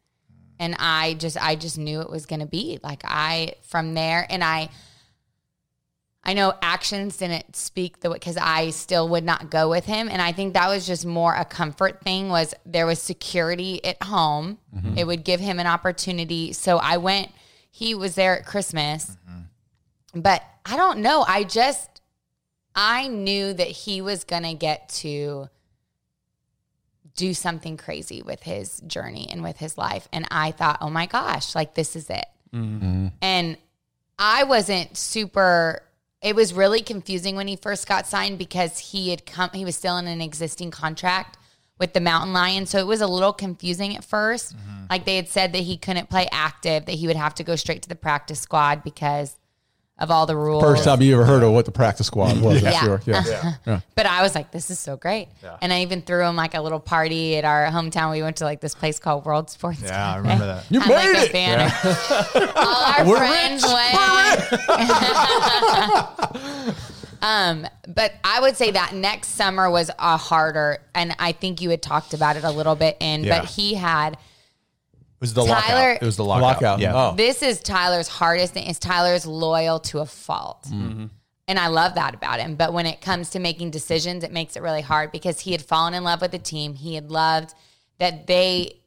And 0.63 0.77
I 0.79 1.15
just, 1.15 1.37
I 1.43 1.57
just 1.57 1.77
knew 1.77 2.01
it 2.01 2.09
was 2.09 2.25
gonna 2.25 2.47
be 2.47 2.79
like 2.85 3.03
I 3.05 3.55
from 3.63 3.95
there, 3.95 4.25
and 4.31 4.45
I, 4.45 4.69
I 6.23 6.35
know 6.35 6.55
actions 6.63 7.17
didn't 7.17 7.57
speak 7.57 7.99
the 7.99 8.11
because 8.11 8.37
I 8.37 8.71
still 8.71 9.09
would 9.09 9.25
not 9.25 9.51
go 9.51 9.69
with 9.69 9.87
him, 9.87 10.09
and 10.09 10.23
I 10.23 10.31
think 10.31 10.55
that 10.55 10.69
was 10.69 10.87
just 10.87 11.05
more 11.05 11.35
a 11.35 11.45
comfort 11.45 12.03
thing. 12.03 12.29
Was 12.29 12.55
there 12.65 12.87
was 12.87 13.03
security 13.03 13.85
at 13.85 14.01
home? 14.03 14.59
Mm-hmm. 14.73 14.99
It 14.99 15.07
would 15.09 15.25
give 15.25 15.41
him 15.41 15.59
an 15.59 15.67
opportunity. 15.67 16.53
So 16.53 16.79
I 16.79 16.99
went. 16.99 17.33
He 17.71 17.95
was 17.95 18.15
there 18.15 18.39
at 18.39 18.47
Christmas, 18.47 19.17
mm-hmm. 19.29 20.21
but 20.21 20.45
I 20.65 20.77
don't 20.77 21.01
know. 21.01 21.25
I 21.27 21.43
just 21.43 22.03
I 22.75 23.09
knew 23.09 23.53
that 23.53 23.67
he 23.69 24.01
was 24.01 24.25
going 24.25 24.45
to 24.45 24.55
get 24.55 24.89
to 25.01 25.49
do 27.17 27.35
something 27.35 27.77
crazy 27.77 28.23
with 28.23 28.43
his 28.43 28.81
journey 28.87 29.29
and 29.31 29.43
with 29.43 29.59
his 29.59 29.77
life. 29.77 30.09
And 30.13 30.27
I 30.31 30.51
thought, 30.53 30.79
oh 30.81 30.91
my 30.91 31.07
gosh, 31.07 31.55
like 31.55 31.75
this 31.75 31.97
is 31.97 32.09
it. 32.11 32.27
Mm-hmm. 32.55 33.09
And 33.21 33.57
I 34.19 34.45
wasn't 34.45 34.97
super, 34.97 35.83
it 36.21 36.37
was 36.37 36.55
really 36.55 36.83
confusing 36.83 37.37
when 37.37 37.49
he 37.49 37.57
first 37.57 37.87
got 37.87 38.07
signed 38.07 38.39
because 38.39 38.79
he 38.79 39.11
had 39.11 39.27
come, 39.27 39.51
he 39.53 39.65
was 39.65 39.77
still 39.77 39.97
in 39.99 40.07
an 40.07 40.21
existing 40.21 40.71
contract 40.71 41.39
with 41.79 41.93
the 41.93 42.01
Mountain 42.01 42.33
Lions. 42.33 42.71
So 42.71 42.79
it 42.79 42.87
was 42.87 43.01
a 43.01 43.07
little 43.07 43.33
confusing 43.33 43.97
at 43.97 44.03
1st 44.03 44.55
mm-hmm. 44.55 44.83
Like 44.91 45.07
they 45.07 45.17
had 45.17 45.29
said 45.29 45.53
that 45.55 45.63
he 45.63 45.79
couldn't 45.79 46.11
play 46.11 46.29
active, 46.31 46.85
that 46.85 46.93
he 46.93 47.07
would 47.07 47.17
have 47.17 47.35
to 47.37 47.45
go 47.45 47.57
straight 47.57 47.83
to 47.83 47.89
the 47.89 47.95
practice 47.95 48.41
squad 48.41 48.85
because 48.85 49.39
of 50.03 50.11
all 50.11 50.27
the 50.27 50.37
rules. 50.37 50.63
First 50.63 50.85
time 50.85 51.01
you 51.01 51.15
ever 51.15 51.25
heard 51.25 51.43
of 51.45 51.53
what 51.53 51.65
the 51.65 51.71
practice 51.71 52.09
squad 52.09 52.39
was, 52.43 52.63
I'm 52.63 52.73
Yeah. 52.73 52.81
sure. 52.83 53.01
Yeah. 53.07 53.81
But 53.95 54.07
I 54.07 54.21
was 54.23 54.35
like, 54.35 54.51
this 54.51 54.69
is 54.71 54.79
so 54.81 54.97
great. 54.97 55.29
And 55.63 55.73
I 55.73 55.83
even 55.83 56.03
threw 56.03 56.25
him 56.27 56.35
like 56.35 56.55
a 56.55 56.61
little 56.61 56.81
party 56.81 57.37
at 57.37 57.45
our 57.45 57.67
hometown. 57.69 58.11
We 58.11 58.21
went 58.21 58.37
to 58.39 58.45
like 58.45 58.61
this 58.61 58.75
place 58.75 58.99
called 58.99 59.25
World 59.25 59.49
Sports. 59.49 59.81
Yeah, 59.83 60.13
I 60.15 60.17
remember 60.17 60.47
that. 60.47 60.65
You 60.71 60.81
Had, 60.81 60.89
made 60.89 61.13
like, 61.13 61.25
it. 61.25 61.31
a 61.31 61.33
banner. 61.33 61.73
All 62.57 62.85
our 62.85 63.07
We're 63.07 63.17
friends 63.19 63.63
went. 63.65 63.95
um, 67.23 67.67
but 67.87 68.13
I 68.25 68.41
would 68.41 68.57
say 68.57 68.73
that 68.73 68.95
next 68.95 69.29
summer 69.29 69.71
was 69.71 69.91
a 69.99 70.17
harder, 70.17 70.79
and 70.95 71.15
I 71.21 71.31
think 71.33 71.61
you 71.61 71.71
had 71.71 71.83
talked 71.83 72.13
about 72.15 72.37
it 72.37 72.43
a 72.45 72.51
little 72.51 72.75
bit 72.75 72.97
in, 73.01 73.23
Yeah. 73.25 73.41
but 73.41 73.49
he 73.51 73.75
had 73.75 74.15
It 74.15 74.19
was 75.23 75.33
the 75.33 75.45
Tyler- 75.47 75.55
lockout. 75.93 76.03
It 76.03 76.05
was 76.05 76.17
the 76.17 76.25
lockout. 76.25 76.43
Lockout. 76.43 76.79
Yeah. 76.81 76.93
Oh. 76.95 77.15
this 77.17 77.43
is 77.43 77.61
Tyler's 77.63 78.09
hardest 78.09 78.53
thing 78.53 78.67
is 78.67 78.79
Tyler's 78.79 79.25
loyal 79.27 79.81
to 79.81 80.01
a 80.01 80.07
fault. 80.07 80.67
And 81.49 81.59
I 81.59 81.67
love 81.69 81.95
that 81.97 82.15
about 82.15 82.39
him. 82.41 82.55
But 82.55 82.73
when 82.73 82.87
it 82.87 83.01
comes 83.01 83.31
to 83.31 83.39
making 83.41 83.71
decisions, 83.71 84.23
it 84.25 84.33
makes 84.33 84.55
it 84.57 84.63
really 84.63 84.81
hard 84.83 85.11
because 85.13 85.41
he 85.41 85.53
had 85.53 85.61
fallen 85.63 85.93
in 85.95 86.05
love 86.05 86.21
with 86.21 86.31
the 86.31 86.39
team. 86.39 86.75
He 86.75 86.95
had 86.95 87.11
loved 87.11 87.55
that 87.99 88.27
they 88.27 88.81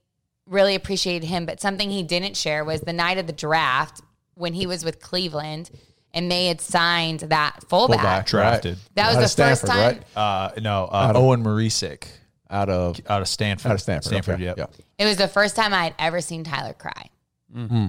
really 0.48 0.74
appreciated 0.76 1.28
him. 1.28 1.46
But 1.46 1.60
something 1.60 1.90
he 1.90 2.02
didn't 2.04 2.38
share 2.38 2.64
was 2.64 2.82
the 2.82 2.94
night 2.94 3.18
of 3.18 3.28
the 3.28 3.34
draft 3.34 4.02
when 4.36 4.54
he 4.54 4.66
was 4.68 4.86
with 4.86 5.00
Cleveland 5.02 5.70
and 6.14 6.32
they 6.32 6.48
had 6.48 6.62
signed 6.62 7.20
that 7.22 7.60
fullback. 7.68 7.98
Fullback, 8.00 8.26
Drafted. 8.28 8.78
That 8.96 9.08
was 9.08 9.16
Out 9.16 9.20
the 9.20 9.26
of 9.26 9.32
Stanford, 9.32 9.60
first 9.60 9.72
time. 9.72 10.00
right? 10.16 10.18
Uh, 10.18 10.52
no, 10.62 10.86
uh, 10.86 11.12
Owen 11.14 11.44
Marecic 11.44 12.08
Out 12.50 12.70
of 12.70 13.00
out 13.10 13.22
of 13.22 13.28
Stanford. 13.28 13.72
out 13.72 13.76
of 13.76 13.82
Stanford. 13.82 14.06
Stanford, 14.10 14.36
okay. 14.36 14.44
yep. 14.46 14.58
Yeah. 14.58 14.66
It 15.00 15.06
was 15.06 15.18
the 15.18 15.28
first 15.28 15.56
time 15.56 15.74
I 15.74 15.86
had 15.86 15.96
ever 15.98 16.22
seen 16.22 16.44
Tyler 16.44 16.74
cry. 16.74 17.10
Mm. 17.56 17.68
Hmm. 17.70 17.86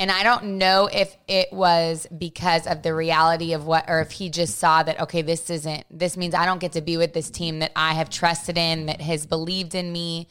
And 0.00 0.12
I 0.12 0.22
don't 0.22 0.58
know 0.58 0.88
if 0.92 1.16
it 1.26 1.52
was 1.52 2.06
because 2.16 2.68
of 2.68 2.82
the 2.82 2.94
reality 2.94 3.52
of 3.52 3.66
what, 3.66 3.86
or 3.88 4.00
if 4.00 4.12
he 4.12 4.30
just 4.30 4.58
saw 4.58 4.84
that, 4.84 5.00
okay, 5.00 5.22
this 5.22 5.50
isn't, 5.50 5.84
this 5.90 6.16
means 6.16 6.34
I 6.34 6.46
don't 6.46 6.60
get 6.60 6.72
to 6.72 6.80
be 6.80 6.96
with 6.96 7.14
this 7.14 7.30
team 7.30 7.58
that 7.58 7.72
I 7.74 7.94
have 7.94 8.08
trusted 8.08 8.56
in, 8.56 8.86
that 8.86 9.00
has 9.00 9.26
believed 9.26 9.74
in 9.74 9.90
me. 9.92 10.28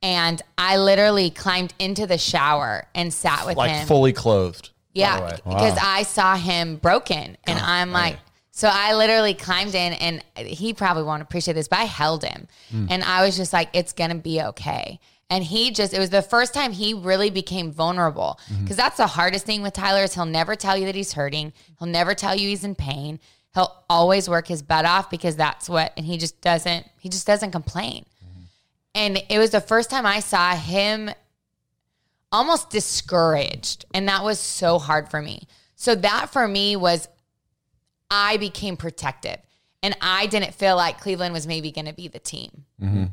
And 0.00 0.40
I 0.56 0.76
literally 0.76 1.30
climbed 1.30 1.74
into 1.80 2.06
the 2.06 2.18
shower 2.18 2.86
and 2.94 3.12
sat 3.12 3.44
with 3.46 3.56
Like 3.56 3.72
him. 3.72 3.86
fully 3.88 4.12
clothed. 4.12 4.70
Yeah, 4.92 5.22
way. 5.22 5.38
because 5.44 5.76
I 5.82 6.04
saw 6.04 6.36
him 6.36 6.76
broken, 6.76 7.36
and 7.48 7.58
I'm 7.58 7.90
like 7.90 8.16
So 8.56 8.70
I 8.72 8.94
literally 8.94 9.34
climbed 9.34 9.74
in, 9.74 9.94
and 9.94 10.22
he 10.36 10.72
probably 10.72 11.02
won't 11.02 11.22
appreciate 11.22 11.54
this, 11.54 11.66
but 11.66 11.80
I 11.80 11.84
held 11.84 12.22
him, 12.22 12.46
hmm. 12.70 12.86
and 12.88 13.02
I 13.02 13.24
was 13.24 13.36
just 13.36 13.52
like, 13.52 13.68
"It's 13.72 13.92
gonna 13.92 14.14
be 14.14 14.40
okay." 14.40 15.00
And 15.28 15.42
he 15.42 15.72
just, 15.72 15.92
it 15.92 15.98
was 15.98 16.10
the 16.10 16.22
first 16.22 16.54
time 16.54 16.70
he 16.70 16.94
really 16.94 17.30
became 17.30 17.72
vulnerable 17.72 18.38
mm-hmm. 18.46 18.62
because 18.62 18.76
that's 18.76 18.98
the 18.98 19.08
hardest 19.08 19.44
thing 19.44 19.62
with 19.62 19.72
Tyler 19.72 20.04
is 20.04 20.14
he'll 20.14 20.26
never 20.26 20.54
tell 20.54 20.76
you 20.76 20.86
that 20.86 20.94
he's 20.94 21.14
hurting. 21.14 21.52
He'll 21.78 21.88
never 21.88 22.14
tell 22.14 22.36
you 22.36 22.48
he's 22.48 22.62
in 22.62 22.74
pain. 22.74 23.18
He'll 23.54 23.74
always 23.88 24.28
work 24.28 24.46
his 24.46 24.62
butt 24.62 24.84
off 24.84 25.10
because 25.10 25.34
that's 25.34 25.68
what, 25.68 25.92
and 25.96 26.04
he 26.04 26.18
just 26.18 26.40
doesn't, 26.42 26.86
he 27.00 27.08
just 27.08 27.26
doesn't 27.26 27.52
complain. 27.52 28.04
Mm-hmm. 28.22 28.42
And 28.94 29.22
it 29.30 29.38
was 29.38 29.50
the 29.50 29.62
first 29.62 29.88
time 29.88 30.04
I 30.04 30.20
saw 30.20 30.54
him 30.54 31.10
almost 32.30 32.68
discouraged. 32.68 33.86
And 33.94 34.06
that 34.08 34.24
was 34.24 34.38
so 34.38 34.78
hard 34.78 35.08
for 35.08 35.22
me. 35.22 35.48
So 35.74 35.94
that 35.94 36.30
for 36.30 36.46
me 36.46 36.76
was, 36.76 37.08
I 38.10 38.36
became 38.36 38.76
protective 38.76 39.38
and 39.82 39.96
I 40.00 40.26
didn't 40.26 40.54
feel 40.54 40.76
like 40.76 41.00
Cleveland 41.00 41.34
was 41.34 41.46
maybe 41.46 41.70
going 41.70 41.86
to 41.86 41.92
be 41.92 42.08
the 42.08 42.18
team. 42.18 42.64
Mm-hmm. 42.80 43.04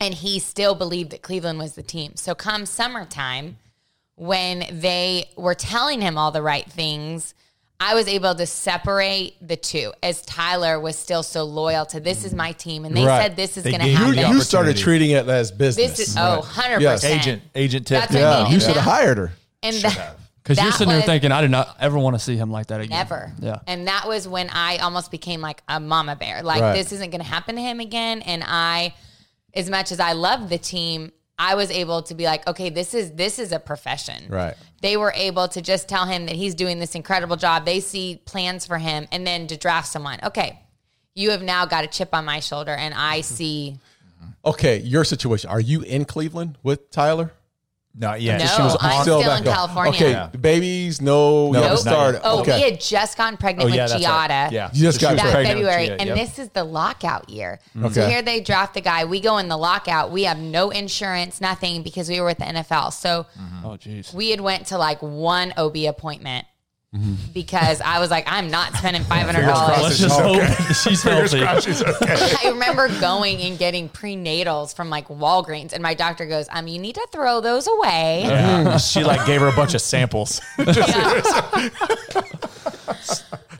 And 0.00 0.14
he 0.14 0.38
still 0.38 0.74
believed 0.74 1.10
that 1.10 1.22
Cleveland 1.22 1.58
was 1.58 1.74
the 1.74 1.82
team. 1.82 2.16
So 2.16 2.34
come 2.34 2.64
summertime, 2.66 3.56
when 4.14 4.64
they 4.70 5.26
were 5.36 5.54
telling 5.54 6.00
him 6.00 6.16
all 6.18 6.30
the 6.30 6.42
right 6.42 6.70
things, 6.70 7.34
I 7.82 7.94
was 7.94 8.06
able 8.08 8.34
to 8.34 8.44
separate 8.46 9.34
the 9.40 9.56
two 9.56 9.92
as 10.02 10.20
Tyler 10.22 10.78
was 10.78 10.96
still 10.96 11.22
so 11.22 11.44
loyal 11.44 11.86
to 11.86 12.00
this 12.00 12.24
is 12.24 12.34
my 12.34 12.52
team. 12.52 12.84
And 12.84 12.94
they 12.94 13.04
Right. 13.04 13.22
said 13.22 13.36
this 13.36 13.56
is 13.56 13.64
going 13.64 13.80
to 13.80 13.86
gave 13.86 13.98
You, 13.98 14.12
happen. 14.12 14.32
you 14.36 14.40
started 14.42 14.76
treating 14.76 15.10
it 15.10 15.26
as 15.28 15.50
business. 15.50 15.96
This 15.96 16.08
is, 16.10 16.16
oh, 16.18 16.42
100%. 16.44 16.80
Yes. 16.82 17.04
Agent, 17.04 17.42
agent 17.54 17.86
tip. 17.86 18.00
That's 18.00 18.12
what 18.12 18.20
yeah, 18.20 18.38
I 18.38 18.42
mean. 18.44 18.52
you 18.52 18.60
should 18.60 18.76
have 18.76 18.84
hired 18.84 19.16
her. 19.18 19.32
And 19.62 19.76
that, 19.76 20.16
Because 20.50 20.62
you're 20.62 20.70
that 20.72 20.78
sitting 20.78 20.88
there 20.88 20.98
was- 20.98 21.06
thinking, 21.06 21.32
I 21.32 21.40
did 21.40 21.50
not 21.50 21.76
ever 21.78 21.98
want 21.98 22.16
to 22.16 22.20
see 22.20 22.36
him 22.36 22.50
like 22.50 22.66
that 22.68 22.80
again. 22.80 22.98
Never. 22.98 23.32
Yeah. 23.40 23.60
And 23.66 23.86
that 23.86 24.08
was 24.08 24.26
when 24.26 24.50
I 24.50 24.78
almost 24.78 25.10
became 25.10 25.40
like 25.40 25.62
a 25.68 25.78
mama 25.78 26.16
bear. 26.16 26.42
Like 26.42 26.60
Right. 26.60 26.74
this 26.74 26.92
isn't 26.92 27.10
going 27.10 27.22
to 27.22 27.28
happen 27.28 27.54
to 27.54 27.62
him 27.62 27.78
again. 27.78 28.22
And 28.22 28.42
I, 28.44 28.94
as 29.54 29.70
much 29.70 29.92
as 29.92 30.00
I 30.00 30.12
love 30.12 30.48
the 30.48 30.58
team, 30.58 31.12
I 31.38 31.54
was 31.54 31.70
able 31.70 32.02
to 32.02 32.14
be 32.14 32.24
like, 32.24 32.46
okay, 32.46 32.68
this 32.68 32.92
is 32.92 33.12
this 33.12 33.38
is 33.38 33.50
a 33.50 33.58
profession. 33.58 34.26
Right. 34.28 34.54
They 34.82 34.98
were 34.98 35.12
able 35.16 35.48
to 35.48 35.62
just 35.62 35.88
tell 35.88 36.04
him 36.04 36.26
that 36.26 36.36
he's 36.36 36.54
doing 36.54 36.80
this 36.80 36.94
incredible 36.94 37.36
job. 37.36 37.64
They 37.64 37.80
see 37.80 38.20
plans 38.26 38.66
for 38.66 38.76
him, 38.76 39.08
and 39.10 39.26
then 39.26 39.46
to 39.46 39.56
draft 39.56 39.88
someone. 39.88 40.18
Okay, 40.22 40.60
you 41.14 41.30
have 41.30 41.42
now 41.42 41.64
got 41.64 41.82
a 41.84 41.86
chip 41.86 42.10
on 42.12 42.26
my 42.26 42.40
shoulder, 42.40 42.72
and 42.72 42.92
I 42.92 43.20
mm-hmm. 43.20 43.34
see. 43.34 43.78
Okay, 44.44 44.80
your 44.80 45.04
situation. 45.04 45.48
Are 45.48 45.60
you 45.60 45.80
in 45.80 46.04
Cleveland 46.04 46.58
with 46.62 46.90
Tyler? 46.90 47.32
Not 47.92 48.20
yet. 48.20 48.38
No, 48.38 48.46
She 48.46 48.62
was 48.62 48.76
I'm 48.80 48.92
on. 48.98 49.02
still 49.02 49.20
back 49.20 49.40
in 49.42 49.48
on. 49.48 49.54
California. 49.54 49.92
Okay, 49.92 50.10
Yeah. 50.12 50.26
babies, 50.28 51.00
no, 51.00 51.46
you 51.48 51.52
Nope. 51.54 51.62
haven't 51.64 51.78
started. 51.78 52.20
Oh, 52.24 52.40
okay. 52.40 52.56
we 52.56 52.62
had 52.70 52.80
just 52.80 53.16
gotten 53.18 53.36
pregnant 53.36 53.68
Oh, 53.70 53.74
yeah, 53.74 53.84
with 53.92 54.02
Giada. 54.02 54.28
right. 54.28 54.52
Yeah. 54.52 54.70
You 54.72 54.82
just 54.82 55.00
So 55.00 55.08
got 55.08 55.16
that 55.16 55.32
pregnant 55.32 55.58
with 55.58 55.66
February, 55.68 55.86
Gia, 55.88 56.00
and 56.00 56.06
yep. 56.08 56.16
this 56.16 56.38
is 56.38 56.48
the 56.50 56.62
lockout 56.64 57.28
year. 57.28 57.58
So 57.78 57.86
Okay. 57.86 58.08
here 58.08 58.22
they 58.22 58.40
draft 58.40 58.74
the 58.74 58.80
guy. 58.80 59.04
We 59.04 59.18
go 59.20 59.38
in 59.38 59.48
the 59.48 59.56
lockout. 59.56 60.12
We 60.12 60.22
have 60.24 60.38
no 60.38 60.70
insurance, 60.70 61.40
nothing, 61.40 61.82
because 61.82 62.08
we 62.08 62.20
were 62.20 62.26
with 62.26 62.38
the 62.38 62.46
NFL. 62.48 62.92
So 62.92 63.26
Oh, 63.64 63.70
jeez. 63.70 64.14
we 64.14 64.30
had 64.30 64.40
went 64.40 64.66
to 64.68 64.78
like 64.78 65.00
one 65.02 65.52
OB 65.56 65.86
appointment 65.86 66.46
Mm-hmm. 66.46 66.46
Mm-hmm. 66.92 67.14
because 67.32 67.80
I 67.80 68.00
was 68.00 68.10
like, 68.10 68.24
I'm 68.26 68.50
not 68.50 68.74
spending 68.74 69.04
five 69.08 69.24
hundred 69.24 69.46
Let's 69.46 69.60
dollars. 69.60 69.98
just 70.00 70.20
hope 70.20 70.42
she's 70.74 71.02
healthy. 71.04 71.44
I 72.46 72.50
remember 72.50 72.88
going 73.00 73.40
and 73.42 73.56
getting 73.56 73.88
prenatals 73.88 74.74
from 74.74 74.90
like 74.90 75.06
Walgreens, 75.06 75.72
and 75.72 75.84
my 75.84 75.94
doctor 75.94 76.26
goes, 76.26 76.48
"Um, 76.50 76.66
you 76.66 76.80
need 76.80 76.96
to 76.96 77.06
throw 77.12 77.40
those 77.40 77.68
away." 77.68 78.22
Yeah. 78.24 78.76
she 78.78 79.04
like 79.04 79.24
gave 79.24 79.40
her 79.40 79.46
a 79.46 79.54
bunch 79.54 79.74
of 79.74 79.80
samples. 79.80 80.40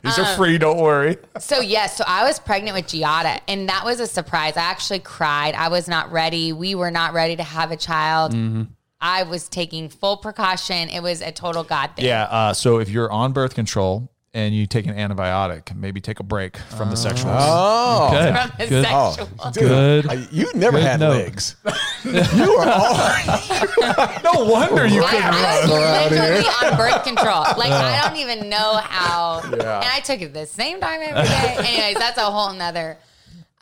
These 0.03 0.17
are 0.17 0.25
um, 0.25 0.35
free. 0.35 0.57
Don't 0.57 0.81
worry. 0.81 1.17
So 1.39 1.61
yes, 1.61 1.95
so 1.95 2.03
I 2.07 2.25
was 2.25 2.39
pregnant 2.39 2.75
with 2.75 2.87
Giada, 2.87 3.39
and 3.47 3.69
that 3.69 3.85
was 3.85 3.99
a 3.99 4.07
surprise. 4.07 4.57
I 4.57 4.61
actually 4.63 4.99
cried. 4.99 5.53
I 5.55 5.69
was 5.69 5.87
not 5.87 6.11
ready. 6.11 6.51
We 6.53 6.75
were 6.75 6.91
not 6.91 7.13
ready 7.13 7.35
to 7.35 7.43
have 7.43 7.71
a 7.71 7.77
child. 7.77 8.33
Mm-hmm. 8.33 8.63
I 9.01 9.23
was 9.23 9.49
taking 9.49 9.89
full 9.89 10.17
precaution. 10.17 10.89
It 10.89 11.01
was 11.01 11.21
a 11.21 11.31
total 11.31 11.63
God 11.63 11.91
thing. 11.95 12.05
Yeah. 12.05 12.23
Uh, 12.23 12.53
so 12.53 12.79
if 12.79 12.89
you're 12.89 13.11
on 13.11 13.33
birth 13.33 13.55
control 13.55 14.09
and 14.33 14.55
you 14.55 14.65
take 14.67 14.85
an 14.85 14.93
antibiotic, 14.95 15.75
maybe 15.75 15.99
take 15.99 16.19
a 16.19 16.23
break 16.23 16.55
from 16.55 16.89
the 16.89 16.95
sexuals. 16.95 17.35
Oh, 17.37 18.09
Good. 18.11 18.33
From 18.35 18.51
the 18.59 18.67
Good. 18.67 18.85
oh, 18.87 19.51
dude, 19.51 19.63
Good. 19.63 20.07
I- 20.09 20.27
you 20.31 20.49
never 20.53 20.77
Good 20.77 20.85
had 20.85 20.99
note. 21.01 21.09
legs. 21.17 21.55
you 22.05 22.51
are 22.57 22.69
all. 22.69 24.21
no 24.23 24.45
wonder 24.45 24.85
you 24.87 25.01
couldn't 25.03 25.23
I 25.23 25.61
run. 25.61 25.69
was 25.69 26.11
literally 26.11 26.45
on 26.45 26.77
birth 26.77 27.03
control. 27.03 27.43
Like 27.57 27.71
I 27.71 28.01
don't 28.07 28.17
even 28.19 28.49
know 28.49 28.75
how. 28.83 29.41
Yeah. 29.43 29.79
And 29.79 29.89
I 29.89 29.99
took 30.03 30.21
it 30.21 30.33
the 30.33 30.45
same 30.45 30.79
time 30.79 31.01
every 31.03 31.23
day. 31.23 31.55
Anyways, 31.67 31.95
that's 31.97 32.17
a 32.17 32.21
whole 32.21 32.53
nother. 32.53 32.97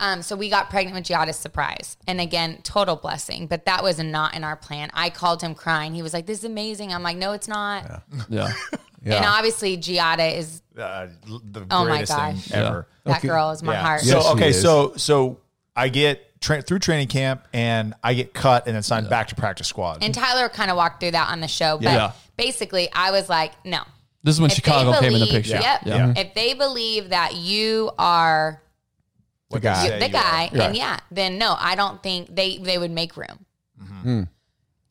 Um, 0.00 0.22
so 0.22 0.34
we 0.34 0.48
got 0.48 0.70
pregnant 0.70 0.96
with 0.96 1.04
Giada's 1.04 1.36
surprise, 1.36 1.96
and 2.08 2.20
again, 2.20 2.58
total 2.62 2.96
blessing. 2.96 3.46
But 3.46 3.66
that 3.66 3.82
was 3.84 3.98
not 3.98 4.34
in 4.34 4.42
our 4.42 4.56
plan. 4.56 4.90
I 4.94 5.10
called 5.10 5.42
him 5.42 5.54
crying. 5.54 5.94
He 5.94 6.02
was 6.02 6.12
like, 6.14 6.26
"This 6.26 6.38
is 6.38 6.44
amazing." 6.44 6.92
I'm 6.92 7.02
like, 7.02 7.16
"No, 7.18 7.32
it's 7.32 7.48
not." 7.48 8.02
Yeah. 8.28 8.52
And 9.02 9.14
Yeah. 9.14 9.32
obviously, 9.32 9.78
Giada 9.78 10.36
is 10.36 10.60
Uh, 10.78 11.06
the 11.26 11.64
Oh 11.70 11.84
my 11.84 11.90
greatest 12.04 12.12
thing 12.14 12.34
gosh. 12.34 12.52
ever. 12.52 12.86
that 13.04 13.18
Okay. 13.18 13.28
girl 13.28 13.50
is 13.50 13.62
my 13.62 13.72
Yeah. 13.72 13.80
heart. 13.82 14.00
So 14.02 14.16
Yes, 14.16 14.24
she 14.26 14.30
okay, 14.32 14.52
so 14.52 14.92
so 14.96 15.38
I 15.74 15.88
get 15.88 16.38
tra- 16.42 16.60
through 16.60 16.80
training 16.80 17.08
camp 17.08 17.48
and 17.54 17.94
I 18.04 18.12
get 18.12 18.34
cut 18.34 18.66
and 18.66 18.76
then 18.76 18.82
signed 18.82 19.08
back 19.08 19.28
to 19.28 19.34
practice 19.34 19.68
squad. 19.68 20.02
And 20.04 20.12
Tyler 20.14 20.50
kind 20.50 20.70
of 20.70 20.76
walked 20.76 21.00
through 21.00 21.12
that 21.12 21.30
on 21.30 21.40
the 21.40 21.48
show, 21.48 21.78
but 21.78 21.84
Yeah. 21.92 22.12
basically, 22.36 22.90
I 22.92 23.10
was 23.10 23.30
like, 23.30 23.52
"No." 23.64 23.80
This 24.22 24.34
is 24.34 24.40
when 24.42 24.50
If 24.50 24.56
they 24.56 24.62
Chicago 24.62 24.92
came 25.00 25.14
in 25.14 25.20
the 25.20 25.26
believe- 25.26 25.32
picture. 25.44 25.60
Yep. 25.62 25.80
Yeah. 25.86 26.12
If 26.16 26.34
they 26.34 26.52
believe 26.52 27.08
that 27.08 27.36
you 27.36 27.90
are 27.98 28.60
The 29.50 29.60
guy. 29.60 29.88
Say 29.88 29.98
the 29.98 30.08
guy, 30.08 30.50
are. 30.52 30.58
Right. 30.58 30.66
and 30.66 30.76
yeah, 30.76 30.98
then 31.10 31.38
no, 31.38 31.56
I 31.58 31.74
don't 31.74 32.02
think 32.02 32.34
they 32.34 32.58
they 32.58 32.78
would 32.78 32.90
make 32.90 33.16
room. 33.16 33.46
Mm-hmm. 33.82 34.22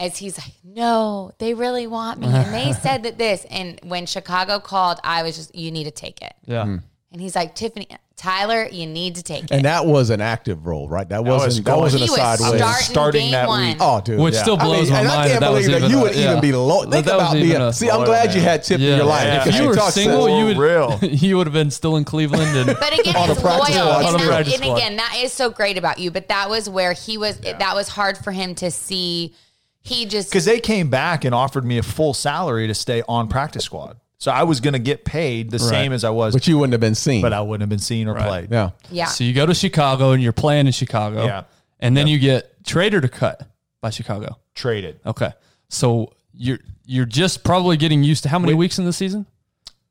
As 0.02 0.18
he's 0.18 0.38
like, 0.38 0.54
no, 0.64 1.32
they 1.40 1.54
really 1.54 1.86
want 1.86 2.20
me, 2.20 2.28
and 2.28 2.54
they 2.54 2.72
said 2.82 3.04
that 3.04 3.18
this. 3.18 3.46
And 3.50 3.80
when 3.84 4.06
Chicago 4.06 4.60
called, 4.60 5.00
I 5.04 5.24
was 5.24 5.36
just, 5.36 5.54
you 5.54 5.72
need 5.72 5.84
to 5.86 5.92
take 5.92 6.22
it. 6.22 6.34
Yeah. 6.46 6.64
And 7.12 7.22
he's 7.22 7.36
like, 7.36 7.56
Tiffany, 7.56 7.88
Tyler, 8.20 8.68
you 8.70 8.86
need 8.86 9.16
to 9.16 9.24
take 9.24 9.46
it. 9.46 9.52
And 9.52 9.64
that 9.66 9.86
was 9.86 10.10
an 10.10 10.20
active 10.20 10.68
role, 10.68 10.90
right? 10.90 11.08
That 11.08 11.24
wasn't 11.24 11.46
was 11.48 11.56
that 11.58 11.64
going- 11.64 11.80
wasn't 11.80 12.02
he 12.04 12.08
a 12.10 12.12
was 12.12 12.20
sideways. 12.20 12.60
starting, 12.62 12.84
Starting 12.92 13.22
game 13.22 13.32
that 13.32 13.48
one. 13.48 13.76
Oh, 13.80 14.02
dude, 14.02 14.20
Which 14.20 14.36
still 14.36 14.58
blows 14.58 14.90
my 14.92 15.00
and 15.00 15.08
mind 15.08 15.20
I 15.22 15.28
can't 15.28 15.40
that 15.40 15.46
that 15.48 15.52
was 15.54 15.66
believe 15.68 15.82
that 15.82 15.88
even 15.88 15.92
you 15.92 15.98
a- 15.98 16.02
would 16.10 16.16
yeah. 16.16 16.30
even 16.32 16.42
be 16.42 16.52
low. 16.52 16.82
That 16.86 16.92
Think 16.92 17.06
was 17.06 17.14
about 17.16 17.36
even 17.38 17.50
being. 17.50 17.62
a- 17.62 17.72
See, 17.74 17.90
I'm 17.90 18.04
glad 18.04 18.36
you 18.36 18.42
had 18.42 18.64
Tip 18.64 18.82
in 18.82 18.98
your 18.98 19.06
life. 19.06 19.24
Yeah. 19.24 19.44
because 19.44 19.56
If 19.56 19.62
you 19.64 19.68
were 19.70 19.76
talks 19.76 19.94
single, 19.94 20.22
so 20.26 20.38
you 20.38 20.46
would 20.46 20.58
real. 20.58 21.00
you 21.02 21.38
would 21.38 21.48
have 21.48 21.54
been 21.54 21.72
still 21.72 21.96
in 21.96 22.04
Cleveland 22.04 22.56
and 22.58 22.78
But 22.80 23.00
again, 23.00 23.16
On 23.16 23.28
he's 23.30 23.38
the 23.38 23.42
practice 23.42 23.74
squad. 23.76 23.98
and, 23.98 24.06
On 24.08 24.12
the 24.14 24.18
that- 24.20 24.28
practice 24.28 24.54
and 24.56 24.64
squad. 24.64 24.76
again, 24.78 24.98
that 24.98 25.16
is 25.18 25.32
so 25.34 25.50
great 25.50 25.78
about 25.78 25.98
you. 26.00 26.12
But 26.12 26.28
that 26.28 26.50
was 26.50 26.70
where 26.70 26.92
he 26.94 27.18
was. 27.18 27.38
That 27.38 27.74
was 27.74 27.88
hard 27.88 28.18
for 28.18 28.32
him 28.34 28.54
to 28.56 28.70
see. 28.70 29.34
He 29.82 30.06
just 30.06 30.30
because 30.30 30.44
they 30.46 30.60
came 30.60 30.90
back 30.90 31.24
and 31.24 31.34
offered 31.34 31.64
me 31.64 31.78
a 31.78 31.84
full 31.84 32.14
salary 32.14 32.68
to 32.68 32.74
stay 32.76 33.02
on 33.08 33.30
practice 33.30 33.64
squad. 33.64 33.96
So 34.20 34.32
I 34.32 34.44
was 34.44 34.60
going 34.60 34.74
to 34.74 34.80
get 34.80 35.06
paid 35.06 35.50
the 35.50 35.60
same 35.60 35.94
as 35.94 36.04
I 36.04 36.10
was, 36.10 36.34
but 36.34 36.46
you 36.46 36.58
wouldn't 36.58 36.74
have 36.74 36.82
been 36.82 36.94
seen. 36.96 37.22
but 37.22 37.32
I 37.34 37.40
wouldn't 37.42 37.62
have 37.62 37.70
been 37.70 37.80
seen 37.80 38.08
or 38.08 38.16
played. 38.16 38.52
yeah. 38.52 38.72
yeah. 38.92 39.06
so 39.06 39.24
you 39.24 39.34
go 39.34 39.46
to 39.46 39.54
Chicago 39.54 40.12
and 40.12 40.22
you're 40.22 40.34
playing 40.34 40.66
in 40.68 40.74
Chicago. 40.74 41.24
Yeah. 41.26 41.44
And 41.80 41.96
then 41.96 42.08
you 42.08 42.20
get 42.20 42.66
traded 42.66 43.06
or 43.06 43.08
cut 43.08 43.48
by 43.82 43.90
Chicago. 43.90 44.38
Traded. 44.56 45.00
Okay. 45.06 45.32
So 45.70 46.12
you're 46.34 46.60
you're 46.86 47.06
just 47.06 47.44
probably 47.46 47.78
getting 47.78 48.04
used 48.04 48.24
to 48.24 48.30
how 48.30 48.40
many 48.40 48.54
weeks 48.54 48.78
in 48.80 48.84
the 48.86 48.92
season? 48.92 49.26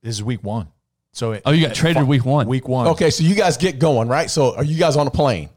This 0.02 0.16
is 0.16 0.22
week 0.22 0.42
one. 0.44 0.68
So 1.12 1.32
it, 1.32 1.42
Oh, 1.46 1.52
you 1.52 1.66
got 1.66 1.74
traded 1.74 2.06
week 2.06 2.24
one. 2.26 2.46
week 2.46 2.68
one. 2.68 2.88
Okay, 2.88 3.08
so 3.10 3.24
you 3.24 3.34
guys 3.34 3.56
get 3.56 3.78
going, 3.78 4.08
right? 4.08 4.28
So 4.30 4.54
are 4.56 4.64
you 4.64 4.76
guys 4.78 4.96
on 4.96 5.06
a 5.06 5.10
plane? 5.10 5.48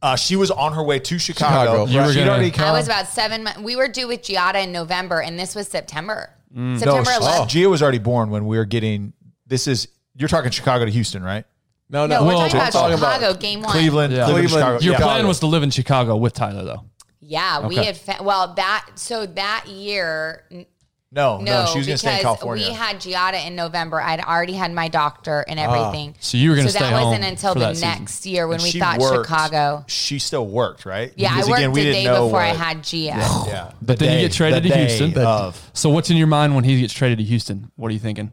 Uh, 0.00 0.14
she 0.16 0.36
was 0.36 0.50
on 0.52 0.72
her 0.74 0.82
way 0.84 0.98
to 1.00 1.18
Chicago. 1.18 1.84
Chicago. 1.86 1.86
You 1.92 2.00
were 2.00 2.12
She'd 2.12 2.20
gonna- 2.20 2.30
already 2.30 2.56
I 2.58 2.72
was 2.72 2.86
about 2.86 3.08
seven 3.08 3.42
months. 3.42 3.58
We 3.60 3.74
were 3.76 3.88
due 3.88 4.06
with 4.06 4.22
Giada 4.22 4.62
in 4.62 4.70
November, 4.72 5.20
and 5.20 5.38
this 5.38 5.54
was 5.54 5.66
September. 5.68 6.30
Mm. 6.54 6.72
no, 6.72 6.78
September 6.78 7.10
she- 7.10 7.18
11th. 7.20 7.48
Gia 7.48 7.68
was 7.68 7.82
already 7.82 7.98
born 7.98 8.30
when 8.30 8.46
we 8.46 8.56
were 8.56 8.64
getting. 8.64 9.12
This 9.46 9.66
is 9.66 9.88
you're 10.16 10.28
talking 10.28 10.50
Chicago 10.50 10.84
to 10.84 10.90
Houston, 10.90 11.22
right? 11.22 11.44
No, 11.88 12.06
No, 12.06 12.22
we're 12.22 12.28
Well, 12.28 12.38
talking 12.48 12.54
we're 12.58 12.60
about 12.68 12.72
talking 12.72 12.98
about 12.98 13.40
game 13.40 13.62
one. 13.62 13.72
Cleveland, 13.72 14.12
Yeah. 14.12 14.24
Cleveland, 14.24 14.48
Cleveland, 14.48 14.50
Chicago. 14.50 14.84
Your 14.84 14.92
Yeah. 14.94 15.00
plan 15.00 15.26
was 15.28 15.40
to 15.40 15.46
live 15.46 15.62
in 15.62 15.70
Chicago 15.70 16.16
with 16.16 16.34
Tyler, 16.34 16.64
though. 16.64 16.84
Yeah, 17.20 17.66
we 17.66 17.76
Okay. 17.76 17.86
had 17.86 17.96
fa- 17.96 18.22
well 18.22 18.54
that 18.54 18.86
so 18.96 19.26
that 19.26 19.66
year 19.68 20.42
n- 20.50 20.66
no, 21.12 21.38
no, 21.38 21.64
no, 21.64 21.66
she 21.72 21.78
was 21.78 21.86
going 21.88 21.94
to 21.94 21.98
stay 21.98 22.10
in 22.12 22.16
because 22.18 22.22
California. 22.38 22.68
we 22.68 22.72
had 22.72 22.96
Giada 22.98 23.44
in 23.44 23.56
November. 23.56 24.00
I'd 24.00 24.20
already 24.20 24.52
had 24.52 24.72
my 24.72 24.86
doctor 24.86 25.44
and 25.48 25.58
ah, 25.58 25.64
everything. 25.64 26.14
So 26.20 26.38
you 26.38 26.50
were 26.50 26.56
gonna 26.56 26.68
so 26.68 26.78
stay 26.78 26.88
that 26.88 27.02
wasn't 27.02 27.24
until 27.24 27.54
the 27.54 27.60
that 27.60 27.76
season. 27.76 27.88
next 27.88 28.26
year 28.26 28.46
when 28.46 28.56
And 28.60 28.62
we 28.62 28.70
thought 28.78 28.98
worked- 28.98 29.26
Chicago. 29.28 29.84
She 29.88 30.20
still 30.20 30.46
worked, 30.46 30.86
right? 30.86 31.12
Yeah, 31.16 31.30
Because 31.34 31.48
I 31.48 31.50
worked 31.50 31.58
again, 31.60 31.72
we 31.72 31.80
the 31.80 31.84
didn't 31.86 32.04
day 32.04 32.04
know 32.04 32.26
before 32.26 32.40
I 32.40 32.48
had 32.54 32.84
Gia. 32.84 32.98
Yeah, 32.98 33.72
But 33.82 33.98
then 33.98 34.12
you 34.14 34.28
get 34.28 34.32
traded 34.32 34.62
the 34.62 34.68
to 34.68 34.76
Houston. 34.76 35.18
Of 35.18 35.70
So 35.72 35.90
what's 35.90 36.10
in 36.10 36.16
your 36.16 36.28
mind 36.28 36.54
when 36.54 36.62
he 36.62 36.80
gets 36.80 36.92
traded 36.94 37.18
to 37.18 37.24
Houston? 37.24 37.72
What 37.74 37.88
are 37.88 37.92
you 37.92 37.98
thinking? 37.98 38.30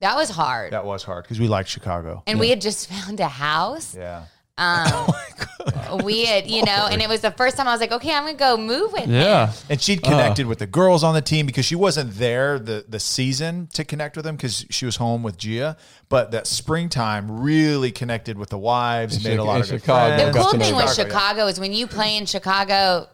That 0.00 0.16
was 0.16 0.30
hard. 0.30 0.72
that 0.72 0.84
was 0.84 1.02
hard 1.02 1.24
because 1.24 1.40
we 1.40 1.48
liked 1.48 1.68
Chicago. 1.68 2.22
and 2.26 2.38
we 2.40 2.48
had 2.50 2.60
just 2.62 2.88
found 2.90 3.20
a 3.20 3.28
house. 3.28 3.94
Yeah, 3.94 4.24
Um, 4.56 5.08
we 6.04 6.24
had, 6.26 6.46
you 6.48 6.64
know, 6.64 6.86
and 6.90 7.02
it 7.02 7.08
was 7.08 7.20
the 7.22 7.30
first 7.32 7.56
time 7.56 7.66
I 7.66 7.72
was 7.72 7.80
like, 7.80 7.90
okay, 7.92 8.12
I'm 8.14 8.24
gonna 8.24 8.34
go 8.36 8.56
move 8.56 8.92
with 8.92 9.06
Yeah. 9.08 9.48
him. 9.48 9.54
And 9.70 9.80
she'd 9.80 10.02
connected 10.02 10.46
with 10.46 10.58
the 10.60 10.66
girls 10.66 11.02
on 11.02 11.14
the 11.14 11.20
team 11.20 11.46
because 11.46 11.64
she 11.64 11.74
wasn't 11.74 12.14
there 12.14 12.58
the 12.58 12.84
the 12.88 13.00
season 13.00 13.68
to 13.72 13.84
connect 13.84 14.14
with 14.16 14.24
them 14.24 14.36
because 14.36 14.64
she 14.70 14.86
was 14.86 14.96
home 14.96 15.22
with 15.22 15.36
Gia. 15.38 15.76
But 16.08 16.30
that 16.30 16.46
springtime 16.46 17.40
really 17.40 17.90
connected 17.90 18.38
with 18.38 18.50
the 18.50 18.58
wives, 18.58 19.24
made 19.24 19.38
a 19.38 19.44
lot 19.44 19.60
of 19.60 19.68
good 19.68 19.80
Chicago. 19.80 20.16
The 20.16 20.22
friends. 20.32 20.36
Got 20.36 20.50
cool 20.50 20.60
thing 20.60 20.76
with 20.76 20.94
Chicago, 20.94 21.02
yeah. 21.02 21.08
Chicago 21.08 21.46
is 21.48 21.58
when 21.60 21.72
you 21.72 21.86
play 21.88 22.16
in 22.16 22.26
Chicago, 22.26 23.08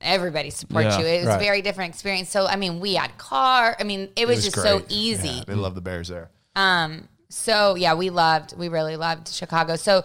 everybody 0.00 0.50
supports 0.50 0.96
Yeah. 0.96 1.00
you. 1.00 1.06
It 1.06 1.18
was 1.20 1.26
Right. 1.28 1.36
a 1.36 1.44
very 1.44 1.62
different 1.62 1.92
experience. 1.94 2.28
So 2.30 2.46
I 2.46 2.56
mean, 2.56 2.78
we 2.80 2.94
had 2.94 3.16
car. 3.18 3.76
I 3.80 3.82
mean, 3.84 4.08
it 4.14 4.28
was, 4.28 4.36
was 4.38 4.44
just 4.46 4.62
so 4.62 4.84
easy. 4.88 5.28
Yeah, 5.28 5.44
they 5.48 5.54
love 5.54 5.74
the 5.74 5.80
Bears 5.80 6.08
there. 6.08 6.30
Um. 6.54 7.08
So 7.28 7.74
yeah, 7.76 7.94
we 7.94 8.10
loved, 8.10 8.56
we 8.58 8.68
really 8.68 8.96
loved 8.96 9.28
Chicago. 9.28 9.76
So 9.76 10.04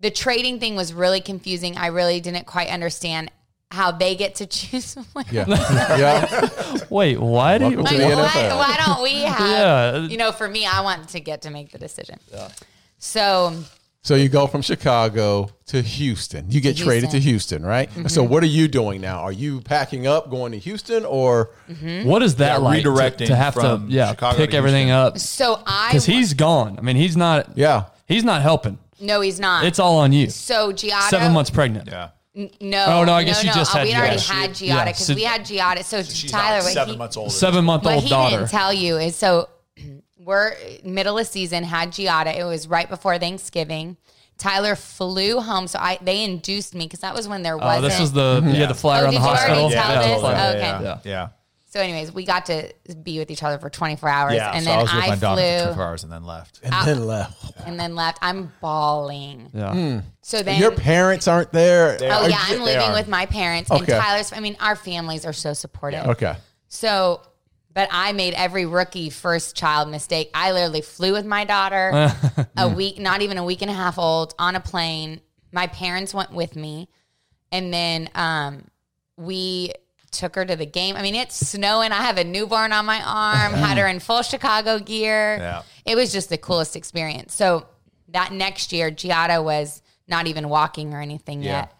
the 0.00 0.10
trading 0.10 0.60
thing 0.60 0.76
was 0.76 0.92
really 0.92 1.20
confusing. 1.20 1.76
I 1.76 1.86
really 1.88 2.20
didn't 2.20 2.46
quite 2.46 2.68
understand 2.68 3.30
how 3.70 3.90
they 3.90 4.14
get 4.14 4.36
to 4.36 4.46
choose. 4.58 4.94
when. 5.12 5.24
Yeah. 5.30 5.46
yeah. 5.48 6.76
Wait, 6.90 7.18
why 7.20 7.58
do 7.58 7.70
you, 7.70 7.76
like, 7.82 7.98
why, 7.98 8.54
why, 8.54 8.76
don't 8.84 9.02
we 9.02 9.14
have? 9.22 9.40
Yeah. 9.40 9.98
You 10.06 10.16
know, 10.16 10.32
for 10.32 10.48
me, 10.48 10.66
I 10.66 10.80
want 10.82 11.08
to 11.10 11.20
get 11.20 11.42
to 11.42 11.50
make 11.50 11.72
the 11.72 11.78
decision. 11.78 12.18
Yeah. 12.32 12.48
So 12.98 13.52
So 14.02 14.14
you 14.14 14.28
go 14.28 14.46
from 14.46 14.62
Chicago 14.62 15.48
to 15.66 15.80
Houston. 15.82 16.50
You 16.50 16.60
get 16.60 16.76
To 16.76 16.84
traded 16.84 17.10
to 17.10 17.18
Houston. 17.18 17.62
Houston, 17.62 17.66
right? 17.66 17.90
So 18.10 18.22
mm-hmm. 18.22 18.32
what 18.32 18.42
are 18.42 18.46
you 18.46 18.68
doing 18.68 19.00
now? 19.00 19.20
Are 19.20 19.32
you 19.32 19.60
packing 19.62 20.06
up, 20.06 20.30
going 20.30 20.52
to 20.52 20.58
Houston, 20.58 21.04
or 21.04 21.50
mm-hmm. 21.68 22.06
What 22.08 22.22
is 22.22 22.36
that 22.36 22.52
Yeah, 22.52 22.56
like? 22.58 22.84
redirecting 22.84 23.26
to, 23.28 23.36
have 23.36 23.54
to 23.54 23.82
yeah 23.88 24.10
Chicago 24.10 24.36
pick 24.36 24.50
to 24.50 24.56
everything 24.56 24.90
up 24.90 25.18
so 25.18 25.62
I 25.66 25.88
because 25.88 26.06
he's 26.06 26.34
gone. 26.34 26.78
I 26.78 26.82
mean, 26.82 26.96
he's 26.96 27.16
not. 27.16 27.56
yeah? 27.56 27.84
He's 28.06 28.24
not 28.24 28.42
helping. 28.42 28.78
No, 29.00 29.20
he's 29.20 29.40
not. 29.40 29.64
It's 29.64 29.78
all 29.78 29.98
on 29.98 30.12
you. 30.12 30.30
so 30.30 30.72
Giada 30.72 31.08
Seven 31.10 31.32
months 31.32 31.50
pregnant. 31.50 31.88
Yeah. 31.88 32.10
No. 32.60 32.84
Oh, 32.88 33.04
no, 33.04 33.12
I 33.12 33.22
guess 33.22 33.44
you 33.44 33.52
just 33.52 33.74
uh, 33.74 33.78
had 33.78 33.86
We 33.86 33.94
already 33.94 34.18
had 34.20 34.60
Yeah, 34.60 34.76
Giada 34.82 34.86
because 34.86 35.06
so- 35.06 35.14
we 35.14 35.22
had 35.22 35.42
Giada. 35.42 35.84
So, 35.84 36.02
She's 36.02 36.30
Tyler, 36.32 36.56
not 36.56 36.64
what 36.64 36.72
seven 36.72 36.94
he, 36.94 36.98
months 36.98 37.16
older. 37.16 37.30
Seven 37.30 37.64
month 37.64 37.84
what 37.84 37.94
old 37.94 38.02
he 38.02 38.08
daughter. 38.10 38.36
didn't 38.38 38.50
tell 38.50 38.72
you 38.72 38.96
is 38.96 39.14
so 39.14 39.48
we're 40.18 40.54
middle 40.84 41.16
of 41.18 41.26
season 41.28 41.62
had 41.64 41.90
Giada. 41.92 42.36
It 42.36 42.44
was 42.44 42.66
right 42.66 42.88
before 42.88 43.18
Thanksgiving. 43.18 43.96
Tyler 44.36 44.74
flew 44.74 45.38
home, 45.40 45.68
so 45.68 45.78
I 45.78 45.96
they 46.02 46.24
induced 46.24 46.74
me 46.74 46.86
because 46.86 47.00
that 47.00 47.14
was 47.14 47.28
when 47.28 47.42
there 47.42 47.54
Oh, 47.54 47.58
wasn't. 47.58 47.84
this 47.84 48.00
was 48.00 48.12
the 48.12 48.42
you 48.44 48.54
had 48.54 48.68
the 48.68 48.74
flyer 48.74 49.04
Oh, 49.04 49.06
on 49.06 49.14
the 49.14 49.20
did 49.20 49.22
you 49.24 49.28
already 49.28 49.38
hospital. 49.46 49.70
tell 49.70 49.92
yeah, 49.92 50.02
this? 50.02 50.14
the 50.14 50.20
flyer. 50.20 50.36
Oh, 50.36 50.48
okay. 50.56 50.84
yeah, 50.84 50.98
Yeah. 51.04 51.28
Yeah. 51.74 51.80
so. 51.80 51.84
Anyways, 51.84 52.12
we 52.12 52.24
got 52.24 52.46
to 52.46 52.72
be 53.02 53.18
with 53.18 53.30
each 53.30 53.42
other 53.42 53.58
for 53.58 53.68
24 53.70 54.08
hours, 54.08 54.34
Yeah, 54.34 54.52
and 54.54 54.64
so 54.64 54.70
then 54.70 54.78
I 54.78 54.82
was 54.82 54.92
with 54.94 55.04
I 55.04 55.08
my 55.08 55.16
daughter 55.16 55.40
for 55.42 55.46
flew 55.58 55.64
24 55.64 55.84
hours 55.84 56.02
and 56.04 56.12
then 56.12 56.24
left. 56.24 56.60
And 56.62 56.72
then 56.86 57.06
left. 57.06 57.52
and 57.66 57.80
then 57.80 57.94
left. 57.94 58.18
I'm 58.22 58.52
bawling. 58.60 59.50
Yeah. 59.52 60.00
So 60.22 60.42
then 60.42 60.60
Your 60.60 60.70
parents 60.72 61.28
aren't 61.28 61.52
there. 61.52 61.96
They 61.98 62.08
Oh 62.10 62.24
are- 62.24 62.30
yeah, 62.30 62.38
I'm 62.40 62.60
living 62.62 62.88
are. 62.90 62.94
with 62.94 63.08
my 63.08 63.26
parents 63.26 63.70
and 63.70 63.82
Okay. 63.82 63.92
Tyler's. 63.98 64.32
I 64.32 64.40
mean, 64.40 64.56
our 64.60 64.76
families 64.76 65.24
are 65.26 65.32
so 65.32 65.52
supportive. 65.52 66.06
Okay. 66.06 66.34
So, 66.68 67.20
but 67.72 67.88
I 67.92 68.12
made 68.12 68.34
every 68.34 68.66
rookie 68.66 69.10
first 69.10 69.56
child 69.56 69.88
mistake. 69.90 70.30
I 70.34 70.52
literally 70.52 70.80
flew 70.80 71.12
with 71.12 71.26
my 71.26 71.44
daughter 71.44 72.12
a 72.56 72.68
week, 72.68 72.98
not 72.98 73.22
even 73.22 73.36
a 73.38 73.44
week 73.44 73.62
and 73.62 73.70
a 73.70 73.74
half 73.74 73.98
old, 73.98 74.34
on 74.38 74.54
a 74.56 74.60
plane. 74.60 75.20
My 75.52 75.66
parents 75.66 76.12
went 76.14 76.32
with 76.32 76.56
me, 76.56 76.88
and 77.52 77.72
then 77.72 78.10
um, 78.14 78.64
we 79.16 79.72
took 80.14 80.34
her 80.36 80.44
to 80.44 80.56
the 80.56 80.66
game. 80.66 80.96
I 80.96 81.02
mean, 81.02 81.14
it's 81.14 81.34
snowing. 81.36 81.92
I 81.92 82.02
have 82.02 82.16
a 82.18 82.24
newborn 82.24 82.72
on 82.72 82.86
my 82.86 83.02
arm. 83.02 83.52
had 83.52 83.76
her 83.78 83.86
in 83.86 84.00
full 84.00 84.22
Chicago 84.22 84.78
gear. 84.78 85.36
Yeah. 85.38 85.62
It 85.84 85.96
was 85.96 86.12
just 86.12 86.28
the 86.30 86.38
coolest 86.38 86.76
experience. 86.76 87.34
So 87.34 87.66
that 88.08 88.32
next 88.32 88.72
year, 88.72 88.90
Giada 88.90 89.42
was 89.42 89.82
not 90.08 90.26
even 90.26 90.48
walking 90.48 90.94
or 90.94 91.00
anything 91.00 91.42
Yeah. 91.42 91.50
yet. 91.60 91.72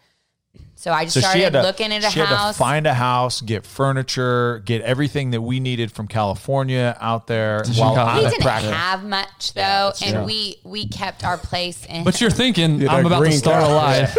So 0.85 0.91
I 0.91 1.05
just 1.05 1.15
So 1.15 1.21
started 1.21 1.39
she 1.39 1.43
had 1.43 1.53
to 1.53 1.63
looking 1.63 1.91
at 1.91 2.03
a 2.03 2.11
she 2.11 2.19
had 2.19 2.29
to 2.29 2.35
house. 2.37 2.57
find 2.59 2.85
a 2.85 2.93
house, 2.93 3.41
get 3.41 3.65
furniture, 3.65 4.61
get 4.65 4.81
everything 4.83 5.31
that 5.31 5.41
we 5.41 5.59
needed 5.59 5.91
from 5.91 6.07
California 6.07 6.95
out 7.01 7.25
there. 7.25 7.63
While 7.75 7.95
Chicago. 7.95 8.01
I'm 8.01 8.23
he 8.23 8.29
didn't 8.29 8.43
practice. 8.43 8.69
have 8.71 9.03
much 9.03 9.53
though, 9.55 9.61
that's 9.61 10.03
and 10.03 10.13
true. 10.17 10.23
we 10.25 10.57
we 10.63 10.87
kept 10.87 11.23
our 11.25 11.39
place 11.39 11.83
in. 11.87 12.03
But 12.03 12.21
you're 12.21 12.29
thinking 12.29 12.77
Get 12.77 12.91
I'm 12.91 13.03
about 13.03 13.15
to 13.17 13.21
green 13.21 13.31
start 13.31 13.63
a 13.63 13.67
life. 13.67 14.15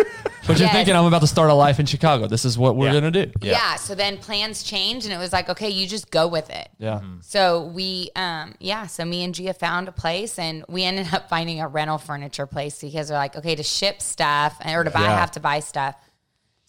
But 0.49 0.59
you're 0.61 0.69
thinking 0.69 0.95
I'm 0.97 1.05
about 1.07 1.21
to 1.23 1.27
start 1.29 1.51
a 1.51 1.55
life 1.55 1.79
in 1.81 1.87
Chicago. 1.87 2.27
This 2.27 2.45
is 2.45 2.57
what 2.59 2.75
we're 2.75 2.87
Yeah. 2.89 2.95
gonna 2.95 3.11
do. 3.13 3.31
yeah. 3.43 3.77
So 3.77 3.95
then 3.95 4.19
plans 4.19 4.65
changed, 4.65 5.07
and 5.07 5.15
it 5.15 5.19
was 5.19 5.33
like, 5.33 5.49
okay, 5.49 5.71
you 5.71 5.87
just 5.87 6.11
go 6.11 6.27
with 6.27 6.51
it. 6.51 6.69
Yeah. 6.79 7.01
So 7.21 7.63
we, 7.65 8.11
um, 8.17 8.55
yeah. 8.61 8.87
So 8.87 9.05
me 9.05 9.23
and 9.25 9.35
Gia 9.35 9.55
found 9.55 9.87
a 9.89 9.93
place, 9.93 10.37
and 10.39 10.65
we 10.69 10.83
ended 10.85 11.13
up 11.15 11.29
finding 11.29 11.61
a 11.61 11.69
rental 11.69 11.99
furniture 11.99 12.47
place 12.47 12.81
because 12.81 13.07
they're 13.09 13.19
like, 13.19 13.37
okay, 13.37 13.55
to 13.57 13.63
ship 13.63 14.01
stuff 14.03 14.57
or 14.65 14.83
to 14.85 14.91
buy, 14.91 15.03
Yeah. 15.03 15.19
have 15.19 15.33
to 15.33 15.41
buy 15.41 15.61
stuff. 15.61 15.95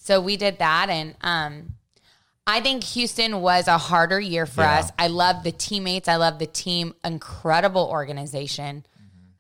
So 0.08 0.22
we 0.22 0.38
did 0.38 0.60
that, 0.60 0.90
and 0.90 1.16
um, 1.20 1.74
I 2.48 2.62
think 2.62 2.82
Houston 2.86 3.42
was 3.42 3.68
a 3.68 3.78
harder 3.78 4.22
year 4.22 4.46
for 4.46 4.62
Yeah. 4.62 4.80
us. 4.80 4.92
I 4.98 5.08
love 5.08 5.44
the 5.44 5.52
teammates. 5.52 6.08
I 6.08 6.16
love 6.16 6.40
the 6.40 6.46
team. 6.46 6.94
Incredible 7.04 7.90
organization. 7.92 8.86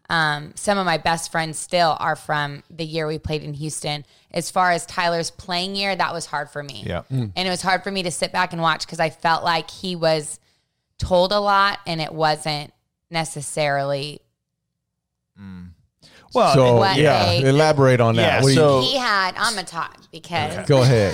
Um, 0.09 0.51
some 0.55 0.77
of 0.77 0.85
my 0.85 0.97
best 0.97 1.31
friends 1.31 1.57
still 1.57 1.95
are 2.01 2.17
from 2.17 2.63
the 2.69 2.83
year 2.83 3.07
we 3.07 3.17
played 3.17 3.43
in 3.43 3.53
Houston. 3.53 4.05
As 4.31 4.51
far 4.51 4.71
as 4.71 4.85
Tyler's 4.85 5.31
playing 5.31 5.77
year, 5.77 5.95
that 5.95 6.13
was 6.13 6.25
hard 6.25 6.49
for 6.49 6.61
me. 6.61 6.83
Yeah. 6.85 7.03
And 7.09 7.31
it 7.37 7.49
was 7.49 7.61
hard 7.61 7.81
for 7.81 7.91
me 7.91 8.03
to 8.03 8.11
sit 8.11 8.33
back 8.33 8.51
and 8.51 8.61
watch 8.61 8.85
because 8.85 8.99
I 8.99 9.09
felt 9.09 9.45
like 9.45 9.71
he 9.71 9.95
was 9.95 10.37
told 10.97 11.31
a 11.31 11.39
lot 11.39 11.79
and 11.87 12.01
it 12.01 12.11
wasn't 12.13 12.73
necessarily 13.09 14.19
Well, 16.33 16.53
So 16.53 16.75
What 16.77 16.97
yeah, 16.97 17.29
a- 17.31 17.41
elaborate 17.47 17.99
on 18.01 18.15
that. 18.17 18.21
Yeah, 18.21 18.41
What 18.41 18.49
you- 18.49 18.55
so- 18.55 18.81
he 18.81 18.97
had 18.97 19.35
I'm 19.37 19.53
gonna 19.55 19.65
talk 19.65 19.97
because 20.11 20.67
go 20.67 20.81
ahead. 20.83 21.13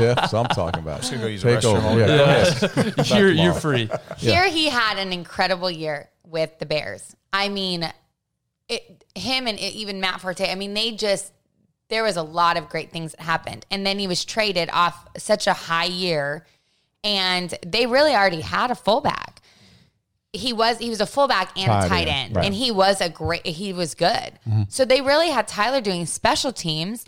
yeah, 0.00 0.14
that's 0.14 0.32
what 0.32 0.40
I'm 0.46 0.54
talking 0.54 0.82
about. 0.82 1.02
gonna 1.02 1.18
go 1.18 1.26
use 1.26 1.42
the 1.42 1.50
Take 1.54 1.60
restroom. 1.60 1.84
over. 1.84 2.00
Yeah, 2.00 2.06
go 2.06 2.24
ahead. 2.94 3.06
You're 3.10 3.30
you're 3.30 3.54
free. 3.54 3.88
here 4.18 4.48
he 4.48 4.68
had 4.68 4.98
an 4.98 5.12
incredible 5.12 5.70
year 5.70 6.08
with 6.24 6.58
the 6.58 6.66
Bears. 6.66 7.14
I 7.32 7.48
mean, 7.48 7.90
it, 8.68 9.04
him 9.14 9.46
and 9.46 9.58
even 9.58 10.00
Matt 10.00 10.20
Forte. 10.20 10.50
I 10.50 10.54
mean, 10.54 10.74
they 10.74 10.92
just 10.92 11.32
there 11.88 12.02
was 12.02 12.16
a 12.16 12.22
lot 12.22 12.56
of 12.56 12.68
great 12.68 12.90
things 12.90 13.12
that 13.12 13.20
happened, 13.20 13.66
and 13.70 13.86
then 13.86 13.98
he 13.98 14.06
was 14.06 14.24
traded 14.24 14.70
off 14.72 15.06
such 15.18 15.46
a 15.46 15.52
high 15.52 15.84
year, 15.84 16.46
and 17.04 17.52
they 17.66 17.86
really 17.86 18.14
already 18.14 18.40
had 18.40 18.70
a 18.70 18.74
fullback. 18.74 19.40
He 20.34 20.52
was 20.54 20.78
he 20.78 20.88
was 20.88 21.00
a 21.00 21.06
fullback 21.06 21.50
and 21.58 21.66
Tight 21.66 21.84
a 21.84 21.88
tight 21.88 22.08
end, 22.08 22.10
end, 22.10 22.36
right. 22.36 22.46
and 22.46 22.54
he 22.54 22.70
was 22.70 23.00
a 23.02 23.10
great 23.10 23.44
he 23.46 23.72
was 23.72 23.94
good. 23.94 24.08
Mm-hmm. 24.48 24.62
So 24.68 24.84
they 24.86 25.00
really 25.02 25.28
had 25.28 25.46
Tyler 25.46 25.80
doing 25.82 26.06
special 26.06 26.52
teams 26.52 27.04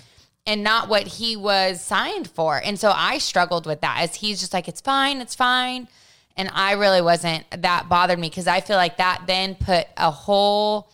and 0.46 0.62
not 0.62 0.88
what 0.90 1.06
he 1.06 1.34
was 1.34 1.80
signed 1.80 2.28
for. 2.28 2.60
And 2.62 2.78
so 2.78 2.92
I 2.94 3.16
struggled 3.16 3.64
with 3.64 3.80
that 3.80 3.96
as 4.02 4.16
he's 4.16 4.40
just 4.40 4.52
like, 4.52 4.68
it's 4.68 4.82
fine, 4.82 5.22
it's 5.22 5.34
fine. 5.34 5.88
And 6.36 6.50
I 6.52 6.72
really 6.72 7.00
wasn't 7.00 7.44
that 7.62 7.88
bothered 7.88 8.18
me 8.18 8.28
because 8.28 8.46
I 8.46 8.60
feel 8.60 8.76
like 8.76 8.98
that 8.98 9.22
then 9.26 9.54
put 9.54 9.86
a 9.96 10.10
whole 10.10 10.90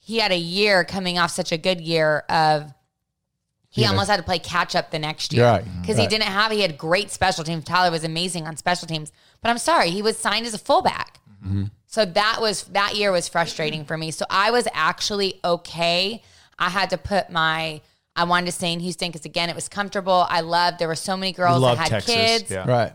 he 0.00 0.18
had 0.18 0.32
a 0.32 0.36
year 0.38 0.84
coming 0.84 1.18
off 1.18 1.30
such 1.30 1.52
a 1.52 1.56
good 1.56 1.80
year 1.80 2.24
of 2.28 2.72
he 3.70 3.82
Yeah. 3.82 3.90
almost 3.90 4.10
had 4.10 4.16
to 4.16 4.22
play 4.22 4.38
catch 4.38 4.74
up 4.74 4.90
the 4.90 4.98
next 4.98 5.32
year 5.32 5.44
right. 5.46 5.64
because 5.80 5.98
he 5.98 6.06
didn't 6.06 6.24
have 6.28 6.50
he 6.50 6.60
had 6.62 6.76
great 6.76 7.10
special 7.10 7.44
teams. 7.44 7.64
Tyler 7.64 7.90
was 7.92 8.02
amazing 8.04 8.46
on 8.46 8.56
special 8.56 8.86
teams, 8.88 9.12
but 9.40 9.50
I'm 9.50 9.58
sorry, 9.58 9.90
he 9.90 10.02
was 10.02 10.16
signed 10.18 10.46
as 10.46 10.54
a 10.54 10.58
fullback. 10.58 11.20
So 11.86 12.04
that 12.04 12.38
was 12.40 12.64
that 12.64 12.96
year 12.96 13.12
was 13.12 13.28
frustrating 13.28 13.84
for 13.84 13.96
me. 13.96 14.10
So 14.10 14.24
I 14.28 14.50
was 14.50 14.66
actually 14.72 15.40
okay. 15.44 16.22
I 16.58 16.68
had 16.68 16.90
to 16.90 16.98
put 16.98 17.30
my 17.30 17.80
I 18.16 18.24
wanted 18.24 18.46
to 18.46 18.52
stay 18.52 18.72
in 18.72 18.80
Houston 18.80 19.10
because 19.10 19.24
again 19.24 19.48
it 19.48 19.54
was 19.54 19.68
comfortable. 19.68 20.26
I 20.28 20.40
loved 20.40 20.78
there 20.78 20.88
were 20.88 20.94
so 20.94 21.16
many 21.16 21.32
girls 21.32 21.62
that 21.62 21.78
had 21.78 21.88
Texas. 21.88 22.14
kids, 22.14 22.50
Yeah. 22.50 22.68
Right. 22.68 22.92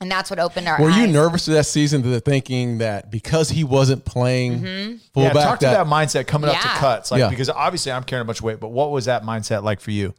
and 0.00 0.10
that's 0.10 0.28
what 0.30 0.38
opened 0.38 0.66
our. 0.68 0.80
Were 0.80 0.90
you 0.90 1.06
nervous 1.06 1.46
of 1.46 1.54
that 1.54 1.66
season 1.66 2.02
to 2.02 2.08
the 2.08 2.20
thinking 2.20 2.78
that 2.78 3.10
because 3.10 3.48
he 3.48 3.62
wasn't 3.64 4.04
playing 4.04 4.60
mm-hmm. 4.60 4.90
Yeah, 4.92 4.98
fullback, 5.14 5.44
talk 5.44 5.58
to 5.60 5.66
that 5.66 5.86
mindset 5.86 6.26
coming 6.26 6.50
up 6.50 6.60
to 6.60 6.68
cuts, 6.68 7.10
like 7.10 7.20
Yeah. 7.20 7.28
because 7.28 7.48
obviously 7.48 7.92
I'm 7.92 8.02
carrying 8.02 8.22
a 8.22 8.26
bunch 8.26 8.38
of 8.38 8.44
weight, 8.44 8.58
but 8.60 8.68
what 8.68 8.90
was 8.90 9.04
that 9.04 9.22
mindset 9.22 9.62
like 9.62 9.80
for 9.80 9.92
you? 9.92 10.14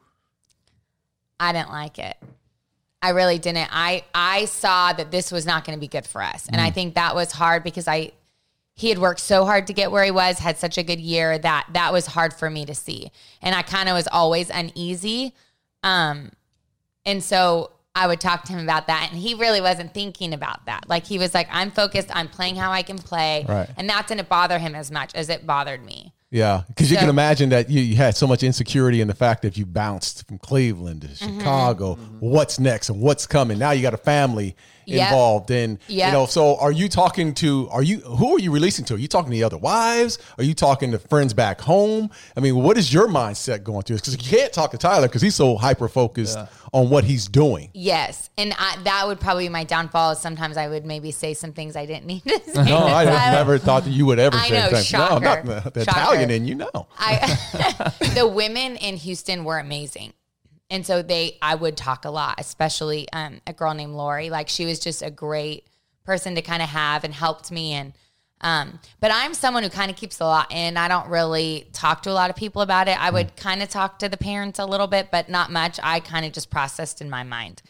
I 1.40 1.52
didn't 1.52 1.72
like 1.72 2.00
it. 2.00 2.16
I 3.04 3.10
really 3.10 3.38
didn't. 3.38 3.68
I 3.72 4.04
I 4.16 4.46
saw 4.46 4.94
that 4.94 5.12
this 5.12 5.32
was 5.32 5.46
not 5.46 5.66
going 5.66 5.78
to 5.78 5.80
be 5.82 5.88
good 5.90 6.08
for 6.08 6.22
us, 6.24 6.48
and 6.52 6.60
I 6.62 6.72
Mm. 6.72 6.74
think 6.74 6.96
that 6.96 7.14
was 7.14 7.34
hard 7.34 7.64
because 7.64 7.88
I 7.88 8.14
he 8.76 8.90
had 8.90 8.98
worked 8.98 9.20
so 9.20 9.46
hard 9.46 9.68
to 9.68 9.74
get 9.74 9.92
where 9.92 10.04
he 10.04 10.10
was, 10.10 10.40
had 10.40 10.58
such 10.58 10.80
a 10.80 10.84
good 10.84 11.00
year 11.00 11.38
that 11.38 11.68
that 11.74 11.94
was 11.94 12.08
hard 12.08 12.34
for 12.34 12.50
me 12.50 12.66
to 12.66 12.74
see, 12.74 13.12
and 13.42 13.54
I 13.54 13.62
kind 13.62 13.88
of 13.90 13.94
was 13.94 14.08
always 14.08 14.50
uneasy. 14.50 15.34
Um, 15.84 16.32
and 17.06 17.24
so 17.24 17.72
I 17.94 18.08
would 18.08 18.20
talk 18.20 18.46
to 18.46 18.54
him 18.54 18.64
about 18.64 18.88
that, 18.88 19.10
and 19.12 19.20
he 19.22 19.34
really 19.36 19.62
wasn't 19.62 19.94
thinking 19.94 20.34
about 20.34 20.66
that. 20.66 20.88
Like 20.90 21.06
he 21.06 21.20
was 21.20 21.34
like, 21.36 21.48
"I'm 21.52 21.70
focused. 21.72 22.10
I'm 22.16 22.30
playing 22.30 22.56
how 22.56 22.72
I 22.72 22.82
can 22.84 22.98
play," 22.98 23.46
Right. 23.48 23.70
and 23.78 23.90
that 23.90 24.08
didn't 24.08 24.30
bother 24.30 24.58
him 24.60 24.74
as 24.76 24.90
much 24.90 25.14
as 25.14 25.30
it 25.30 25.46
bothered 25.46 25.84
me. 25.86 26.14
Yeah, 26.34 26.64
because 26.68 26.90
you 26.90 26.96
So- 26.96 27.02
can 27.02 27.10
imagine 27.10 27.50
that 27.50 27.70
you, 27.70 27.80
you 27.80 27.96
had 27.96 28.18
so 28.18 28.26
much 28.26 28.42
insecurity 28.42 29.02
in 29.02 29.08
the 29.08 29.14
fact 29.14 29.44
that 29.44 29.56
you 29.56 29.68
bounced 29.68 30.28
from 30.28 30.40
Cleveland 30.40 31.02
to 31.02 31.08
Mm-hmm. 31.10 31.38
Chicago. 31.40 31.94
What's 32.20 32.60
next 32.60 32.90
and 32.90 33.00
what's 33.00 33.28
coming? 33.28 33.60
Now 33.60 33.70
you 33.72 33.84
got 33.84 33.94
a 33.94 33.98
family 33.98 34.56
Yep. 34.86 35.08
involved, 35.10 35.52
and 35.52 35.80
Yep. 35.88 36.08
you 36.08 36.14
know. 36.14 36.26
So, 36.26 36.58
are 36.58 36.72
you 36.72 36.90
talking 36.90 37.34
to? 37.36 37.68
Are 37.72 37.84
you 37.84 38.00
who 38.00 38.36
are 38.36 38.40
you 38.40 38.52
releasing 38.52 38.86
to? 38.86 38.96
Are 38.96 38.98
you 38.98 39.08
talking 39.08 39.32
to 39.32 39.36
the 39.38 39.44
other 39.44 39.58
wives? 39.58 40.18
Are 40.38 40.44
you 40.44 40.54
talking 40.54 40.92
to 40.92 41.00
friends 41.00 41.34
back 41.34 41.62
home? 41.62 42.10
I 42.36 42.40
mean, 42.40 42.56
what 42.56 42.78
is 42.78 42.94
your 42.94 43.08
mindset 43.08 43.64
going 43.64 43.84
through? 43.84 43.98
Because 43.98 44.14
you 44.14 44.38
can't 44.38 44.52
talk 44.54 44.72
to 44.72 44.78
Tyler 44.78 45.08
because 45.08 45.22
he's 45.22 45.36
so 45.36 45.56
hyper 45.58 45.88
focused 45.88 46.38
on 46.74 46.90
what 46.90 47.04
he's 47.04 47.28
doing. 47.28 47.70
Yes, 47.74 48.30
and 48.38 48.54
I, 48.58 48.78
that 48.84 49.08
would 49.08 49.20
probably 49.20 49.46
be 49.46 49.50
my 49.50 49.64
downfall. 49.64 50.12
Is 50.12 50.20
sometimes 50.20 50.58
I 50.58 50.68
would 50.68 50.86
maybe 50.86 51.12
say 51.12 51.34
some 51.34 51.54
things 51.54 51.76
I 51.76 51.86
didn't 51.86 52.06
need 52.06 52.24
to 52.24 52.40
say. 52.54 52.64
No, 52.64 52.78
I 52.80 53.06
never 53.32 53.58
thought 53.58 53.84
that 53.84 53.92
you 53.92 54.06
would 54.08 54.20
ever 54.20 54.38
I 54.38 54.48
say 54.48 54.60
know, 54.60 54.70
things. 54.70 54.92
No, 54.94 55.00
shocker. 55.00 55.24
not 55.24 55.46
the, 55.46 55.70
the 55.72 55.82
Italian 55.82 56.30
in 56.32 56.46
you. 56.46 56.56
No. 56.56 56.88
I 56.98 57.92
the 58.16 58.28
women 58.28 58.76
in 58.78 58.98
Houston 58.98 59.44
were 59.44 59.60
amazing. 59.60 60.14
And 60.74 60.84
so 60.84 61.04
they 61.04 61.38
I 61.40 61.54
would 61.54 61.78
talk 61.78 62.04
a 62.04 62.10
lot, 62.10 62.40
especially 62.40 63.08
um, 63.14 63.42
a 63.46 63.54
girl 63.54 63.76
named 63.76 63.94
Lori. 63.94 64.32
Like 64.32 64.50
she 64.50 64.66
was 64.66 64.80
just 64.80 65.04
a 65.04 65.12
great 65.12 65.68
person 66.04 66.34
to 66.34 66.42
kind 66.42 66.64
of 66.64 66.70
have 66.70 67.04
and 67.04 67.14
helped 67.14 67.52
me 67.52 67.74
and 67.74 67.94
um, 68.42 68.80
but 69.00 69.10
I'm 69.10 69.34
someone 69.36 69.64
who 69.64 69.70
kind 69.70 69.90
of 69.90 69.96
keeps 69.96 70.20
a 70.20 70.26
lot 70.26 70.52
in. 70.52 70.76
I 70.76 70.90
don't 70.90 71.08
really 71.08 71.70
talk 71.72 72.02
to 72.04 72.10
a 72.10 72.12
lot 72.12 72.30
of 72.30 72.36
people 72.36 72.62
about 72.62 72.90
it. 72.90 73.02
I 73.02 73.10
would 73.10 73.38
kind 73.38 73.64
of 73.64 73.70
talk 73.70 74.00
to 74.00 74.10
the 74.10 74.18
parents 74.18 74.60
a 74.60 74.66
little 74.66 74.88
bit, 74.88 75.12
but 75.12 75.30
not 75.30 75.50
much. 75.50 75.80
I 75.82 76.02
kind 76.02 76.26
of 76.26 76.34
just 76.34 76.50
processed 76.50 77.00
in 77.00 77.10
my 77.10 77.24
mind 77.24 77.62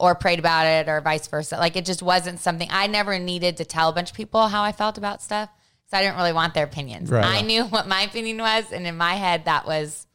or 0.00 0.14
prayed 0.14 0.38
about 0.38 0.66
it 0.66 0.88
or 0.88 1.02
vice 1.02 1.26
versa. 1.26 1.58
Like 1.58 1.76
it 1.76 1.84
just 1.84 2.02
wasn't 2.02 2.40
something 2.40 2.68
I 2.70 2.86
never 2.86 3.18
needed 3.18 3.58
to 3.58 3.66
tell 3.66 3.90
a 3.90 3.92
bunch 3.92 4.08
of 4.10 4.16
people 4.16 4.48
how 4.48 4.62
I 4.62 4.72
felt 4.72 4.96
about 4.96 5.20
stuff. 5.20 5.50
So 5.90 5.98
I 5.98 6.02
didn't 6.02 6.16
really 6.16 6.32
want 6.32 6.54
their 6.54 6.64
opinions. 6.64 7.10
Right. 7.10 7.26
I 7.26 7.42
knew 7.42 7.64
what 7.74 7.86
my 7.86 8.00
opinion 8.02 8.38
was, 8.38 8.72
and 8.72 8.86
in 8.86 8.96
my 8.96 9.16
head, 9.16 9.44
that 9.44 9.66
was 9.66 10.06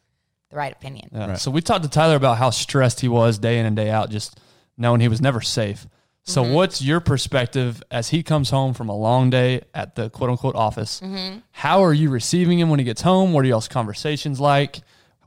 right 0.58 0.72
opinion. 0.74 1.10
Yeah. 1.14 1.36
So 1.36 1.51
we 1.51 1.62
talked 1.62 1.84
to 1.84 1.89
Tyler 1.89 2.16
about 2.16 2.38
how 2.38 2.49
stressed 2.49 2.99
he 2.99 3.08
was 3.08 3.38
day 3.38 3.60
in 3.60 3.66
and 3.66 3.76
day 3.76 3.89
out, 3.89 4.10
just 4.10 4.39
knowing 4.78 4.99
he 4.99 5.08
was 5.08 5.22
never 5.22 5.41
safe. 5.41 5.88
So 6.24 6.43
Mm-hmm. 6.43 6.53
what's 6.53 6.82
your 6.82 6.99
perspective 6.99 7.82
as 7.89 8.10
he 8.10 8.22
comes 8.22 8.49
home 8.49 8.74
from 8.74 8.89
a 8.89 8.95
long 8.97 9.30
day 9.30 9.62
at 9.74 9.95
the 9.95 10.10
quote 10.10 10.30
unquote 10.30 10.55
office? 10.55 10.99
Mm-hmm. 10.99 11.39
How 11.51 11.84
are 11.84 11.93
you 11.93 12.10
receiving 12.10 12.60
him 12.60 12.70
when 12.70 12.80
he 12.80 12.84
gets 12.86 13.01
home? 13.01 13.32
What 13.32 13.45
are 13.45 13.47
y'all's 13.47 13.70
conversations 13.70 14.39
like? 14.41 14.80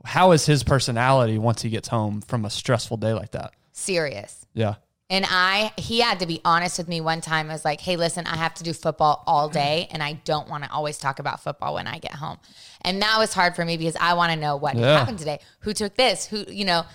How 0.05 0.31
is 0.31 0.45
his 0.45 0.63
personality 0.63 1.37
once 1.39 1.61
he 1.63 1.69
gets 1.69 1.87
home 1.87 2.21
from 2.21 2.45
a 2.45 2.49
stressful 2.51 2.97
day 2.97 3.13
like 3.13 3.31
that? 3.31 3.53
Serious. 3.71 4.45
Yeah. 4.53 4.75
And 5.11 5.25
I, 5.29 5.73
he 5.75 5.99
had 5.99 6.21
to 6.21 6.25
be 6.25 6.39
honest 6.45 6.77
with 6.77 6.87
me 6.87 7.01
one 7.01 7.19
time. 7.19 7.49
I 7.49 7.53
was 7.53 7.65
like, 7.65 7.81
hey, 7.81 7.97
listen, 7.97 8.25
I 8.25 8.37
have 8.37 8.53
to 8.55 8.63
do 8.63 8.71
football 8.71 9.23
all 9.27 9.49
day, 9.49 9.87
mm. 9.89 9.93
and 9.93 10.01
I 10.01 10.13
don't 10.13 10.47
want 10.47 10.63
to 10.63 10.71
always 10.71 10.97
talk 10.97 11.19
about 11.19 11.43
football 11.43 11.73
when 11.73 11.85
I 11.85 11.99
get 11.99 12.13
home. 12.13 12.37
And 12.81 13.01
that 13.01 13.19
was 13.19 13.33
hard 13.33 13.53
for 13.53 13.65
me 13.65 13.75
because 13.75 13.97
I 13.99 14.13
want 14.13 14.31
to 14.31 14.39
know 14.39 14.55
what 14.55 14.75
Yeah. 14.75 14.97
happened 14.97 15.19
today, 15.19 15.41
who 15.59 15.73
took 15.73 15.95
this, 15.95 16.25
who, 16.25 16.45
you 16.47 16.63
know. 16.63 16.85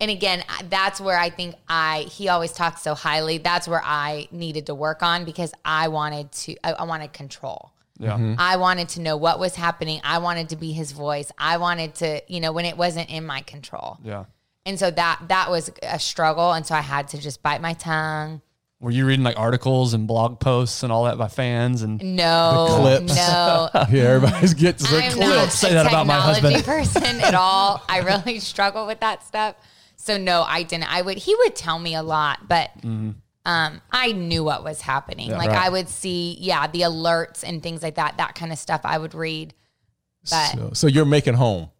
And 0.00 0.10
again, 0.10 0.42
that's 0.70 1.02
where 1.02 1.18
I 1.18 1.28
think 1.28 1.54
I, 1.68 2.00
he 2.10 2.28
always 2.30 2.52
talks 2.52 2.80
so 2.80 2.94
highly. 2.94 3.38
That's 3.38 3.68
where 3.68 3.82
I 3.84 4.28
needed 4.30 4.66
to 4.66 4.74
work 4.74 5.02
on 5.02 5.26
because 5.26 5.52
I 5.62 5.88
wanted 5.88 6.32
to, 6.32 6.56
I, 6.64 6.72
I 6.72 6.84
wanted 6.84 7.12
control. 7.12 7.72
Yeah. 7.98 8.12
Mm-hmm. 8.12 8.34
I 8.38 8.56
wanted 8.56 8.88
to 8.90 9.00
know 9.00 9.16
what 9.16 9.38
was 9.38 9.54
happening. 9.54 10.00
I 10.04 10.18
wanted 10.18 10.50
to 10.50 10.56
be 10.56 10.72
his 10.72 10.92
voice. 10.92 11.30
I 11.38 11.56
wanted 11.58 11.94
to, 11.96 12.22
you 12.26 12.40
know, 12.40 12.52
when 12.52 12.64
it 12.64 12.76
wasn't 12.76 13.10
in 13.10 13.24
my 13.24 13.40
control. 13.42 13.98
Yeah. 14.02 14.24
And 14.66 14.78
so 14.78 14.90
that 14.90 15.20
that 15.28 15.50
was 15.50 15.70
a 15.82 15.98
struggle. 15.98 16.52
And 16.52 16.66
so 16.66 16.74
I 16.74 16.82
had 16.82 17.08
to 17.08 17.18
just 17.18 17.42
bite 17.42 17.62
my 17.62 17.72
tongue. 17.72 18.42
Were 18.78 18.90
you 18.90 19.06
reading 19.06 19.24
like 19.24 19.38
articles 19.38 19.94
and 19.94 20.06
blog 20.06 20.38
posts 20.38 20.82
and 20.82 20.92
all 20.92 21.04
that 21.04 21.16
by 21.16 21.28
fans 21.28 21.80
and 21.80 22.02
No, 22.16 22.66
clips. 22.80 23.16
no. 23.16 23.70
Yeah, 23.90 24.02
everybody's 24.02 24.52
getting 24.52 24.86
the 24.86 24.96
I'm 25.02 25.12
clips. 25.12 25.28
not 25.36 25.52
say 25.52 25.72
that 25.72 25.86
about 25.86 26.06
my 26.06 26.20
husband. 26.20 26.62
person 26.64 27.02
at 27.22 27.32
all. 27.34 27.82
I 27.88 28.00
really 28.00 28.38
struggle 28.52 28.86
with 28.86 29.00
that 29.00 29.24
stuff. 29.24 29.56
So 29.96 30.18
no, 30.18 30.42
I 30.42 30.62
didn't. 30.62 30.92
I 30.92 31.00
would. 31.00 31.16
He 31.16 31.34
would 31.36 31.56
tell 31.56 31.78
me 31.78 31.94
a 31.94 32.02
lot, 32.02 32.46
but 32.48 32.70
um, 32.84 33.80
I 33.90 34.12
knew 34.12 34.44
what 34.44 34.62
was 34.62 34.82
happening. 34.82 35.30
like 35.30 35.48
right. 35.48 35.66
I 35.66 35.68
would 35.70 35.88
see, 35.88 36.36
yeah, 36.38 36.66
the 36.66 36.82
alerts 36.82 37.44
and 37.44 37.62
things 37.62 37.82
like 37.82 37.94
that. 37.94 38.18
That 38.18 38.34
kind 38.34 38.52
of 38.52 38.58
stuff 38.58 38.82
I 38.84 38.98
would 38.98 39.14
read. 39.14 39.54
But 40.28 40.48
So, 40.52 40.70
so 40.74 40.86
you're 40.86 41.04
making 41.06 41.34
home, 41.34 41.70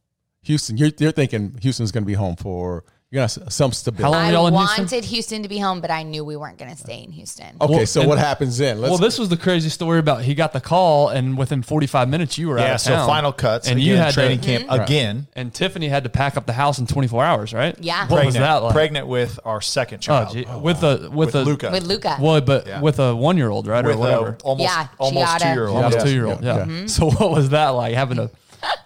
Houston. 0.47 0.76
You're, 0.76 0.90
you're 0.99 1.12
thinking 1.12 1.57
Houston's 1.62 1.92
going 1.92 2.05
to 2.05 2.09
be 2.09 2.14
home 2.14 2.36
for 2.36 2.84
you 3.12 3.20
know 3.20 3.28
some 3.28 3.70
stability. 3.70 4.03
How 4.03 4.11
long 4.11 4.22
I 4.22 4.26
were 4.26 4.32
y'all 4.32 4.47
in 4.49 4.55
Houston? 4.55 4.82
wanted 4.84 5.05
Houston? 5.05 5.42
to 5.44 5.49
be 5.49 5.59
home, 5.59 5.80
but 5.80 5.92
I 5.92 6.03
knew 6.03 6.24
we 6.24 6.34
weren't 6.36 6.59
going 6.59 6.72
to 6.72 6.76
stay 6.76 7.05
in 7.05 7.12
Houston. 7.12 7.57
Okay, 7.61 7.72
Well, 7.76 7.86
so 7.86 8.07
what 8.07 8.18
happens 8.18 8.59
then? 8.59 8.80
Let's, 8.80 8.90
Well, 8.90 8.99
this 8.99 9.16
was 9.16 9.28
the 9.28 9.36
crazy 9.36 9.68
story 9.68 10.01
about 10.01 10.22
he 10.22 10.34
got 10.34 10.53
the 10.53 10.61
call 10.61 11.09
and 11.11 11.38
within 11.38 11.62
45 11.62 12.09
minutes 12.09 12.36
you 12.36 12.49
were 12.49 12.59
out 12.59 12.62
Yeah, 12.66 12.74
of 12.74 12.80
so 12.80 12.90
town. 12.90 13.07
final 13.07 13.32
cuts 13.32 13.68
and 13.68 13.78
again, 13.78 13.88
you 13.88 13.97
had 13.97 14.12
training 14.12 14.40
to, 14.40 14.47
camp 14.59 14.66
again. 14.72 15.28
and 15.36 15.55
Tiffany 15.55 15.86
had 15.86 16.03
to 16.03 16.11
pack 16.11 16.36
up 16.36 16.47
the 16.47 16.53
house 16.53 16.80
in 16.80 16.88
24 16.88 17.24
hours, 17.24 17.55
right? 17.55 17.76
Yeah. 17.80 18.09
What 18.09 18.26
was 18.26 18.34
that 18.34 18.55
like? 18.57 18.72
pregnant 18.72 19.07
with 19.07 19.38
our 19.44 19.61
second 19.61 19.99
Oh, 19.99 20.01
child. 20.01 20.32
gee. 20.32 20.44
with 20.61 20.82
a 20.82 21.09
with, 21.09 21.12
with 21.14 21.34
a 21.36 21.42
Luca. 21.44 21.70
With 21.70 21.84
Luca. 21.84 22.18
Well, 22.20 22.40
but 22.40 22.66
Yeah. 22.66 22.80
with 22.80 22.99
a 22.99 23.14
one 23.14 23.36
year 23.36 23.51
old, 23.51 23.68
right, 23.68 23.84
with 23.84 23.94
or 23.94 23.99
whatever, 24.01 24.28
a 24.30 24.42
almost 24.42 24.68
Yeah, 24.68 24.88
almost 24.99 25.38
two 25.40 25.49
year 25.49 25.66
old. 25.68 25.76
almost 25.76 25.97
Yeah. 25.99 26.05
two 26.05 26.11
year 26.12 26.26
old. 26.26 26.42
Yeah. 26.42 26.57
Yeah. 26.57 26.64
Mm-hmm. 26.64 26.86
So 26.88 27.09
what 27.09 27.30
was 27.30 27.51
that 27.51 27.68
like 27.68 27.94
having 27.94 28.16
to 28.16 28.30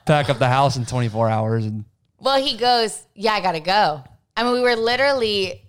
pack 0.07 0.29
up 0.31 0.39
the 0.39 0.49
house 0.49 0.77
in 0.77 0.85
24 0.87 1.29
hours 1.29 1.64
and 1.66 1.85
Well, 2.18 2.43
he 2.43 2.57
goes, 2.57 3.05
Yeah, 3.14 3.33
I 3.33 3.41
got 3.41 3.53
to 3.53 3.61
go. 3.61 4.03
I 4.37 4.43
mean, 4.45 4.53
we 4.53 4.61
were 4.61 4.77
literally, 4.77 5.62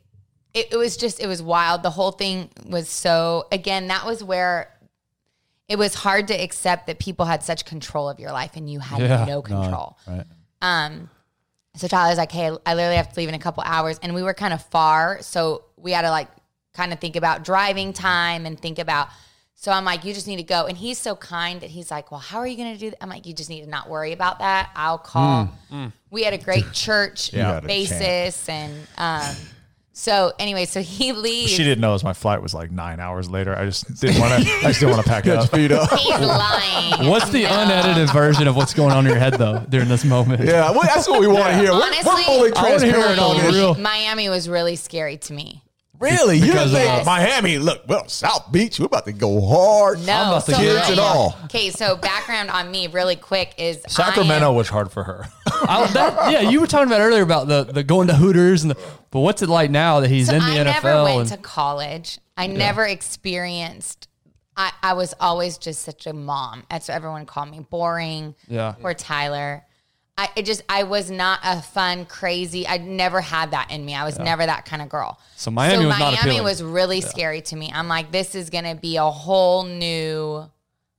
it, 0.54 0.68
it 0.74 0.78
was 0.78 0.98
just, 0.98 1.20
it 1.20 1.28
was 1.28 1.42
wild. 1.42 1.84
The 1.84 1.90
whole 1.90 2.12
thing 2.12 2.50
was 2.66 2.88
so, 2.90 3.48
again, 3.52 3.88
that 3.88 4.06
was 4.06 4.24
where 4.24 4.72
it 5.68 5.78
was 5.78 5.94
hard 5.96 6.28
to 6.28 6.34
accept 6.34 6.88
that 6.88 7.00
people 7.00 7.26
had 7.26 7.44
such 7.44 7.66
control 7.66 8.10
of 8.10 8.20
your 8.20 8.32
life 8.32 8.56
and 8.56 8.70
you 8.70 8.80
had 8.80 9.00
Yeah. 9.02 9.26
no 9.26 9.42
control. 9.42 9.98
right. 10.08 10.26
Um, 10.62 11.10
so 11.76 11.88
Tyler's 11.88 12.18
like, 12.18 12.32
Hey, 12.32 12.52
I 12.66 12.74
literally 12.74 12.98
have 12.98 13.10
to 13.14 13.20
leave 13.20 13.30
in 13.30 13.36
a 13.36 13.40
couple 13.40 13.64
hours. 13.66 13.98
And 14.04 14.14
we 14.14 14.24
were 14.24 14.34
kind 14.34 14.54
of 14.54 14.62
far. 14.66 15.22
So 15.22 15.64
we 15.78 15.92
had 15.92 16.02
to 16.04 16.10
like 16.12 16.28
kind 16.74 16.92
of 16.94 17.00
think 17.00 17.16
about 17.16 17.44
driving 17.44 17.94
time 17.94 18.46
and 18.46 18.60
think 18.60 18.78
about, 18.80 19.08
so 19.64 19.72
I'm 19.72 19.86
like, 19.86 20.04
you 20.04 20.12
just 20.12 20.26
need 20.26 20.38
to 20.38 20.44
go. 20.44 20.66
And 20.66 20.76
he's 20.76 20.98
so 20.98 21.16
kind 21.16 21.62
that 21.62 21.70
he's 21.70 21.92
like, 21.92 22.10
well, 22.12 22.20
how 22.20 22.40
are 22.40 22.48
you 22.48 22.58
going 22.58 22.74
to 22.74 22.80
do 22.80 22.90
that? 22.90 22.98
I'm 23.04 23.10
like, 23.10 23.28
you 23.28 23.34
just 23.36 23.48
need 23.48 23.62
to 23.64 23.70
not 23.70 23.88
worry 23.88 24.12
about 24.12 24.40
that. 24.40 24.72
I'll 24.76 24.98
call. 24.98 25.50
We 26.10 26.24
had 26.24 26.34
a 26.34 26.40
great 26.40 26.66
church 26.74 27.32
Yeah. 27.32 27.60
Basis. 27.60 28.50
And 28.50 28.74
um, 28.98 29.36
so 29.94 30.32
anyway, 30.40 30.66
so 30.66 30.82
he 30.82 31.12
leaves. 31.12 31.52
She 31.52 31.64
didn't 31.64 31.80
know 31.80 31.94
as 31.94 32.04
my 32.04 32.14
flight 32.14 32.42
was 32.42 32.56
like 32.56 32.72
nine 32.72 33.00
hours 33.00 33.30
later. 33.30 33.56
I 33.56 33.66
just 33.66 34.02
didn't 34.02 34.20
want 34.20 34.42
to. 34.44 34.50
I 34.50 34.62
just 34.70 34.80
didn't 34.80 34.96
want 34.96 35.04
to 35.06 35.10
pack 35.12 35.28
it 35.28 35.38
up. 35.38 35.52
Feet 35.52 35.72
up. 35.72 35.90
He's 36.00 36.10
lying. 36.20 37.08
what's 37.08 37.30
the 37.30 37.44
No. 37.44 37.62
unedited 37.62 38.10
version 38.10 38.48
of 38.48 38.56
what's 38.56 38.74
going 38.74 38.92
on 38.94 39.06
in 39.06 39.12
your 39.12 39.20
head 39.20 39.34
though 39.36 39.60
during 39.70 39.90
this 39.90 40.04
moment? 40.04 40.44
Yeah, 40.44 40.72
well, 40.72 40.82
that's 40.84 41.08
what 41.08 41.20
we 41.20 41.28
want 41.28 41.50
to 41.50 41.54
hear. 41.58 41.72
We're, 41.72 41.78
we're 41.78 41.84
Honestly, 41.86 42.24
fully 42.24 42.52
I 42.56 42.64
wanna 42.64 42.84
hear 42.84 42.94
transparent 42.94 43.12
it 43.12 43.20
on 43.20 43.20
all 43.20 43.52
real. 43.52 43.76
Miami 43.76 44.28
was 44.28 44.50
really 44.50 44.76
scary 44.76 45.18
to 45.18 45.34
me. 45.34 45.62
Really? 46.02 46.38
You 46.38 46.48
Because 46.48 46.72
didn't 46.72 46.88
of, 46.90 46.96
think 46.98 47.08
uh, 47.08 47.12
Miami? 47.12 47.58
Look, 47.60 47.84
well, 47.88 48.08
South 48.08 48.52
Beach. 48.52 48.80
We're 48.80 48.88
about 48.88 49.06
to 49.06 49.12
go 49.14 49.40
hard. 49.40 50.00
No, 50.06 50.14
I'm 50.14 50.28
about 50.30 50.46
to 50.48 50.52
so 50.54 50.58
get 50.62 50.76
Kids 50.78 50.90
and 50.92 51.00
I- 51.00 51.04
all. 51.04 51.38
Okay, 51.46 51.70
so 51.70 51.96
background 51.96 52.50
on 52.50 52.72
me, 52.72 52.88
really 52.88 53.16
quick, 53.16 53.54
is 53.58 53.78
I 53.78 53.80
am- 53.82 53.90
Sacramento 53.90 54.52
was 54.54 54.68
hard 54.70 54.92
for 54.92 55.04
her. 55.04 55.28
I, 55.46 55.86
that, 55.94 56.32
yeah, 56.32 56.42
you 56.42 56.60
were 56.60 56.68
talking 56.68 56.88
about 56.88 57.02
earlier 57.02 57.22
about 57.24 57.48
the, 57.48 57.64
the 57.66 57.84
going 57.84 58.08
to 58.08 58.16
Hooters 58.16 58.64
and 58.64 58.72
the, 58.72 58.78
but 59.12 59.20
what's 59.20 59.42
it 59.44 59.50
like 59.50 59.70
now 59.70 60.00
that 60.00 60.10
he's 60.10 60.28
So 60.28 60.34
in 60.36 60.40
the 60.40 60.46
I 60.48 60.56
NFL? 60.56 60.60
I 60.60 60.64
never 60.84 61.04
went 61.04 61.20
and, 61.20 61.30
to 61.30 61.38
college. 61.38 62.20
I 62.36 62.48
never 62.48 62.86
experienced. 62.86 64.08
I, 64.58 64.72
I 64.84 64.94
was 64.94 65.14
always 65.20 65.58
just 65.58 65.84
such 65.84 66.08
a 66.08 66.14
mom. 66.14 66.64
That's 66.70 66.88
what 66.88 66.96
everyone 66.96 67.26
called 67.26 67.50
me. 67.52 67.60
Boring. 67.60 68.36
Yeah. 68.48 68.76
Or 68.84 68.94
Tyler. 68.94 69.64
I 70.18 70.30
it 70.36 70.46
just 70.46 70.62
I 70.70 70.84
was 70.84 71.10
not 71.10 71.40
a 71.44 71.62
fun, 71.62 72.06
crazy. 72.06 72.68
I 72.68 72.78
never 72.78 73.22
had 73.22 73.52
that 73.52 73.72
in 73.72 73.86
me. 73.86 73.96
I 73.96 74.04
was 74.04 74.20
never 74.20 74.46
that 74.46 74.66
kind 74.66 74.82
of 74.82 74.90
girl. 74.90 75.20
So 75.36 75.50
Miami 75.52 75.86
was 75.86 75.98
not 75.98 76.14
Miami 76.14 76.18
appealing. 76.20 76.44
was 76.44 76.62
really 76.62 77.02
scary 77.02 77.42
to 77.44 77.56
me. 77.56 77.72
I'm 77.74 77.88
like, 77.88 78.12
this 78.12 78.36
is 78.36 78.50
gonna 78.50 78.76
be 78.76 78.98
a 78.98 79.10
whole 79.10 79.64
new 79.64 80.50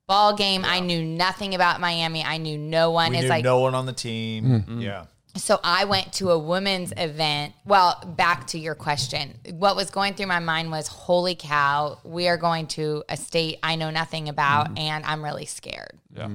ball 0.08 0.34
game. 0.34 0.64
I 0.64 0.80
knew 0.80 1.02
nothing 1.04 1.54
about 1.54 1.80
Miami. 1.80 2.24
I 2.24 2.38
knew 2.38 2.58
no 2.58 2.90
one. 2.90 3.10
We 3.12 3.18
it's 3.18 3.28
like 3.28 3.44
no 3.44 3.60
one 3.60 3.74
on 3.74 3.86
the 3.86 3.92
team. 3.92 4.44
Mm-hmm. 4.44 4.80
Yeah. 4.80 5.04
so 5.36 5.60
I 5.62 5.84
went 5.84 6.12
to 6.14 6.30
a 6.30 6.38
women's 6.38 6.92
event. 6.96 7.54
Well, 7.64 8.02
back 8.16 8.46
to 8.48 8.58
your 8.58 8.74
question. 8.74 9.38
What 9.50 9.76
was 9.76 9.90
going 9.90 10.14
through 10.14 10.26
my 10.26 10.40
mind 10.40 10.70
was, 10.70 10.88
holy 10.88 11.34
cow, 11.34 11.98
we 12.04 12.28
are 12.28 12.36
going 12.36 12.66
to 12.68 13.04
a 13.08 13.16
state 13.16 13.58
I 13.62 13.76
know 13.76 13.90
nothing 13.90 14.28
about, 14.28 14.66
Mm-hmm. 14.68 14.78
and 14.78 15.04
I'm 15.06 15.22
really 15.24 15.46
scared. 15.46 15.98
yeah. 16.16 16.28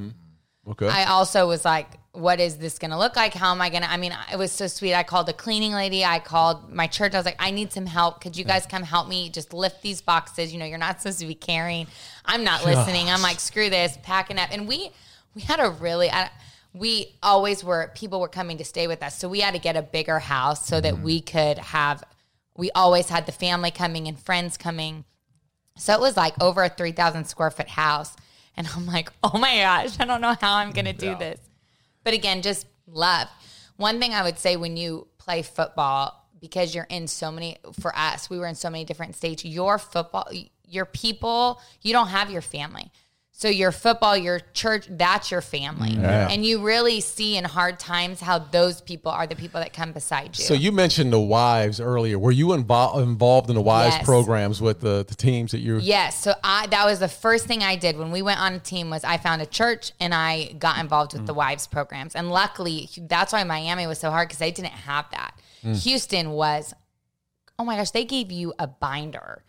Okay. 0.70 0.88
I 0.88 1.06
also 1.06 1.48
was 1.48 1.64
like, 1.64 1.88
what 2.12 2.40
is 2.40 2.58
this 2.58 2.80
going 2.80 2.92
to 2.92 2.98
look 2.98 3.16
like? 3.16 3.34
How 3.34 3.52
am 3.52 3.62
I 3.62 3.70
going 3.70 3.84
to? 3.84 3.92
I 3.92 3.98
mean, 3.98 4.16
it 4.32 4.38
was 4.38 4.52
so 4.52 4.68
sweet. 4.68 4.94
I 4.94 5.04
called 5.04 5.28
the 5.28 5.34
cleaning 5.34 5.72
lady. 5.72 6.04
I 6.04 6.20
called 6.20 6.72
my 6.72 6.88
church. 6.88 7.14
I 7.14 7.18
was 7.18 7.26
like, 7.26 7.38
I 7.40 7.52
need 7.52 7.72
some 7.72 7.86
help. 7.86 8.22
Could 8.22 8.36
you 8.36 8.44
guys 8.44 8.66
come 8.66 8.84
help 8.84 9.08
me 9.08 9.30
just 9.30 9.54
lift 9.54 9.82
these 9.82 10.02
boxes? 10.02 10.52
You 10.52 10.60
know, 10.60 10.66
you're 10.66 10.78
not 10.78 11.00
supposed 11.00 11.20
to 11.20 11.28
be 11.28 11.36
carrying. 11.36 11.88
I'm 12.26 12.44
not 12.44 12.66
listening. 12.66 13.10
I'm 13.10 13.22
like, 13.22 13.40
screw 13.40 13.70
this, 13.70 13.98
packing 14.04 14.40
up. 14.40 14.50
And 14.52 14.68
we 14.68 14.92
we 15.36 15.42
had 15.42 15.60
a 15.60 15.70
really. 15.70 16.10
I, 16.10 16.30
we 16.74 17.16
always 17.24 17.64
were 17.64 17.92
people 17.96 18.20
were 18.20 18.28
coming 18.28 18.58
to 18.58 18.66
stay 18.66 18.88
with 18.88 19.02
us, 19.02 19.18
so 19.18 19.30
we 19.30 19.40
had 19.40 19.54
to 19.54 19.60
get 19.60 19.76
a 19.76 19.82
bigger 19.82 20.20
house 20.20 20.68
so 20.68 20.82
that 20.82 20.96
mm-hmm. 20.96 21.04
we 21.04 21.22
could 21.22 21.58
have. 21.58 22.04
We 22.56 22.72
always 22.72 23.10
had 23.10 23.26
the 23.26 23.32
family 23.32 23.72
coming 23.72 24.08
and 24.08 24.20
friends 24.20 24.58
coming. 24.58 25.06
So 25.78 25.94
it 25.94 26.00
was 26.00 26.18
like 26.18 26.34
over 26.42 26.64
a 26.64 26.70
3,000 26.70 27.26
square 27.26 27.52
foot 27.52 27.70
house. 27.70 28.16
And 28.58 28.68
I'm 28.76 28.86
like, 28.88 29.12
oh 29.24 29.38
my 29.38 29.60
gosh, 29.60 30.00
I 30.00 30.06
don't 30.06 30.20
know 30.20 30.36
how 30.42 30.56
I'm 30.56 30.72
going 30.72 30.86
to 30.86 30.94
do 30.94 31.16
this. 31.16 31.40
But 32.04 32.14
again, 32.14 32.42
just 32.42 32.66
love. 32.88 33.28
One 33.78 34.00
thing 34.00 34.14
I 34.14 34.24
would 34.24 34.40
say 34.40 34.58
when 34.58 34.76
you 34.76 35.08
play 35.20 35.44
football, 35.44 36.28
because 36.42 36.74
you're 36.74 36.88
in 36.90 37.08
so 37.08 37.32
many, 37.32 37.58
for 37.80 37.96
us, 37.96 38.30
we 38.30 38.40
were 38.40 38.48
in 38.48 38.56
so 38.56 38.70
many 38.70 38.84
different 38.84 39.16
states, 39.16 39.46
your 39.46 39.78
football, 39.78 40.28
your 40.68 40.86
people, 40.86 41.62
you 41.82 41.94
don't 41.94 42.08
have 42.08 42.32
your 42.32 42.42
family. 42.42 42.92
So 43.40 43.50
your 43.50 43.72
football, 43.72 44.18
your 44.18 44.40
church, 44.56 44.88
that's 44.90 45.30
your 45.30 45.42
family. 45.42 45.92
Mm-hmm. 45.92 46.02
Yeah. 46.02 46.28
And 46.28 46.44
you 46.44 46.60
really 46.60 47.02
see 47.02 47.38
in 47.38 47.44
hard 47.44 47.78
times 47.78 48.20
how 48.20 48.40
those 48.40 48.82
people 48.82 49.12
are 49.12 49.28
the 49.28 49.36
people 49.36 49.62
that 49.62 49.74
come 49.74 49.92
beside 49.92 50.36
you. 50.40 50.44
So 50.44 50.56
you 50.56 50.72
mentioned 50.72 51.14
the 51.14 51.20
wives 51.20 51.80
earlier. 51.80 52.18
Were 52.18 52.32
you 52.32 52.48
invo- 52.48 53.00
involved 53.00 53.50
in 53.50 53.56
the 53.56 53.62
wives 53.62 53.94
Yes. 53.98 54.06
programs 54.06 54.60
with 54.60 54.80
the, 54.80 55.06
the 55.08 55.14
teams 55.14 55.52
that 55.52 55.60
you? 55.60 55.78
Yes. 55.78 56.20
So 56.20 56.34
I 56.44 56.66
that 56.66 56.84
was 56.86 56.98
the 56.98 57.08
first 57.08 57.46
thing 57.46 57.62
I 57.62 57.76
did 57.76 57.96
when 57.96 58.10
we 58.10 58.24
went 58.24 58.40
on 58.40 58.54
a 58.54 58.60
team 58.60 58.90
was 58.90 59.04
I 59.04 59.18
found 59.18 59.44
a 59.44 59.46
church 59.46 59.92
and 60.00 60.16
I 60.16 60.54
got 60.54 60.80
involved 60.80 61.14
with 61.14 61.28
the 61.28 61.34
mm. 61.34 61.38
wives 61.38 61.68
programs. 61.68 62.16
And 62.16 62.32
luckily 62.32 62.90
that's 62.98 63.34
why 63.34 63.44
Miami 63.44 63.86
was 63.86 64.00
so 64.00 64.10
hard 64.10 64.30
because 64.30 64.40
they 64.40 64.50
didn't 64.50 64.72
have 64.72 65.12
that. 65.12 65.40
Mm. 65.64 65.84
Houston 65.84 66.32
was, 66.32 66.74
oh 67.60 67.66
my 67.66 67.78
gosh, 67.78 67.92
they 67.92 68.04
gave 68.04 68.32
you 68.32 68.56
a 68.58 68.66
binder 68.66 69.44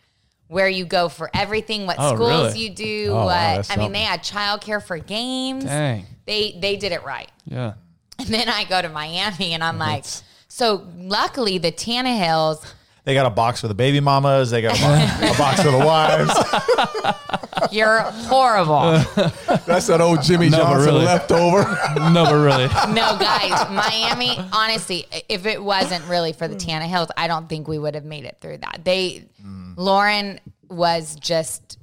where 0.49 0.67
you 0.67 0.83
go 0.83 1.07
for 1.09 1.29
everything, 1.33 1.85
what 1.85 1.95
Oh, 1.97 2.15
schools 2.15 2.29
really? 2.29 2.59
you 2.59 2.69
do, 2.71 3.11
Oh, 3.11 3.25
what 3.25 3.33
that's 3.33 3.71
I 3.71 3.77
mean, 3.77 3.93
they 3.93 4.01
had 4.01 4.21
childcare 4.21 4.83
for 4.83 4.97
games. 4.97 5.63
Dang. 5.63 6.05
They 6.25 6.57
they 6.59 6.75
did 6.75 6.91
it 6.91 7.03
right. 7.05 7.31
Yeah. 7.45 7.73
And 8.17 8.27
then 8.27 8.49
I 8.49 8.65
go 8.65 8.81
to 8.81 8.89
Miami 8.89 9.53
and 9.53 9.63
I'm 9.63 9.77
like, 9.77 10.03
so 10.49 10.85
luckily 10.97 11.57
the 11.59 11.71
Tannehills 11.71 12.65
They 13.09 13.15
got 13.15 13.25
a 13.25 13.31
box 13.31 13.59
for 13.59 13.67
the 13.67 13.73
baby 13.73 13.99
mamas. 14.01 14.51
They 14.51 14.61
got 14.61 14.77
a 14.77 14.81
box, 14.83 15.35
a 15.35 15.37
box 15.39 15.63
for 15.63 15.71
the 15.71 15.79
wives. 15.79 17.71
You're 17.71 18.01
horrible. 18.01 18.81
That's 19.65 19.87
that 19.87 19.99
old 19.99 20.21
Jimmy 20.21 20.49
No, 20.49 20.57
but 20.59 20.63
Johnson 20.63 20.93
really. 20.93 21.05
leftover. 21.05 21.63
No, 22.13 22.25
but 22.25 22.35
really. 22.35 22.67
no, 22.93 23.17
guys, 23.17 23.67
Miami, 23.71 24.37
honestly, 24.53 25.07
if 25.27 25.47
it 25.47 25.59
wasn't 25.63 26.05
really 26.05 26.33
for 26.33 26.47
the 26.47 26.55
Tannehills, 26.55 27.07
I 27.17 27.25
don't 27.25 27.49
think 27.49 27.67
we 27.67 27.79
would 27.79 27.95
have 27.95 28.05
made 28.05 28.25
it 28.25 28.37
through 28.41 28.59
that. 28.59 28.81
They, 28.83 29.25
mm. 29.43 29.73
Lauren 29.75 30.39
was 30.69 31.15
just 31.15 31.79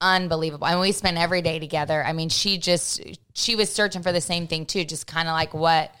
unbelievable. 0.00 0.68
And 0.68 0.78
we 0.78 0.92
spent 0.92 1.18
every 1.18 1.42
day 1.42 1.58
together. 1.58 2.00
I 2.00 2.12
mean, 2.12 2.28
she 2.28 2.58
just, 2.58 3.00
she 3.32 3.56
was 3.56 3.72
searching 3.72 4.04
for 4.04 4.12
the 4.12 4.20
same 4.20 4.46
thing 4.46 4.66
too, 4.66 4.84
just 4.84 5.08
kind 5.08 5.26
of 5.26 5.32
like 5.32 5.52
what. 5.52 5.92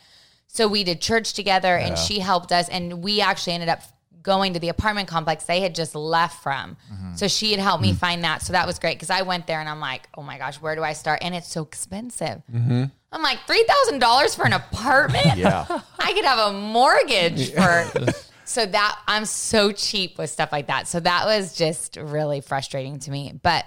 So 0.46 0.68
we 0.68 0.84
did 0.84 1.00
church 1.00 1.32
together 1.32 1.76
and 1.76 1.98
she 1.98 2.20
helped 2.20 2.52
us. 2.52 2.68
And 2.68 3.02
we 3.02 3.20
actually 3.20 3.54
ended 3.54 3.68
up 3.68 3.82
going 4.24 4.54
to 4.54 4.58
the 4.58 4.70
apartment 4.70 5.06
complex 5.06 5.44
they 5.44 5.60
had 5.60 5.74
just 5.74 5.94
left 5.94 6.42
from. 6.42 6.76
Mm-hmm. 6.92 7.14
So 7.14 7.28
she 7.28 7.52
had 7.52 7.60
helped 7.60 7.82
me 7.82 7.90
mm-hmm. 7.90 7.98
find 7.98 8.24
that. 8.24 8.42
So 8.42 8.52
that 8.54 8.66
was 8.66 8.80
great 8.80 8.96
because 8.96 9.10
I 9.10 9.22
went 9.22 9.46
there 9.46 9.60
and 9.60 9.68
I'm 9.68 9.78
like, 9.78 10.08
oh 10.16 10.22
my 10.22 10.38
gosh, 10.38 10.60
where 10.60 10.74
do 10.74 10.82
I 10.82 10.94
start? 10.94 11.20
And 11.22 11.34
it's 11.34 11.48
so 11.48 11.62
expensive. 11.62 12.42
Mm-hmm. 12.52 12.84
I'm 13.12 13.22
like, 13.22 13.38
$3,000 13.46 14.34
for 14.36 14.44
an 14.44 14.54
apartment? 14.54 15.36
Yeah. 15.36 15.66
I 16.00 16.12
could 16.12 16.24
have 16.24 16.52
a 16.52 16.58
mortgage 16.58 17.52
for. 17.52 18.12
so 18.44 18.66
that 18.66 18.98
I'm 19.06 19.24
so 19.24 19.72
cheap 19.72 20.18
with 20.18 20.30
stuff 20.30 20.50
like 20.50 20.66
that. 20.66 20.88
So 20.88 21.00
that 21.00 21.26
was 21.26 21.56
just 21.56 21.96
really 21.96 22.40
frustrating 22.40 22.98
to 23.00 23.10
me. 23.10 23.38
But 23.42 23.64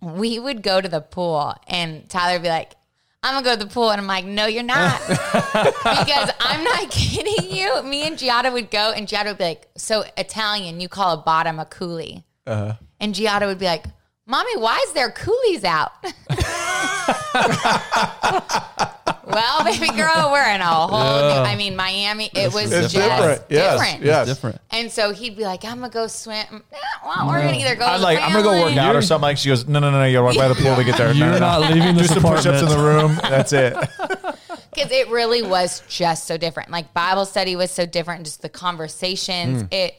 we 0.00 0.38
would 0.38 0.62
go 0.62 0.80
to 0.80 0.88
the 0.88 1.00
pool 1.00 1.54
and 1.66 2.08
Tyler 2.08 2.34
would 2.34 2.42
be 2.42 2.48
like, 2.48 2.74
I'm 3.28 3.42
gonna 3.42 3.56
go 3.56 3.60
to 3.60 3.68
the 3.68 3.72
pool. 3.72 3.90
And 3.90 4.00
I'm 4.00 4.06
like, 4.06 4.24
no, 4.24 4.46
you're 4.46 4.62
not. 4.62 5.00
because 5.06 6.30
I'm 6.40 6.64
not 6.64 6.90
kidding 6.90 7.54
you. 7.54 7.82
Me 7.82 8.06
and 8.06 8.16
Giada 8.16 8.50
would 8.52 8.70
go 8.70 8.92
and 8.92 9.06
Giada 9.06 9.26
would 9.26 9.38
be 9.38 9.44
like, 9.44 9.68
so 9.76 10.04
Italian, 10.16 10.80
you 10.80 10.88
call 10.88 11.12
a 11.12 11.22
bottom 11.22 11.58
a 11.58 11.66
coolie. 11.66 12.24
Uh-huh. 12.46 12.74
And 13.00 13.14
Giada 13.14 13.46
would 13.46 13.58
be 13.58 13.66
like, 13.66 13.84
Mommy, 14.26 14.56
why 14.56 14.82
is 14.86 14.92
there 14.94 15.10
coolies 15.10 15.64
out? 15.64 15.92
well, 19.32 19.64
baby 19.64 19.86
girl, 19.88 20.30
we're 20.32 20.54
in 20.54 20.60
a 20.60 20.64
whole 20.64 20.88
new, 20.98 21.50
I 21.50 21.56
mean, 21.56 21.76
Miami, 21.76 22.30
it 22.34 22.52
was 22.52 22.72
It's 22.72 22.92
just 22.92 22.94
different. 22.94 23.42
Yes. 23.48 23.80
different. 23.80 24.04
Yes. 24.04 24.26
Different. 24.26 24.60
And 24.70 24.90
so 24.90 25.12
he'd 25.12 25.36
be 25.36 25.44
like, 25.44 25.64
I'm 25.64 25.80
gonna 25.80 25.90
go 25.90 26.06
swim. 26.06 26.46
Nah, 26.50 26.78
well, 27.04 27.28
we're 27.28 27.42
gonna 27.42 27.56
either 27.58 27.76
go. 27.76 27.84
I'm 27.86 28.00
like, 28.00 28.18
I'm 28.20 28.32
gonna 28.32 28.42
go 28.42 28.50
work 28.52 28.68
family- 28.68 28.78
out 28.78 28.96
or 28.96 29.02
something. 29.02 29.22
Like 29.22 29.38
she 29.38 29.48
goes, 29.48 29.66
no, 29.66 29.78
no, 29.78 29.90
no, 29.90 29.98
no. 29.98 30.04
You 30.04 30.14
gotta 30.14 30.24
walk 30.24 30.36
by 30.36 30.48
the 30.48 30.54
pool 30.54 30.76
to 30.76 30.84
get 30.84 30.96
there. 30.96 31.08
No, 31.08 31.14
You're 31.14 31.26
no, 31.26 31.32
no. 31.32 31.60
not 31.60 31.60
leaving 31.72 31.94
this 31.96 32.08
Just 32.08 32.20
some 32.20 32.22
push-ups 32.22 32.62
in 32.62 32.68
the 32.68 32.78
room. 32.78 33.16
That's 33.22 33.52
it. 33.52 33.74
because 34.74 34.92
it 34.92 35.08
really 35.08 35.42
was 35.42 35.82
just 35.88 36.26
so 36.26 36.36
different. 36.36 36.70
Like 36.70 36.94
Bible 36.94 37.24
study 37.24 37.56
was 37.56 37.70
so 37.70 37.86
different. 37.86 38.24
Just 38.24 38.42
the 38.42 38.48
conversations. 38.48 39.64
Mm. 39.64 39.74
It 39.74 39.94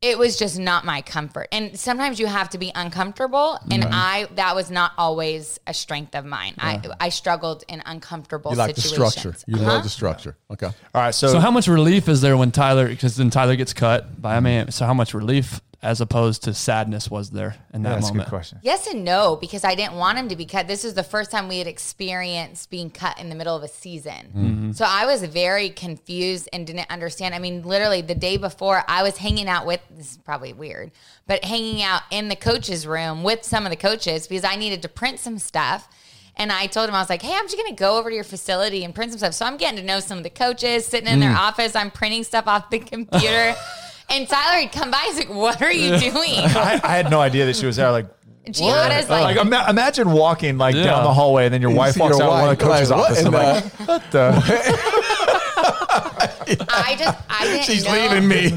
it 0.00 0.16
was 0.16 0.38
just 0.38 0.58
not 0.58 0.84
my 0.84 1.02
comfort. 1.02 1.48
And 1.50 1.78
sometimes 1.78 2.20
you 2.20 2.26
have 2.26 2.50
to 2.50 2.58
be 2.58 2.70
uncomfortable. 2.74 3.58
And 3.70 3.84
I 3.84 4.28
that 4.36 4.54
was 4.54 4.70
not 4.70 4.92
always 4.96 5.58
a 5.66 5.74
strength 5.74 6.14
of 6.14 6.24
mine. 6.24 6.54
I 6.58 6.80
I 7.00 7.08
struggled 7.08 7.64
in 7.68 7.82
uncomfortable 7.84 8.52
You 8.52 8.56
like 8.58 8.76
the 8.76 8.80
structure. 8.80 9.34
You 9.46 9.56
Uh-huh. 9.56 9.66
love 9.66 9.82
the 9.82 9.88
structure. 9.88 10.36
Okay. 10.52 10.66
All 10.66 11.02
right. 11.02 11.14
So, 11.14 11.28
So 11.32 11.40
how 11.40 11.50
much 11.50 11.66
relief 11.66 12.08
is 12.08 12.20
there 12.20 12.36
when 12.36 12.52
Tyler? 12.52 12.86
Because 12.88 13.16
then 13.16 13.30
Tyler 13.30 13.56
gets 13.56 13.72
cut 13.72 14.20
by 14.22 14.36
a 14.36 14.40
man. 14.40 14.70
So 14.70 14.86
how 14.86 14.94
much 14.94 15.14
relief, 15.14 15.60
as 15.80 16.00
opposed 16.00 16.42
to 16.42 16.52
sadness, 16.52 17.08
was 17.08 17.30
there 17.30 17.54
in 17.72 17.82
that 17.82 17.90
that's 17.90 18.06
a 18.06 18.08
moment? 18.08 18.26
good 18.26 18.30
question. 18.30 18.58
Yes 18.62 18.88
and 18.88 19.04
no, 19.04 19.36
because 19.36 19.62
I 19.62 19.76
didn't 19.76 19.94
want 19.94 20.18
him 20.18 20.28
to 20.28 20.34
be 20.34 20.44
cut. 20.44 20.66
This 20.66 20.84
is 20.84 20.94
the 20.94 21.04
first 21.04 21.30
time 21.30 21.46
we 21.46 21.58
had 21.58 21.68
experienced 21.68 22.68
being 22.68 22.90
cut 22.90 23.20
in 23.20 23.28
the 23.28 23.36
middle 23.36 23.54
of 23.54 23.62
a 23.62 23.68
season. 23.68 24.32
Mm-hmm. 24.34 24.72
So 24.72 24.84
I 24.88 25.06
was 25.06 25.22
very 25.22 25.70
confused 25.70 26.48
and 26.52 26.66
didn't 26.66 26.90
understand. 26.90 27.32
I 27.32 27.38
mean, 27.38 27.62
literally 27.62 28.02
the 28.02 28.16
day 28.16 28.38
before, 28.38 28.82
I 28.88 29.04
was 29.04 29.18
hanging 29.18 29.48
out 29.48 29.66
with, 29.66 29.80
this 29.88 30.10
is 30.12 30.16
probably 30.16 30.52
weird, 30.52 30.90
but 31.28 31.44
hanging 31.44 31.80
out 31.82 32.02
in 32.10 32.28
the 32.28 32.36
coach's 32.36 32.84
room 32.84 33.22
with 33.22 33.44
some 33.44 33.64
of 33.64 33.70
the 33.70 33.76
coaches 33.76 34.26
because 34.26 34.44
I 34.44 34.56
needed 34.56 34.82
to 34.82 34.88
print 34.88 35.20
some 35.20 35.38
stuff. 35.38 35.88
And 36.34 36.50
I 36.52 36.66
told 36.66 36.88
him, 36.88 36.94
I 36.94 37.00
was 37.00 37.10
like, 37.10 37.22
hey, 37.22 37.34
I'm 37.34 37.46
just 37.46 37.56
going 37.56 37.74
to 37.74 37.78
go 37.78 37.98
over 37.98 38.10
to 38.10 38.14
your 38.14 38.24
facility 38.24 38.84
and 38.84 38.94
print 38.94 39.12
some 39.12 39.18
stuff. 39.18 39.34
So 39.34 39.44
I'm 39.44 39.56
getting 39.56 39.78
to 39.78 39.84
know 39.84 39.98
some 39.98 40.18
of 40.18 40.24
the 40.24 40.30
coaches 40.30 40.86
sitting 40.86 41.08
in 41.08 41.18
their 41.18 41.34
mm. 41.34 41.38
office. 41.38 41.74
I'm 41.74 41.90
printing 41.90 42.22
stuff 42.24 42.46
off 42.48 42.70
the 42.70 42.78
computer. 42.80 43.54
and 44.10 44.28
Tyler 44.28 44.60
had 44.62 44.72
come 44.72 44.90
by. 44.90 45.00
He's 45.06 45.16
like, 45.16 45.28
what 45.30 45.60
are 45.62 45.72
you 45.72 45.98
doing? 45.98 46.12
I, 46.38 46.80
I 46.82 46.96
had 46.96 47.10
no 47.10 47.20
idea 47.20 47.46
that 47.46 47.56
she 47.56 47.66
was 47.66 47.76
there. 47.76 47.90
Like, 47.90 48.06
Gianna's 48.50 49.10
like, 49.10 49.36
like, 49.36 49.46
ima- 49.46 49.66
imagine 49.68 50.10
walking 50.10 50.56
like 50.56 50.74
Yeah. 50.74 50.84
down 50.84 51.04
the 51.04 51.12
hallway 51.12 51.44
and 51.44 51.52
then 51.52 51.60
your 51.60 51.70
You 51.70 51.76
wife 51.76 51.94
see 51.94 52.00
walks 52.00 52.16
your 52.18 52.26
out 52.26 52.28
of 52.28 52.32
one 52.32 52.42
of 52.44 52.48
wife, 52.48 52.58
the 52.58 52.64
coach's 52.64 52.90
like, 52.90 52.98
what 52.98 53.10
office. 53.10 53.20
in 53.20 53.26
I'm 53.26 53.32
like, 53.34 53.64
what 53.88 54.10
the? 54.10 55.44
I 56.70 56.96
just, 56.98 57.18
I 57.28 57.44
didn't 57.44 57.64
She's 57.64 57.84
know. 57.84 57.92
leaving 57.92 58.26
me. 58.28 58.50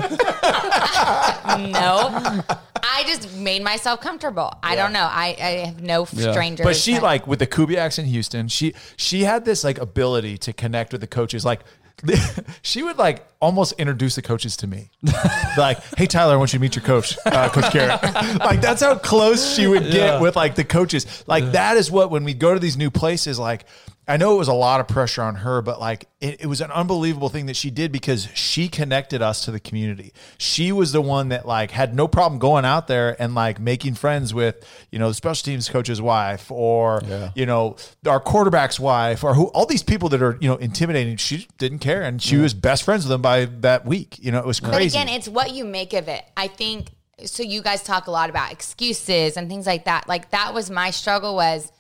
No, 1.72 2.42
I 2.84 3.04
just 3.06 3.36
made 3.36 3.64
myself 3.64 4.00
comfortable. 4.02 4.54
I 4.64 4.76
don't 4.76 4.94
know. 4.94 5.08
I, 5.12 5.36
I 5.40 5.50
have 5.68 5.82
no 5.82 6.08
Yeah. 6.14 6.32
strangers. 6.32 6.64
But 6.66 6.76
she 6.76 6.94
that- 6.94 7.04
like 7.04 7.28
with 7.28 7.40
the 7.40 7.48
Kubiaks 7.48 8.00
in 8.00 8.06
Houston, 8.06 8.48
she 8.48 8.74
she 8.96 9.24
had 9.24 9.44
this 9.46 9.64
like 9.64 9.78
ability 9.78 10.38
to 10.40 10.54
connect 10.54 10.92
with 10.94 11.02
the 11.02 11.08
coaches. 11.08 11.44
Like 11.44 11.62
she 12.62 12.84
would 12.84 12.98
like 12.98 13.26
almost 13.40 13.74
introduce 13.74 14.16
the 14.16 14.22
coaches 14.22 14.58
to 14.58 14.68
me. 14.68 14.90
like, 15.58 15.80
hey 15.98 16.06
Tyler, 16.06 16.34
I 16.34 16.38
want 16.38 16.54
you 16.54 16.60
to 16.60 16.62
meet 16.62 16.76
your 16.76 16.84
coach, 16.86 17.18
uh, 17.26 17.50
Coach 17.50 17.72
Garrett. 17.74 18.02
like 18.40 18.62
that's 18.62 18.82
how 18.82 18.96
close 18.98 19.56
she 19.56 19.68
would 19.68 19.84
get 19.84 19.94
Yeah. 19.94 20.20
with 20.22 20.36
like 20.36 20.56
the 20.56 20.64
coaches. 20.64 21.24
Like 21.28 21.52
that 21.54 21.78
is 21.78 21.90
what 21.92 22.12
when 22.12 22.24
we 22.24 22.34
go 22.34 22.54
to 22.54 22.60
these 22.60 22.78
new 22.78 22.92
places, 22.92 23.38
like 23.40 23.66
I 24.12 24.18
know 24.18 24.36
it 24.36 24.38
was 24.40 24.50
a 24.50 24.54
lot 24.54 24.82
of 24.82 24.90
pressure 24.90 25.22
on 25.22 25.36
her, 25.36 25.62
but 25.62 25.80
like 25.80 26.10
it, 26.20 26.42
it 26.42 26.48
was 26.48 26.60
an 26.60 26.70
unbelievable 26.72 27.30
thing 27.30 27.46
that 27.46 27.56
she 27.56 27.70
did 27.72 27.94
because 27.94 28.28
she 28.34 28.68
connected 28.68 29.22
us 29.22 29.46
to 29.46 29.52
the 29.52 29.60
community. 29.60 30.12
She 30.38 30.74
was 30.74 30.92
the 30.92 31.00
one 31.00 31.30
that 31.30 31.48
like 31.48 31.72
had 31.72 31.96
no 31.96 32.10
problem 32.10 32.38
going 32.38 32.66
out 32.66 32.88
there 32.88 33.16
and 33.22 33.34
like 33.34 33.62
making 33.62 33.96
friends 33.96 34.34
with, 34.34 34.68
you 34.92 35.00
know, 35.00 35.08
the 35.08 35.14
special 35.14 35.46
teams 35.46 35.70
coach's 35.70 36.02
wife 36.02 36.52
or, 36.52 37.02
you 37.36 37.46
know, 37.46 37.78
our 38.06 38.20
quarterback's 38.20 38.82
wife 38.82 39.24
or 39.24 39.34
who 39.34 39.46
all 39.48 39.66
these 39.66 39.82
people 39.82 40.10
that 40.10 40.22
are, 40.22 40.38
you 40.42 40.50
know, 40.50 40.58
intimidating. 40.58 41.16
She 41.16 41.48
didn't 41.58 41.80
care. 41.80 42.02
And 42.02 42.22
she 42.22 42.36
was 42.36 42.54
best 42.54 42.84
friends 42.84 43.06
with 43.06 43.12
them 43.12 43.22
by 43.22 43.46
that 43.62 43.86
week. 43.86 44.18
You 44.20 44.34
know, 44.34 44.40
it 44.40 44.46
was 44.46 44.60
But 44.60 44.74
crazy. 44.74 44.98
again, 44.98 45.08
it's 45.08 45.30
what 45.30 45.52
you 45.52 45.64
make 45.64 45.94
of 45.94 46.10
it. 46.10 46.26
I 46.36 46.48
think 46.48 46.90
so. 47.24 47.44
You 47.44 47.62
guys 47.62 47.82
talk 47.82 48.08
a 48.08 48.12
lot 48.12 48.30
about 48.30 48.52
excuses 48.52 49.38
and 49.38 49.48
things 49.48 49.66
like 49.66 49.86
that. 49.86 50.10
Like 50.10 50.32
that 50.32 50.54
was 50.54 50.70
my 50.70 50.92
struggle. 50.92 51.36
Was 51.36 51.72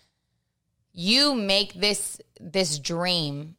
you 0.93 1.33
make 1.33 1.73
this 1.73 2.19
this 2.39 2.79
dream 2.79 3.55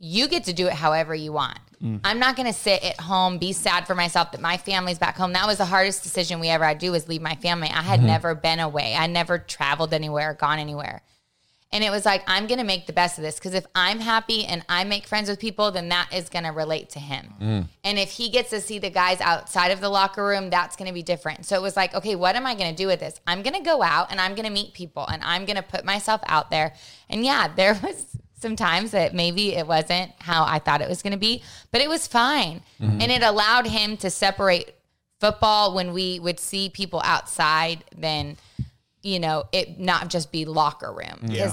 you 0.00 0.28
get 0.28 0.44
to 0.44 0.52
do 0.52 0.66
it 0.66 0.72
however 0.72 1.14
you 1.14 1.30
want. 1.32 1.58
Mm. 1.82 2.00
I'm 2.02 2.18
not 2.18 2.34
going 2.34 2.46
to 2.46 2.58
sit 2.58 2.82
at 2.82 2.98
home, 2.98 3.38
be 3.38 3.52
sad 3.52 3.86
for 3.86 3.94
myself 3.94 4.32
that 4.32 4.40
my 4.40 4.56
family's 4.56 4.98
back 4.98 5.16
home. 5.16 5.34
That 5.34 5.46
was 5.46 5.58
the 5.58 5.66
hardest 5.66 6.02
decision 6.02 6.40
we 6.40 6.48
ever 6.48 6.64
had 6.64 6.80
to 6.80 6.86
do 6.86 6.92
was 6.92 7.06
leave 7.06 7.22
my 7.22 7.34
family. 7.36 7.68
I 7.68 7.82
had 7.82 8.00
mm-hmm. 8.00 8.08
never 8.08 8.34
been 8.34 8.60
away. 8.60 8.94
I 8.98 9.06
never 9.06 9.38
traveled 9.38 9.92
anywhere, 9.92 10.34
gone 10.34 10.58
anywhere. 10.58 11.02
And 11.72 11.84
it 11.84 11.90
was 11.90 12.04
like, 12.04 12.24
I'm 12.26 12.48
going 12.48 12.58
to 12.58 12.64
make 12.64 12.88
the 12.88 12.92
best 12.92 13.16
of 13.16 13.22
this 13.22 13.36
because 13.36 13.54
if 13.54 13.64
I'm 13.76 14.00
happy 14.00 14.44
and 14.44 14.64
I 14.68 14.82
make 14.82 15.06
friends 15.06 15.28
with 15.28 15.38
people, 15.38 15.70
then 15.70 15.88
that 15.90 16.08
is 16.12 16.28
going 16.28 16.44
to 16.44 16.50
relate 16.50 16.90
to 16.90 16.98
him. 16.98 17.32
Mm. 17.40 17.66
And 17.84 17.98
if 17.98 18.10
he 18.10 18.28
gets 18.28 18.50
to 18.50 18.60
see 18.60 18.80
the 18.80 18.90
guys 18.90 19.20
outside 19.20 19.70
of 19.70 19.80
the 19.80 19.88
locker 19.88 20.26
room, 20.26 20.50
that's 20.50 20.74
going 20.74 20.88
to 20.88 20.94
be 20.94 21.04
different. 21.04 21.46
So 21.46 21.54
it 21.54 21.62
was 21.62 21.76
like, 21.76 21.94
okay, 21.94 22.16
what 22.16 22.34
am 22.34 22.44
I 22.44 22.56
going 22.56 22.74
to 22.74 22.76
do 22.76 22.88
with 22.88 22.98
this? 22.98 23.20
I'm 23.24 23.42
going 23.42 23.54
to 23.54 23.62
go 23.62 23.82
out 23.82 24.10
and 24.10 24.20
I'm 24.20 24.34
going 24.34 24.46
to 24.46 24.52
meet 24.52 24.74
people 24.74 25.06
and 25.06 25.22
I'm 25.22 25.44
going 25.44 25.56
to 25.56 25.62
put 25.62 25.84
myself 25.84 26.20
out 26.26 26.50
there. 26.50 26.74
And 27.08 27.24
yeah, 27.24 27.46
there 27.54 27.78
was 27.82 28.16
some 28.40 28.56
times 28.56 28.90
that 28.90 29.14
maybe 29.14 29.54
it 29.54 29.66
wasn't 29.66 30.10
how 30.18 30.44
I 30.44 30.58
thought 30.58 30.80
it 30.80 30.88
was 30.88 31.02
going 31.02 31.12
to 31.12 31.18
be, 31.18 31.42
but 31.70 31.80
it 31.80 31.88
was 31.88 32.08
fine. 32.08 32.62
Mm-hmm. 32.80 33.00
And 33.00 33.12
it 33.12 33.22
allowed 33.22 33.66
him 33.68 33.96
to 33.98 34.10
separate 34.10 34.74
football 35.20 35.74
when 35.74 35.92
we 35.92 36.18
would 36.18 36.40
see 36.40 36.68
people 36.68 37.00
outside, 37.04 37.84
then, 37.96 38.38
you 39.02 39.20
know, 39.20 39.44
it 39.52 39.78
not 39.78 40.08
just 40.08 40.32
be 40.32 40.44
locker 40.44 40.92
room. 40.92 41.30
Yeah. 41.30 41.52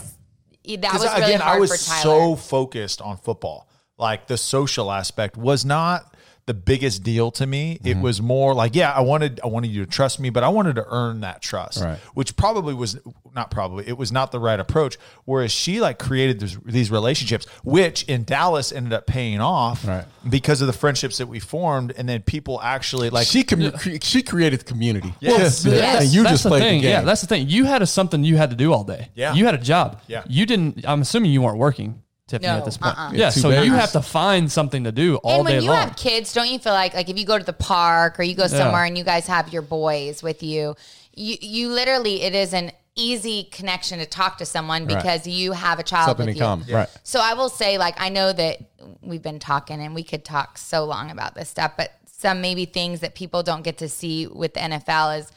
that 0.79 0.93
was 0.93 1.03
really 1.03 1.23
again, 1.23 1.39
hard 1.39 1.57
I 1.57 1.59
was 1.59 1.71
for 1.71 1.89
Tyler. 1.89 2.01
so 2.01 2.35
focused 2.35 3.01
on 3.01 3.17
football. 3.17 3.69
Like 3.97 4.27
the 4.27 4.37
social 4.37 4.91
aspect 4.91 5.37
was 5.37 5.65
not 5.65 6.15
the 6.47 6.53
biggest 6.53 7.03
deal 7.03 7.29
to 7.29 7.45
me. 7.45 7.75
Mm-hmm. 7.75 7.87
It 7.87 7.97
was 8.01 8.21
more 8.21 8.53
like, 8.55 8.73
yeah, 8.73 8.91
I 8.91 9.01
wanted 9.01 9.39
I 9.43 9.47
wanted 9.47 9.67
you 9.69 9.85
to 9.85 9.91
trust 9.91 10.19
me, 10.19 10.29
but 10.31 10.43
I 10.43 10.49
wanted 10.49 10.77
to 10.77 10.85
earn 10.89 11.19
that 11.21 11.41
trust, 11.41 11.83
Right. 11.83 11.99
which 12.15 12.35
probably 12.35 12.73
was 12.73 12.97
not 13.35 13.51
probably 13.51 13.85
it 13.87 13.97
was 13.97 14.11
not 14.11 14.31
the 14.31 14.39
right 14.39 14.59
approach. 14.59 14.97
Whereas 15.25 15.51
she 15.51 15.79
like 15.81 15.99
created 15.99 16.39
this, 16.39 16.57
these 16.65 16.89
relationships, 16.89 17.45
which 17.63 18.03
in 18.03 18.23
Dallas 18.23 18.71
ended 18.71 18.93
up 18.93 19.05
paying 19.05 19.41
off 19.41 19.85
Right. 19.85 20.05
because 20.27 20.61
of 20.61 20.67
the 20.67 20.73
friendships 20.73 21.17
that 21.17 21.27
we 21.27 21.39
formed, 21.39 21.93
and 21.97 22.07
then 22.09 22.21
people 22.21 22.61
actually 22.61 23.09
like 23.09 23.27
she 23.27 23.43
commu- 23.43 23.77
cre- 23.77 23.97
she 24.01 24.23
created 24.23 24.61
the 24.61 24.65
community. 24.65 25.13
Yes. 25.19 25.65
Yeah. 25.65 25.73
Yes. 25.75 26.01
and 26.05 26.13
you 26.13 26.23
that's 26.23 26.33
just 26.33 26.43
the 26.43 26.49
played 26.49 26.61
thing. 26.63 26.77
the 26.77 26.87
game. 26.87 26.91
Yeah, 26.91 27.01
that's 27.01 27.21
the 27.21 27.27
thing. 27.27 27.49
You 27.49 27.65
had 27.65 27.81
a, 27.81 27.85
something 27.85 28.23
you 28.23 28.37
had 28.37 28.49
to 28.51 28.55
do 28.55 28.71
all 28.73 28.85
day. 28.85 29.09
Yeah. 29.15 29.33
you 29.33 29.45
had 29.45 29.53
a 29.53 29.57
job. 29.59 30.01
Yeah. 30.07 30.23
you 30.29 30.45
didn't. 30.45 30.87
I'm 30.87 31.01
assuming 31.01 31.31
you 31.31 31.41
weren't 31.41 31.57
working, 31.57 32.01
Tiffany, 32.27 32.47
No, 32.51 32.57
at 32.57 32.65
this 32.65 32.77
point. 32.77 32.97
uh-uh. 32.97 33.11
Yeah, 33.13 33.17
Yeah, 33.25 33.29
two 33.29 33.39
so 33.39 33.49
you 33.49 33.55
babies. 33.55 33.71
have 33.79 33.91
to 33.93 34.01
find 34.01 34.51
something 34.51 34.83
to 34.83 34.91
do 34.91 35.15
all 35.17 35.37
and 35.37 35.45
when 35.45 35.53
day 35.59 35.63
you 35.63 35.71
long. 35.71 35.87
have 35.87 35.95
kids, 35.95 36.33
don't 36.33 36.49
you 36.49 36.59
feel 36.59 36.73
like 36.73 36.93
like 36.93 37.09
if 37.09 37.17
you 37.17 37.25
go 37.25 37.37
to 37.37 37.43
the 37.45 37.53
park 37.53 38.19
or 38.19 38.23
you 38.23 38.35
go 38.35 38.47
somewhere 38.47 38.83
and 38.85 38.97
you 38.97 39.03
guys 39.03 39.27
have 39.27 39.51
your 39.53 39.61
boys 39.61 40.21
with 40.21 40.43
you, 40.43 40.75
you 41.13 41.37
you 41.41 41.69
literally 41.69 42.21
it 42.21 42.35
is 42.35 42.53
an 42.53 42.71
easy 42.95 43.43
connection 43.51 43.99
to 43.99 44.05
talk 44.07 44.39
to 44.39 44.45
someone 44.45 44.85
because 44.87 45.27
you 45.27 45.51
have 45.51 45.77
a 45.79 45.83
child 45.83 46.07
Something 46.07 46.25
with 46.25 46.35
in 46.35 46.37
you. 46.37 46.41
common. 46.43 46.67
Right. 46.73 46.89
So 47.03 47.19
I 47.21 47.35
will 47.35 47.49
say, 47.49 47.77
like, 47.77 47.93
I 48.01 48.09
know 48.09 48.33
that 48.33 48.57
we've 49.03 49.21
been 49.21 49.37
talking 49.37 49.79
and 49.79 49.93
we 49.93 50.01
could 50.03 50.25
talk 50.25 50.57
so 50.57 50.83
long 50.83 51.11
about 51.11 51.35
this 51.35 51.47
stuff, 51.47 51.73
but 51.77 51.91
some 52.19 52.41
maybe 52.41 52.65
things 52.65 53.01
that 53.01 53.13
people 53.13 53.43
don't 53.43 53.61
get 53.61 53.77
to 53.77 53.87
see 53.87 54.25
with 54.25 54.55
the 54.55 54.61
NFL 54.61 55.19
is 55.19 55.31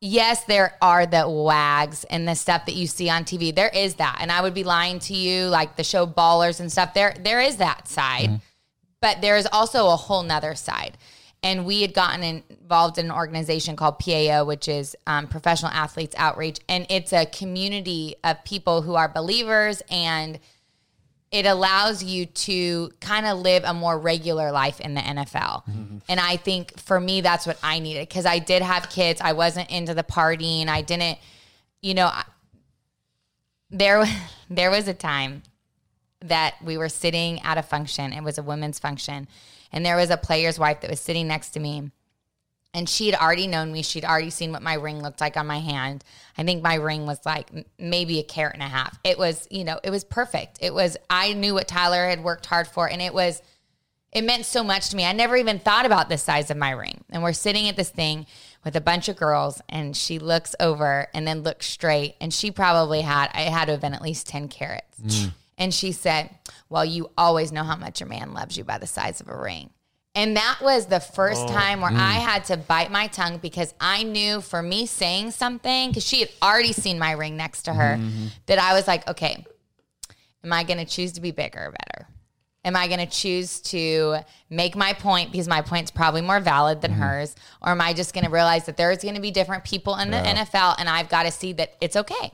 yes, 0.00 0.44
there 0.44 0.76
are 0.80 1.06
the 1.06 1.28
wags 1.28 2.04
and 2.04 2.26
the 2.26 2.34
stuff 2.34 2.66
that 2.66 2.74
you 2.74 2.86
see 2.86 3.08
on 3.10 3.24
TV. 3.24 3.54
There 3.54 3.68
is 3.68 3.94
that. 3.96 4.18
And 4.20 4.30
I 4.30 4.40
would 4.40 4.54
be 4.54 4.64
lying 4.64 4.98
to 5.00 5.14
you, 5.14 5.46
like 5.46 5.76
the 5.76 5.84
show 5.84 6.06
ballers 6.06 6.60
and 6.60 6.70
stuff. 6.70 6.94
There 6.94 7.14
there 7.18 7.40
is 7.40 7.56
that 7.56 7.88
side. 7.88 8.40
But 9.00 9.20
there 9.20 9.36
is 9.36 9.46
also 9.52 9.88
a 9.88 9.96
whole 9.96 10.22
nother 10.22 10.54
side. 10.54 10.98
And 11.42 11.64
we 11.64 11.82
had 11.82 11.94
gotten 11.94 12.42
involved 12.50 12.98
in 12.98 13.06
an 13.06 13.12
organization 13.12 13.76
called 13.76 14.00
PAO, 14.00 14.44
which 14.44 14.66
is 14.66 14.96
um, 15.06 15.28
Professional 15.28 15.70
Athletes 15.70 16.16
Outreach. 16.18 16.58
And 16.68 16.84
it's 16.90 17.12
a 17.12 17.26
community 17.26 18.16
of 18.24 18.42
people 18.44 18.82
who 18.82 18.96
are 18.96 19.08
believers 19.08 19.80
and 19.88 20.40
it 21.30 21.44
allows 21.44 22.02
you 22.02 22.26
to 22.26 22.90
kind 23.00 23.26
of 23.26 23.38
live 23.38 23.62
a 23.64 23.74
more 23.74 23.98
regular 23.98 24.50
life 24.50 24.80
in 24.80 24.94
the 24.94 25.00
NFL. 25.00 25.64
Mm-hmm. 25.66 25.98
And 26.08 26.20
I 26.20 26.36
think 26.36 26.78
for 26.78 26.98
me, 26.98 27.20
that's 27.20 27.46
what 27.46 27.58
I 27.62 27.80
needed 27.80 28.08
because 28.08 28.24
I 28.24 28.38
did 28.38 28.62
have 28.62 28.88
kids. 28.88 29.20
I 29.20 29.32
wasn't 29.32 29.70
into 29.70 29.92
the 29.92 30.02
partying. 30.02 30.68
I 30.68 30.80
didn't, 30.80 31.18
you 31.82 31.94
know, 31.94 32.06
I- 32.06 32.24
there, 33.70 34.04
there 34.50 34.70
was 34.70 34.88
a 34.88 34.94
time 34.94 35.42
that 36.20 36.56
we 36.64 36.78
were 36.78 36.88
sitting 36.88 37.40
at 37.42 37.58
a 37.58 37.62
function. 37.62 38.12
It 38.12 38.22
was 38.22 38.38
a 38.38 38.42
women's 38.42 38.78
function. 38.78 39.28
And 39.70 39.84
there 39.84 39.96
was 39.96 40.10
a 40.10 40.16
player's 40.16 40.58
wife 40.58 40.80
that 40.80 40.90
was 40.90 41.00
sitting 41.00 41.28
next 41.28 41.50
to 41.50 41.60
me. 41.60 41.90
And 42.78 42.88
she 42.88 43.10
had 43.10 43.20
already 43.20 43.48
known 43.48 43.72
me. 43.72 43.82
She'd 43.82 44.04
already 44.04 44.30
seen 44.30 44.52
what 44.52 44.62
my 44.62 44.74
ring 44.74 45.02
looked 45.02 45.20
like 45.20 45.36
on 45.36 45.48
my 45.48 45.58
hand. 45.58 46.04
I 46.36 46.44
think 46.44 46.62
my 46.62 46.76
ring 46.76 47.06
was 47.06 47.18
like 47.26 47.50
maybe 47.76 48.20
a 48.20 48.22
carat 48.22 48.54
and 48.54 48.62
a 48.62 48.68
half. 48.68 48.96
It 49.02 49.18
was, 49.18 49.48
you 49.50 49.64
know, 49.64 49.80
it 49.82 49.90
was 49.90 50.04
perfect. 50.04 50.58
It 50.60 50.72
was, 50.72 50.96
I 51.10 51.32
knew 51.32 51.54
what 51.54 51.66
Tyler 51.66 52.08
had 52.08 52.22
worked 52.22 52.46
hard 52.46 52.68
for. 52.68 52.88
And 52.88 53.02
it 53.02 53.12
was, 53.12 53.42
it 54.12 54.22
meant 54.22 54.46
so 54.46 54.62
much 54.62 54.90
to 54.90 54.96
me. 54.96 55.04
I 55.04 55.12
never 55.12 55.36
even 55.36 55.58
thought 55.58 55.86
about 55.86 56.08
the 56.08 56.18
size 56.18 56.52
of 56.52 56.56
my 56.56 56.70
ring. 56.70 57.02
And 57.10 57.20
we're 57.20 57.32
sitting 57.32 57.68
at 57.68 57.74
this 57.74 57.90
thing 57.90 58.26
with 58.64 58.76
a 58.76 58.80
bunch 58.80 59.08
of 59.08 59.16
girls, 59.16 59.60
and 59.68 59.96
she 59.96 60.20
looks 60.20 60.54
over 60.60 61.08
and 61.12 61.26
then 61.26 61.42
looks 61.42 61.66
straight. 61.66 62.14
And 62.20 62.32
she 62.32 62.52
probably 62.52 63.00
had, 63.00 63.26
it 63.34 63.50
had 63.50 63.64
to 63.64 63.72
have 63.72 63.80
been 63.80 63.92
at 63.92 64.02
least 64.02 64.28
10 64.28 64.46
carats. 64.46 65.00
Mm. 65.04 65.32
And 65.58 65.74
she 65.74 65.90
said, 65.90 66.30
Well, 66.68 66.84
you 66.84 67.10
always 67.18 67.50
know 67.50 67.64
how 67.64 67.76
much 67.76 67.98
your 67.98 68.08
man 68.08 68.34
loves 68.34 68.56
you 68.56 68.62
by 68.62 68.78
the 68.78 68.86
size 68.86 69.20
of 69.20 69.28
a 69.28 69.36
ring. 69.36 69.70
And 70.14 70.36
that 70.36 70.58
was 70.60 70.86
the 70.86 71.00
first 71.00 71.42
oh, 71.44 71.48
time 71.48 71.80
where 71.80 71.92
I 71.92 72.16
mm. 72.16 72.24
had 72.24 72.44
to 72.46 72.56
bite 72.56 72.90
my 72.90 73.06
tongue 73.06 73.38
because 73.38 73.72
I 73.80 74.02
knew 74.02 74.40
for 74.40 74.62
me 74.62 74.86
saying 74.86 75.30
something, 75.30 75.90
because 75.90 76.04
she 76.04 76.20
had 76.20 76.30
already 76.42 76.72
seen 76.72 76.98
my 76.98 77.12
ring 77.12 77.36
next 77.36 77.62
to 77.62 77.74
her, 77.74 77.96
mm-hmm, 77.96 78.08
mm-hmm. 78.08 78.26
that 78.46 78.58
I 78.58 78.74
was 78.74 78.88
like, 78.88 79.06
okay, 79.08 79.44
am 80.42 80.52
I 80.52 80.64
going 80.64 80.78
to 80.78 80.84
choose 80.84 81.12
to 81.12 81.20
be 81.20 81.30
bigger 81.30 81.66
or 81.66 81.70
better? 81.70 82.08
Am 82.64 82.74
I 82.74 82.88
going 82.88 82.98
to 82.98 83.06
choose 83.06 83.60
to 83.60 84.16
make 84.50 84.74
my 84.74 84.92
point 84.92 85.30
because 85.30 85.46
my 85.46 85.62
point's 85.62 85.90
probably 85.90 86.22
more 86.22 86.40
valid 86.40 86.80
than 86.80 86.92
mm-hmm. 86.92 87.02
hers? 87.02 87.36
Or 87.62 87.70
am 87.70 87.80
I 87.80 87.92
just 87.92 88.12
going 88.12 88.24
to 88.24 88.30
realize 88.30 88.66
that 88.66 88.76
there's 88.76 88.98
going 88.98 89.14
to 89.14 89.20
be 89.20 89.30
different 89.30 89.64
people 89.64 89.96
in 89.96 90.10
the 90.10 90.16
NFL 90.16 90.74
and 90.78 90.88
I've 90.88 91.08
got 91.08 91.22
to 91.22 91.30
see 91.30 91.52
that 91.54 91.76
it's 91.80 91.94
okay? 91.94 92.32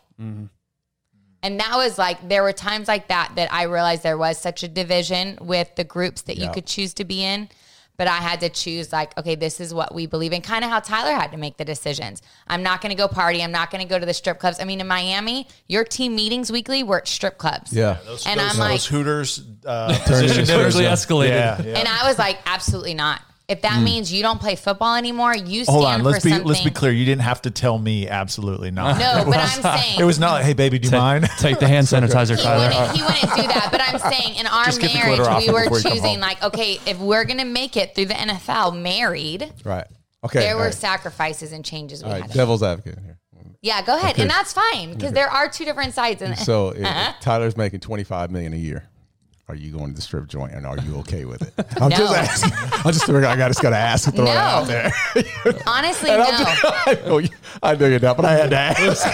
And 1.42 1.60
that 1.60 1.74
was 1.76 1.98
like, 1.98 2.26
there 2.26 2.42
were 2.42 2.54
times 2.54 2.88
like 2.88 3.08
that 3.08 3.32
that 3.36 3.52
I 3.52 3.64
realized 3.64 4.02
there 4.02 4.16
was 4.16 4.38
such 4.38 4.62
a 4.62 4.68
division 4.68 5.38
with 5.42 5.74
the 5.76 5.84
groups 5.84 6.22
that 6.22 6.38
you 6.38 6.50
could 6.50 6.64
choose 6.64 6.94
to 6.94 7.04
be 7.04 7.22
in. 7.22 7.50
But 7.96 8.08
I 8.08 8.16
had 8.16 8.40
to 8.40 8.48
choose, 8.48 8.92
like, 8.92 9.16
okay, 9.16 9.36
this 9.36 9.60
is 9.60 9.72
what 9.72 9.94
we 9.94 10.06
believe 10.06 10.32
in. 10.32 10.42
Kind 10.42 10.64
of 10.64 10.70
how 10.70 10.80
Tyler 10.80 11.12
had 11.12 11.30
to 11.30 11.36
make 11.36 11.58
the 11.58 11.64
decisions. 11.64 12.22
I'm 12.48 12.62
not 12.62 12.80
going 12.80 12.90
to 12.90 12.96
go 12.96 13.06
party. 13.06 13.42
I'm 13.42 13.52
not 13.52 13.70
going 13.70 13.82
to 13.82 13.88
go 13.88 13.98
to 13.98 14.06
the 14.06 14.14
strip 14.14 14.40
clubs. 14.40 14.58
I 14.60 14.64
mean, 14.64 14.80
in 14.80 14.88
Miami, 14.88 15.46
your 15.68 15.84
team 15.84 16.16
meetings 16.16 16.50
weekly 16.50 16.82
were 16.82 16.98
at 16.98 17.06
strip 17.06 17.38
clubs. 17.38 17.72
Yeah. 17.72 17.98
and 18.00 18.08
those, 18.08 18.26
I'm 18.26 18.58
like, 18.58 18.72
those 18.72 18.86
Hooters 18.86 19.42
uh, 19.64 19.96
position 20.04 20.40
into 20.40 20.52
dinners. 20.52 20.74
escalated. 20.76 21.28
Yeah, 21.28 21.62
yeah. 21.62 21.78
and 21.78 21.88
I 21.88 22.08
was 22.08 22.18
like, 22.18 22.38
absolutely 22.46 22.94
not. 22.94 23.22
If 23.46 23.60
that 23.60 23.76
hmm. 23.78 23.84
means 23.84 24.10
you 24.10 24.22
don't 24.22 24.40
play 24.40 24.56
football 24.56 24.94
anymore, 24.96 25.34
you 25.36 25.64
stand 25.64 25.74
Hold 25.74 25.84
on, 25.84 26.02
let's 26.02 26.20
for 26.20 26.24
be 26.24 26.30
something. 26.30 26.48
let's 26.48 26.62
be 26.62 26.70
clear. 26.70 26.92
You 26.92 27.04
didn't 27.04 27.22
have 27.22 27.42
to 27.42 27.50
tell 27.50 27.78
me 27.78 28.08
absolutely 28.08 28.70
not. 28.70 28.98
No, 28.98 29.12
It 29.20 29.24
but 29.26 29.26
was- 29.26 29.64
I'm 29.64 29.78
saying 29.80 30.00
it 30.00 30.04
was 30.04 30.18
not 30.18 30.32
like, 30.32 30.44
hey 30.44 30.54
baby, 30.54 30.78
do 30.78 30.88
you 30.88 30.92
mind? 30.92 31.28
Take 31.38 31.58
the 31.58 31.68
hand 31.68 31.86
sanitizer, 31.88 32.36
he 32.36 32.42
Tyler. 32.42 32.68
wouldn't, 32.68 32.96
he 32.96 33.02
wouldn't 33.02 33.36
do 33.36 33.46
that. 33.48 33.68
But 33.70 33.82
I'm 33.82 33.98
saying 33.98 34.36
in 34.36 34.46
our 34.46 34.64
Just 34.64 34.80
marriage, 34.80 35.18
we 35.46 35.52
were 35.52 35.64
before 35.64 35.78
you 35.78 35.82
come 35.82 35.92
choosing 35.92 36.20
like, 36.20 36.42
okay, 36.42 36.80
if 36.86 36.98
we're 36.98 37.24
gonna 37.24 37.44
make 37.44 37.76
it 37.76 37.94
through 37.94 38.06
the 38.06 38.14
NFL 38.14 38.80
married, 38.80 39.52
Right. 39.62 39.86
Okay. 40.24 40.40
there 40.40 40.56
were 40.56 40.64
right. 40.64 40.74
sacrifices 40.74 41.52
and 41.52 41.62
changes 41.62 42.02
we 42.02 42.06
All 42.08 42.14
had. 42.14 42.20
right. 42.22 42.30
to 42.30 42.36
make. 42.36 42.36
Devil's 42.36 42.62
advocate 42.62 42.98
here. 43.04 43.18
Yeah, 43.60 43.80
go 43.80 43.96
ahead, 43.96 44.18
and 44.18 44.28
that's 44.28 44.52
fine 44.52 44.92
because 44.92 45.12
there 45.12 45.28
are 45.28 45.48
two 45.48 45.64
different 45.64 45.94
sides. 45.94 46.20
And 46.20 46.38
So 46.38 46.70
if 46.70 46.84
uh-huh. 46.84 47.14
Tyler's 47.20 47.56
making 47.56 47.80
twenty 47.80 48.04
five 48.04 48.30
million 48.30 48.52
a 48.52 48.56
year. 48.56 48.88
Are 49.46 49.54
you 49.54 49.72
going 49.72 49.90
to 49.90 49.94
the 49.94 50.00
strip 50.00 50.26
joint 50.26 50.52
and 50.54 50.64
are 50.66 50.78
you 50.78 50.96
okay 51.00 51.24
with 51.26 51.42
it? 51.42 51.52
I'm 51.80 51.90
No. 51.90 51.96
just 51.96 52.14
asking. 52.14 52.52
I 52.84 52.90
just 52.90 53.04
figured 53.04 53.24
I 53.24 53.36
got 53.36 53.48
just 53.48 53.60
got 53.62 53.70
to 53.70 53.76
ask 53.76 54.06
and 54.06 54.16
throw 54.16 54.24
it 54.24 54.30
out 54.30 54.66
there. 54.66 54.90
honestly, 55.66 56.10
no. 56.10 56.22
I'm 56.22 56.46
just- 56.46 56.64
I 56.86 56.94
know 57.06 57.18
you, 57.18 57.28
I 57.62 57.74
know 57.74 57.86
you're 57.86 58.00
not, 58.00 58.16
but 58.16 58.24
I 58.24 58.32
had 58.32 58.50
to 58.50 58.58
ask. 58.58 59.04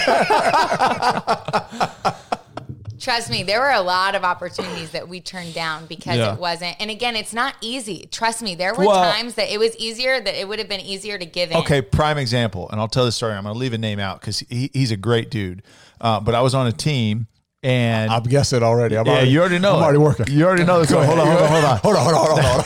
Trust 2.99 3.31
me, 3.31 3.41
there 3.41 3.59
were 3.59 3.71
a 3.71 3.81
lot 3.81 4.13
of 4.13 4.23
opportunities 4.23 4.91
that 4.91 5.09
we 5.09 5.19
turned 5.21 5.55
down 5.55 5.87
because 5.87 6.17
Yeah. 6.17 6.33
it 6.33 6.39
wasn't. 6.39 6.75
And 6.79 6.91
again, 6.91 7.15
it's 7.15 7.33
not 7.33 7.55
easy. 7.59 8.07
Trust 8.11 8.43
me, 8.43 8.53
there 8.53 8.75
were 8.75 8.85
Well- 8.85 9.11
times 9.11 9.33
that 9.35 9.51
it 9.51 9.57
was 9.59 9.75
easier. 9.77 10.21
That 10.21 10.39
it 10.39 10.47
would 10.47 10.59
have 10.59 10.69
been 10.69 10.81
easier 10.81 11.17
to 11.17 11.25
give 11.25 11.49
in. 11.49 11.57
Okay, 11.57 11.81
prime 11.81 12.19
example, 12.19 12.69
and 12.69 12.79
I'll 12.79 12.87
tell 12.87 13.05
the 13.05 13.11
story. 13.11 13.33
I'm 13.33 13.43
going 13.43 13.55
to 13.55 13.59
leave 13.59 13.73
a 13.73 13.79
name 13.79 13.99
out 13.99 14.21
because 14.21 14.39
he, 14.41 14.69
he's 14.71 14.91
a 14.91 14.97
great 14.97 15.31
dude. 15.31 15.63
Uh, 15.99 16.19
but 16.19 16.35
I 16.35 16.41
was 16.41 16.53
on 16.53 16.67
a 16.67 16.71
team, 16.71 17.25
and 17.63 18.11
I'm 18.11 18.23
guessing 18.23 18.63
already. 18.63 18.97
I'm 18.97 19.05
yeah, 19.05 19.11
already, 19.13 19.29
you 19.29 19.39
already 19.39 19.59
know. 19.59 19.75
I'm 19.75 19.81
it. 19.81 19.83
already 19.83 19.97
working. 19.99 20.25
You 20.29 20.45
already 20.45 20.63
know 20.63 20.79
this. 20.79 20.91
Go 20.91 21.03
hold 21.03 21.19
on, 21.19 21.27
hold 21.27 21.41
on, 21.41 21.49
hold 21.49 21.63
on. 21.63 21.77
hold 21.79 21.95
on, 21.95 22.03
hold 22.03 22.15
on, 22.15 22.43
hold 22.43 22.59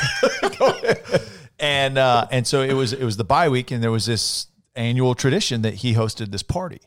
on, 0.43 0.53
hold 0.57 0.85
on. 0.85 1.22
and 1.59 1.97
uh, 1.97 2.27
and 2.31 2.47
so 2.47 2.61
it 2.61 2.73
was 2.73 2.93
it 2.93 3.03
was 3.03 3.17
the 3.17 3.23
bye 3.23 3.49
week, 3.49 3.72
and 3.72 3.84
there 3.84 3.91
was 3.91 4.05
this 4.05 4.47
annual 4.76 5.15
tradition 5.15 5.61
that 5.63 5.76
he 5.76 5.93
hosted 5.93 6.31
this 6.31 6.43
party, 6.43 6.81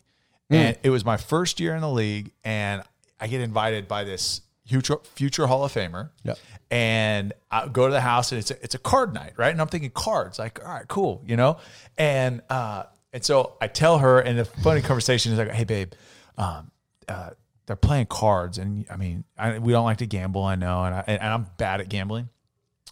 and 0.50 0.76
it 0.82 0.90
was 0.90 1.04
my 1.04 1.16
first 1.16 1.60
year 1.60 1.74
in 1.74 1.80
the 1.80 1.90
league, 1.90 2.32
and 2.44 2.82
I 3.20 3.26
get 3.26 3.40
invited 3.40 3.88
by 3.88 4.04
this 4.04 4.42
future 4.66 4.98
future 5.04 5.46
Hall 5.46 5.64
of 5.64 5.72
Famer, 5.72 6.10
Yep. 6.24 6.38
and 6.70 7.32
I 7.50 7.68
go 7.68 7.86
to 7.86 7.92
the 7.92 8.00
house, 8.00 8.32
and 8.32 8.38
it's 8.38 8.50
a, 8.50 8.62
it's 8.62 8.74
a 8.74 8.78
card 8.78 9.14
night, 9.14 9.32
right? 9.36 9.50
And 9.50 9.60
I'm 9.60 9.68
thinking 9.68 9.90
cards, 9.90 10.38
like 10.38 10.60
all 10.64 10.70
right, 10.72 10.86
cool, 10.88 11.22
you 11.26 11.36
know, 11.36 11.58
and 11.96 12.42
uh, 12.50 12.84
and 13.12 13.24
so 13.24 13.56
I 13.60 13.68
tell 13.68 13.98
her, 13.98 14.20
and 14.20 14.38
the 14.38 14.44
funny 14.44 14.82
conversation 14.82 15.32
is 15.32 15.38
like, 15.38 15.50
hey 15.50 15.64
babe, 15.64 15.92
um, 16.36 16.70
uh, 17.08 17.30
they're 17.68 17.76
playing 17.76 18.06
cards, 18.06 18.58
and 18.58 18.86
I 18.90 18.96
mean, 18.96 19.24
I, 19.38 19.58
we 19.58 19.72
don't 19.72 19.84
like 19.84 19.98
to 19.98 20.06
gamble, 20.06 20.42
I 20.42 20.56
know, 20.56 20.82
and 20.84 20.94
I 20.94 21.04
and 21.06 21.22
I'm 21.22 21.46
bad 21.58 21.80
at 21.80 21.88
gambling. 21.88 22.28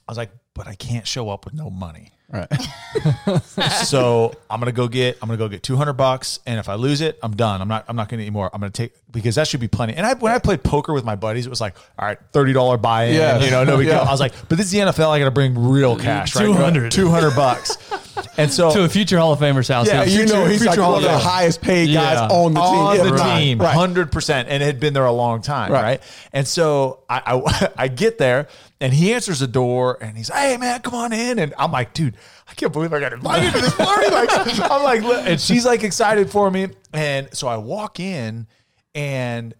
I 0.06 0.10
was 0.12 0.18
like, 0.18 0.30
but 0.54 0.68
I 0.68 0.74
can't 0.74 1.06
show 1.06 1.28
up 1.30 1.44
with 1.46 1.54
no 1.54 1.68
money. 1.70 2.12
Right. 2.28 2.48
so 3.84 4.34
I'm 4.50 4.60
gonna 4.60 4.72
go 4.72 4.88
get 4.88 5.16
I'm 5.22 5.28
gonna 5.28 5.38
go 5.38 5.48
get 5.48 5.62
200 5.62 5.92
bucks, 5.94 6.40
and 6.44 6.58
if 6.58 6.68
I 6.68 6.74
lose 6.74 7.00
it, 7.00 7.18
I'm 7.22 7.34
done. 7.36 7.60
I'm 7.62 7.68
not 7.68 7.84
I'm 7.88 7.96
not 7.96 8.08
gonna 8.08 8.22
anymore. 8.22 8.50
I'm 8.52 8.60
gonna 8.60 8.70
take 8.70 8.92
because 9.10 9.36
that 9.36 9.46
should 9.48 9.60
be 9.60 9.68
plenty. 9.68 9.94
And 9.94 10.04
I 10.04 10.14
when 10.14 10.32
I 10.32 10.38
played 10.38 10.62
poker 10.62 10.92
with 10.92 11.04
my 11.04 11.14
buddies, 11.16 11.46
it 11.46 11.50
was 11.50 11.60
like 11.60 11.76
all 11.98 12.06
right, 12.06 12.18
thirty 12.32 12.52
dollar 12.52 12.76
buy 12.78 13.04
in. 13.04 13.14
Yeah. 13.14 13.38
you 13.40 13.50
know, 13.50 13.64
no 13.64 13.76
big 13.78 13.86
Yeah. 13.88 13.98
deal. 14.00 14.08
I 14.08 14.10
was 14.10 14.20
like, 14.20 14.34
but 14.48 14.58
this 14.58 14.66
is 14.66 14.72
the 14.72 14.78
NFL. 14.78 15.08
I 15.08 15.18
got 15.20 15.26
to 15.26 15.30
bring 15.30 15.56
real 15.56 15.96
cash, 15.96 16.34
right? 16.36 16.44
200. 16.44 16.90
200 16.92 17.34
bucks. 17.36 17.76
And 18.38 18.52
so 18.52 18.72
to 18.72 18.84
a 18.84 18.88
future 18.88 19.18
Hall 19.18 19.32
of 19.32 19.38
Famer's 19.38 19.68
house. 19.68 19.86
Yeah, 19.86 20.04
you 20.04 20.26
know 20.26 20.44
he's 20.46 20.64
like 20.64 20.78
one 20.78 20.94
of 20.96 21.02
the 21.02 21.08
Hall 21.08 21.16
of 21.18 21.22
Fame. 21.22 21.30
highest 21.30 21.60
paid 21.60 21.86
guys 21.92 22.14
Yeah. 22.18 22.28
on 22.28 22.54
the 22.54 22.60
team. 22.60 22.68
on 22.78 22.96
Yeah, 22.96 23.02
the 23.04 23.12
right, 23.12 23.38
team, 23.40 23.58
hundred 23.60 24.12
percent, 24.12 24.48
and 24.48 24.62
it 24.62 24.66
had 24.66 24.80
been 24.80 24.94
there 24.94 25.04
a 25.06 25.12
long 25.12 25.42
time, 25.42 25.72
Right. 25.72 25.82
right? 25.82 26.02
And 26.32 26.46
so 26.46 27.00
I, 27.08 27.22
I 27.26 27.70
I 27.84 27.88
get 27.88 28.18
there, 28.18 28.48
and 28.80 28.92
he 28.92 29.12
answers 29.14 29.40
the 29.40 29.46
door, 29.46 29.98
and 30.00 30.16
he's, 30.16 30.30
like, 30.30 30.38
"Hey 30.38 30.56
man, 30.56 30.80
come 30.80 30.94
on 30.94 31.12
in," 31.12 31.38
and 31.38 31.54
I'm 31.58 31.72
like, 31.72 31.92
"Dude, 31.94 32.16
I 32.48 32.54
can't 32.54 32.72
believe 32.72 32.92
I 32.92 33.00
got 33.00 33.12
invited 33.12 33.52
to 33.52 33.60
this 33.60 33.74
party!" 33.74 34.10
Like, 34.10 34.30
I'm 34.70 34.82
like, 34.82 35.02
"Look," 35.02 35.26
and 35.26 35.40
she's 35.40 35.64
like 35.66 35.82
excited 35.84 36.30
for 36.30 36.50
me, 36.50 36.68
and 36.92 37.28
so 37.34 37.48
I 37.48 37.56
walk 37.56 38.00
in, 38.00 38.46
and 38.94 39.54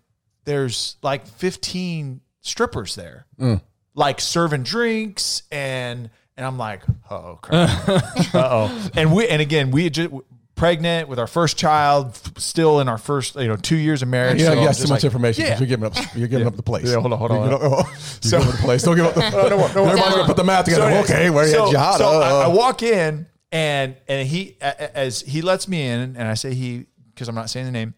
there's 0.44 0.96
like 1.02 1.26
15 1.26 2.20
strippers 2.40 2.94
there, 2.94 3.26
mm. 3.38 3.60
like 3.94 4.20
serving 4.20 4.62
drinks 4.62 5.42
and 5.50 6.10
and 6.36 6.44
I'm 6.46 6.58
like, 6.58 6.82
oh 7.10 7.38
crap, 7.42 7.88
uh 7.88 7.94
oh. 8.34 8.90
And 8.94 9.12
we 9.14 9.28
and 9.28 9.40
again 9.42 9.70
we 9.70 9.84
had 9.84 9.94
just 9.94 10.10
pregnant 10.54 11.06
with 11.08 11.18
our 11.18 11.26
first 11.26 11.58
child, 11.58 12.06
f- 12.08 12.38
still 12.38 12.80
in 12.80 12.88
our 12.88 12.96
first 12.98 13.36
you 13.36 13.46
know 13.48 13.56
two 13.56 13.76
years 13.76 14.02
of 14.02 14.08
marriage. 14.08 14.40
Yeah, 14.40 14.48
so 14.48 14.52
you 14.54 14.58
I'm 14.60 14.64
got 14.66 14.74
too 14.74 14.82
much 14.82 14.90
like, 14.90 15.04
information. 15.04 15.44
'cause 15.44 15.50
Yeah. 15.52 15.58
You're 15.58 15.68
giving 15.68 15.84
up. 15.86 15.94
You're 16.16 16.28
giving 16.28 16.46
up 16.46 16.56
the 16.56 16.62
place. 16.62 16.86
Yeah, 16.88 17.00
hold 17.00 17.12
on, 17.12 17.18
hold 17.18 17.30
on, 17.30 17.48
You're 17.50 17.58
hold 17.58 17.72
on. 17.72 17.84
giving 17.84 17.84
up- 17.84 18.22
you're 18.22 18.30
giving 18.40 18.48
up 18.48 18.56
the 18.56 18.62
place. 18.62 18.82
Don't 18.82 18.96
give 18.96 19.04
up 19.06 19.14
the. 19.14 19.20
don't 19.20 19.32
worry, 19.60 19.72
don't 19.74 19.86
worry. 19.86 19.96
Don't. 19.98 20.26
Put 20.26 20.36
the 20.36 20.44
math 20.44 20.64
together. 20.64 20.84
anyways, 20.86 21.10
okay, 21.10 21.30
where 21.30 21.46
so, 21.48 21.66
you 21.66 21.72
jihad? 21.72 21.96
so 21.98 22.06
uh, 22.22 22.42
I, 22.42 22.44
I 22.44 22.48
walk 22.48 22.82
in 22.82 23.26
and 23.52 23.96
and 24.08 24.26
he 24.28 24.56
a- 24.60 24.64
a- 24.78 24.96
as 24.96 25.20
he 25.22 25.42
lets 25.42 25.68
me 25.68 25.86
in 25.86 26.16
and 26.16 26.22
I 26.28 26.34
say 26.34 26.54
he 26.54 26.86
because 27.14 27.28
I'm 27.28 27.34
not 27.34 27.50
saying 27.50 27.66
the 27.66 27.72
name 27.72 27.94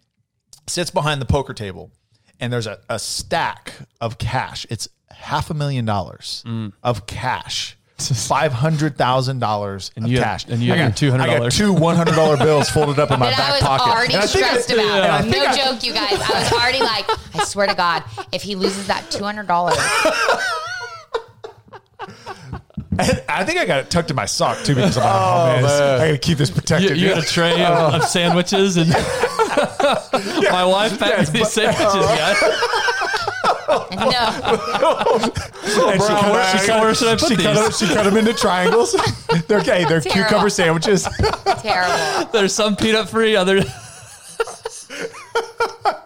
sits 0.67 0.91
behind 0.91 1.21
the 1.21 1.27
poker 1.27 1.55
table 1.55 1.91
and 2.41 2.53
there's 2.53 2.67
a, 2.67 2.79
a 2.89 2.99
stack 2.99 3.73
of 4.01 4.19
cash. 4.19 4.67
It's 4.69 4.89
half 5.11 5.49
a 5.51 5.55
million 5.55 5.85
dollars 5.85 6.43
Mm. 6.47 6.73
of 6.83 7.07
cash. 7.07 7.77
Five 8.01 8.53
hundred 8.53 8.97
thousand 8.97 9.41
dollars 9.41 9.91
of 9.97 10.07
you 10.07 10.19
have- 10.19 10.25
cash, 10.25 10.47
and 10.47 10.63
you 10.63 10.73
I 10.73 10.77
got 10.79 10.93
$200. 10.93 11.21
I 11.21 11.39
got 11.41 11.51
two 11.51 11.73
one 11.73 11.97
hundred 11.97 12.15
dollar 12.15 12.37
bills 12.37 12.69
folded 12.71 12.97
up 13.01 13.11
in 13.11 13.19
my 13.21 13.31
that 13.31 13.37
back 13.37 13.49
I 13.49 13.53
was 13.55 13.61
pocket. 13.63 13.91
already 13.93 14.15
And 14.15 14.23
I 14.23 14.27
think 14.27 14.45
I- 14.45 14.49
stressed 14.61 14.71
about. 14.71 15.21
and 15.23 15.31
No 15.33 15.45
I- 15.45 15.57
joke, 15.57 15.83
you 15.83 15.93
guys. 15.93 16.13
I 16.13 16.41
was 16.41 16.53
already 16.53 16.79
like, 16.79 17.07
I 17.35 17.45
swear 17.45 17.67
to 17.67 17.75
God, 17.75 18.05
if 18.31 18.43
he 18.43 18.55
loses 18.55 18.87
that 18.87 19.11
two 19.11 19.25
hundred 19.25 19.49
dollars, 19.49 19.77
I 23.29 23.45
think 23.45 23.59
I 23.59 23.65
got 23.67 23.79
it 23.81 23.91
tucked 23.91 24.11
in 24.11 24.17
my 24.17 24.27
sock 24.27 24.63
too 24.65 24.75
because 24.75 24.97
I'm 24.99 25.05
like, 25.05 25.15
oh, 25.15 25.47
man, 25.47 25.63
this- 25.63 25.73
oh, 25.73 25.95
I 25.97 25.99
got 25.99 26.07
to 26.13 26.19
keep 26.19 26.39
this 26.39 26.49
You, 26.51 26.55
protected. 26.55 26.97
you 26.97 27.09
got 27.11 27.19
a 27.23 27.27
tray 27.27 27.65
of, 27.65 27.95
of 27.95 28.05
sandwiches 28.05 28.77
and 28.77 28.91
my 28.91 30.65
wife 30.65 30.99
packed 30.99 31.33
me 31.33 31.41
these 31.41 31.53
sandwiches, 31.53 31.87
oh. 31.87 32.17
guys. 32.17 32.37
no, 33.69 33.81
And 35.91 36.01
she 36.03 36.09
cut, 36.09 36.33
where- 36.33 36.59
she 36.59 36.67
cut- 36.67 36.81
where 36.81 36.95
should 36.95 37.09
I 37.09 37.17
put 37.17 37.29
she 37.29 37.37
cut 37.37 37.55
them- 37.55 37.73
she 37.73 37.87
cut 37.87 38.05
them 38.05 38.17
into 38.17 38.33
triangles. 38.35 38.93
they're 39.47 39.61
okay. 39.61 39.85
They're 39.85 40.01
Terrible. 40.01 40.29
cucumber 40.29 40.51
sandwiches. 40.51 41.07
terrible. 41.61 42.31
There's 42.33 42.55
some 42.55 42.77
peanut 42.77 43.09
free, 43.09 43.37
other. 43.37 43.63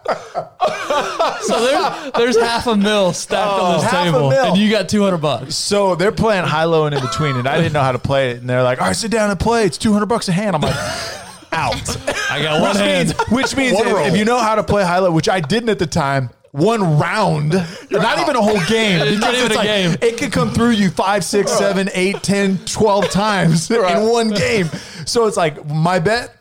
so 1.42 1.64
there, 1.64 2.10
there's 2.16 2.38
half 2.38 2.66
a 2.66 2.76
mil 2.76 3.12
stacked 3.12 3.60
on 3.60 3.80
this 3.80 3.92
Oh, 3.92 4.04
table, 4.04 4.32
and 4.32 4.56
you 4.56 4.70
got 4.70 4.88
200 4.88 5.18
bucks. 5.18 5.54
So 5.54 5.94
they're 5.94 6.12
playing 6.12 6.44
high, 6.44 6.64
low, 6.64 6.86
and 6.86 6.94
in 6.94 7.00
between, 7.00 7.36
and 7.36 7.48
I 7.48 7.56
didn't 7.56 7.72
know 7.72 7.80
how 7.82 7.92
to 7.92 7.98
play 7.98 8.30
it. 8.32 8.38
And 8.38 8.48
they're 8.48 8.62
like, 8.62 8.80
"All 8.80 8.86
right, 8.88 8.96
sit 8.96 9.10
down 9.10 9.30
and 9.30 9.38
play. 9.38 9.64
It's 9.64 9.78
two 9.78 9.92
hundred 9.92 10.06
bucks 10.06 10.28
a 10.28 10.32
hand." 10.32 10.56
I'm 10.56 10.62
like, 10.62 10.74
"Out." 11.52 11.96
I 12.30 12.42
got 12.42 12.60
one 12.60 12.70
which 12.70 12.78
hand. 12.78 13.08
means, 13.08 13.28
which 13.30 13.56
means 13.56 13.78
if, 13.80 14.12
if 14.12 14.16
you 14.16 14.24
know 14.24 14.38
how 14.38 14.54
to 14.54 14.62
play 14.62 14.82
high, 14.84 14.98
low, 14.98 15.12
which 15.12 15.28
I 15.28 15.40
didn't 15.40 15.68
at 15.68 15.78
the 15.78 15.86
time. 15.86 16.30
One 16.54 16.98
round, 16.98 17.52
not 17.90 18.18
even 18.18 18.36
a 18.36 18.42
whole 18.42 18.60
game. 18.68 19.00
It's 19.00 19.18
not 19.18 19.32
even 19.32 19.46
it's 19.46 19.54
a 19.54 19.56
like, 19.56 19.66
game. 19.66 19.96
It 20.02 20.18
could 20.18 20.32
come 20.32 20.50
through 20.50 20.72
you 20.72 20.90
five, 20.90 21.24
six, 21.24 21.50
seven, 21.50 21.88
eight, 21.94 22.22
ten, 22.22 22.58
twelve 22.66 23.08
times 23.08 23.70
in 23.70 23.80
one 24.06 24.28
game. 24.28 24.66
So 25.06 25.26
it's 25.26 25.38
like 25.38 25.66
my 25.66 25.98
bet. 25.98 26.36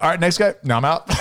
All 0.00 0.10
right, 0.10 0.20
next 0.20 0.38
guy. 0.38 0.54
No, 0.62 0.76
I'm 0.76 0.84
out. 0.84 1.08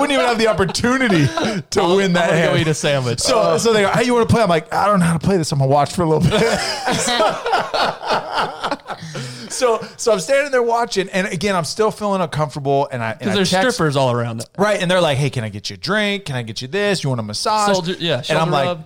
I 0.00 0.02
wouldn't 0.02 0.18
even 0.18 0.26
have 0.26 0.38
the 0.38 0.46
opportunity 0.48 1.26
to 1.70 1.94
win 1.96 2.14
that 2.14 2.30
I'm 2.30 2.36
hand. 2.36 2.54
go 2.54 2.58
eat 2.60 2.68
a 2.68 2.74
sandwich. 2.74 3.20
So, 3.20 3.58
so 3.58 3.72
they 3.74 3.82
go, 3.82 3.90
hey, 3.90 4.04
you 4.04 4.14
want 4.14 4.26
to 4.28 4.34
play? 4.34 4.42
I'm 4.42 4.48
like, 4.48 4.72
I 4.72 4.86
don't 4.86 4.98
know 5.00 5.06
how 5.06 5.18
to 5.18 5.24
play 5.24 5.36
this. 5.36 5.52
I'm 5.52 5.58
gonna 5.58 5.70
watch 5.70 5.92
for 5.94 6.02
a 6.02 6.08
little 6.08 6.28
bit. 6.28 6.40
so, 9.50 9.80
so 9.96 10.12
I'm 10.12 10.20
standing 10.20 10.52
there 10.52 10.62
watching, 10.62 11.08
and 11.10 11.26
again, 11.26 11.54
I'm 11.56 11.64
still 11.64 11.90
feeling 11.90 12.20
uncomfortable, 12.20 12.88
and 12.90 13.02
I 13.02 13.10
I 13.10 13.14
there's 13.34 13.50
text- 13.50 13.74
strippers 13.76 13.96
all 13.96 14.12
around 14.12 14.40
it. 14.40 14.48
right? 14.58 14.80
And 14.80 14.90
they're 14.90 15.00
like, 15.00 15.18
hey, 15.18 15.30
can 15.30 15.44
I 15.44 15.48
get 15.48 15.70
you 15.70 15.74
a 15.74 15.78
drink? 15.78 16.24
Can 16.26 16.36
I 16.36 16.42
get 16.42 16.62
you 16.62 16.68
this? 16.68 17.02
You 17.04 17.10
want 17.10 17.20
a 17.20 17.24
massage? 17.24 17.72
Soldier, 17.72 17.94
yeah, 17.98 18.22
and 18.28 18.38
I'm 18.38 18.50
shoulder 18.50 18.74
like. 18.74 18.78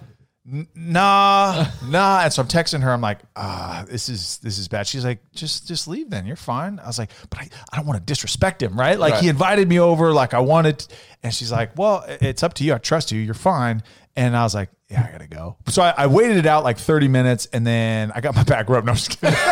Nah, 0.47 1.67
nah. 1.89 2.21
And 2.21 2.33
so 2.33 2.43
I'm 2.43 2.49
texting 2.49 2.83
her. 2.83 2.93
I'm 2.93 3.01
like, 3.01 3.21
ah, 3.35 3.85
this 3.89 4.09
is 4.09 4.39
this 4.39 4.59
is 4.59 4.69
bad. 4.69 4.87
She's 4.87 5.05
like, 5.05 5.21
just 5.33 5.67
just 5.67 5.89
leave 5.89 6.11
then. 6.11 6.27
You're 6.27 6.37
fine. 6.37 6.79
I 6.79 6.87
was 6.87 6.99
like, 6.99 7.11
but 7.31 7.41
I, 7.41 7.49
I 7.73 7.77
don't 7.77 7.87
want 7.87 7.99
to 7.99 8.05
disrespect 8.05 8.63
him, 8.63 8.79
right? 8.79 8.99
Like 8.99 9.15
he 9.23 9.29
invited 9.29 9.69
me 9.69 9.81
over, 9.81 10.13
like 10.13 10.35
I 10.35 10.41
wanted. 10.41 10.87
And 11.23 11.33
she's 11.33 11.51
like, 11.51 11.79
well, 11.79 12.05
it's 12.07 12.43
up 12.43 12.53
to 12.55 12.65
you. 12.65 12.75
I 12.75 12.79
trust 12.79 13.11
you. 13.11 13.21
You're 13.21 13.33
fine. 13.35 13.83
And 14.17 14.37
I 14.37 14.43
was 14.43 14.55
like, 14.55 14.69
yeah, 14.95 15.07
I 15.09 15.13
gotta 15.13 15.27
go. 15.27 15.57
So 15.69 15.83
I, 15.83 15.95
I 15.97 16.07
waited 16.07 16.37
it 16.37 16.47
out 16.47 16.65
like 16.65 16.79
30 16.79 17.09
minutes, 17.09 17.47
and 17.53 17.67
then 17.67 18.13
I 18.15 18.21
got 18.21 18.35
my 18.35 18.45
back 18.45 18.69
rubbed. 18.69 18.87
No, 18.87 18.93
I'm 18.93 18.97
just 18.97 19.11
kidding. 19.11 19.35
Maybe 19.39 19.45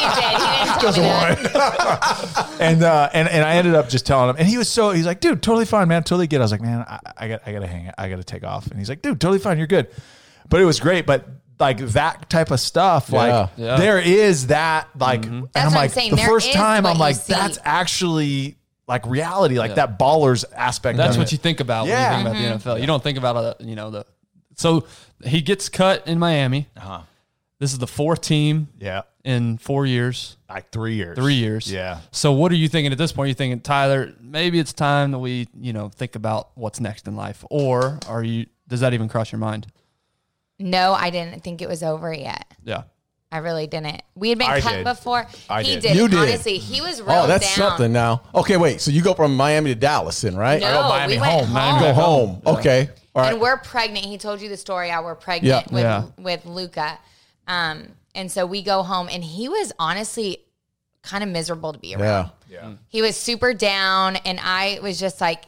he 0.00 0.06
did. 0.14 0.32
He 0.32 0.38
didn't 0.64 0.80
tell 0.92 0.92
me 0.92 0.98
that. 1.52 2.56
and 2.60 2.82
uh, 2.82 3.08
and 3.12 3.28
and 3.28 3.44
I 3.44 3.54
ended 3.56 3.74
up 3.74 3.88
just 3.88 4.06
telling 4.06 4.30
him, 4.30 4.36
and 4.38 4.48
he 4.48 4.58
was 4.58 4.68
so 4.68 4.90
he's 4.90 5.06
like, 5.06 5.20
dude, 5.20 5.42
totally 5.42 5.64
fine, 5.64 5.88
man, 5.88 6.02
totally 6.04 6.26
good. 6.26 6.40
I 6.40 6.44
was 6.44 6.52
like, 6.52 6.60
man, 6.62 6.84
I, 6.88 6.98
I 7.16 7.28
got 7.28 7.42
I 7.46 7.52
gotta 7.52 7.66
hang, 7.66 7.86
it, 7.86 7.94
I 7.98 8.08
gotta 8.08 8.24
take 8.24 8.44
off, 8.44 8.66
and 8.68 8.78
he's 8.78 8.88
like, 8.88 9.02
dude, 9.02 9.20
totally 9.20 9.38
fine, 9.38 9.58
you're 9.58 9.66
good. 9.66 9.88
But 10.48 10.60
it 10.60 10.64
was 10.64 10.80
great, 10.80 11.06
but 11.06 11.26
like 11.58 11.78
that 11.78 12.30
type 12.30 12.50
of 12.52 12.60
stuff, 12.60 13.12
like 13.12 13.30
Yeah. 13.30 13.48
Yeah. 13.56 13.76
there 13.78 13.98
is 13.98 14.46
that 14.48 14.88
like, 14.98 15.26
and 15.26 15.48
That's 15.52 15.56
I'm 15.56 15.64
what 15.64 15.66
I'm 15.66 15.74
like 15.74 15.90
saying. 15.90 16.10
the 16.10 16.16
There 16.16 16.28
first 16.28 16.52
time 16.52 16.86
I'm 16.86 16.98
like, 16.98 17.16
see. 17.16 17.32
that's 17.32 17.58
actually 17.64 18.57
like 18.88 19.06
reality, 19.06 19.58
like 19.58 19.74
that 19.76 19.98
ballers 19.98 20.44
aspect. 20.56 20.96
That's 20.96 21.16
what 21.16 21.28
it. 21.28 21.32
you 21.32 21.38
think 21.38 21.60
about 21.60 21.86
Yeah. 21.86 22.24
when 22.24 22.34
you 22.34 22.40
think 22.42 22.50
about 22.50 22.64
the 22.64 22.70
NFL. 22.70 22.80
You 22.80 22.86
don't 22.86 23.02
think 23.02 23.18
about 23.18 23.36
uh, 23.36 23.54
you 23.60 23.76
know 23.76 23.90
the. 23.90 24.06
So 24.56 24.86
he 25.24 25.40
gets 25.42 25.68
cut 25.68 26.06
in 26.08 26.18
Miami. 26.18 26.66
Uh-huh. 26.76 27.02
This 27.60 27.72
is 27.72 27.78
the 27.78 27.86
fourth 27.88 28.20
team 28.20 28.68
Yeah, 28.78 29.02
in 29.24 29.58
four 29.58 29.84
years, 29.84 30.36
like 30.48 30.70
three 30.70 30.94
years, 30.94 31.16
three 31.18 31.34
years. 31.34 31.70
Yeah. 31.70 32.00
So 32.12 32.32
what 32.32 32.50
are 32.52 32.56
you 32.56 32.68
thinking 32.68 32.92
at 32.92 32.98
this 32.98 33.10
point? 33.12 33.26
Are 33.26 33.28
you 33.28 33.34
thinking 33.34 33.60
Tyler? 33.60 34.14
Maybe 34.20 34.58
it's 34.60 34.72
time 34.72 35.10
that 35.10 35.18
we 35.18 35.48
you 35.60 35.72
know 35.72 35.88
think 35.88 36.14
about 36.16 36.50
what's 36.54 36.80
next 36.80 37.06
in 37.08 37.14
life, 37.16 37.44
or 37.50 37.98
are 38.08 38.22
you? 38.22 38.46
Does 38.68 38.80
that 38.80 38.94
even 38.94 39.08
cross 39.08 39.30
your 39.32 39.38
mind? 39.40 39.66
No, 40.60 40.92
I 40.92 41.10
didn't 41.10 41.42
think 41.44 41.62
it 41.62 41.68
was 41.68 41.82
over 41.82 42.12
yet. 42.12 42.44
Yeah. 42.64 42.82
I 43.30 43.38
really 43.38 43.66
didn't. 43.66 44.00
We 44.14 44.30
had 44.30 44.38
been 44.38 44.48
I 44.48 44.60
cut 44.60 44.72
did. 44.76 44.84
before. 44.84 45.26
I 45.50 45.62
he 45.62 45.74
did. 45.74 45.82
did. 45.82 45.96
You 45.96 46.08
did. 46.08 46.18
Honestly, 46.18 46.56
he 46.58 46.80
was 46.80 47.02
real 47.02 47.10
Oh, 47.12 47.26
that's 47.26 47.44
down. 47.56 47.70
something 47.70 47.92
now. 47.92 48.22
Okay, 48.34 48.56
wait. 48.56 48.80
So 48.80 48.90
you 48.90 49.02
go 49.02 49.12
from 49.12 49.36
Miami 49.36 49.74
to 49.74 49.78
Dallas, 49.78 50.20
then, 50.22 50.34
right? 50.34 50.60
No, 50.62 50.88
Miami 50.88 51.14
we 51.16 51.20
went 51.20 51.32
home. 51.32 51.44
home. 51.44 51.52
Miami 51.54 51.80
Go 51.80 51.92
home. 51.92 52.42
Okay. 52.46 52.88
All 53.14 53.22
right. 53.22 53.32
And 53.32 53.40
we're 53.40 53.58
pregnant. 53.58 54.06
He 54.06 54.16
told 54.16 54.40
you 54.40 54.48
the 54.48 54.56
story 54.56 54.88
how 54.88 55.04
we're 55.04 55.14
pregnant 55.14 55.66
Yeah. 55.70 55.74
with 55.74 55.82
Yeah. 55.84 56.04
with 56.16 56.46
Luca. 56.46 56.98
Um, 57.46 57.88
and 58.14 58.32
so 58.32 58.46
we 58.46 58.62
go 58.62 58.82
home 58.82 59.08
and 59.12 59.22
he 59.22 59.48
was 59.48 59.72
honestly 59.78 60.38
kind 61.02 61.22
of 61.22 61.28
miserable 61.28 61.72
to 61.74 61.78
be 61.78 61.94
around. 61.94 62.30
yeah. 62.48 62.60
Yeah. 62.62 62.72
He 62.88 63.02
was 63.02 63.14
super 63.16 63.52
down 63.52 64.16
and 64.16 64.40
I 64.42 64.78
was 64.82 64.98
just 64.98 65.20
like 65.20 65.46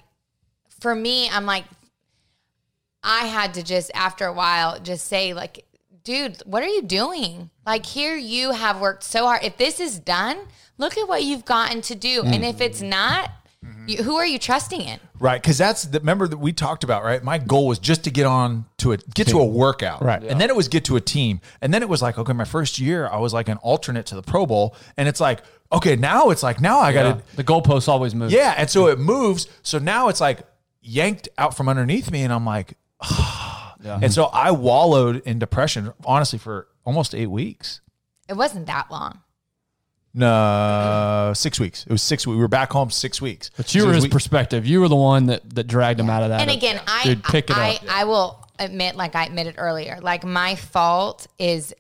for 0.81 0.95
me, 0.95 1.31
I'm 1.31 1.47
like 1.47 1.65
I 3.03 3.27
had 3.27 3.55
to 3.55 3.63
just 3.63 3.91
after 3.95 4.27
a 4.27 4.33
while 4.33 4.79
just 4.81 5.07
say 5.07 5.33
like 5.33 5.65
dude, 6.05 6.39
what 6.47 6.63
are 6.63 6.69
you 6.69 6.83
doing? 6.83 7.51
Like 7.67 7.87
here 7.87 8.17
you 8.17 8.53
have 8.53 8.81
worked 8.81 9.05
so 9.05 9.27
hard. 9.27 9.43
If 9.45 9.57
this 9.57 9.81
is 9.81 9.99
done, 9.99 10.39
look 10.79 10.97
at 10.99 11.09
what 11.09 11.23
you've 11.23 11.45
gotten 11.45 11.81
to 11.83 11.95
do. 11.95 12.23
And 12.25 12.45
if 12.45 12.61
it's 12.61 12.81
not, 12.83 13.31
you, 13.87 14.03
who 14.03 14.17
are 14.17 14.27
you 14.27 14.39
trusting 14.39 14.81
in? 14.81 14.99
Right, 15.19 15.41
because 15.41 15.59
that's 15.59 15.83
the 15.83 15.99
remember 15.99 16.27
that 16.27 16.39
we 16.39 16.53
talked 16.53 16.83
about, 16.83 17.05
right? 17.05 17.23
My 17.23 17.37
goal 17.37 17.67
was 17.67 17.79
just 17.79 18.05
to 18.05 18.11
get 18.11 18.25
on 18.25 18.65
to 18.79 18.93
a 18.93 18.97
get 18.97 19.29
to 19.29 19.39
a 19.39 19.45
workout, 19.45 20.03
Right. 20.03 20.23
and 20.23 20.41
then 20.41 20.49
it 20.49 20.57
was 20.57 20.69
get 20.69 20.87
to 20.87 20.97
a 20.97 21.01
team, 21.01 21.43
and 21.61 21.75
then 21.75 21.83
it 21.83 21.89
was 21.89 22.01
like, 22.01 22.17
okay, 22.17 22.33
my 22.33 22.47
first 22.47 22.79
year 22.79 23.07
I 23.07 23.19
was 23.19 23.35
like 23.35 23.49
an 23.49 23.59
alternate 23.59 24.07
to 24.07 24.15
the 24.15 24.23
Pro 24.23 24.47
Bowl, 24.47 24.75
and 24.97 25.07
it's 25.09 25.21
like, 25.21 25.43
okay, 25.71 25.95
now 25.97 26.31
it's 26.31 26.43
like 26.43 26.59
now 26.63 26.79
I 26.79 26.93
got 26.95 27.19
to, 27.29 27.37
The 27.37 27.45
goalposts 27.45 27.87
always 27.87 28.15
move. 28.15 28.31
yeah, 28.31 28.55
and 28.57 28.71
so 28.71 28.87
it 28.87 28.99
moves, 28.99 29.47
so 29.63 29.79
now 29.79 30.09
it's 30.09 30.23
like 30.23 30.41
yanked 30.81 31.29
out 31.37 31.55
from 31.55 31.69
underneath 31.69 32.11
me, 32.11 32.23
and 32.23 32.33
I'm 32.33 32.47
like, 32.47 32.79
and 33.85 34.13
so 34.13 34.25
I 34.27 34.51
wallowed 34.51 35.23
in 35.27 35.39
depression, 35.39 35.93
honestly, 36.05 36.39
for 36.39 36.69
almost 36.85 37.15
eight 37.15 37.29
weeks. 37.29 37.81
It 38.29 38.35
wasn't 38.37 38.67
that 38.67 38.91
long. 38.91 39.21
No, 40.13 41.33
six 41.37 41.61
weeks. 41.61 41.85
It 41.87 41.93
was 41.93 42.03
six. 42.03 42.27
weeks. 42.27 42.35
We 42.35 42.41
were 42.41 42.49
back 42.49 42.73
home 42.73 42.91
six 42.91 43.21
weeks. 43.23 43.51
But 43.57 43.75
you 43.75 43.83
So 43.83 43.87
were 43.87 43.93
his 43.95 44.05
we- 44.05 44.11
perspective. 44.11 44.67
You 44.67 44.81
were 44.81 44.89
the 44.89 44.97
one 44.97 45.27
that, 45.27 45.49
that 45.55 45.65
dragged 45.65 46.01
him 46.01 46.11
out 46.11 46.23
of 46.23 46.31
that. 46.31 46.41
And 46.41 46.51
again, 46.51 46.81
I 46.87 47.05
Dude, 47.05 47.23
pick 47.25 47.49
it 47.51 47.57
I, 47.57 47.75
up. 47.77 47.83
I 47.89 48.05
will 48.05 48.45
admit, 48.59 48.97
like 48.97 49.15
I 49.15 49.25
admitted 49.27 49.55
earlier, 49.59 49.99
like 50.03 50.25
my 50.25 50.57
fault 50.57 51.27
is 51.39 51.73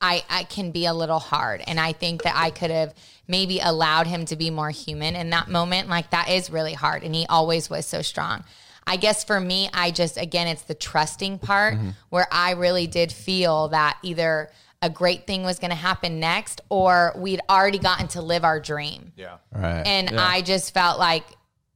I 0.00 0.24
I 0.28 0.44
can 0.44 0.72
be 0.72 0.86
a 0.86 0.92
little 0.92 1.18
hard, 1.20 1.62
and 1.66 1.78
I 1.80 1.92
think 1.92 2.22
that 2.24 2.34
I 2.36 2.50
could 2.50 2.70
have 2.70 2.92
maybe 3.28 3.60
allowed 3.60 4.06
him 4.06 4.26
to 4.26 4.36
be 4.36 4.50
more 4.50 4.70
human 4.70 5.16
in 5.16 5.30
that 5.30 5.48
moment. 5.48 5.88
Like 5.88 6.10
that 6.10 6.28
is 6.28 6.50
really 6.50 6.74
hard, 6.74 7.02
and 7.02 7.14
he 7.14 7.24
always 7.28 7.70
was 7.70 7.86
so 7.86 8.02
strong. 8.02 8.44
I 8.86 8.96
guess 8.96 9.24
for 9.24 9.40
me, 9.40 9.68
I 9.74 9.90
just 9.90 10.16
again, 10.16 10.46
it's 10.46 10.62
the 10.62 10.74
trusting 10.74 11.38
part 11.40 11.74
Mm-hmm. 11.74 11.90
where 12.10 12.26
I 12.30 12.52
really 12.52 12.86
did 12.86 13.10
feel 13.12 13.68
that 13.68 13.98
either 14.02 14.50
a 14.82 14.90
great 14.90 15.26
thing 15.26 15.42
was 15.42 15.58
going 15.58 15.70
to 15.70 15.74
happen 15.76 16.20
next, 16.20 16.60
or 16.68 17.12
we'd 17.16 17.40
already 17.48 17.78
gotten 17.78 18.08
to 18.08 18.22
live 18.22 18.44
our 18.44 18.60
dream. 18.60 19.12
yeah. 19.16 19.38
Right. 19.52 19.82
And 19.86 20.20
I 20.20 20.42
just 20.42 20.72
felt 20.74 20.98
like 20.98 21.24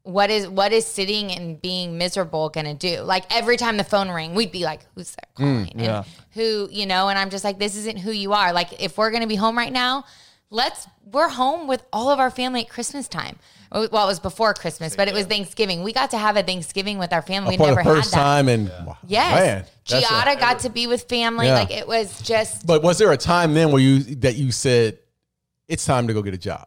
what 0.03 0.31
is 0.31 0.49
what 0.49 0.73
is 0.73 0.87
sitting 0.87 1.31
and 1.31 1.61
being 1.61 1.99
miserable 1.99 2.49
gonna 2.49 2.75
do? 2.75 3.01
Like 3.03 3.25
every 3.35 3.57
time 3.59 3.77
the 3.77 3.85
phone 3.85 4.11
rang, 4.11 4.35
we'd 4.35 4.51
be 4.53 4.65
like, 4.65 4.81
"Who's 4.95 5.11
that 5.17 5.35
calling?" 5.35 5.71
and 5.73 5.81
yeah. 5.81 6.05
who 6.33 6.69
you 6.71 6.87
know? 6.87 7.09
And 7.09 7.19
I'm 7.19 7.29
just 7.31 7.45
like, 7.45 7.59
"This 7.59 7.77
isn't 7.77 7.99
who 7.99 8.11
you 8.11 8.33
are." 8.33 8.53
Like 8.53 8.81
if 8.83 8.97
we're 8.97 9.11
gonna 9.11 9.27
be 9.27 9.37
home 9.37 9.59
right 9.59 9.73
now, 9.73 10.05
let's 10.51 10.87
we're 11.11 11.29
home 11.29 11.67
with 11.67 11.83
all 11.93 12.11
of 12.11 12.19
our 12.19 12.31
family 12.31 12.61
at 12.63 12.69
Christmas 12.69 13.09
time. 13.09 13.39
Well, 13.73 13.85
it 13.85 13.93
was 13.93 14.19
before 14.19 14.53
Christmas, 14.53 14.97
but 14.97 15.07
it 15.07 15.15
was 15.15 15.27
Thanksgiving. 15.27 15.85
We 15.85 15.93
got 15.93 16.11
to 16.11 16.19
have 16.19 16.37
a 16.37 16.43
Thanksgiving 16.43 16.99
with 16.99 17.13
our 17.13 17.23
family. 17.23 17.51
We 17.53 17.57
For 17.57 17.67
never 17.69 17.85
the 17.85 17.85
first 17.85 18.13
had 18.13 18.19
that. 18.21 18.25
time, 18.25 18.49
and 18.49 18.69
Yes, 19.07 19.33
man, 19.41 19.65
that's 19.89 20.05
a- 20.05 20.09
Giada 20.09 20.41
got 20.41 20.59
to 20.61 20.71
be 20.71 20.89
with 20.89 21.05
family. 21.09 21.47
Yeah. 21.47 21.55
Like 21.55 21.71
it 21.71 21.87
was 21.87 22.21
just 22.23 22.67
But 22.67 22.83
was 22.83 22.99
there 22.99 23.13
a 23.13 23.17
time 23.17 23.55
then 23.55 23.71
where 23.71 23.81
you 23.81 24.01
that 24.17 24.35
you 24.37 24.51
said 24.51 24.99
it's 25.69 25.85
time 25.85 26.09
to 26.09 26.15
go 26.15 26.21
get 26.23 26.35
a 26.35 26.39
job? 26.39 26.67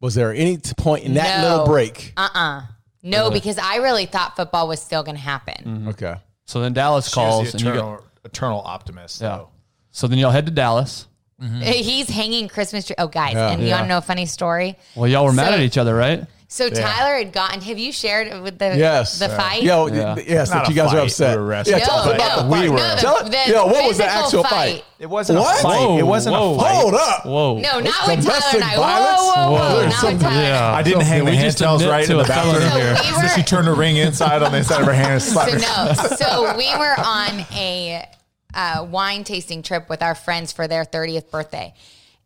Was 0.00 0.14
there 0.14 0.32
any 0.34 0.58
t- 0.58 0.74
point 0.76 1.04
in 1.04 1.14
that 1.14 1.40
No. 1.42 1.48
little 1.48 1.66
break? 1.66 2.12
uh 2.18 2.28
uh 2.34 2.62
no, 3.02 3.30
because 3.30 3.56
I 3.58 3.76
really 3.76 4.06
thought 4.06 4.36
football 4.36 4.68
was 4.68 4.80
still 4.80 5.02
going 5.02 5.16
to 5.16 5.20
happen. 5.22 5.88
Okay. 5.88 6.14
So 6.44 6.60
then 6.60 6.72
Dallas 6.72 7.06
She 7.06 7.08
was 7.08 7.14
calls 7.14 7.52
the 7.52 7.58
and 7.58 7.60
you 7.62 7.66
go. 7.66 7.72
eternal, 7.72 8.04
eternal 8.24 8.62
optimist. 8.64 9.20
Yeah. 9.22 9.28
though. 9.28 9.48
So 9.90 10.06
then 10.06 10.18
y'all 10.18 10.30
head 10.30 10.46
to 10.46 10.52
Dallas. 10.52 11.06
Mm-hmm. 11.42 11.62
Uh, 11.62 11.64
he's 11.66 12.08
hanging 12.08 12.48
Christmas 12.48 12.86
tree. 12.86 12.94
Oh, 12.98 13.08
guys, 13.08 13.34
Yeah. 13.34 13.50
and 13.50 13.60
you 13.60 13.68
Yeah. 13.68 13.76
want 13.76 13.84
to 13.84 13.88
know 13.88 13.98
a 13.98 14.02
funny 14.02 14.26
story? 14.26 14.76
Well, 14.94 15.08
y'all 15.08 15.24
were 15.24 15.32
mad 15.32 15.52
at 15.54 15.60
each 15.60 15.76
other, 15.78 15.94
right? 15.94 16.24
So 16.48 16.68
Tyler 16.68 17.16
had 17.16 17.32
gotten. 17.32 17.62
Have 17.62 17.78
you 17.78 17.92
shared 17.92 18.42
with 18.42 18.58
the 18.58 18.76
Yes. 18.76 19.18
the 19.18 19.30
fight? 19.30 19.62
Yo, 19.62 19.86
Yeah. 19.86 20.16
yes, 20.26 20.50
that 20.50 20.68
you 20.68 20.74
guys 20.74 20.92
are 20.92 20.96
fight. 20.98 21.04
upset. 21.06 21.38
We 21.38 21.42
were. 21.44 21.52
Yeah, 21.54 21.62
no, 21.62 21.78
tell 21.78 21.94
us 22.00 22.06
no, 22.06 22.12
about 22.12 22.38
the 22.40 22.44
we 22.44 22.66
no, 22.66 22.72
were- 22.72 22.78
the, 22.78 22.96
Tell 23.00 23.16
it- 23.16 23.30
the 23.46 23.52
yo, 23.52 23.66
what 23.68 23.88
was 23.88 23.96
the 23.96 24.04
actual 24.04 24.44
fight? 24.44 24.84
It 24.98 25.06
wasn't 25.08 25.38
What? 25.38 25.58
a 25.60 25.62
fight. 25.62 25.78
Whoa, 25.80 25.98
it 25.98 26.02
wasn't 26.06 26.36
whoa. 26.36 26.54
a 26.54 26.58
fight. 26.60 26.74
Hold 26.74 26.94
up. 26.94 27.24
Whoa. 27.24 27.54
No, 27.58 27.80
not 27.80 28.06
with 28.06 28.26
Tyler 28.26 28.40
and 28.52 28.64
I. 28.64 28.76
violence? 28.76 29.18
Whoa, 29.22 29.34
whoa, 29.34 29.50
whoa, 29.50 29.58
Whoa. 29.80 29.86
not 29.88 30.02
with 30.12 30.20
Tyler. 30.20 30.34
and 30.42 30.54
I. 30.56 30.74
I 30.76 30.82
didn't 30.82 31.00
hang 31.00 31.24
we 31.24 31.30
the 31.30 31.36
hand 31.38 31.56
just 31.56 31.84
right 31.86 32.04
to 32.04 32.12
in 32.12 32.18
the 32.18 32.24
a 32.24 32.28
bathroom. 32.28 32.70
here. 32.70 32.96
So 32.96 33.20
we 33.22 33.28
So 33.28 33.34
she 33.34 33.42
turned 33.42 33.66
the 33.66 33.72
ring 33.72 33.96
inside 33.96 34.42
on 34.42 34.52
the 34.52 34.58
inside 34.58 34.80
of 34.82 34.86
her 34.86 34.92
hand 34.92 35.12
and 35.14 35.22
slapped 35.22 35.52
So 35.58 35.58
no, 35.58 36.16
so 36.16 36.56
we 36.58 36.68
were 36.76 36.94
on 37.00 37.46
a 37.54 38.06
uh, 38.54 38.86
wine 38.88 39.24
tasting 39.24 39.62
trip 39.62 39.88
with 39.88 40.02
our 40.02 40.14
friends 40.14 40.52
for 40.52 40.66
their 40.68 40.84
30th 40.84 41.30
birthday. 41.30 41.74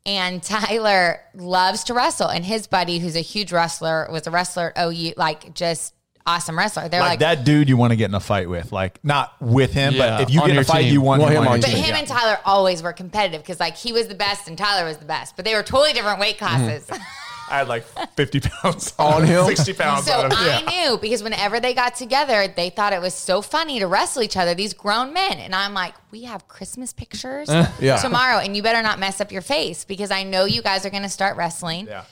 And 0.05 0.43
Tyler 0.43 1.21
loves 1.35 1.85
to 1.85 1.95
wrestle, 1.95 2.29
and 2.29 2.45
his 2.45 2.67
buddy, 2.67 2.99
who's 2.99 3.17
a 3.17 3.21
huge 3.21 3.53
wrestler, 3.53 4.09
was 4.11 4.27
a 4.27 4.31
wrestler 4.31 4.73
at 4.77 4.87
OU, 4.87 5.15
like 5.17 5.55
just 5.55 5.95
awesome 6.29 6.59
wrestler. 6.59 6.89
They're 6.89 7.01
Like, 7.01 7.11
like, 7.11 7.19
that 7.21 7.45
dude 7.45 7.69
you 7.69 7.77
want 7.77 7.93
to 7.93 7.97
get 7.97 8.07
in 8.11 8.15
a 8.15 8.21
fight 8.21 8.49
with. 8.49 8.73
Like 8.73 8.99
not 9.05 9.35
with 9.41 9.73
him, 9.73 9.95
Yeah, 9.95 10.19
but 10.19 10.23
if 10.23 10.31
you 10.35 10.41
get 10.41 10.51
in 10.51 10.59
a 10.59 10.65
fight, 10.65 10.83
team. 10.83 10.93
you 10.93 11.01
want, 11.01 11.23
Want 11.23 11.33
him, 11.35 11.43
him 11.43 11.49
on 11.49 11.53
on 11.55 11.59
your 11.61 11.63
But 11.69 11.75
team. 11.75 11.85
him 11.85 11.91
Yeah. 11.95 11.99
and 12.01 12.09
Tyler 12.09 12.39
always 12.45 12.83
were 12.83 12.93
competitive 12.93 13.43
because 13.43 13.61
like 13.61 13.77
he 13.77 13.93
was 13.93 14.09
the 14.09 14.15
best 14.17 14.49
and 14.49 14.59
Tyler 14.59 14.85
was 14.87 14.97
the 14.97 15.05
best, 15.05 15.37
but 15.37 15.45
they 15.45 15.55
were 15.55 15.63
totally 15.63 15.93
different 15.93 16.19
weight 16.19 16.37
classes. 16.39 16.89
I 17.49 17.59
had 17.59 17.69
like 17.69 17.85
50 18.17 18.41
pounds 18.41 18.95
On 18.99 19.25
him? 19.25 19.45
60 19.47 19.73
pounds 19.75 20.07
so 20.07 20.13
on 20.19 20.25
him. 20.31 20.33
I 20.37 20.63
knew 20.89 20.99
because 20.99 21.23
whenever 21.23 21.61
they 21.61 21.75
got 21.75 21.95
together, 21.95 22.49
they 22.49 22.71
thought 22.71 22.93
it 22.93 23.01
was 23.01 23.15
so 23.15 23.41
funny 23.43 23.79
to 23.79 23.87
wrestle 23.87 24.23
each 24.23 24.37
other, 24.37 24.55
these 24.55 24.75
grown 24.75 25.13
men. 25.13 25.39
And 25.39 25.55
I'm 25.55 25.73
like, 25.75 25.95
we 26.11 26.23
have 26.25 26.49
Christmas 26.49 26.93
pictures 26.93 27.49
Yeah. 27.81 27.97
tomorrow, 27.99 28.39
and 28.39 28.57
you 28.57 28.63
better 28.63 28.83
not 28.83 28.99
mess 28.99 29.21
up 29.21 29.31
your 29.31 29.43
face 29.43 29.85
because 29.85 30.11
I 30.11 30.23
know 30.25 30.45
you 30.45 30.61
guys 30.63 30.85
are 30.85 30.91
going 30.91 31.03
to 31.05 31.09
start 31.09 31.37
wrestling. 31.37 31.87
Yeah. 31.87 32.05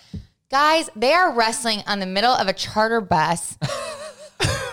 Guys, 0.51 0.89
they 0.95 1.13
are 1.13 1.33
wrestling 1.33 1.83
on 1.87 1.99
the 1.99 2.07
middle 2.07 2.33
of 2.33 2.47
a 2.47 2.53
charter 2.53 3.01
bus. 3.01 3.57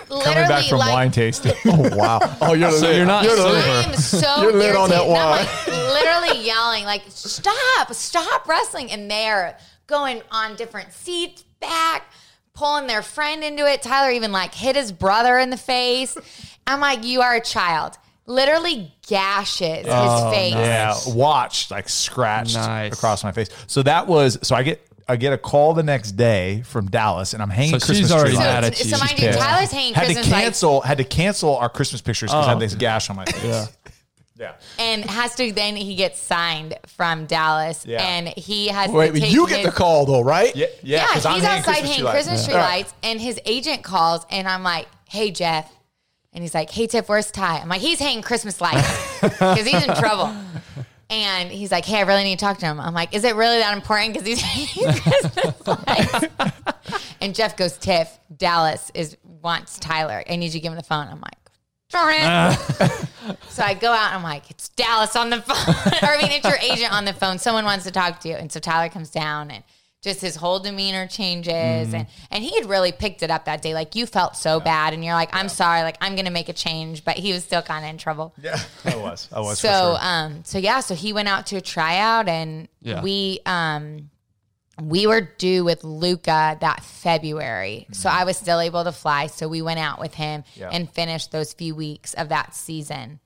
Coming 0.09 0.47
back 0.47 0.65
from 0.65 0.79
like, 0.79 0.91
wine 0.91 1.11
tasting. 1.11 1.53
Oh 1.65 1.95
wow. 1.95 2.19
Oh, 2.41 2.53
you're 2.53 2.69
So 2.71 2.87
lit. 2.87 2.97
you're 2.97 3.05
not 3.05 3.23
You're 3.23 3.35
the 3.37 3.43
sober. 3.43 3.53
lit. 3.55 3.65
I 3.65 3.83
am 3.83 3.93
so 3.95 4.41
You're 4.41 4.51
lit 4.53 4.75
on 4.75 4.89
that 4.89 5.05
irritated. 5.05 5.13
Wine. 5.13 5.45
like 5.45 5.93
literally 5.93 6.45
yelling, 6.45 6.83
like, 6.83 7.03
stop, 7.07 7.93
stop 7.93 8.45
wrestling. 8.47 8.91
And 8.91 9.09
they're 9.09 9.57
going 9.91 10.21
on 10.31 10.55
different 10.55 10.91
seats 10.93 11.43
back, 11.59 12.05
pulling 12.53 12.87
their 12.87 13.03
friend 13.03 13.43
into 13.43 13.65
it. 13.71 13.83
Tyler 13.83 14.11
even 14.11 14.31
like 14.31 14.55
hit 14.55 14.75
his 14.75 14.91
brother 14.91 15.37
in 15.37 15.51
the 15.51 15.57
face. 15.57 16.17
I'm 16.67 16.79
like, 16.79 17.03
you 17.03 17.21
are 17.21 17.35
a 17.35 17.41
child. 17.41 17.97
Literally 18.25 18.93
gashes 19.07 19.85
Oh, 19.89 20.29
his 20.29 20.35
face. 20.37 20.53
Yeah, 20.53 20.95
watched 21.07 21.69
like 21.71 21.89
scratched 21.89 22.55
Nice. 22.55 22.93
across 22.93 23.23
my 23.23 23.31
face. 23.31 23.49
So 23.67 23.83
that 23.83 24.07
was 24.07 24.39
so 24.41 24.55
I 24.55 24.63
get 24.63 24.87
I 25.09 25.17
get 25.17 25.33
a 25.33 25.37
call 25.37 25.73
the 25.73 25.83
next 25.83 26.13
day 26.13 26.61
from 26.61 26.85
Dallas, 26.89 27.33
and 27.33 27.41
I'm 27.43 27.49
hanging 27.49 27.71
So 27.79 27.85
Christmas 27.85 27.97
she's 27.97 28.11
already 28.11 28.29
tree 28.35 28.39
mad 28.39 28.63
lights. 28.63 28.79
at 28.81 28.85
So, 28.87 28.89
you. 28.91 28.95
so 28.95 29.05
mind 29.05 29.19
you, 29.19 29.27
pissed. 29.27 29.39
Tyler's 29.39 29.71
hanging 29.71 29.93
Had 29.93 30.01
to 30.01 30.05
Christmas 30.13 30.31
lights 30.31 30.43
cancel 30.43 30.81
had 30.81 30.97
to 30.99 31.03
cancel 31.03 31.57
our 31.57 31.67
Christmas 31.67 32.01
pictures 32.01 32.29
because 32.31 32.45
I 32.47 32.51
Oh. 32.51 32.53
had 32.53 32.59
this 32.59 32.75
gash 32.75 33.09
on 33.09 33.15
my 33.17 33.25
face. 33.25 33.67
Yeah. 34.41 34.53
yeah. 34.79 34.83
and 34.85 35.05
has 35.05 35.35
to 35.35 35.51
then 35.53 35.75
he 35.75 35.95
gets 35.95 36.19
signed 36.19 36.77
from 36.87 37.25
Dallas 37.27 37.85
Yeah. 37.85 38.03
and 38.03 38.27
he 38.29 38.67
has 38.69 38.89
Wait, 38.91 39.13
to 39.13 39.19
take 39.19 39.31
you 39.31 39.47
get 39.47 39.59
his- 39.59 39.67
the 39.67 39.71
call 39.71 40.05
though, 40.05 40.21
right? 40.21 40.55
Yeah, 40.55 40.65
yeah. 40.83 40.97
Yeah, 40.97 41.07
'cause 41.13 41.25
I'm 41.25 41.35
he's 41.35 41.43
hanging 41.43 41.59
outside 41.59 41.71
Christmas 41.73 41.89
hanging 41.89 41.95
tree 41.95 42.03
lights. 42.03 42.13
Christmas 42.27 42.45
tree 42.45 42.53
Yeah. 42.55 42.65
lights, 42.67 42.93
and 43.03 43.21
his 43.21 43.39
agent 43.45 43.83
calls, 43.83 44.25
and 44.31 44.47
I'm 44.47 44.63
like, 44.63 44.87
"Hey, 45.07 45.31
Jeff," 45.31 45.71
and 46.33 46.43
he's 46.43 46.53
like, 46.55 46.69
"Hey, 46.71 46.87
Tiff, 46.87 47.07
where's 47.07 47.29
Ty?" 47.31 47.59
I'm 47.59 47.69
like, 47.69 47.81
"He's 47.81 47.99
hanging 47.99 48.21
Christmas 48.23 48.59
lights 48.61 49.19
because 49.21 49.65
he's 49.65 49.83
in 49.85 49.93
trouble." 49.95 50.33
And 51.13 51.51
he's 51.51 51.73
like, 51.73 51.83
"Hey, 51.83 51.97
I 51.97 52.01
really 52.03 52.23
need 52.23 52.39
to 52.39 52.45
talk 52.45 52.57
to 52.59 52.65
him." 52.65 52.79
I'm 52.79 52.93
like, 52.93 53.13
"Is 53.13 53.25
it 53.25 53.35
really 53.35 53.57
that 53.59 53.75
important?" 53.75 54.13
Because 54.13 54.25
he's 54.25 54.39
hanging 54.79 54.97
Christmas 55.01 55.67
lights. 55.67 56.25
and 57.21 57.35
Jeff 57.35 57.57
goes, 57.57 57.77
"Tiff, 57.77 58.07
Dallas 58.37 58.89
is 58.93 59.17
wants 59.43 59.77
Tyler. 59.77 60.23
I 60.29 60.37
need 60.37 60.45
you 60.45 60.51
to 60.53 60.59
give 60.61 60.71
him 60.71 60.77
the 60.77 60.83
phone." 60.83 61.07
I'm 61.09 61.19
like. 61.19 61.33
Darn. 61.91 62.55
So 63.49 63.61
I 63.63 63.75
go 63.75 63.91
out 63.91 64.07
and 64.07 64.15
I'm 64.15 64.23
like, 64.23 64.49
it's 64.49 64.69
Dallas 64.69 65.15
on 65.15 65.29
the 65.29 65.41
phone. 65.41 65.75
or 66.01 66.13
I 66.13 66.17
mean, 66.21 66.31
it's 66.31 66.43
your 66.47 66.57
agent 66.57 66.91
on 66.91 67.05
the 67.05 67.13
phone. 67.13 67.37
Someone 67.37 67.65
wants 67.65 67.85
to 67.85 67.91
talk 67.91 68.19
to 68.21 68.29
you. 68.29 68.35
And 68.35 68.51
so 68.51 68.59
Tyler 68.59 68.89
comes 68.89 69.09
down 69.11 69.51
and 69.51 69.63
just 70.01 70.21
his 70.21 70.35
whole 70.35 70.59
demeanor 70.59 71.05
changes. 71.05 71.93
And, 71.93 72.07
and 72.31 72.43
he 72.43 72.55
had 72.59 72.67
really 72.67 72.91
picked 72.91 73.21
it 73.23 73.29
up 73.29 73.45
that 73.45 73.61
day. 73.61 73.73
Like 73.75 73.93
you 73.95 74.05
felt 74.07 74.35
so 74.35 74.59
bad 74.59 74.93
and 74.93 75.05
you're 75.05 75.13
like, 75.13 75.29
I'm 75.33 75.49
sorry, 75.49 75.83
like 75.83 75.97
I'm 76.01 76.15
gonna 76.15 76.31
make 76.31 76.49
a 76.49 76.53
change, 76.53 77.05
but 77.05 77.17
he 77.17 77.31
was 77.33 77.43
still 77.43 77.61
kind 77.61 77.85
of 77.85 77.89
in 77.91 77.97
trouble. 77.99 78.33
Yeah, 78.41 78.57
I 78.85 78.95
was. 78.95 79.27
I 79.31 79.39
was. 79.41 79.59
So 79.59 79.69
sure. 79.69 79.97
um 80.01 80.43
so 80.43 80.57
yeah, 80.57 80.79
so 80.79 80.95
he 80.95 81.13
went 81.13 81.27
out 81.27 81.45
to 81.47 81.57
a 81.57 81.61
tryout 81.61 82.27
and 82.27 82.67
Yeah. 82.81 83.01
we 83.03 83.39
um 83.45 84.09
we 84.81 85.05
were 85.07 85.21
due 85.21 85.63
with 85.63 85.83
Luca 85.83 86.57
that 86.61 86.83
February. 86.83 87.87
So 87.91 88.09
I 88.09 88.23
was 88.23 88.37
still 88.37 88.59
able 88.59 88.83
to 88.83 88.91
fly. 88.91 89.27
So 89.27 89.47
we 89.47 89.61
went 89.61 89.79
out 89.79 89.99
with 89.99 90.13
him 90.13 90.43
Yeah. 90.55 90.69
and 90.71 90.89
finished 90.89 91.31
those 91.31 91.53
few 91.53 91.75
weeks 91.75 92.13
of 92.13 92.29
that 92.29 92.55
season. 92.55 93.19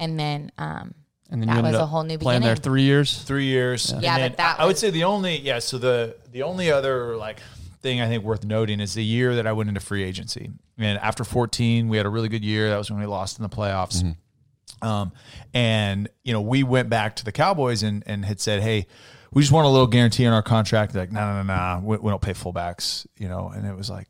And 0.00 0.18
then 0.18 0.50
um 0.58 0.94
And 1.30 1.40
then 1.40 1.46
That 1.48 1.52
you 1.54 1.58
ended 1.60 1.72
was 1.74 1.80
a 1.80 1.86
whole 1.86 2.02
new 2.02 2.18
playing 2.18 2.42
there 2.42 2.50
beginning. 2.54 2.62
three 2.62 2.82
years. 2.82 3.22
three 3.22 3.44
years. 3.46 3.90
And 3.92 4.02
Yeah, 4.02 4.18
but 4.28 4.36
that 4.36 4.58
I, 4.60 4.64
I 4.64 4.66
would 4.66 4.76
say 4.76 4.90
the 4.90 5.04
only 5.04 5.38
yeah. 5.40 5.58
So 5.60 5.78
the 5.78 6.16
the 6.32 6.42
only 6.42 6.70
other 6.70 7.16
like 7.16 7.40
thing 7.80 8.00
I 8.00 8.08
think 8.08 8.24
worth 8.24 8.44
noting 8.44 8.80
is 8.80 8.94
the 8.94 9.04
year 9.04 9.36
that 9.36 9.46
I 9.46 9.52
went 9.52 9.68
into 9.68 9.80
free 9.80 10.02
agency. 10.02 10.50
And 10.76 10.98
after 10.98 11.22
14, 11.22 11.88
we 11.88 11.96
had 11.98 12.04
a 12.06 12.08
really 12.08 12.28
good 12.28 12.44
year. 12.44 12.68
That 12.70 12.78
was 12.78 12.90
when 12.90 12.98
we 12.98 13.06
lost 13.06 13.38
in 13.38 13.42
the 13.42 13.48
playoffs. 13.48 14.02
Um, 14.82 15.12
and 15.54 16.08
you 16.24 16.32
know, 16.32 16.40
we 16.40 16.62
went 16.62 16.88
back 16.90 17.16
to 17.16 17.24
the 17.24 17.32
Cowboys 17.32 17.82
and 17.82 18.02
and 18.06 18.24
had 18.24 18.40
said, 18.40 18.60
hey. 18.62 18.86
We 19.34 19.42
just 19.42 19.52
want 19.52 19.66
a 19.66 19.70
little 19.70 19.86
guarantee 19.86 20.26
on 20.26 20.32
our 20.32 20.42
contract. 20.42 20.92
They're 20.92 21.02
like, 21.02 21.12
no, 21.12 21.20
no, 21.20 21.42
no, 21.42 21.54
no. 21.54 21.80
We, 21.84 21.96
we 21.98 22.10
don't 22.10 22.22
pay 22.22 22.32
fullbacks, 22.32 23.06
you 23.18 23.28
know. 23.28 23.48
And 23.54 23.66
it 23.66 23.76
was 23.76 23.90
like, 23.90 24.08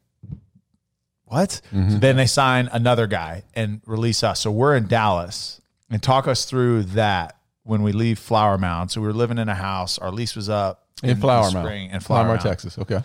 what? 1.24 1.60
So 1.72 1.98
then 1.98 2.16
they 2.16 2.26
sign 2.26 2.68
another 2.70 3.06
guy 3.06 3.44
and 3.54 3.80
release 3.86 4.22
us. 4.22 4.40
So 4.40 4.50
we're 4.50 4.76
in 4.76 4.86
Dallas 4.86 5.60
and 5.90 6.02
talk 6.02 6.28
us 6.28 6.44
through 6.44 6.84
that 6.84 7.38
when 7.64 7.82
we 7.82 7.92
leave 7.92 8.18
Flower 8.18 8.58
Mound. 8.58 8.90
So 8.90 9.00
we 9.00 9.06
were 9.06 9.14
living 9.14 9.38
in 9.38 9.48
a 9.48 9.54
house. 9.54 9.98
Our 9.98 10.12
lease 10.12 10.36
was 10.36 10.48
up 10.48 10.86
In 11.02 11.16
Flower 11.16 11.50
Mound, 11.50 11.66
spring 11.66 11.90
in 11.90 12.00
Flower 12.00 12.18
Flower 12.18 12.24
Mound, 12.24 12.44
Mound. 12.44 12.48
Texas. 12.48 12.78
Okay. 12.78 13.02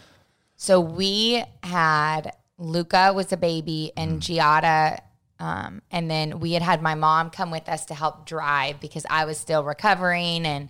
So 0.58 0.82
we 0.82 1.44
had 1.64 2.34
Luca 2.58 3.14
was 3.16 3.32
a 3.32 3.38
baby 3.38 3.94
and 3.96 4.22
Giada. 4.22 5.00
Um, 5.40 5.82
and 5.90 6.12
then 6.12 6.42
we 6.42 6.52
had 6.52 6.62
had 6.62 6.82
my 6.82 6.96
mom 6.96 7.30
come 7.30 7.50
with 7.50 7.70
us 7.70 7.86
to 7.86 7.96
help 7.96 8.26
drive 8.26 8.82
because 8.82 9.06
I 9.10 9.24
was 9.24 9.38
still 9.38 9.64
recovering 9.64 10.46
and 10.46 10.70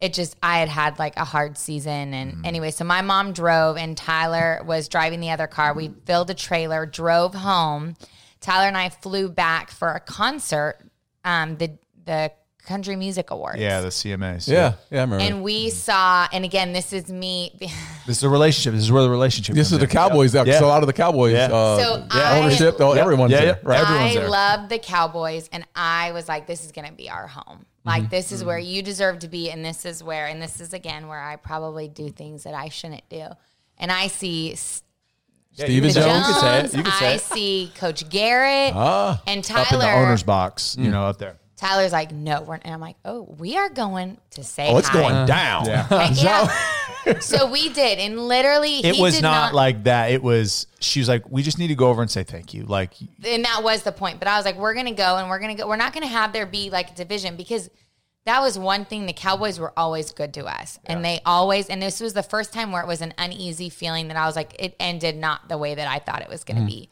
it 0.00 0.12
just, 0.12 0.36
I 0.42 0.58
had 0.58 0.68
had 0.68 0.98
like 0.98 1.16
a 1.16 1.24
hard 1.24 1.56
season. 1.56 2.12
And 2.14 2.44
anyway, 2.46 2.70
so 2.70 2.84
my 2.84 3.00
mom 3.00 3.32
drove 3.32 3.76
and 3.76 3.96
Tyler 3.96 4.60
was 4.66 4.88
driving 4.88 5.20
the 5.20 5.30
other 5.30 5.46
car. 5.46 5.72
We 5.74 5.90
filled 6.04 6.30
a 6.30 6.34
trailer, 6.34 6.84
drove 6.86 7.34
home. 7.34 7.96
Tyler 8.40 8.66
and 8.68 8.76
I 8.76 8.90
flew 8.90 9.28
back 9.30 9.70
for 9.70 9.90
a 9.92 10.00
concert, 10.00 10.78
um, 11.24 11.56
the, 11.56 11.78
the 12.04 12.32
Country 12.66 12.96
Music 12.96 13.30
Awards. 13.30 13.58
Yeah, 13.60 13.80
the 13.82 13.88
CMAs. 13.88 14.48
Yeah. 14.48 14.74
Yeah. 14.90 14.98
I 14.98 15.02
remember. 15.02 15.18
And 15.24 15.42
we 15.42 15.68
saw, 15.70 16.26
and 16.32 16.44
again, 16.46 16.72
this 16.72 16.92
is 16.92 17.10
me. 17.10 17.58
This 18.06 18.18
is 18.18 18.24
a 18.24 18.28
relationship. 18.28 18.74
This 18.74 18.82
is 18.82 18.92
where 18.92 19.02
the 19.02 19.08
relationship 19.08 19.54
this 19.54 19.70
comes 19.70 19.80
is 19.82 19.88
the. 19.88 19.94
Cowboys. 19.94 20.32
There, 20.32 20.46
Yeah. 20.46 20.58
so 20.58 20.66
a 20.66 20.68
lot 20.68 20.82
of 20.82 20.86
the 20.88 20.92
Cowboys. 20.92 21.32
Yeah. 21.32 21.46
Uh, 21.50 21.78
So 21.78 21.96
yeah, 21.96 22.06
I- 22.12 22.38
ownership. 22.40 22.76
Oh, 22.78 22.92
everyone's 22.92 23.32
Yeah, 23.32 23.38
there. 23.40 23.46
yeah. 23.62 23.68
Right. 23.70 23.80
Everyone's 23.80 24.16
I 24.16 24.20
there. 24.20 24.28
love 24.28 24.68
the 24.68 24.78
Cowboys, 24.78 25.48
and 25.52 25.66
I 25.74 26.12
was 26.12 26.28
like, 26.28 26.46
this 26.46 26.66
is 26.66 26.72
going 26.72 26.86
to 26.86 26.92
be 26.92 27.08
our 27.08 27.26
home. 27.26 27.64
Like, 27.84 28.04
Mm-hmm. 28.04 28.10
this 28.10 28.32
is 28.32 28.42
where 28.42 28.58
you 28.58 28.80
deserve 28.82 29.18
to 29.20 29.28
be, 29.28 29.50
and 29.50 29.64
this 29.64 29.84
is 29.84 30.02
where, 30.02 30.26
and 30.26 30.40
this 30.40 30.60
is 30.60 30.72
again 30.72 31.06
where 31.06 31.20
I 31.20 31.36
probably 31.36 31.86
do 31.88 32.08
things 32.10 32.44
that 32.44 32.54
I 32.54 32.68
shouldn't 32.70 33.06
do. 33.10 33.26
And 33.78 33.92
I 33.92 34.06
see 34.06 34.52
S- 34.52 34.82
Yeah, 35.52 35.66
Stephen 35.66 35.74
you 35.74 35.82
can 35.82 35.90
say 35.92 36.00
it. 36.00 36.04
Jones? 36.04 36.26
You 36.26 36.32
can 36.32 36.40
say 36.40 36.48
it. 36.58 36.62
Jones, 36.62 36.74
You 36.76 36.82
can 36.82 36.92
say 36.92 37.08
I 37.08 37.12
it. 37.14 37.20
see 37.20 37.72
Coach 37.76 38.08
Garrett, 38.08 38.72
Ah. 38.74 39.22
and 39.26 39.40
Up 39.50 39.72
in 39.72 39.78
the 39.78 39.84
Tyler. 39.84 40.02
owner's 40.04 40.22
box, 40.22 40.76
you 40.78 40.90
know, 40.90 41.04
up 41.06 41.18
there. 41.18 41.36
Tyler's 41.64 41.92
like, 41.92 42.12
no, 42.12 42.42
we're, 42.42 42.56
and 42.56 42.74
I'm 42.74 42.80
like, 42.80 42.96
oh, 43.06 43.22
we 43.38 43.56
are 43.56 43.70
going 43.70 44.18
to 44.32 44.44
say 44.44 44.68
Oh, 44.68 44.76
it's 44.76 44.88
hi. 44.88 45.00
going 45.00 45.14
uh, 45.14 45.26
down. 45.26 45.66
Yeah. 46.14 47.18
so 47.20 47.50
we 47.50 47.70
did, 47.70 47.98
and 47.98 48.18
literally, 48.18 48.80
It 48.80 48.96
he 48.96 49.02
was 49.02 49.14
did 49.14 49.22
not, 49.22 49.54
like 49.54 49.84
that. 49.84 50.10
It 50.10 50.22
was, 50.22 50.66
she 50.80 51.00
was 51.00 51.08
like, 51.08 51.30
we 51.30 51.42
just 51.42 51.58
need 51.58 51.68
to 51.68 51.74
go 51.74 51.88
over 51.88 52.02
and 52.02 52.10
say 52.10 52.22
thank 52.22 52.52
you. 52.52 52.64
Like, 52.64 52.92
and 53.24 53.44
that 53.44 53.62
was 53.62 53.82
the 53.82 53.92
point. 53.92 54.18
But 54.18 54.28
I 54.28 54.36
was 54.36 54.44
like, 54.44 54.56
we're 54.56 54.74
gonna 54.74 54.92
go 54.92 55.16
and 55.16 55.28
we're 55.28 55.38
gonna 55.38 55.54
go. 55.54 55.66
We're 55.66 55.76
not 55.76 55.92
gonna 55.92 56.06
have 56.06 56.32
there 56.32 56.46
be 56.46 56.70
like 56.70 56.90
a 56.90 56.94
division 56.94 57.36
because 57.36 57.70
that 58.26 58.40
was 58.40 58.58
one 58.58 58.84
thing 58.84 59.06
the 59.06 59.12
Cowboys 59.12 59.58
were 59.58 59.72
always 59.76 60.12
good 60.12 60.34
to 60.34 60.46
us. 60.46 60.78
And 60.86 61.04
they 61.04 61.20
always 61.26 61.68
and 61.68 61.80
this 61.80 62.00
was 62.00 62.14
the 62.14 62.22
first 62.22 62.52
time 62.52 62.72
where 62.72 62.82
it 62.82 62.88
was 62.88 63.02
an 63.02 63.12
uneasy 63.18 63.68
feeling 63.68 64.08
that 64.08 64.16
I 64.16 64.26
was 64.26 64.36
like, 64.36 64.56
it 64.58 64.74
ended 64.80 65.16
not 65.16 65.48
the 65.48 65.58
way 65.58 65.74
that 65.74 65.88
I 65.88 65.98
thought 65.98 66.22
it 66.22 66.28
was 66.28 66.44
gonna 66.44 66.60
mm-hmm. 66.60 66.68
be. 66.68 66.90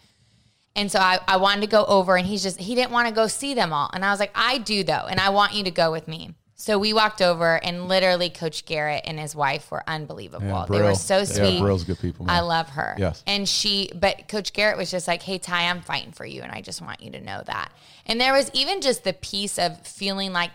And 0.74 0.90
so 0.90 0.98
I, 0.98 1.18
I 1.28 1.36
wanted 1.36 1.60
to 1.62 1.66
go 1.66 1.84
over 1.84 2.16
and 2.16 2.26
he's 2.26 2.42
just 2.42 2.58
he 2.58 2.74
didn't 2.74 2.92
want 2.92 3.08
to 3.08 3.14
go 3.14 3.26
see 3.26 3.54
them 3.54 3.72
all. 3.72 3.90
And 3.92 4.04
I 4.04 4.10
was 4.10 4.20
like, 4.20 4.32
I 4.34 4.58
do 4.58 4.84
though, 4.84 5.06
and 5.08 5.20
I 5.20 5.30
want 5.30 5.54
you 5.54 5.64
to 5.64 5.70
go 5.70 5.92
with 5.92 6.08
me. 6.08 6.34
So 6.54 6.78
we 6.78 6.92
walked 6.92 7.20
over 7.20 7.56
and 7.64 7.88
literally 7.88 8.30
Coach 8.30 8.66
Garrett 8.66 9.02
and 9.04 9.18
his 9.18 9.34
wife 9.34 9.68
were 9.72 9.82
unbelievable. 9.88 10.46
Yeah, 10.46 10.66
they 10.68 10.80
were 10.80 10.94
so 10.94 11.18
Yeah, 11.18 11.24
sweet. 11.24 11.60
Brill's 11.60 11.82
good 11.82 11.98
people, 11.98 12.24
man. 12.24 12.36
I 12.36 12.40
love 12.40 12.68
her. 12.70 12.94
Yes. 12.98 13.24
And 13.26 13.48
she 13.48 13.90
but 13.96 14.28
Coach 14.28 14.52
Garrett 14.52 14.78
was 14.78 14.88
just 14.88 15.08
like, 15.08 15.22
Hey 15.22 15.38
Ty, 15.38 15.68
I'm 15.68 15.80
fighting 15.80 16.12
for 16.12 16.24
you 16.24 16.42
and 16.42 16.52
I 16.52 16.60
just 16.60 16.80
want 16.80 17.02
you 17.02 17.10
to 17.10 17.20
know 17.20 17.42
that. 17.46 17.72
And 18.06 18.20
there 18.20 18.32
was 18.32 18.48
even 18.54 18.80
just 18.80 19.02
the 19.02 19.12
piece 19.12 19.58
of 19.58 19.84
feeling 19.84 20.32
like 20.32 20.52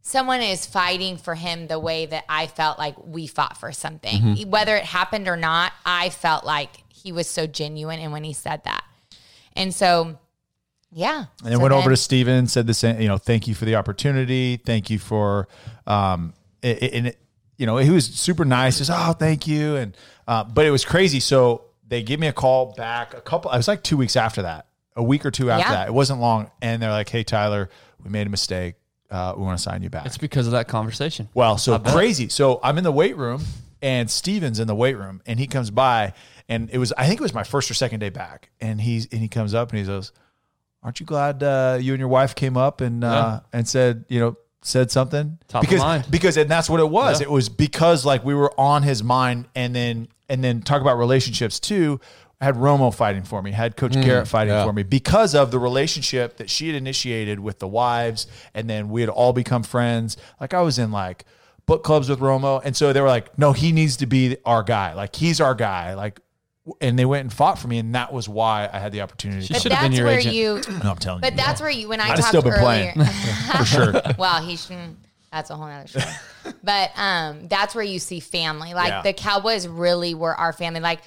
someone 0.00 0.40
is 0.40 0.66
fighting 0.66 1.16
for 1.16 1.36
him 1.36 1.68
the 1.68 1.78
way 1.78 2.06
that 2.06 2.24
I 2.28 2.48
felt 2.48 2.76
like 2.76 2.96
we 3.06 3.28
fought 3.28 3.56
for 3.56 3.70
something. 3.70 4.20
Mm-hmm. 4.20 4.50
Whether 4.50 4.76
it 4.76 4.84
happened 4.84 5.28
or 5.28 5.36
not, 5.36 5.72
I 5.86 6.10
felt 6.10 6.44
like 6.44 6.81
he 7.02 7.12
was 7.12 7.26
so 7.28 7.46
genuine 7.46 7.98
and 8.00 8.12
when 8.12 8.24
he 8.24 8.32
said 8.32 8.62
that. 8.64 8.84
And 9.54 9.74
so 9.74 10.18
yeah. 10.94 11.24
And 11.42 11.52
then 11.52 11.60
went 11.60 11.72
over 11.72 11.88
to 11.90 11.96
Stephen, 11.96 12.46
said 12.46 12.66
the 12.66 12.74
same, 12.74 13.00
you 13.00 13.08
know, 13.08 13.16
thank 13.18 13.48
you 13.48 13.54
for 13.54 13.64
the 13.64 13.76
opportunity. 13.76 14.58
Thank 14.58 14.90
you 14.90 14.98
for, 14.98 15.48
um, 15.86 16.34
it, 16.62 16.82
it- 16.82 16.92
and 16.94 17.06
it, 17.08 17.18
you 17.56 17.66
know, 17.66 17.76
he 17.76 17.90
was 17.90 18.06
super 18.06 18.44
nice. 18.44 18.78
He 18.78 18.84
says, 18.84 18.94
oh, 18.98 19.12
thank 19.12 19.46
you. 19.46 19.76
And, 19.76 19.96
uh, 20.26 20.42
but 20.44 20.66
it 20.66 20.70
was 20.70 20.84
crazy. 20.84 21.20
So 21.20 21.64
they 21.86 22.02
gave 22.02 22.18
me 22.18 22.26
a 22.26 22.32
call 22.32 22.72
back 22.74 23.14
a 23.14 23.20
couple, 23.20 23.50
I 23.50 23.56
was 23.56 23.68
like 23.68 23.82
two 23.82 23.96
weeks 23.96 24.16
after 24.16 24.42
that, 24.42 24.66
a 24.96 25.02
week 25.02 25.24
or 25.24 25.30
two 25.30 25.50
after 25.50 25.68
Yeah. 25.70 25.76
that. 25.76 25.88
It 25.88 25.94
wasn't 25.94 26.20
long. 26.20 26.50
And 26.60 26.82
they're 26.82 26.90
like, 26.90 27.08
hey, 27.08 27.22
Tyler, 27.24 27.70
we 28.02 28.10
made 28.10 28.26
a 28.26 28.30
mistake. 28.30 28.74
Uh, 29.10 29.34
we 29.36 29.42
want 29.44 29.56
to 29.58 29.62
sign 29.62 29.82
you 29.82 29.90
back. 29.90 30.06
It's 30.06 30.18
because 30.18 30.46
of 30.46 30.52
that 30.52 30.68
conversation. 30.68 31.28
Well, 31.34 31.56
so 31.58 31.78
crazy. 31.78 32.28
So 32.30 32.58
I'm 32.62 32.78
in 32.78 32.84
the 32.84 32.92
weight 32.92 33.16
room 33.16 33.42
and 33.80 34.10
Stephen's 34.10 34.58
in 34.58 34.66
the 34.66 34.74
weight 34.74 34.96
room 34.96 35.20
and 35.26 35.38
he 35.38 35.46
comes 35.46 35.70
by 35.70 36.14
and 36.52 36.70
it 36.70 36.78
was 36.78 36.92
I 36.92 37.06
think 37.06 37.20
it 37.20 37.22
was 37.22 37.32
my 37.32 37.44
first 37.44 37.70
or 37.70 37.74
second 37.74 38.00
day 38.00 38.10
back. 38.10 38.50
And 38.60 38.80
he's 38.80 39.06
and 39.10 39.20
he 39.20 39.28
comes 39.28 39.54
up 39.54 39.70
and 39.70 39.78
he 39.78 39.86
goes, 39.86 40.12
Aren't 40.82 41.00
you 41.00 41.06
glad 41.06 41.42
uh, 41.42 41.78
you 41.80 41.94
and 41.94 41.98
your 41.98 42.08
wife 42.08 42.34
came 42.34 42.56
up 42.56 42.80
and 42.80 43.02
uh, 43.02 43.40
and 43.52 43.66
said, 43.66 44.04
you 44.08 44.20
know, 44.20 44.36
said 44.60 44.90
something? 44.90 45.38
Top 45.48 45.62
because 45.62 46.06
because 46.08 46.36
and 46.36 46.50
that's 46.50 46.68
what 46.68 46.80
it 46.80 46.90
was. 46.90 47.20
Yeah. 47.20 47.28
It 47.28 47.30
was 47.30 47.48
because 47.48 48.04
like 48.04 48.24
we 48.24 48.34
were 48.34 48.52
on 48.60 48.82
his 48.82 49.02
mind 49.02 49.48
and 49.54 49.74
then 49.74 50.08
and 50.28 50.44
then 50.44 50.60
talk 50.60 50.82
about 50.82 50.98
relationships 50.98 51.58
too. 51.58 52.00
I 52.38 52.46
had 52.46 52.56
Romo 52.56 52.92
fighting 52.92 53.22
for 53.22 53.40
me, 53.40 53.52
had 53.52 53.76
Coach 53.76 53.92
Garrett 53.92 54.26
fighting 54.26 54.52
yeah. 54.52 54.64
for 54.64 54.72
me 54.72 54.82
because 54.82 55.32
of 55.36 55.52
the 55.52 55.60
relationship 55.60 56.38
that 56.38 56.50
she 56.50 56.66
had 56.66 56.74
initiated 56.74 57.38
with 57.38 57.60
the 57.60 57.68
wives, 57.68 58.26
and 58.52 58.68
then 58.68 58.88
we 58.88 59.00
had 59.00 59.08
all 59.08 59.32
become 59.32 59.62
friends. 59.62 60.16
Like 60.40 60.52
I 60.52 60.60
was 60.60 60.76
in 60.76 60.90
like 60.90 61.24
book 61.66 61.84
clubs 61.84 62.08
with 62.08 62.18
Romo, 62.18 62.60
and 62.64 62.76
so 62.76 62.92
they 62.92 63.00
were 63.00 63.08
like, 63.08 63.38
"No, 63.38 63.52
he 63.52 63.72
needs 63.72 63.96
to 63.98 64.06
be 64.06 64.36
our 64.44 64.62
guy. 64.62 64.94
Like 64.94 65.14
he's 65.14 65.40
our 65.40 65.54
guy." 65.54 65.94
Like, 65.94 66.20
and 66.80 66.98
they 66.98 67.04
went 67.04 67.22
and 67.22 67.32
fought 67.32 67.58
for 67.58 67.66
me, 67.68 67.78
and 67.78 67.94
that 67.94 68.12
was 68.12 68.28
why 68.28 68.68
I 68.72 68.78
had 68.78 68.92
the 68.92 69.00
opportunity. 69.00 69.46
She 69.46 69.54
should 69.54 69.72
have 69.72 69.82
been 69.82 69.90
that's 69.92 69.98
your 69.98 70.06
where 70.06 70.18
agent. 70.20 70.34
you 70.34 70.60
no, 70.84 70.90
I'm 70.90 70.96
telling 70.96 71.20
But 71.20 71.32
you, 71.32 71.36
But 71.36 71.44
that's 71.44 71.60
where 71.60 71.70
you 71.70 71.88
when 71.88 72.00
I 72.00 72.10
I'd 72.10 72.16
talked 72.16 72.28
still 72.28 72.42
been 72.42 72.52
earlier. 72.52 72.92
playing 72.92 73.06
for 73.58 73.64
sure. 73.64 73.92
well, 74.18 74.42
he 74.42 74.56
shouldn't. 74.56 74.98
That's 75.32 75.50
a 75.50 75.56
whole 75.56 75.64
other 75.66 75.86
show. 75.88 76.00
but 76.62 76.90
um, 76.96 77.48
that's 77.48 77.74
where 77.74 77.84
you 77.84 77.98
see 77.98 78.20
family. 78.20 78.74
Like 78.74 78.88
Yeah. 78.90 79.02
the 79.02 79.12
Cowboys 79.12 79.66
really 79.66 80.14
were 80.14 80.34
our 80.34 80.52
family. 80.52 80.80
Like 80.80 81.00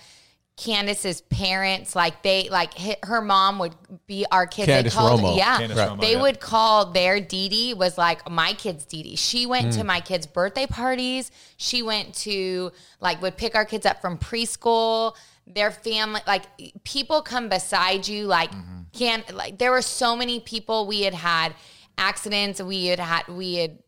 Candice's 0.57 1.19
parents, 1.21 1.95
like 1.95 2.23
they 2.23 2.47
like 2.49 2.73
hi- 2.77 2.95
her 3.03 3.21
mom 3.21 3.59
would 3.59 3.75
be 4.07 4.25
our 4.31 4.47
kids. 4.47 4.69
Candice 4.69 4.83
they 4.83 4.89
called, 4.89 5.19
Romo. 5.21 5.37
yeah. 5.37 5.59
Candice 5.59 5.75
Romo, 5.75 5.99
they 6.01 6.13
yeah. 6.13 6.21
would 6.21 6.39
call 6.39 6.91
their 6.91 7.19
Dee 7.19 7.49
Dee 7.49 7.73
was 7.73 7.97
like 7.97 8.29
my 8.29 8.53
kid's 8.53 8.85
Dee 8.85 9.03
Dee. 9.03 9.15
She 9.17 9.45
went 9.45 9.73
Hmm. 9.73 9.79
to 9.79 9.83
my 9.83 9.99
kids' 9.99 10.25
birthday 10.27 10.65
parties. 10.65 11.29
She 11.57 11.81
went 11.83 12.15
to 12.19 12.71
like 13.01 13.21
would 13.21 13.35
pick 13.37 13.53
our 13.53 13.65
kids 13.65 13.85
up 13.85 14.01
from 14.01 14.17
preschool. 14.17 15.15
Their 15.47 15.71
family, 15.71 16.21
like 16.25 16.43
people 16.83 17.21
come 17.21 17.49
beside 17.49 18.07
you, 18.07 18.25
like 18.25 18.51
Mm-hmm. 18.51 18.81
can 18.93 19.23
like 19.33 19.57
there 19.57 19.71
were 19.71 19.81
so 19.81 20.15
many 20.15 20.39
people 20.39 20.87
we 20.87 21.01
had 21.01 21.13
had 21.13 21.53
accidents. 21.97 22.61
We 22.61 22.87
had 22.87 22.99
had 22.99 23.27
we 23.27 23.55
had 23.55 23.79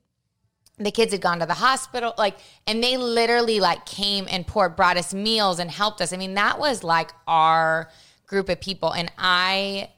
the 0.78 0.92
kids 0.92 1.12
had 1.12 1.22
gone 1.22 1.40
to 1.40 1.46
the 1.46 1.56
hospital 1.56 2.14
like 2.18 2.38
and 2.68 2.84
they 2.84 2.98
literally 2.98 3.60
like 3.60 3.86
came 3.86 4.28
and 4.30 4.46
poured 4.46 4.76
brought 4.76 4.96
us 4.96 5.12
meals 5.14 5.58
and 5.58 5.72
helped 5.72 6.02
us 6.02 6.14
i 6.14 6.18
mean 6.18 6.36
that 6.36 6.60
was 6.60 6.84
like 6.84 7.10
our 7.28 7.90
group 8.28 8.48
of 8.48 8.62
people 8.62 8.92
and 8.92 9.12
i 9.18 9.90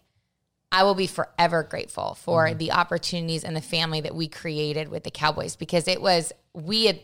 i 0.72 0.84
will 0.84 0.96
be 0.96 1.06
forever 1.06 1.64
grateful 1.64 2.14
for 2.16 2.54
the 2.54 2.72
opportunities 2.72 3.44
and 3.44 3.58
the 3.58 3.62
family 3.62 4.00
that 4.00 4.16
we 4.16 4.30
created 4.30 4.88
with 4.88 5.04
the 5.04 5.12
cowboys 5.12 5.58
because 5.58 5.86
it 5.86 6.02
was 6.02 6.32
we 6.54 6.86
had 6.86 7.00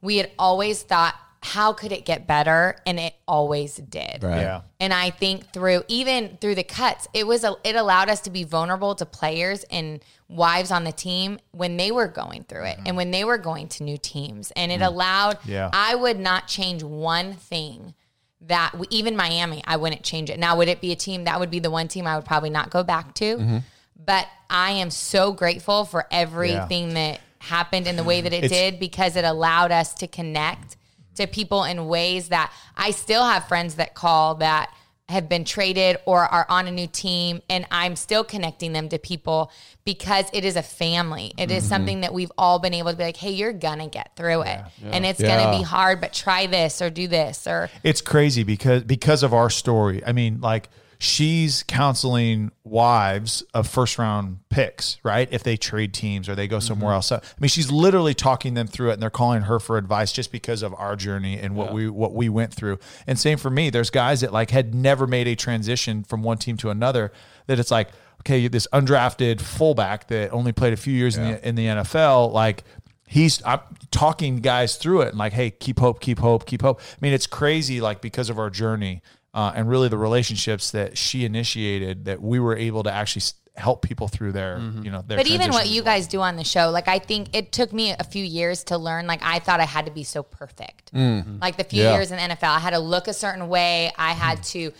we 0.00 0.18
had 0.18 0.30
always 0.38 0.82
thought 0.84 1.16
how 1.48 1.72
could 1.72 1.92
it 1.92 2.04
get 2.04 2.26
better 2.26 2.76
and 2.86 3.00
it 3.00 3.14
always 3.26 3.76
did 3.76 4.22
Right. 4.22 4.42
Yeah. 4.42 4.60
and 4.80 4.92
I 4.92 5.10
think 5.10 5.50
through 5.52 5.82
even 5.88 6.36
through 6.40 6.56
the 6.56 6.62
cuts, 6.62 7.08
it 7.14 7.26
was 7.26 7.42
a, 7.44 7.56
it 7.64 7.74
allowed 7.74 8.08
us 8.10 8.20
to 8.22 8.30
be 8.30 8.44
vulnerable 8.44 8.94
to 8.96 9.06
players 9.06 9.64
and 9.70 10.00
wives 10.28 10.70
on 10.70 10.84
the 10.84 10.92
team 10.92 11.38
when 11.52 11.78
they 11.78 11.90
were 11.90 12.06
going 12.08 12.44
through 12.44 12.64
it 12.64 12.78
and 12.84 12.96
when 12.96 13.10
they 13.12 13.24
were 13.24 13.38
going 13.38 13.66
to 13.68 13.82
new 13.82 13.96
teams. 13.96 14.50
And 14.56 14.70
it 14.70 14.80
mm. 14.80 14.86
allowed 14.86 15.38
Yeah. 15.46 15.70
I 15.72 15.94
would 15.94 16.18
not 16.18 16.48
change 16.48 16.82
one 16.82 17.32
thing 17.32 17.94
that 18.42 18.78
we, 18.78 18.86
even 18.90 19.16
Miami, 19.16 19.62
I 19.66 19.76
wouldn't 19.76 20.02
change 20.02 20.28
it. 20.30 20.38
Now, 20.38 20.56
would 20.56 20.68
it 20.68 20.80
be 20.80 20.92
a 20.92 20.96
team 20.96 21.24
that 21.24 21.40
would 21.40 21.50
be 21.50 21.60
the 21.60 21.70
one 21.70 21.88
team 21.88 22.06
I 22.06 22.16
would 22.16 22.26
probably 22.26 22.50
not 22.50 22.70
go 22.70 22.82
back 22.84 23.14
to? 23.14 23.36
Mm-hmm. 23.36 23.58
But 24.04 24.26
I 24.50 24.72
am 24.72 24.90
so 24.90 25.32
grateful 25.32 25.84
for 25.84 26.06
everything 26.10 26.94
that 26.94 27.20
happened 27.40 27.86
in 27.86 27.96
the 27.96 28.04
way 28.04 28.20
that 28.20 28.32
it 28.32 28.44
It's- 28.44 28.50
did 28.50 28.78
because 28.78 29.16
it 29.16 29.24
allowed 29.24 29.72
us 29.72 29.94
to 29.94 30.06
connect 30.06 30.76
to 31.18 31.26
people 31.26 31.64
in 31.64 31.86
ways 31.86 32.28
that 32.28 32.52
I 32.76 32.90
still 32.90 33.24
have 33.24 33.46
friends 33.46 33.76
that 33.76 33.94
call 33.94 34.36
that 34.36 34.72
have 35.08 35.28
been 35.28 35.44
traded 35.44 35.96
or 36.04 36.20
are 36.20 36.44
on 36.50 36.66
a 36.66 36.70
new 36.70 36.86
team 36.86 37.40
and 37.48 37.66
I'm 37.70 37.96
still 37.96 38.24
connecting 38.24 38.74
them 38.74 38.90
to 38.90 38.98
people 38.98 39.50
because 39.84 40.26
it 40.34 40.44
is 40.44 40.54
a 40.54 40.62
family. 40.62 41.32
It 41.38 41.50
is 41.50 41.62
mm-hmm. 41.62 41.68
something 41.68 42.00
that 42.02 42.12
we've 42.12 42.32
all 42.36 42.58
been 42.58 42.74
able 42.74 42.90
to 42.90 42.96
be 42.96 43.04
like, 43.04 43.16
"Hey, 43.16 43.30
you're 43.30 43.54
going 43.54 43.78
to 43.78 43.86
get 43.86 44.14
through 44.16 44.42
it." 44.42 44.60
And 44.82 45.06
it's 45.06 45.20
going 45.20 45.50
to 45.50 45.58
be 45.58 45.62
hard, 45.62 46.00
but 46.02 46.12
try 46.12 46.46
this 46.46 46.82
or 46.82 46.90
do 46.90 47.08
this 47.08 47.46
or 47.46 47.70
it's 47.82 48.02
crazy 48.02 48.42
because 48.42 48.82
because 48.84 49.22
of 49.22 49.32
our 49.32 49.48
story. 49.48 50.04
I 50.04 50.12
mean, 50.12 50.40
like 50.42 50.68
she's 50.98 51.62
counseling 51.62 52.50
wives 52.64 53.44
of 53.54 53.68
first 53.68 53.98
round 53.98 54.40
picks, 54.48 54.98
right? 55.04 55.28
If 55.30 55.44
they 55.44 55.56
trade 55.56 55.94
teams 55.94 56.28
or 56.28 56.34
they 56.34 56.48
go 56.48 56.58
somewhere 56.58 56.90
mm-hmm. 56.90 56.94
else. 56.96 57.12
I 57.12 57.20
mean, 57.38 57.48
she's 57.48 57.70
literally 57.70 58.14
talking 58.14 58.54
them 58.54 58.66
through 58.66 58.90
it 58.90 58.94
and 58.94 59.02
they're 59.02 59.08
calling 59.08 59.42
her 59.42 59.60
for 59.60 59.76
advice 59.78 60.12
just 60.12 60.32
because 60.32 60.62
of 60.62 60.74
our 60.74 60.96
journey 60.96 61.38
and 61.38 61.54
what 61.54 61.72
we 61.72 61.88
what 61.88 62.14
we 62.14 62.28
went 62.28 62.52
through. 62.52 62.78
And 63.06 63.18
same 63.18 63.38
for 63.38 63.50
me. 63.50 63.70
There's 63.70 63.90
guys 63.90 64.20
that 64.22 64.32
like 64.32 64.50
had 64.50 64.74
never 64.74 65.06
made 65.06 65.28
a 65.28 65.36
transition 65.36 66.02
from 66.02 66.22
one 66.22 66.38
team 66.38 66.56
to 66.58 66.70
another 66.70 67.12
that 67.46 67.60
it's 67.60 67.70
like, 67.70 67.88
okay, 68.20 68.48
this 68.48 68.66
undrafted 68.72 69.40
fullback 69.40 70.08
that 70.08 70.32
only 70.32 70.52
played 70.52 70.72
a 70.72 70.76
few 70.76 70.92
years 70.92 71.16
in 71.16 71.22
the 71.24 71.48
in 71.48 71.54
the 71.54 71.66
NFL, 71.66 72.32
like 72.32 72.64
he's 73.06 73.40
I'm 73.44 73.60
talking 73.92 74.38
guys 74.38 74.76
through 74.76 75.02
it 75.02 75.08
and 75.08 75.18
like, 75.18 75.32
hey, 75.32 75.50
keep 75.50 75.78
hope, 75.78 76.00
keep 76.00 76.18
hope, 76.18 76.44
keep 76.44 76.62
hope. 76.62 76.80
I 76.80 76.96
mean, 77.00 77.12
it's 77.12 77.26
crazy, 77.26 77.80
like 77.80 78.00
because 78.00 78.30
of 78.30 78.38
our 78.38 78.50
journey 78.50 79.00
uh, 79.34 79.52
and 79.54 79.68
really 79.68 79.88
the 79.88 79.98
relationships 79.98 80.70
that 80.72 80.96
she 80.96 81.24
initiated, 81.24 82.06
that 82.06 82.22
we 82.22 82.40
were 82.40 82.56
able 82.56 82.82
to 82.82 82.92
actually 82.92 83.22
help 83.58 83.82
people 83.82 84.08
through 84.08 84.32
their, 84.32 84.58
mm-hmm. 84.58 84.84
you 84.84 84.90
know, 84.90 85.02
their. 85.02 85.18
But 85.18 85.26
even 85.26 85.48
what 85.48 85.50
transitions 85.50 85.76
you 85.76 85.82
guys 85.82 86.06
do 86.06 86.20
on 86.20 86.36
the 86.36 86.44
show, 86.44 86.70
like 86.70 86.88
I 86.88 86.98
think 86.98 87.34
it 87.34 87.52
took 87.52 87.72
me 87.72 87.94
a 87.98 88.04
few 88.04 88.24
years 88.24 88.64
to 88.64 88.78
learn. 88.78 89.06
Like 89.06 89.20
I 89.22 89.40
thought 89.40 89.60
I 89.60 89.64
had 89.64 89.86
to 89.86 89.92
be 89.92 90.04
so 90.04 90.22
perfect. 90.22 90.94
Mm-hmm. 90.94 91.38
Like 91.40 91.56
the 91.56 91.64
few 91.64 91.82
Yeah. 91.82 91.94
years 91.94 92.10
in 92.10 92.16
the 92.16 92.34
NFL, 92.34 92.48
I 92.48 92.58
had 92.60 92.70
to 92.70 92.78
look 92.78 93.08
a 93.08 93.12
certain 93.12 93.48
way. 93.48 93.92
I 93.98 94.12
had 94.12 94.38
mm-hmm. 94.38 94.70
to 94.70 94.72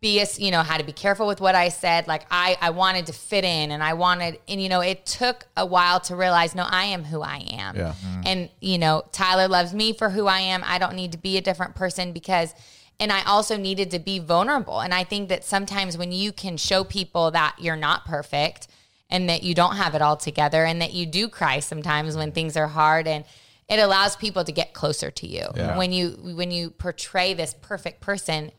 be 0.00 0.20
a, 0.20 0.26
you 0.38 0.50
know, 0.50 0.62
had 0.62 0.78
to 0.78 0.84
be 0.84 0.92
careful 0.92 1.26
with 1.26 1.40
what 1.40 1.54
I 1.54 1.68
said. 1.70 2.06
Like 2.06 2.22
I, 2.30 2.56
I 2.60 2.70
wanted 2.70 3.06
to 3.06 3.12
fit 3.12 3.44
in, 3.44 3.72
and 3.72 3.82
I 3.82 3.94
wanted, 3.94 4.38
and 4.48 4.62
you 4.62 4.68
know, 4.68 4.80
it 4.80 5.04
took 5.04 5.44
a 5.56 5.66
while 5.66 6.00
to 6.00 6.16
realize, 6.16 6.54
no, 6.54 6.64
I 6.68 6.84
am 6.84 7.04
who 7.04 7.20
I 7.20 7.44
am. 7.52 7.76
Yeah. 7.76 7.94
And 8.24 8.48
you 8.60 8.78
know, 8.78 9.04
Tyler 9.12 9.48
loves 9.48 9.74
me 9.74 9.92
for 9.92 10.08
who 10.08 10.26
I 10.26 10.40
am. 10.40 10.62
I 10.64 10.78
don't 10.78 10.94
need 10.94 11.12
to 11.12 11.18
be 11.18 11.36
a 11.36 11.40
different 11.40 11.74
person 11.74 12.12
because. 12.12 12.54
And 13.00 13.12
I 13.12 13.22
also 13.24 13.56
needed 13.56 13.90
to 13.92 13.98
be 13.98 14.18
vulnerable. 14.18 14.80
And 14.80 14.92
I 14.92 15.04
think 15.04 15.28
that 15.28 15.44
sometimes 15.44 15.96
when 15.96 16.10
you 16.12 16.32
can 16.32 16.56
show 16.56 16.82
people 16.82 17.30
that 17.30 17.56
you're 17.58 17.76
not 17.76 18.04
perfect, 18.04 18.68
and 19.10 19.28
that 19.28 19.42
you 19.42 19.54
don't 19.54 19.76
have 19.76 19.94
it 19.94 20.02
all 20.02 20.16
together 20.16 20.64
and 20.64 20.82
that 20.82 20.92
you 20.92 21.06
do 21.06 21.28
cry 21.28 21.60
sometimes 21.60 22.16
when 22.16 22.32
things 22.32 22.56
are 22.56 22.66
hard 22.68 23.06
and 23.06 23.24
it 23.68 23.78
allows 23.78 24.16
people 24.16 24.44
to 24.44 24.52
get 24.52 24.72
closer 24.72 25.10
to 25.10 25.26
you 25.26 25.46
Yeah. 25.56 25.76
when 25.76 25.92
you 25.92 26.10
when 26.36 26.50
you 26.50 26.70
portray 26.70 27.34
this 27.34 27.54
perfect 27.60 28.00
person 28.00 28.52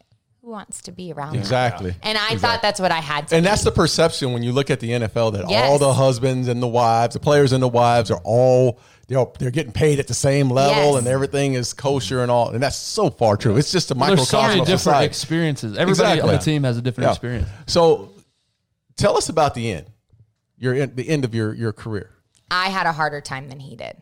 who 0.49 0.53
wants 0.53 0.81
to 0.81 0.91
be 0.91 1.13
around 1.13 1.33
that? 1.33 1.39
Exactly. 1.39 1.93
and 2.01 2.17
i 2.17 2.35
thought 2.35 2.59
that's 2.63 2.79
what 2.79 2.91
i 2.91 2.97
had 2.99 3.27
to 3.27 3.35
And 3.35 3.43
be. 3.43 3.49
that's 3.49 3.63
the 3.63 3.71
perception 3.71 4.33
when 4.33 4.41
you 4.41 4.51
look 4.51 4.71
at 4.71 4.79
the 4.79 4.89
NFL 4.89 5.33
that 5.33 5.47
Yes. 5.47 5.69
all 5.69 5.77
the 5.77 5.93
husbands 5.93 6.47
and 6.47 6.59
the 6.61 6.67
wives, 6.67 7.13
the 7.13 7.19
players 7.19 7.51
and 7.53 7.61
the 7.61 7.67
wives 7.67 8.09
are 8.09 8.19
all 8.23 8.79
they're, 9.07 9.25
they're 9.37 9.51
getting 9.51 9.71
paid 9.71 9.99
at 9.99 10.07
the 10.07 10.13
same 10.15 10.49
level 10.49 10.93
Yes. 10.93 10.95
and 10.99 11.07
everything 11.07 11.53
is 11.53 11.73
kosher 11.73 12.21
and 12.23 12.29
all. 12.31 12.49
And 12.49 12.61
that's 12.63 12.75
so 12.77 13.09
far 13.11 13.37
true. 13.37 13.57
It's 13.57 13.71
just 13.71 13.89
a 13.91 13.95
Well, 13.95 14.15
there's 14.15 14.27
so 14.29 14.37
microcosm 14.37 14.49
many 14.49 14.59
of 14.61 14.65
different 14.65 14.79
society. 14.81 15.05
experiences. 15.05 15.77
Everybody 15.77 16.21
on 16.21 16.27
the 16.29 16.37
team 16.39 16.63
has 16.63 16.77
a 16.77 16.81
different 16.81 17.05
Yeah. 17.07 17.11
experience. 17.11 17.49
So 17.67 18.09
tell 18.97 19.17
us 19.17 19.29
about 19.29 19.53
the 19.55 19.71
end. 19.71 19.85
Your 20.57 20.73
end, 20.73 20.95
the 20.95 21.07
end 21.07 21.25
of 21.25 21.33
your 21.35 21.53
your 21.53 21.73
career. 21.73 22.09
I 22.51 22.69
had 22.69 22.85
a 22.87 22.91
harder 22.91 23.21
time 23.21 23.49
than 23.49 23.59
he 23.59 23.75
did. 23.75 23.97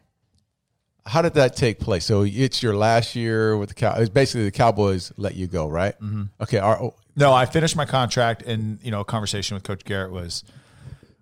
How 1.08 1.22
did 1.22 1.34
that 1.36 1.56
take 1.56 1.80
place? 1.80 2.06
So 2.06 2.24
it's 2.24 2.62
your 2.62 2.76
last 2.76 3.16
year 3.16 3.58
with 3.58 3.70
the 3.70 3.76
cow. 3.76 3.96
It's 3.98 4.10
basically 4.10 4.44
the 4.44 4.52
Cowboys 4.52 5.12
let 5.18 5.36
you 5.36 5.48
go, 5.48 5.68
right? 5.68 6.00
Mm-hmm. 6.00 6.24
Okay. 6.42 6.58
Our, 6.60 6.94
No, 7.16 7.34
I 7.34 7.46
finished 7.46 7.76
my 7.76 7.86
contract, 7.86 8.44
and 8.44 8.80
you 8.84 8.92
know, 8.92 9.00
a 9.00 9.06
conversation 9.06 9.56
with 9.56 9.64
Coach 9.64 9.84
Garrett 9.86 10.12
was, 10.12 10.44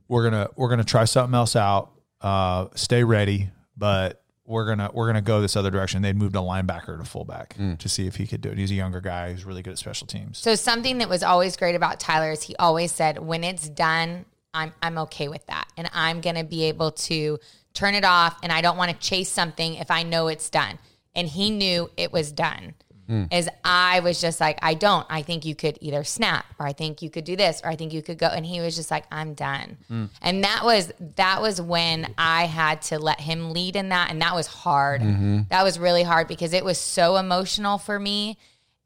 we're 0.07 0.24
gonna 0.24 0.49
we're 0.56 0.70
gonna 0.70 0.84
try 0.84 1.06
something 1.06 1.36
else 1.36 1.56
out. 1.56 1.91
Uh, 2.22 2.68
stay 2.76 3.03
ready, 3.03 3.49
but 3.78 4.22
we're 4.45 4.66
gonna 4.68 4.90
we're 4.94 5.07
gonna 5.07 5.22
go 5.22 5.41
this 5.41 5.56
other 5.56 5.72
direction. 5.72 6.02
They'd 6.02 6.16
moved 6.16 6.36
a 6.36 6.40
linebacker 6.40 6.98
to 6.99 7.03
fullback 7.06 7.56
to 7.80 7.90
see 7.90 8.06
if 8.07 8.16
he 8.16 8.28
could 8.28 8.41
do 8.41 8.49
it. 8.49 8.57
He's 8.57 8.72
a 8.72 8.76
younger 8.76 9.02
guy 9.02 9.32
who's 9.32 9.45
really 9.45 9.62
good 9.64 9.72
at 9.72 9.80
special 9.80 10.06
teams. 10.07 10.38
So 10.38 10.56
something 10.56 10.99
that 10.99 11.10
was 11.10 11.24
always 11.24 11.57
great 11.57 11.76
about 11.76 11.99
Tyler 11.99 12.32
is 12.32 12.44
he 12.44 12.56
always 12.57 12.91
said, 12.91 13.20
when 13.20 13.44
it's 13.44 13.70
done, 13.70 14.26
I'm 14.53 14.74
I'm 14.82 14.98
okay 14.99 15.28
with 15.28 15.45
that. 15.48 15.68
And 15.78 15.90
I'm 15.94 16.22
gonna 16.22 16.44
be 16.44 16.66
able 16.66 16.91
to 16.91 17.40
turn 17.76 17.94
it 17.94 18.04
off 18.04 18.38
and 18.42 18.52
I 18.52 18.62
don't 18.62 18.78
want 18.78 18.92
to 18.92 18.98
chase 18.98 19.30
something 19.32 19.76
if 19.76 19.92
I 19.92 20.04
know 20.04 20.28
it's 20.28 20.50
done. 20.50 20.80
And 21.14 21.28
he 21.28 21.50
knew 21.52 21.90
it 21.96 22.12
was 22.12 22.32
done. 22.32 22.74
Hmm. 23.08 23.26
As 23.32 23.48
I 23.64 24.00
was 24.00 24.20
just 24.20 24.42
like, 24.42 24.58
I 24.64 24.74
don't. 24.74 25.06
I 25.12 25.22
think 25.22 25.46
you 25.46 25.54
could 25.54 25.78
either 25.80 26.04
snap 26.04 26.44
or 26.58 26.66
I 26.66 26.74
think 26.74 27.04
you 27.04 27.12
could 27.12 27.24
do 27.24 27.36
this 27.36 27.62
or 27.64 27.70
I 27.70 27.76
think 27.76 27.94
you 27.94 28.02
could 28.02 28.18
go. 28.18 28.26
And 28.26 28.44
he 28.44 28.60
was 28.62 28.76
just 28.76 28.90
like, 28.90 29.06
I'm 29.12 29.36
done. 29.36 29.78
Hmm. 29.88 30.06
And 30.24 30.44
that 30.44 30.62
was 30.64 30.92
that 31.16 31.40
was 31.40 31.62
when 31.62 32.12
I 32.18 32.46
had 32.46 32.82
to 32.84 32.98
let 32.98 33.20
him 33.22 33.52
lead 33.52 33.76
in 33.76 33.90
that. 33.90 34.10
And 34.10 34.20
that 34.24 34.34
was 34.34 34.48
hard. 34.48 35.02
Mm-hmm. 35.02 35.42
That 35.50 35.64
was 35.64 35.78
really 35.78 36.02
hard 36.02 36.28
because 36.28 36.52
it 36.54 36.66
was 36.66 36.80
so 36.80 37.18
emotional 37.18 37.78
for 37.78 38.00
me. 38.00 38.40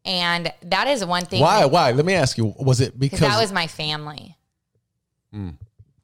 And 0.03 0.52
that 0.64 0.88
is 0.88 1.06
one 1.06 1.24
thing 1.26 1.40
why? 1.41 1.61
that- 1.61 1.72
Why? 1.72 1.91
Let 1.91 2.06
me 2.06 2.14
ask 2.14 2.38
you. 2.38 2.53
Was 2.60 2.82
it 2.82 2.99
because 2.99 3.20
because 3.22 3.34
that 3.34 3.40
was 3.40 3.53
my 3.53 3.68
family. 3.68 4.36
Hmm. 5.32 5.52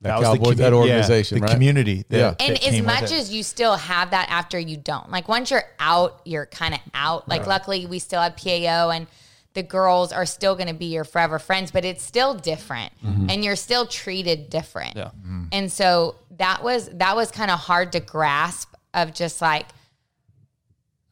That 0.05 0.19
was 0.19 0.29
the 0.29 0.37
Cowboys, 0.37 0.53
commu- 0.53 0.57
that 0.57 0.71
yeah, 0.71 0.77
organization, 0.77 1.39
the 1.39 1.41
right? 1.41 1.51
community. 1.51 2.05
That, 2.09 2.17
Yeah. 2.17 2.29
that 2.31 2.41
And 2.41 2.63
as 2.63 2.81
much 2.81 3.11
as 3.11 3.33
you 3.33 3.43
still 3.43 3.75
have 3.75 4.11
that 4.11 4.27
after 4.29 4.59
you 4.59 4.77
don't, 4.77 5.09
like 5.11 5.27
once 5.27 5.51
you're 5.51 5.65
out, 5.79 6.21
you're 6.25 6.45
kind 6.45 6.73
of 6.73 6.79
out. 6.93 7.27
Like 7.27 7.47
luckily 7.47 7.85
we 7.85 7.99
still 7.99 8.21
have 8.21 8.35
PAO 8.35 8.89
and 8.89 9.07
the 9.53 9.63
girls 9.63 10.11
are 10.11 10.25
still 10.25 10.55
going 10.55 10.67
to 10.67 10.73
be 10.73 10.87
your 10.87 11.05
forever 11.05 11.39
friends, 11.39 11.71
but 11.71 11.85
it's 11.85 12.03
still 12.03 12.35
different 12.35 12.91
mm-hmm. 13.03 13.29
and 13.29 13.43
you're 13.43 13.55
still 13.55 13.87
treated 13.87 14.49
different. 14.49 14.95
Yeah. 14.95 15.05
Mm-hmm. 15.05 15.45
And 15.51 15.71
so 15.71 16.15
that 16.37 16.63
was 16.63 16.89
that 16.89 17.15
was 17.15 17.31
kind 17.31 17.49
of 17.49 17.59
hard 17.59 17.93
to 17.93 17.99
grasp 17.99 18.73
of 18.93 19.13
just 19.13 19.41
like 19.41 19.67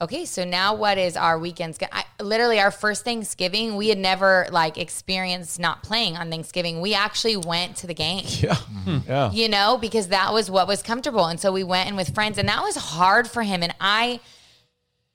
okay, 0.03 0.25
so 0.25 0.43
now 0.43 0.73
what 0.75 0.97
is 0.97 1.17
our 1.17 1.37
weekends? 1.37 1.77
I, 1.91 2.05
literally, 2.21 2.59
our 2.59 2.71
first 2.71 3.03
Thanksgiving, 3.03 3.75
we 3.75 3.89
had 3.89 3.97
never 3.97 4.47
like 4.51 4.77
experienced 4.77 5.59
not 5.59 5.83
playing 5.83 6.15
on 6.15 6.29
Thanksgiving. 6.29 6.81
We 6.81 6.93
actually 6.93 7.37
went 7.37 7.77
to 7.77 7.87
the 7.87 7.93
game 7.93 8.23
Yeah. 8.25 8.55
Mm-hmm. 8.55 8.97
Hmm. 8.97 9.09
Yeah. 9.09 9.31
you 9.31 9.49
know, 9.49 9.77
because 9.77 10.09
that 10.09 10.33
was 10.33 10.49
what 10.51 10.67
was 10.67 10.83
comfortable. 10.83 11.25
And 11.25 11.39
so 11.39 11.51
we 11.51 11.63
went 11.63 11.89
in 11.89 11.95
with 11.95 12.13
friends 12.13 12.37
and 12.37 12.47
that 12.49 12.61
was 12.61 12.75
hard 12.75 13.27
for 13.27 13.43
him. 13.43 13.63
And 13.63 13.73
I 13.79 14.19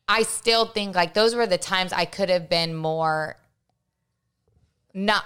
I 0.09 0.23
still 0.23 0.66
think 0.66 0.97
like 0.97 1.15
those 1.15 1.35
were 1.35 1.47
the 1.47 1.59
times 1.59 1.93
I 1.93 2.06
could 2.06 2.31
have 2.31 2.48
been 2.48 2.74
more 2.74 3.36
not 4.94 5.24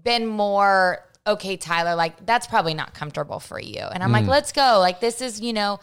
been 0.00 0.26
more 0.26 1.02
okay, 1.26 1.56
Tyler, 1.56 1.96
like 1.96 2.24
that's 2.24 2.46
probably 2.46 2.74
not 2.74 2.94
comfortable 2.94 3.40
for 3.40 3.60
you. 3.60 3.80
And 3.80 4.04
I'm 4.04 4.12
like, 4.12 4.26
mm. 4.26 4.28
let's 4.28 4.52
go. 4.52 4.78
Like 4.78 5.00
this 5.00 5.20
is, 5.20 5.40
you 5.40 5.52
know, 5.52 5.80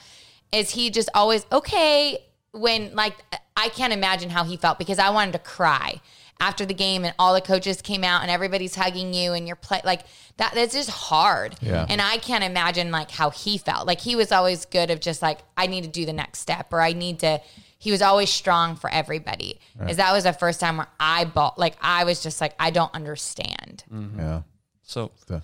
is 0.53 0.69
he 0.69 0.89
just 0.89 1.09
always 1.13 1.45
okay 1.51 2.19
when 2.53 2.95
like 2.95 3.15
I 3.57 3.69
can't 3.69 3.91
imagine 3.93 4.29
how 4.29 4.43
he 4.45 4.55
felt 4.57 4.79
because 4.79 4.99
I 4.99 5.09
wanted 5.09 5.33
to 5.33 5.39
cry 5.39 5.99
after 6.39 6.65
the 6.65 6.73
game 6.73 7.03
and 7.05 7.13
all 7.19 7.33
the 7.33 7.41
coaches 7.41 7.81
came 7.81 8.03
out 8.03 8.21
and 8.21 8.31
everybody's 8.31 8.75
hugging 8.75 9.13
you 9.13 9.33
and 9.33 9.45
you're 9.47 9.55
play 9.55 9.81
like 9.83 10.01
that 10.37 10.53
that's 10.55 10.73
just 10.73 10.89
hard. 10.89 11.55
Yeah. 11.61 11.85
And 11.87 12.01
I 12.01 12.17
can't 12.17 12.43
imagine 12.43 12.89
like 12.91 13.11
how 13.11 13.29
he 13.29 13.57
felt. 13.57 13.85
Like 13.87 14.01
he 14.01 14.15
was 14.15 14.31
always 14.31 14.65
good 14.65 14.89
of 14.91 14.99
just 14.99 15.21
like 15.21 15.39
I 15.57 15.67
need 15.67 15.83
to 15.83 15.89
do 15.89 16.05
the 16.05 16.13
next 16.13 16.39
step 16.39 16.71
or 16.73 16.81
I 16.81 16.93
need 16.93 17.19
to 17.19 17.41
he 17.77 17.91
was 17.91 18.01
always 18.01 18.29
strong 18.29 18.75
for 18.77 18.89
everybody. 18.89 19.59
Is 19.89 19.97
that 19.97 20.13
was 20.13 20.23
the 20.23 20.31
first 20.33 20.59
time 20.61 20.77
where 20.77 20.87
I 20.99 21.25
bought 21.25 21.59
like 21.59 21.75
I 21.81 22.03
was 22.05 22.23
just 22.23 22.39
like 22.39 22.55
I 22.59 22.71
don't 22.71 22.93
understand. 22.93 23.83
Mm-hmm. 23.93 24.19
Yeah. 24.19 24.41
So, 24.83 25.11
So- 25.27 25.41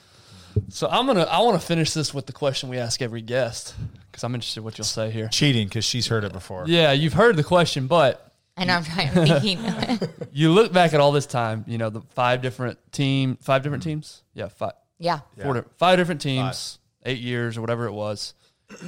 so 0.69 0.87
I'm 0.89 1.05
gonna 1.05 1.23
I 1.23 1.39
want 1.41 1.59
to 1.61 1.65
finish 1.65 1.93
this 1.93 2.13
with 2.13 2.25
the 2.25 2.33
question 2.33 2.69
we 2.69 2.77
ask 2.77 3.01
every 3.01 3.21
guest 3.21 3.75
because 4.19 4.25
I'm 4.25 4.35
interested 4.35 4.63
what 4.63 4.77
you'll 4.77 4.85
say 4.85 5.11
here. 5.11 5.29
cheating 5.29 5.67
because 5.67 5.85
she's 5.85 6.07
heard 6.07 6.25
it 6.25 6.33
before. 6.33 6.65
Yeah, 6.67 6.91
you've 6.91 7.13
heard 7.13 7.37
the 7.37 7.43
question, 7.43 7.87
but 7.87 8.33
And 8.57 8.69
I'm 8.69 8.83
trying 8.83 9.13
to 9.13 9.39
think. 9.39 10.29
you 10.33 10.51
look 10.51 10.73
back 10.73 10.93
at 10.93 10.99
all 10.99 11.13
this 11.13 11.25
time. 11.25 11.63
You 11.67 11.77
know 11.77 11.89
the 11.89 12.01
five 12.01 12.41
different 12.41 12.79
team, 12.91 13.37
five 13.41 13.63
different 13.63 13.83
mm-hmm. 13.83 13.91
teams. 13.91 14.23
Yeah, 14.33 14.49
five, 14.49 14.73
yeah, 14.97 15.21
four, 15.41 15.53
di- 15.53 15.63
five 15.77 15.97
different 15.97 16.19
teams, 16.19 16.79
eight 17.05 17.19
years 17.19 17.57
or 17.57 17.61
whatever 17.61 17.85
it 17.85 17.93
was. 17.93 18.33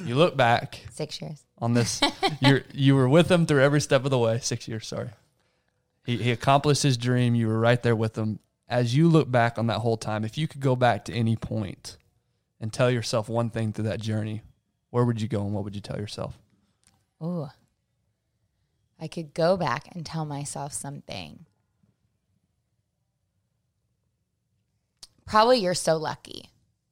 You 0.06 0.16
look 0.16 0.36
back 0.36 0.82
six 0.92 1.22
years. 1.22 1.44
on 1.60 1.74
this. 1.74 2.02
you 2.42 2.64
you 2.74 2.96
were 2.96 3.08
with 3.08 3.32
him 3.32 3.46
through 3.46 3.62
every 3.62 3.80
step 3.80 4.04
of 4.04 4.12
the 4.12 4.20
way. 4.20 4.40
Six 4.40 4.68
years, 4.68 4.86
sorry. 4.86 5.12
He 6.06 6.18
he 6.18 6.32
accomplished 6.32 6.84
his 6.84 6.98
dream. 6.98 7.36
You 7.36 7.48
were 7.48 7.60
right 7.60 7.82
there 7.82 7.96
with 7.96 8.18
him. 8.18 8.40
As 8.68 8.96
you 8.96 9.08
look 9.08 9.32
back 9.32 9.58
on 9.58 9.68
that 9.68 9.80
whole 9.80 9.98
time, 9.98 10.24
if 10.24 10.38
you 10.38 10.48
could 10.48 10.62
go 10.62 10.76
back 10.76 11.06
to 11.06 11.14
any 11.14 11.36
point 11.36 11.98
and 12.60 12.72
tell 12.72 12.92
yourself 12.92 13.28
one 13.28 13.50
thing 13.50 13.74
through 13.74 13.84
that 13.86 14.00
journey, 14.00 14.44
where 14.92 15.06
would 15.06 15.20
you 15.22 15.28
go 15.28 15.42
and 15.42 15.54
what 15.54 15.64
would 15.64 15.76
you 15.76 15.82
tell 15.82 15.98
yourself? 15.98 16.38
Oh, 17.20 17.50
I 19.00 19.08
could 19.08 19.34
go 19.34 19.58
back 19.58 19.88
and 19.94 20.06
tell 20.06 20.26
myself 20.26 20.74
something. 20.74 21.46
Probably 25.26 25.60
you're 25.60 25.74
so 25.74 25.98
lucky. 25.98 26.50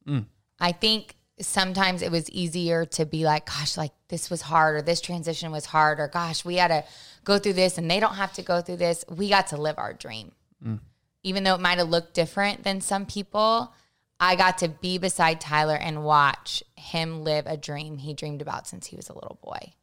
Mm. 0.08 0.26
I 0.60 0.72
think 0.72 1.16
sometimes 1.42 2.02
it 2.02 2.12
was 2.12 2.30
easier 2.32 2.86
to 2.86 3.06
be 3.06 3.24
like, 3.26 3.46
gosh, 3.46 3.78
like 3.78 3.92
this 4.08 4.30
was 4.30 4.42
hard 4.42 4.76
or 4.76 4.82
this 4.82 5.02
transition 5.02 5.52
was 5.52 5.66
hard 5.66 6.00
or 6.00 6.08
gosh, 6.08 6.44
we 6.44 6.56
had 6.56 6.70
to 6.70 6.84
go 7.24 7.38
through 7.38 7.54
this 7.54 7.78
and 7.78 7.90
they 7.90 8.00
don't 8.00 8.16
have 8.16 8.34
to 8.34 8.42
go 8.42 8.62
through 8.62 8.78
this. 8.78 9.06
We 9.10 9.30
got 9.30 9.48
to 9.48 9.58
live 9.58 9.78
our 9.78 9.94
dream. 9.94 10.32
Mm. 10.66 10.80
Even 11.24 11.44
though 11.44 11.56
it 11.56 11.62
might 11.62 11.78
have 11.78 11.90
looked 11.90 12.14
different 12.14 12.64
than 12.64 12.82
some 12.82 13.06
people, 13.06 13.74
I 14.20 14.36
got 14.36 14.58
to 14.60 14.68
be 14.68 14.98
beside 14.98 15.40
Tyler 15.40 15.76
and 15.76 16.04
watch 16.04 16.64
him 16.80 17.24
live 17.24 17.46
a 17.48 17.58
dream 17.58 17.98
he 17.98 18.14
dreamed 18.14 18.42
about 18.42 18.68
since 18.68 18.88
he 18.88 18.96
was 18.96 19.10
a 19.10 19.14
little 19.14 19.38
boy. 19.44 19.74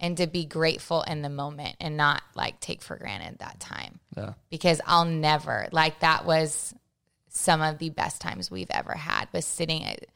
And 0.00 0.16
to 0.18 0.26
be 0.28 0.44
grateful 0.44 1.02
in 1.02 1.22
the 1.22 1.28
moment 1.28 1.76
and 1.80 1.96
not 1.96 2.22
like 2.36 2.60
take 2.60 2.82
for 2.82 2.96
granted 2.96 3.38
that 3.40 3.58
time. 3.58 3.98
Yeah. 4.16 4.34
Because 4.48 4.80
I'll 4.86 5.04
never, 5.04 5.68
like, 5.72 6.00
that 6.00 6.24
was 6.24 6.72
some 7.30 7.60
of 7.62 7.78
the 7.78 7.90
best 7.90 8.20
times 8.20 8.50
we've 8.50 8.70
ever 8.70 8.92
had 8.92 9.26
was 9.32 9.44
sitting 9.44 9.84
at, 9.84 10.06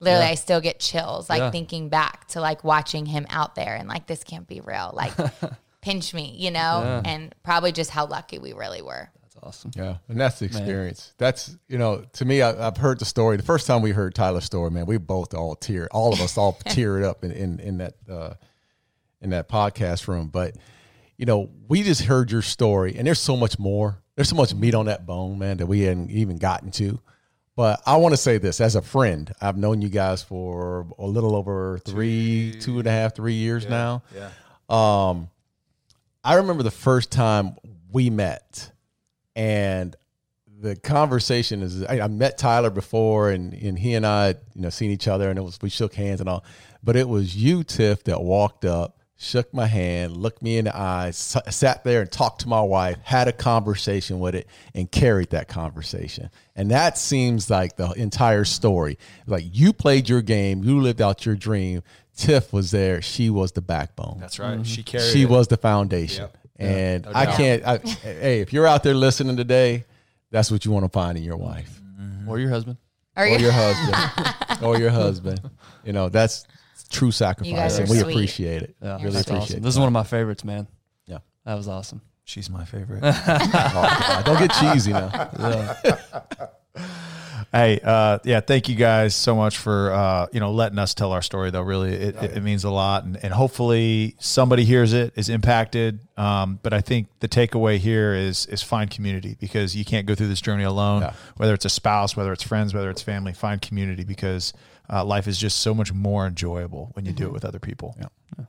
literally, 0.00 0.26
I 0.26 0.34
still 0.34 0.60
get 0.60 0.80
chills, 0.80 1.30
like 1.30 1.40
Yeah. 1.40 1.50
thinking 1.50 1.88
back 1.88 2.28
to 2.28 2.40
like 2.40 2.62
watching 2.62 3.06
him 3.06 3.26
out 3.30 3.54
there 3.54 3.74
and 3.74 3.88
like, 3.88 4.06
this 4.06 4.22
can't 4.22 4.46
be 4.46 4.60
real. 4.60 4.90
Like, 4.92 5.12
pinch 5.80 6.12
me, 6.12 6.34
you 6.38 6.50
know? 6.50 7.00
And 7.04 7.34
probably 7.42 7.72
just 7.72 7.90
how 7.90 8.06
lucky 8.06 8.38
we 8.38 8.52
really 8.52 8.82
were. 8.82 9.08
That's 9.42 9.56
awesome. 9.56 9.72
Yeah, 9.76 9.96
and 10.08 10.20
that's 10.20 10.38
the 10.38 10.46
experience. 10.46 11.12
That's 11.18 11.56
you 11.68 11.78
know, 11.78 12.04
to 12.14 12.24
me, 12.24 12.42
I, 12.42 12.66
I've 12.66 12.76
heard 12.76 12.98
the 12.98 13.04
story. 13.04 13.36
The 13.36 13.42
first 13.42 13.66
time 13.66 13.82
we 13.82 13.90
heard 13.90 14.14
Tyler's 14.14 14.44
story, 14.44 14.70
man, 14.70 14.86
we 14.86 14.98
both 14.98 15.34
all 15.34 15.54
tear, 15.54 15.88
all 15.90 16.12
of 16.12 16.20
us 16.20 16.38
all 16.38 16.54
teared 16.66 17.04
up 17.04 17.24
in 17.24 17.32
in, 17.32 17.60
in 17.60 17.78
that 17.78 17.94
uh, 18.10 18.34
in 19.20 19.30
that 19.30 19.48
podcast 19.48 20.08
room. 20.08 20.28
But 20.28 20.56
you 21.16 21.26
know, 21.26 21.50
we 21.68 21.82
just 21.82 22.02
heard 22.02 22.30
your 22.30 22.42
story, 22.42 22.94
and 22.96 23.06
there's 23.06 23.20
so 23.20 23.36
much 23.36 23.58
more. 23.58 24.02
There's 24.14 24.28
so 24.28 24.36
much 24.36 24.54
meat 24.54 24.74
on 24.74 24.86
that 24.86 25.06
bone, 25.06 25.38
man, 25.38 25.56
that 25.58 25.66
we 25.66 25.82
hadn't 25.82 26.10
even 26.10 26.36
gotten 26.36 26.70
to. 26.72 27.00
But 27.54 27.82
I 27.86 27.96
want 27.96 28.12
to 28.14 28.16
say 28.16 28.38
this 28.38 28.60
as 28.60 28.76
a 28.76 28.82
friend. 28.82 29.32
I've 29.40 29.56
known 29.56 29.82
you 29.82 29.88
guys 29.88 30.22
for 30.22 30.86
a 30.98 31.06
little 31.06 31.36
over 31.36 31.78
three, 31.78 32.56
two 32.60 32.78
and 32.78 32.86
a 32.86 32.90
half, 32.90 33.14
three 33.14 33.34
years 33.34 33.68
now. 33.68 34.02
Yeah. 34.14 34.30
Um, 34.68 35.28
I 36.24 36.34
remember 36.36 36.62
the 36.62 36.70
first 36.70 37.10
time 37.10 37.56
we 37.90 38.08
met, 38.08 38.71
and 39.34 39.96
the 40.62 40.76
conversation 40.76 41.60
is 41.60 41.82
I, 41.84 42.00
I 42.00 42.06
met 42.06 42.38
Tyler 42.38 42.70
before, 42.70 43.30
and 43.30 43.52
and 43.52 43.78
he 43.78 43.94
and 43.94 44.06
I, 44.06 44.28
you 44.54 44.62
know, 44.62 44.70
seen 44.70 44.90
each 44.90 45.08
other, 45.08 45.28
and 45.28 45.38
it 45.38 45.42
was 45.42 45.58
we 45.60 45.68
shook 45.68 45.94
hands 45.94 46.20
and 46.20 46.28
all, 46.28 46.44
but 46.82 46.96
it 46.96 47.08
was 47.08 47.36
you, 47.36 47.64
Tiff, 47.64 48.04
that 48.04 48.22
walked 48.22 48.64
up, 48.64 48.98
shook 49.16 49.52
my 49.52 49.66
hand, 49.66 50.16
looked 50.16 50.40
me 50.40 50.58
in 50.58 50.66
the 50.66 50.76
eyes, 50.76 51.36
s- 51.36 51.56
sat 51.56 51.82
there 51.82 52.00
and 52.00 52.12
talked 52.12 52.42
to 52.42 52.48
my 52.48 52.60
wife, 52.60 52.98
had 53.02 53.26
a 53.26 53.32
conversation 53.32 54.20
with 54.20 54.36
it, 54.36 54.46
and 54.72 54.90
carried 54.90 55.30
that 55.30 55.48
conversation. 55.48 56.30
And 56.54 56.70
that 56.70 56.96
seems 56.96 57.50
like 57.50 57.76
the 57.76 57.90
entire 57.92 58.44
story. 58.44 58.98
Like 59.26 59.44
you 59.50 59.72
played 59.72 60.08
your 60.08 60.22
game, 60.22 60.62
you 60.62 60.80
lived 60.80 61.02
out 61.02 61.26
your 61.26 61.34
dream. 61.34 61.82
Tiff 62.14 62.52
was 62.52 62.70
there; 62.70 63.00
she 63.00 63.30
was 63.30 63.52
the 63.52 63.62
backbone 63.62 64.18
That's 64.20 64.38
right. 64.38 64.64
She 64.66 64.82
mm-hmm. 64.82 64.90
carried. 64.98 65.12
she 65.12 65.22
it. 65.22 65.30
was 65.30 65.48
the 65.48 65.56
foundation. 65.56 66.22
Yep. 66.22 66.36
And 66.62 67.04
no 67.04 67.12
I 67.14 67.26
can't. 67.26 67.64
I, 67.66 67.78
hey, 67.78 68.40
if 68.40 68.52
you're 68.52 68.66
out 68.66 68.82
there 68.82 68.94
listening 68.94 69.36
today, 69.36 69.84
that's 70.30 70.50
what 70.50 70.64
you 70.64 70.70
want 70.70 70.84
to 70.84 70.88
find 70.88 71.18
in 71.18 71.24
your 71.24 71.36
wife 71.36 71.80
mm-hmm. 72.00 72.28
Or 72.28 72.38
your 72.38 72.50
husband. 72.50 72.78
Or 73.16 73.24
or 73.24 73.28
you- 73.28 73.38
your 73.38 73.52
husband 73.52 74.62
or 74.62 74.78
your 74.78 74.90
husband. 74.90 75.40
You 75.84 75.92
know, 75.92 76.08
that's 76.08 76.46
true 76.90 77.10
sacrifice, 77.10 77.54
guys 77.54 77.78
and 77.78 77.88
we 77.88 77.98
sweet. 77.98 78.12
appreciate 78.12 78.62
it. 78.62 78.76
Yeah, 78.82 78.94
really 78.96 79.08
appreciate 79.08 79.36
awesome. 79.36 79.56
it. 79.58 79.62
This 79.62 79.74
is 79.74 79.78
one 79.78 79.88
of 79.88 79.92
my 79.92 80.04
favorites, 80.04 80.44
man. 80.44 80.66
Yeah. 81.06 81.18
That 81.44 81.54
was 81.54 81.68
awesome. 81.68 82.00
She's 82.24 82.48
my 82.48 82.64
favorite. 82.64 83.02
Oh, 83.04 84.22
don't 84.24 84.38
get 84.38 84.52
cheesy 84.52 84.92
now. 84.92 85.08
Hey, 87.52 87.80
uh, 87.84 88.18
yeah, 88.24 88.40
thank 88.40 88.70
you 88.70 88.76
guys 88.76 89.14
so 89.14 89.36
much 89.36 89.58
for 89.58 89.92
uh, 89.92 90.26
you 90.32 90.40
know 90.40 90.52
letting 90.52 90.78
us 90.78 90.94
tell 90.94 91.12
our 91.12 91.20
story. 91.20 91.50
Though, 91.50 91.60
really, 91.60 91.92
it, 91.92 92.16
it, 92.16 92.36
it 92.38 92.42
means 92.42 92.64
a 92.64 92.70
lot, 92.70 93.04
and, 93.04 93.22
and 93.22 93.30
hopefully 93.30 94.16
somebody 94.18 94.64
hears 94.64 94.94
it, 94.94 95.12
is 95.16 95.28
impacted. 95.28 96.00
Um, 96.16 96.60
but 96.62 96.72
I 96.72 96.80
think 96.80 97.08
the 97.20 97.28
takeaway 97.28 97.76
here 97.76 98.14
is 98.14 98.46
is 98.46 98.62
find 98.62 98.90
community 98.90 99.36
because 99.38 99.76
you 99.76 99.84
can't 99.84 100.06
go 100.06 100.14
through 100.14 100.28
this 100.28 100.40
journey 100.40 100.64
alone. 100.64 101.02
Yeah. 101.02 101.12
Whether 101.36 101.52
it's 101.52 101.66
a 101.66 101.70
spouse, 101.70 102.16
whether 102.16 102.32
it's 102.32 102.42
friends, 102.42 102.72
whether 102.72 102.88
it's 102.88 103.02
family, 103.02 103.34
find 103.34 103.60
community 103.60 104.04
because 104.04 104.54
uh, 104.90 105.04
life 105.04 105.28
is 105.28 105.36
just 105.36 105.60
so 105.60 105.74
much 105.74 105.92
more 105.92 106.26
enjoyable 106.26 106.90
when 106.94 107.04
you 107.04 107.12
do 107.12 107.26
it 107.26 107.32
with 107.34 107.44
other 107.44 107.58
people. 107.58 107.94
Yeah. 108.00 108.44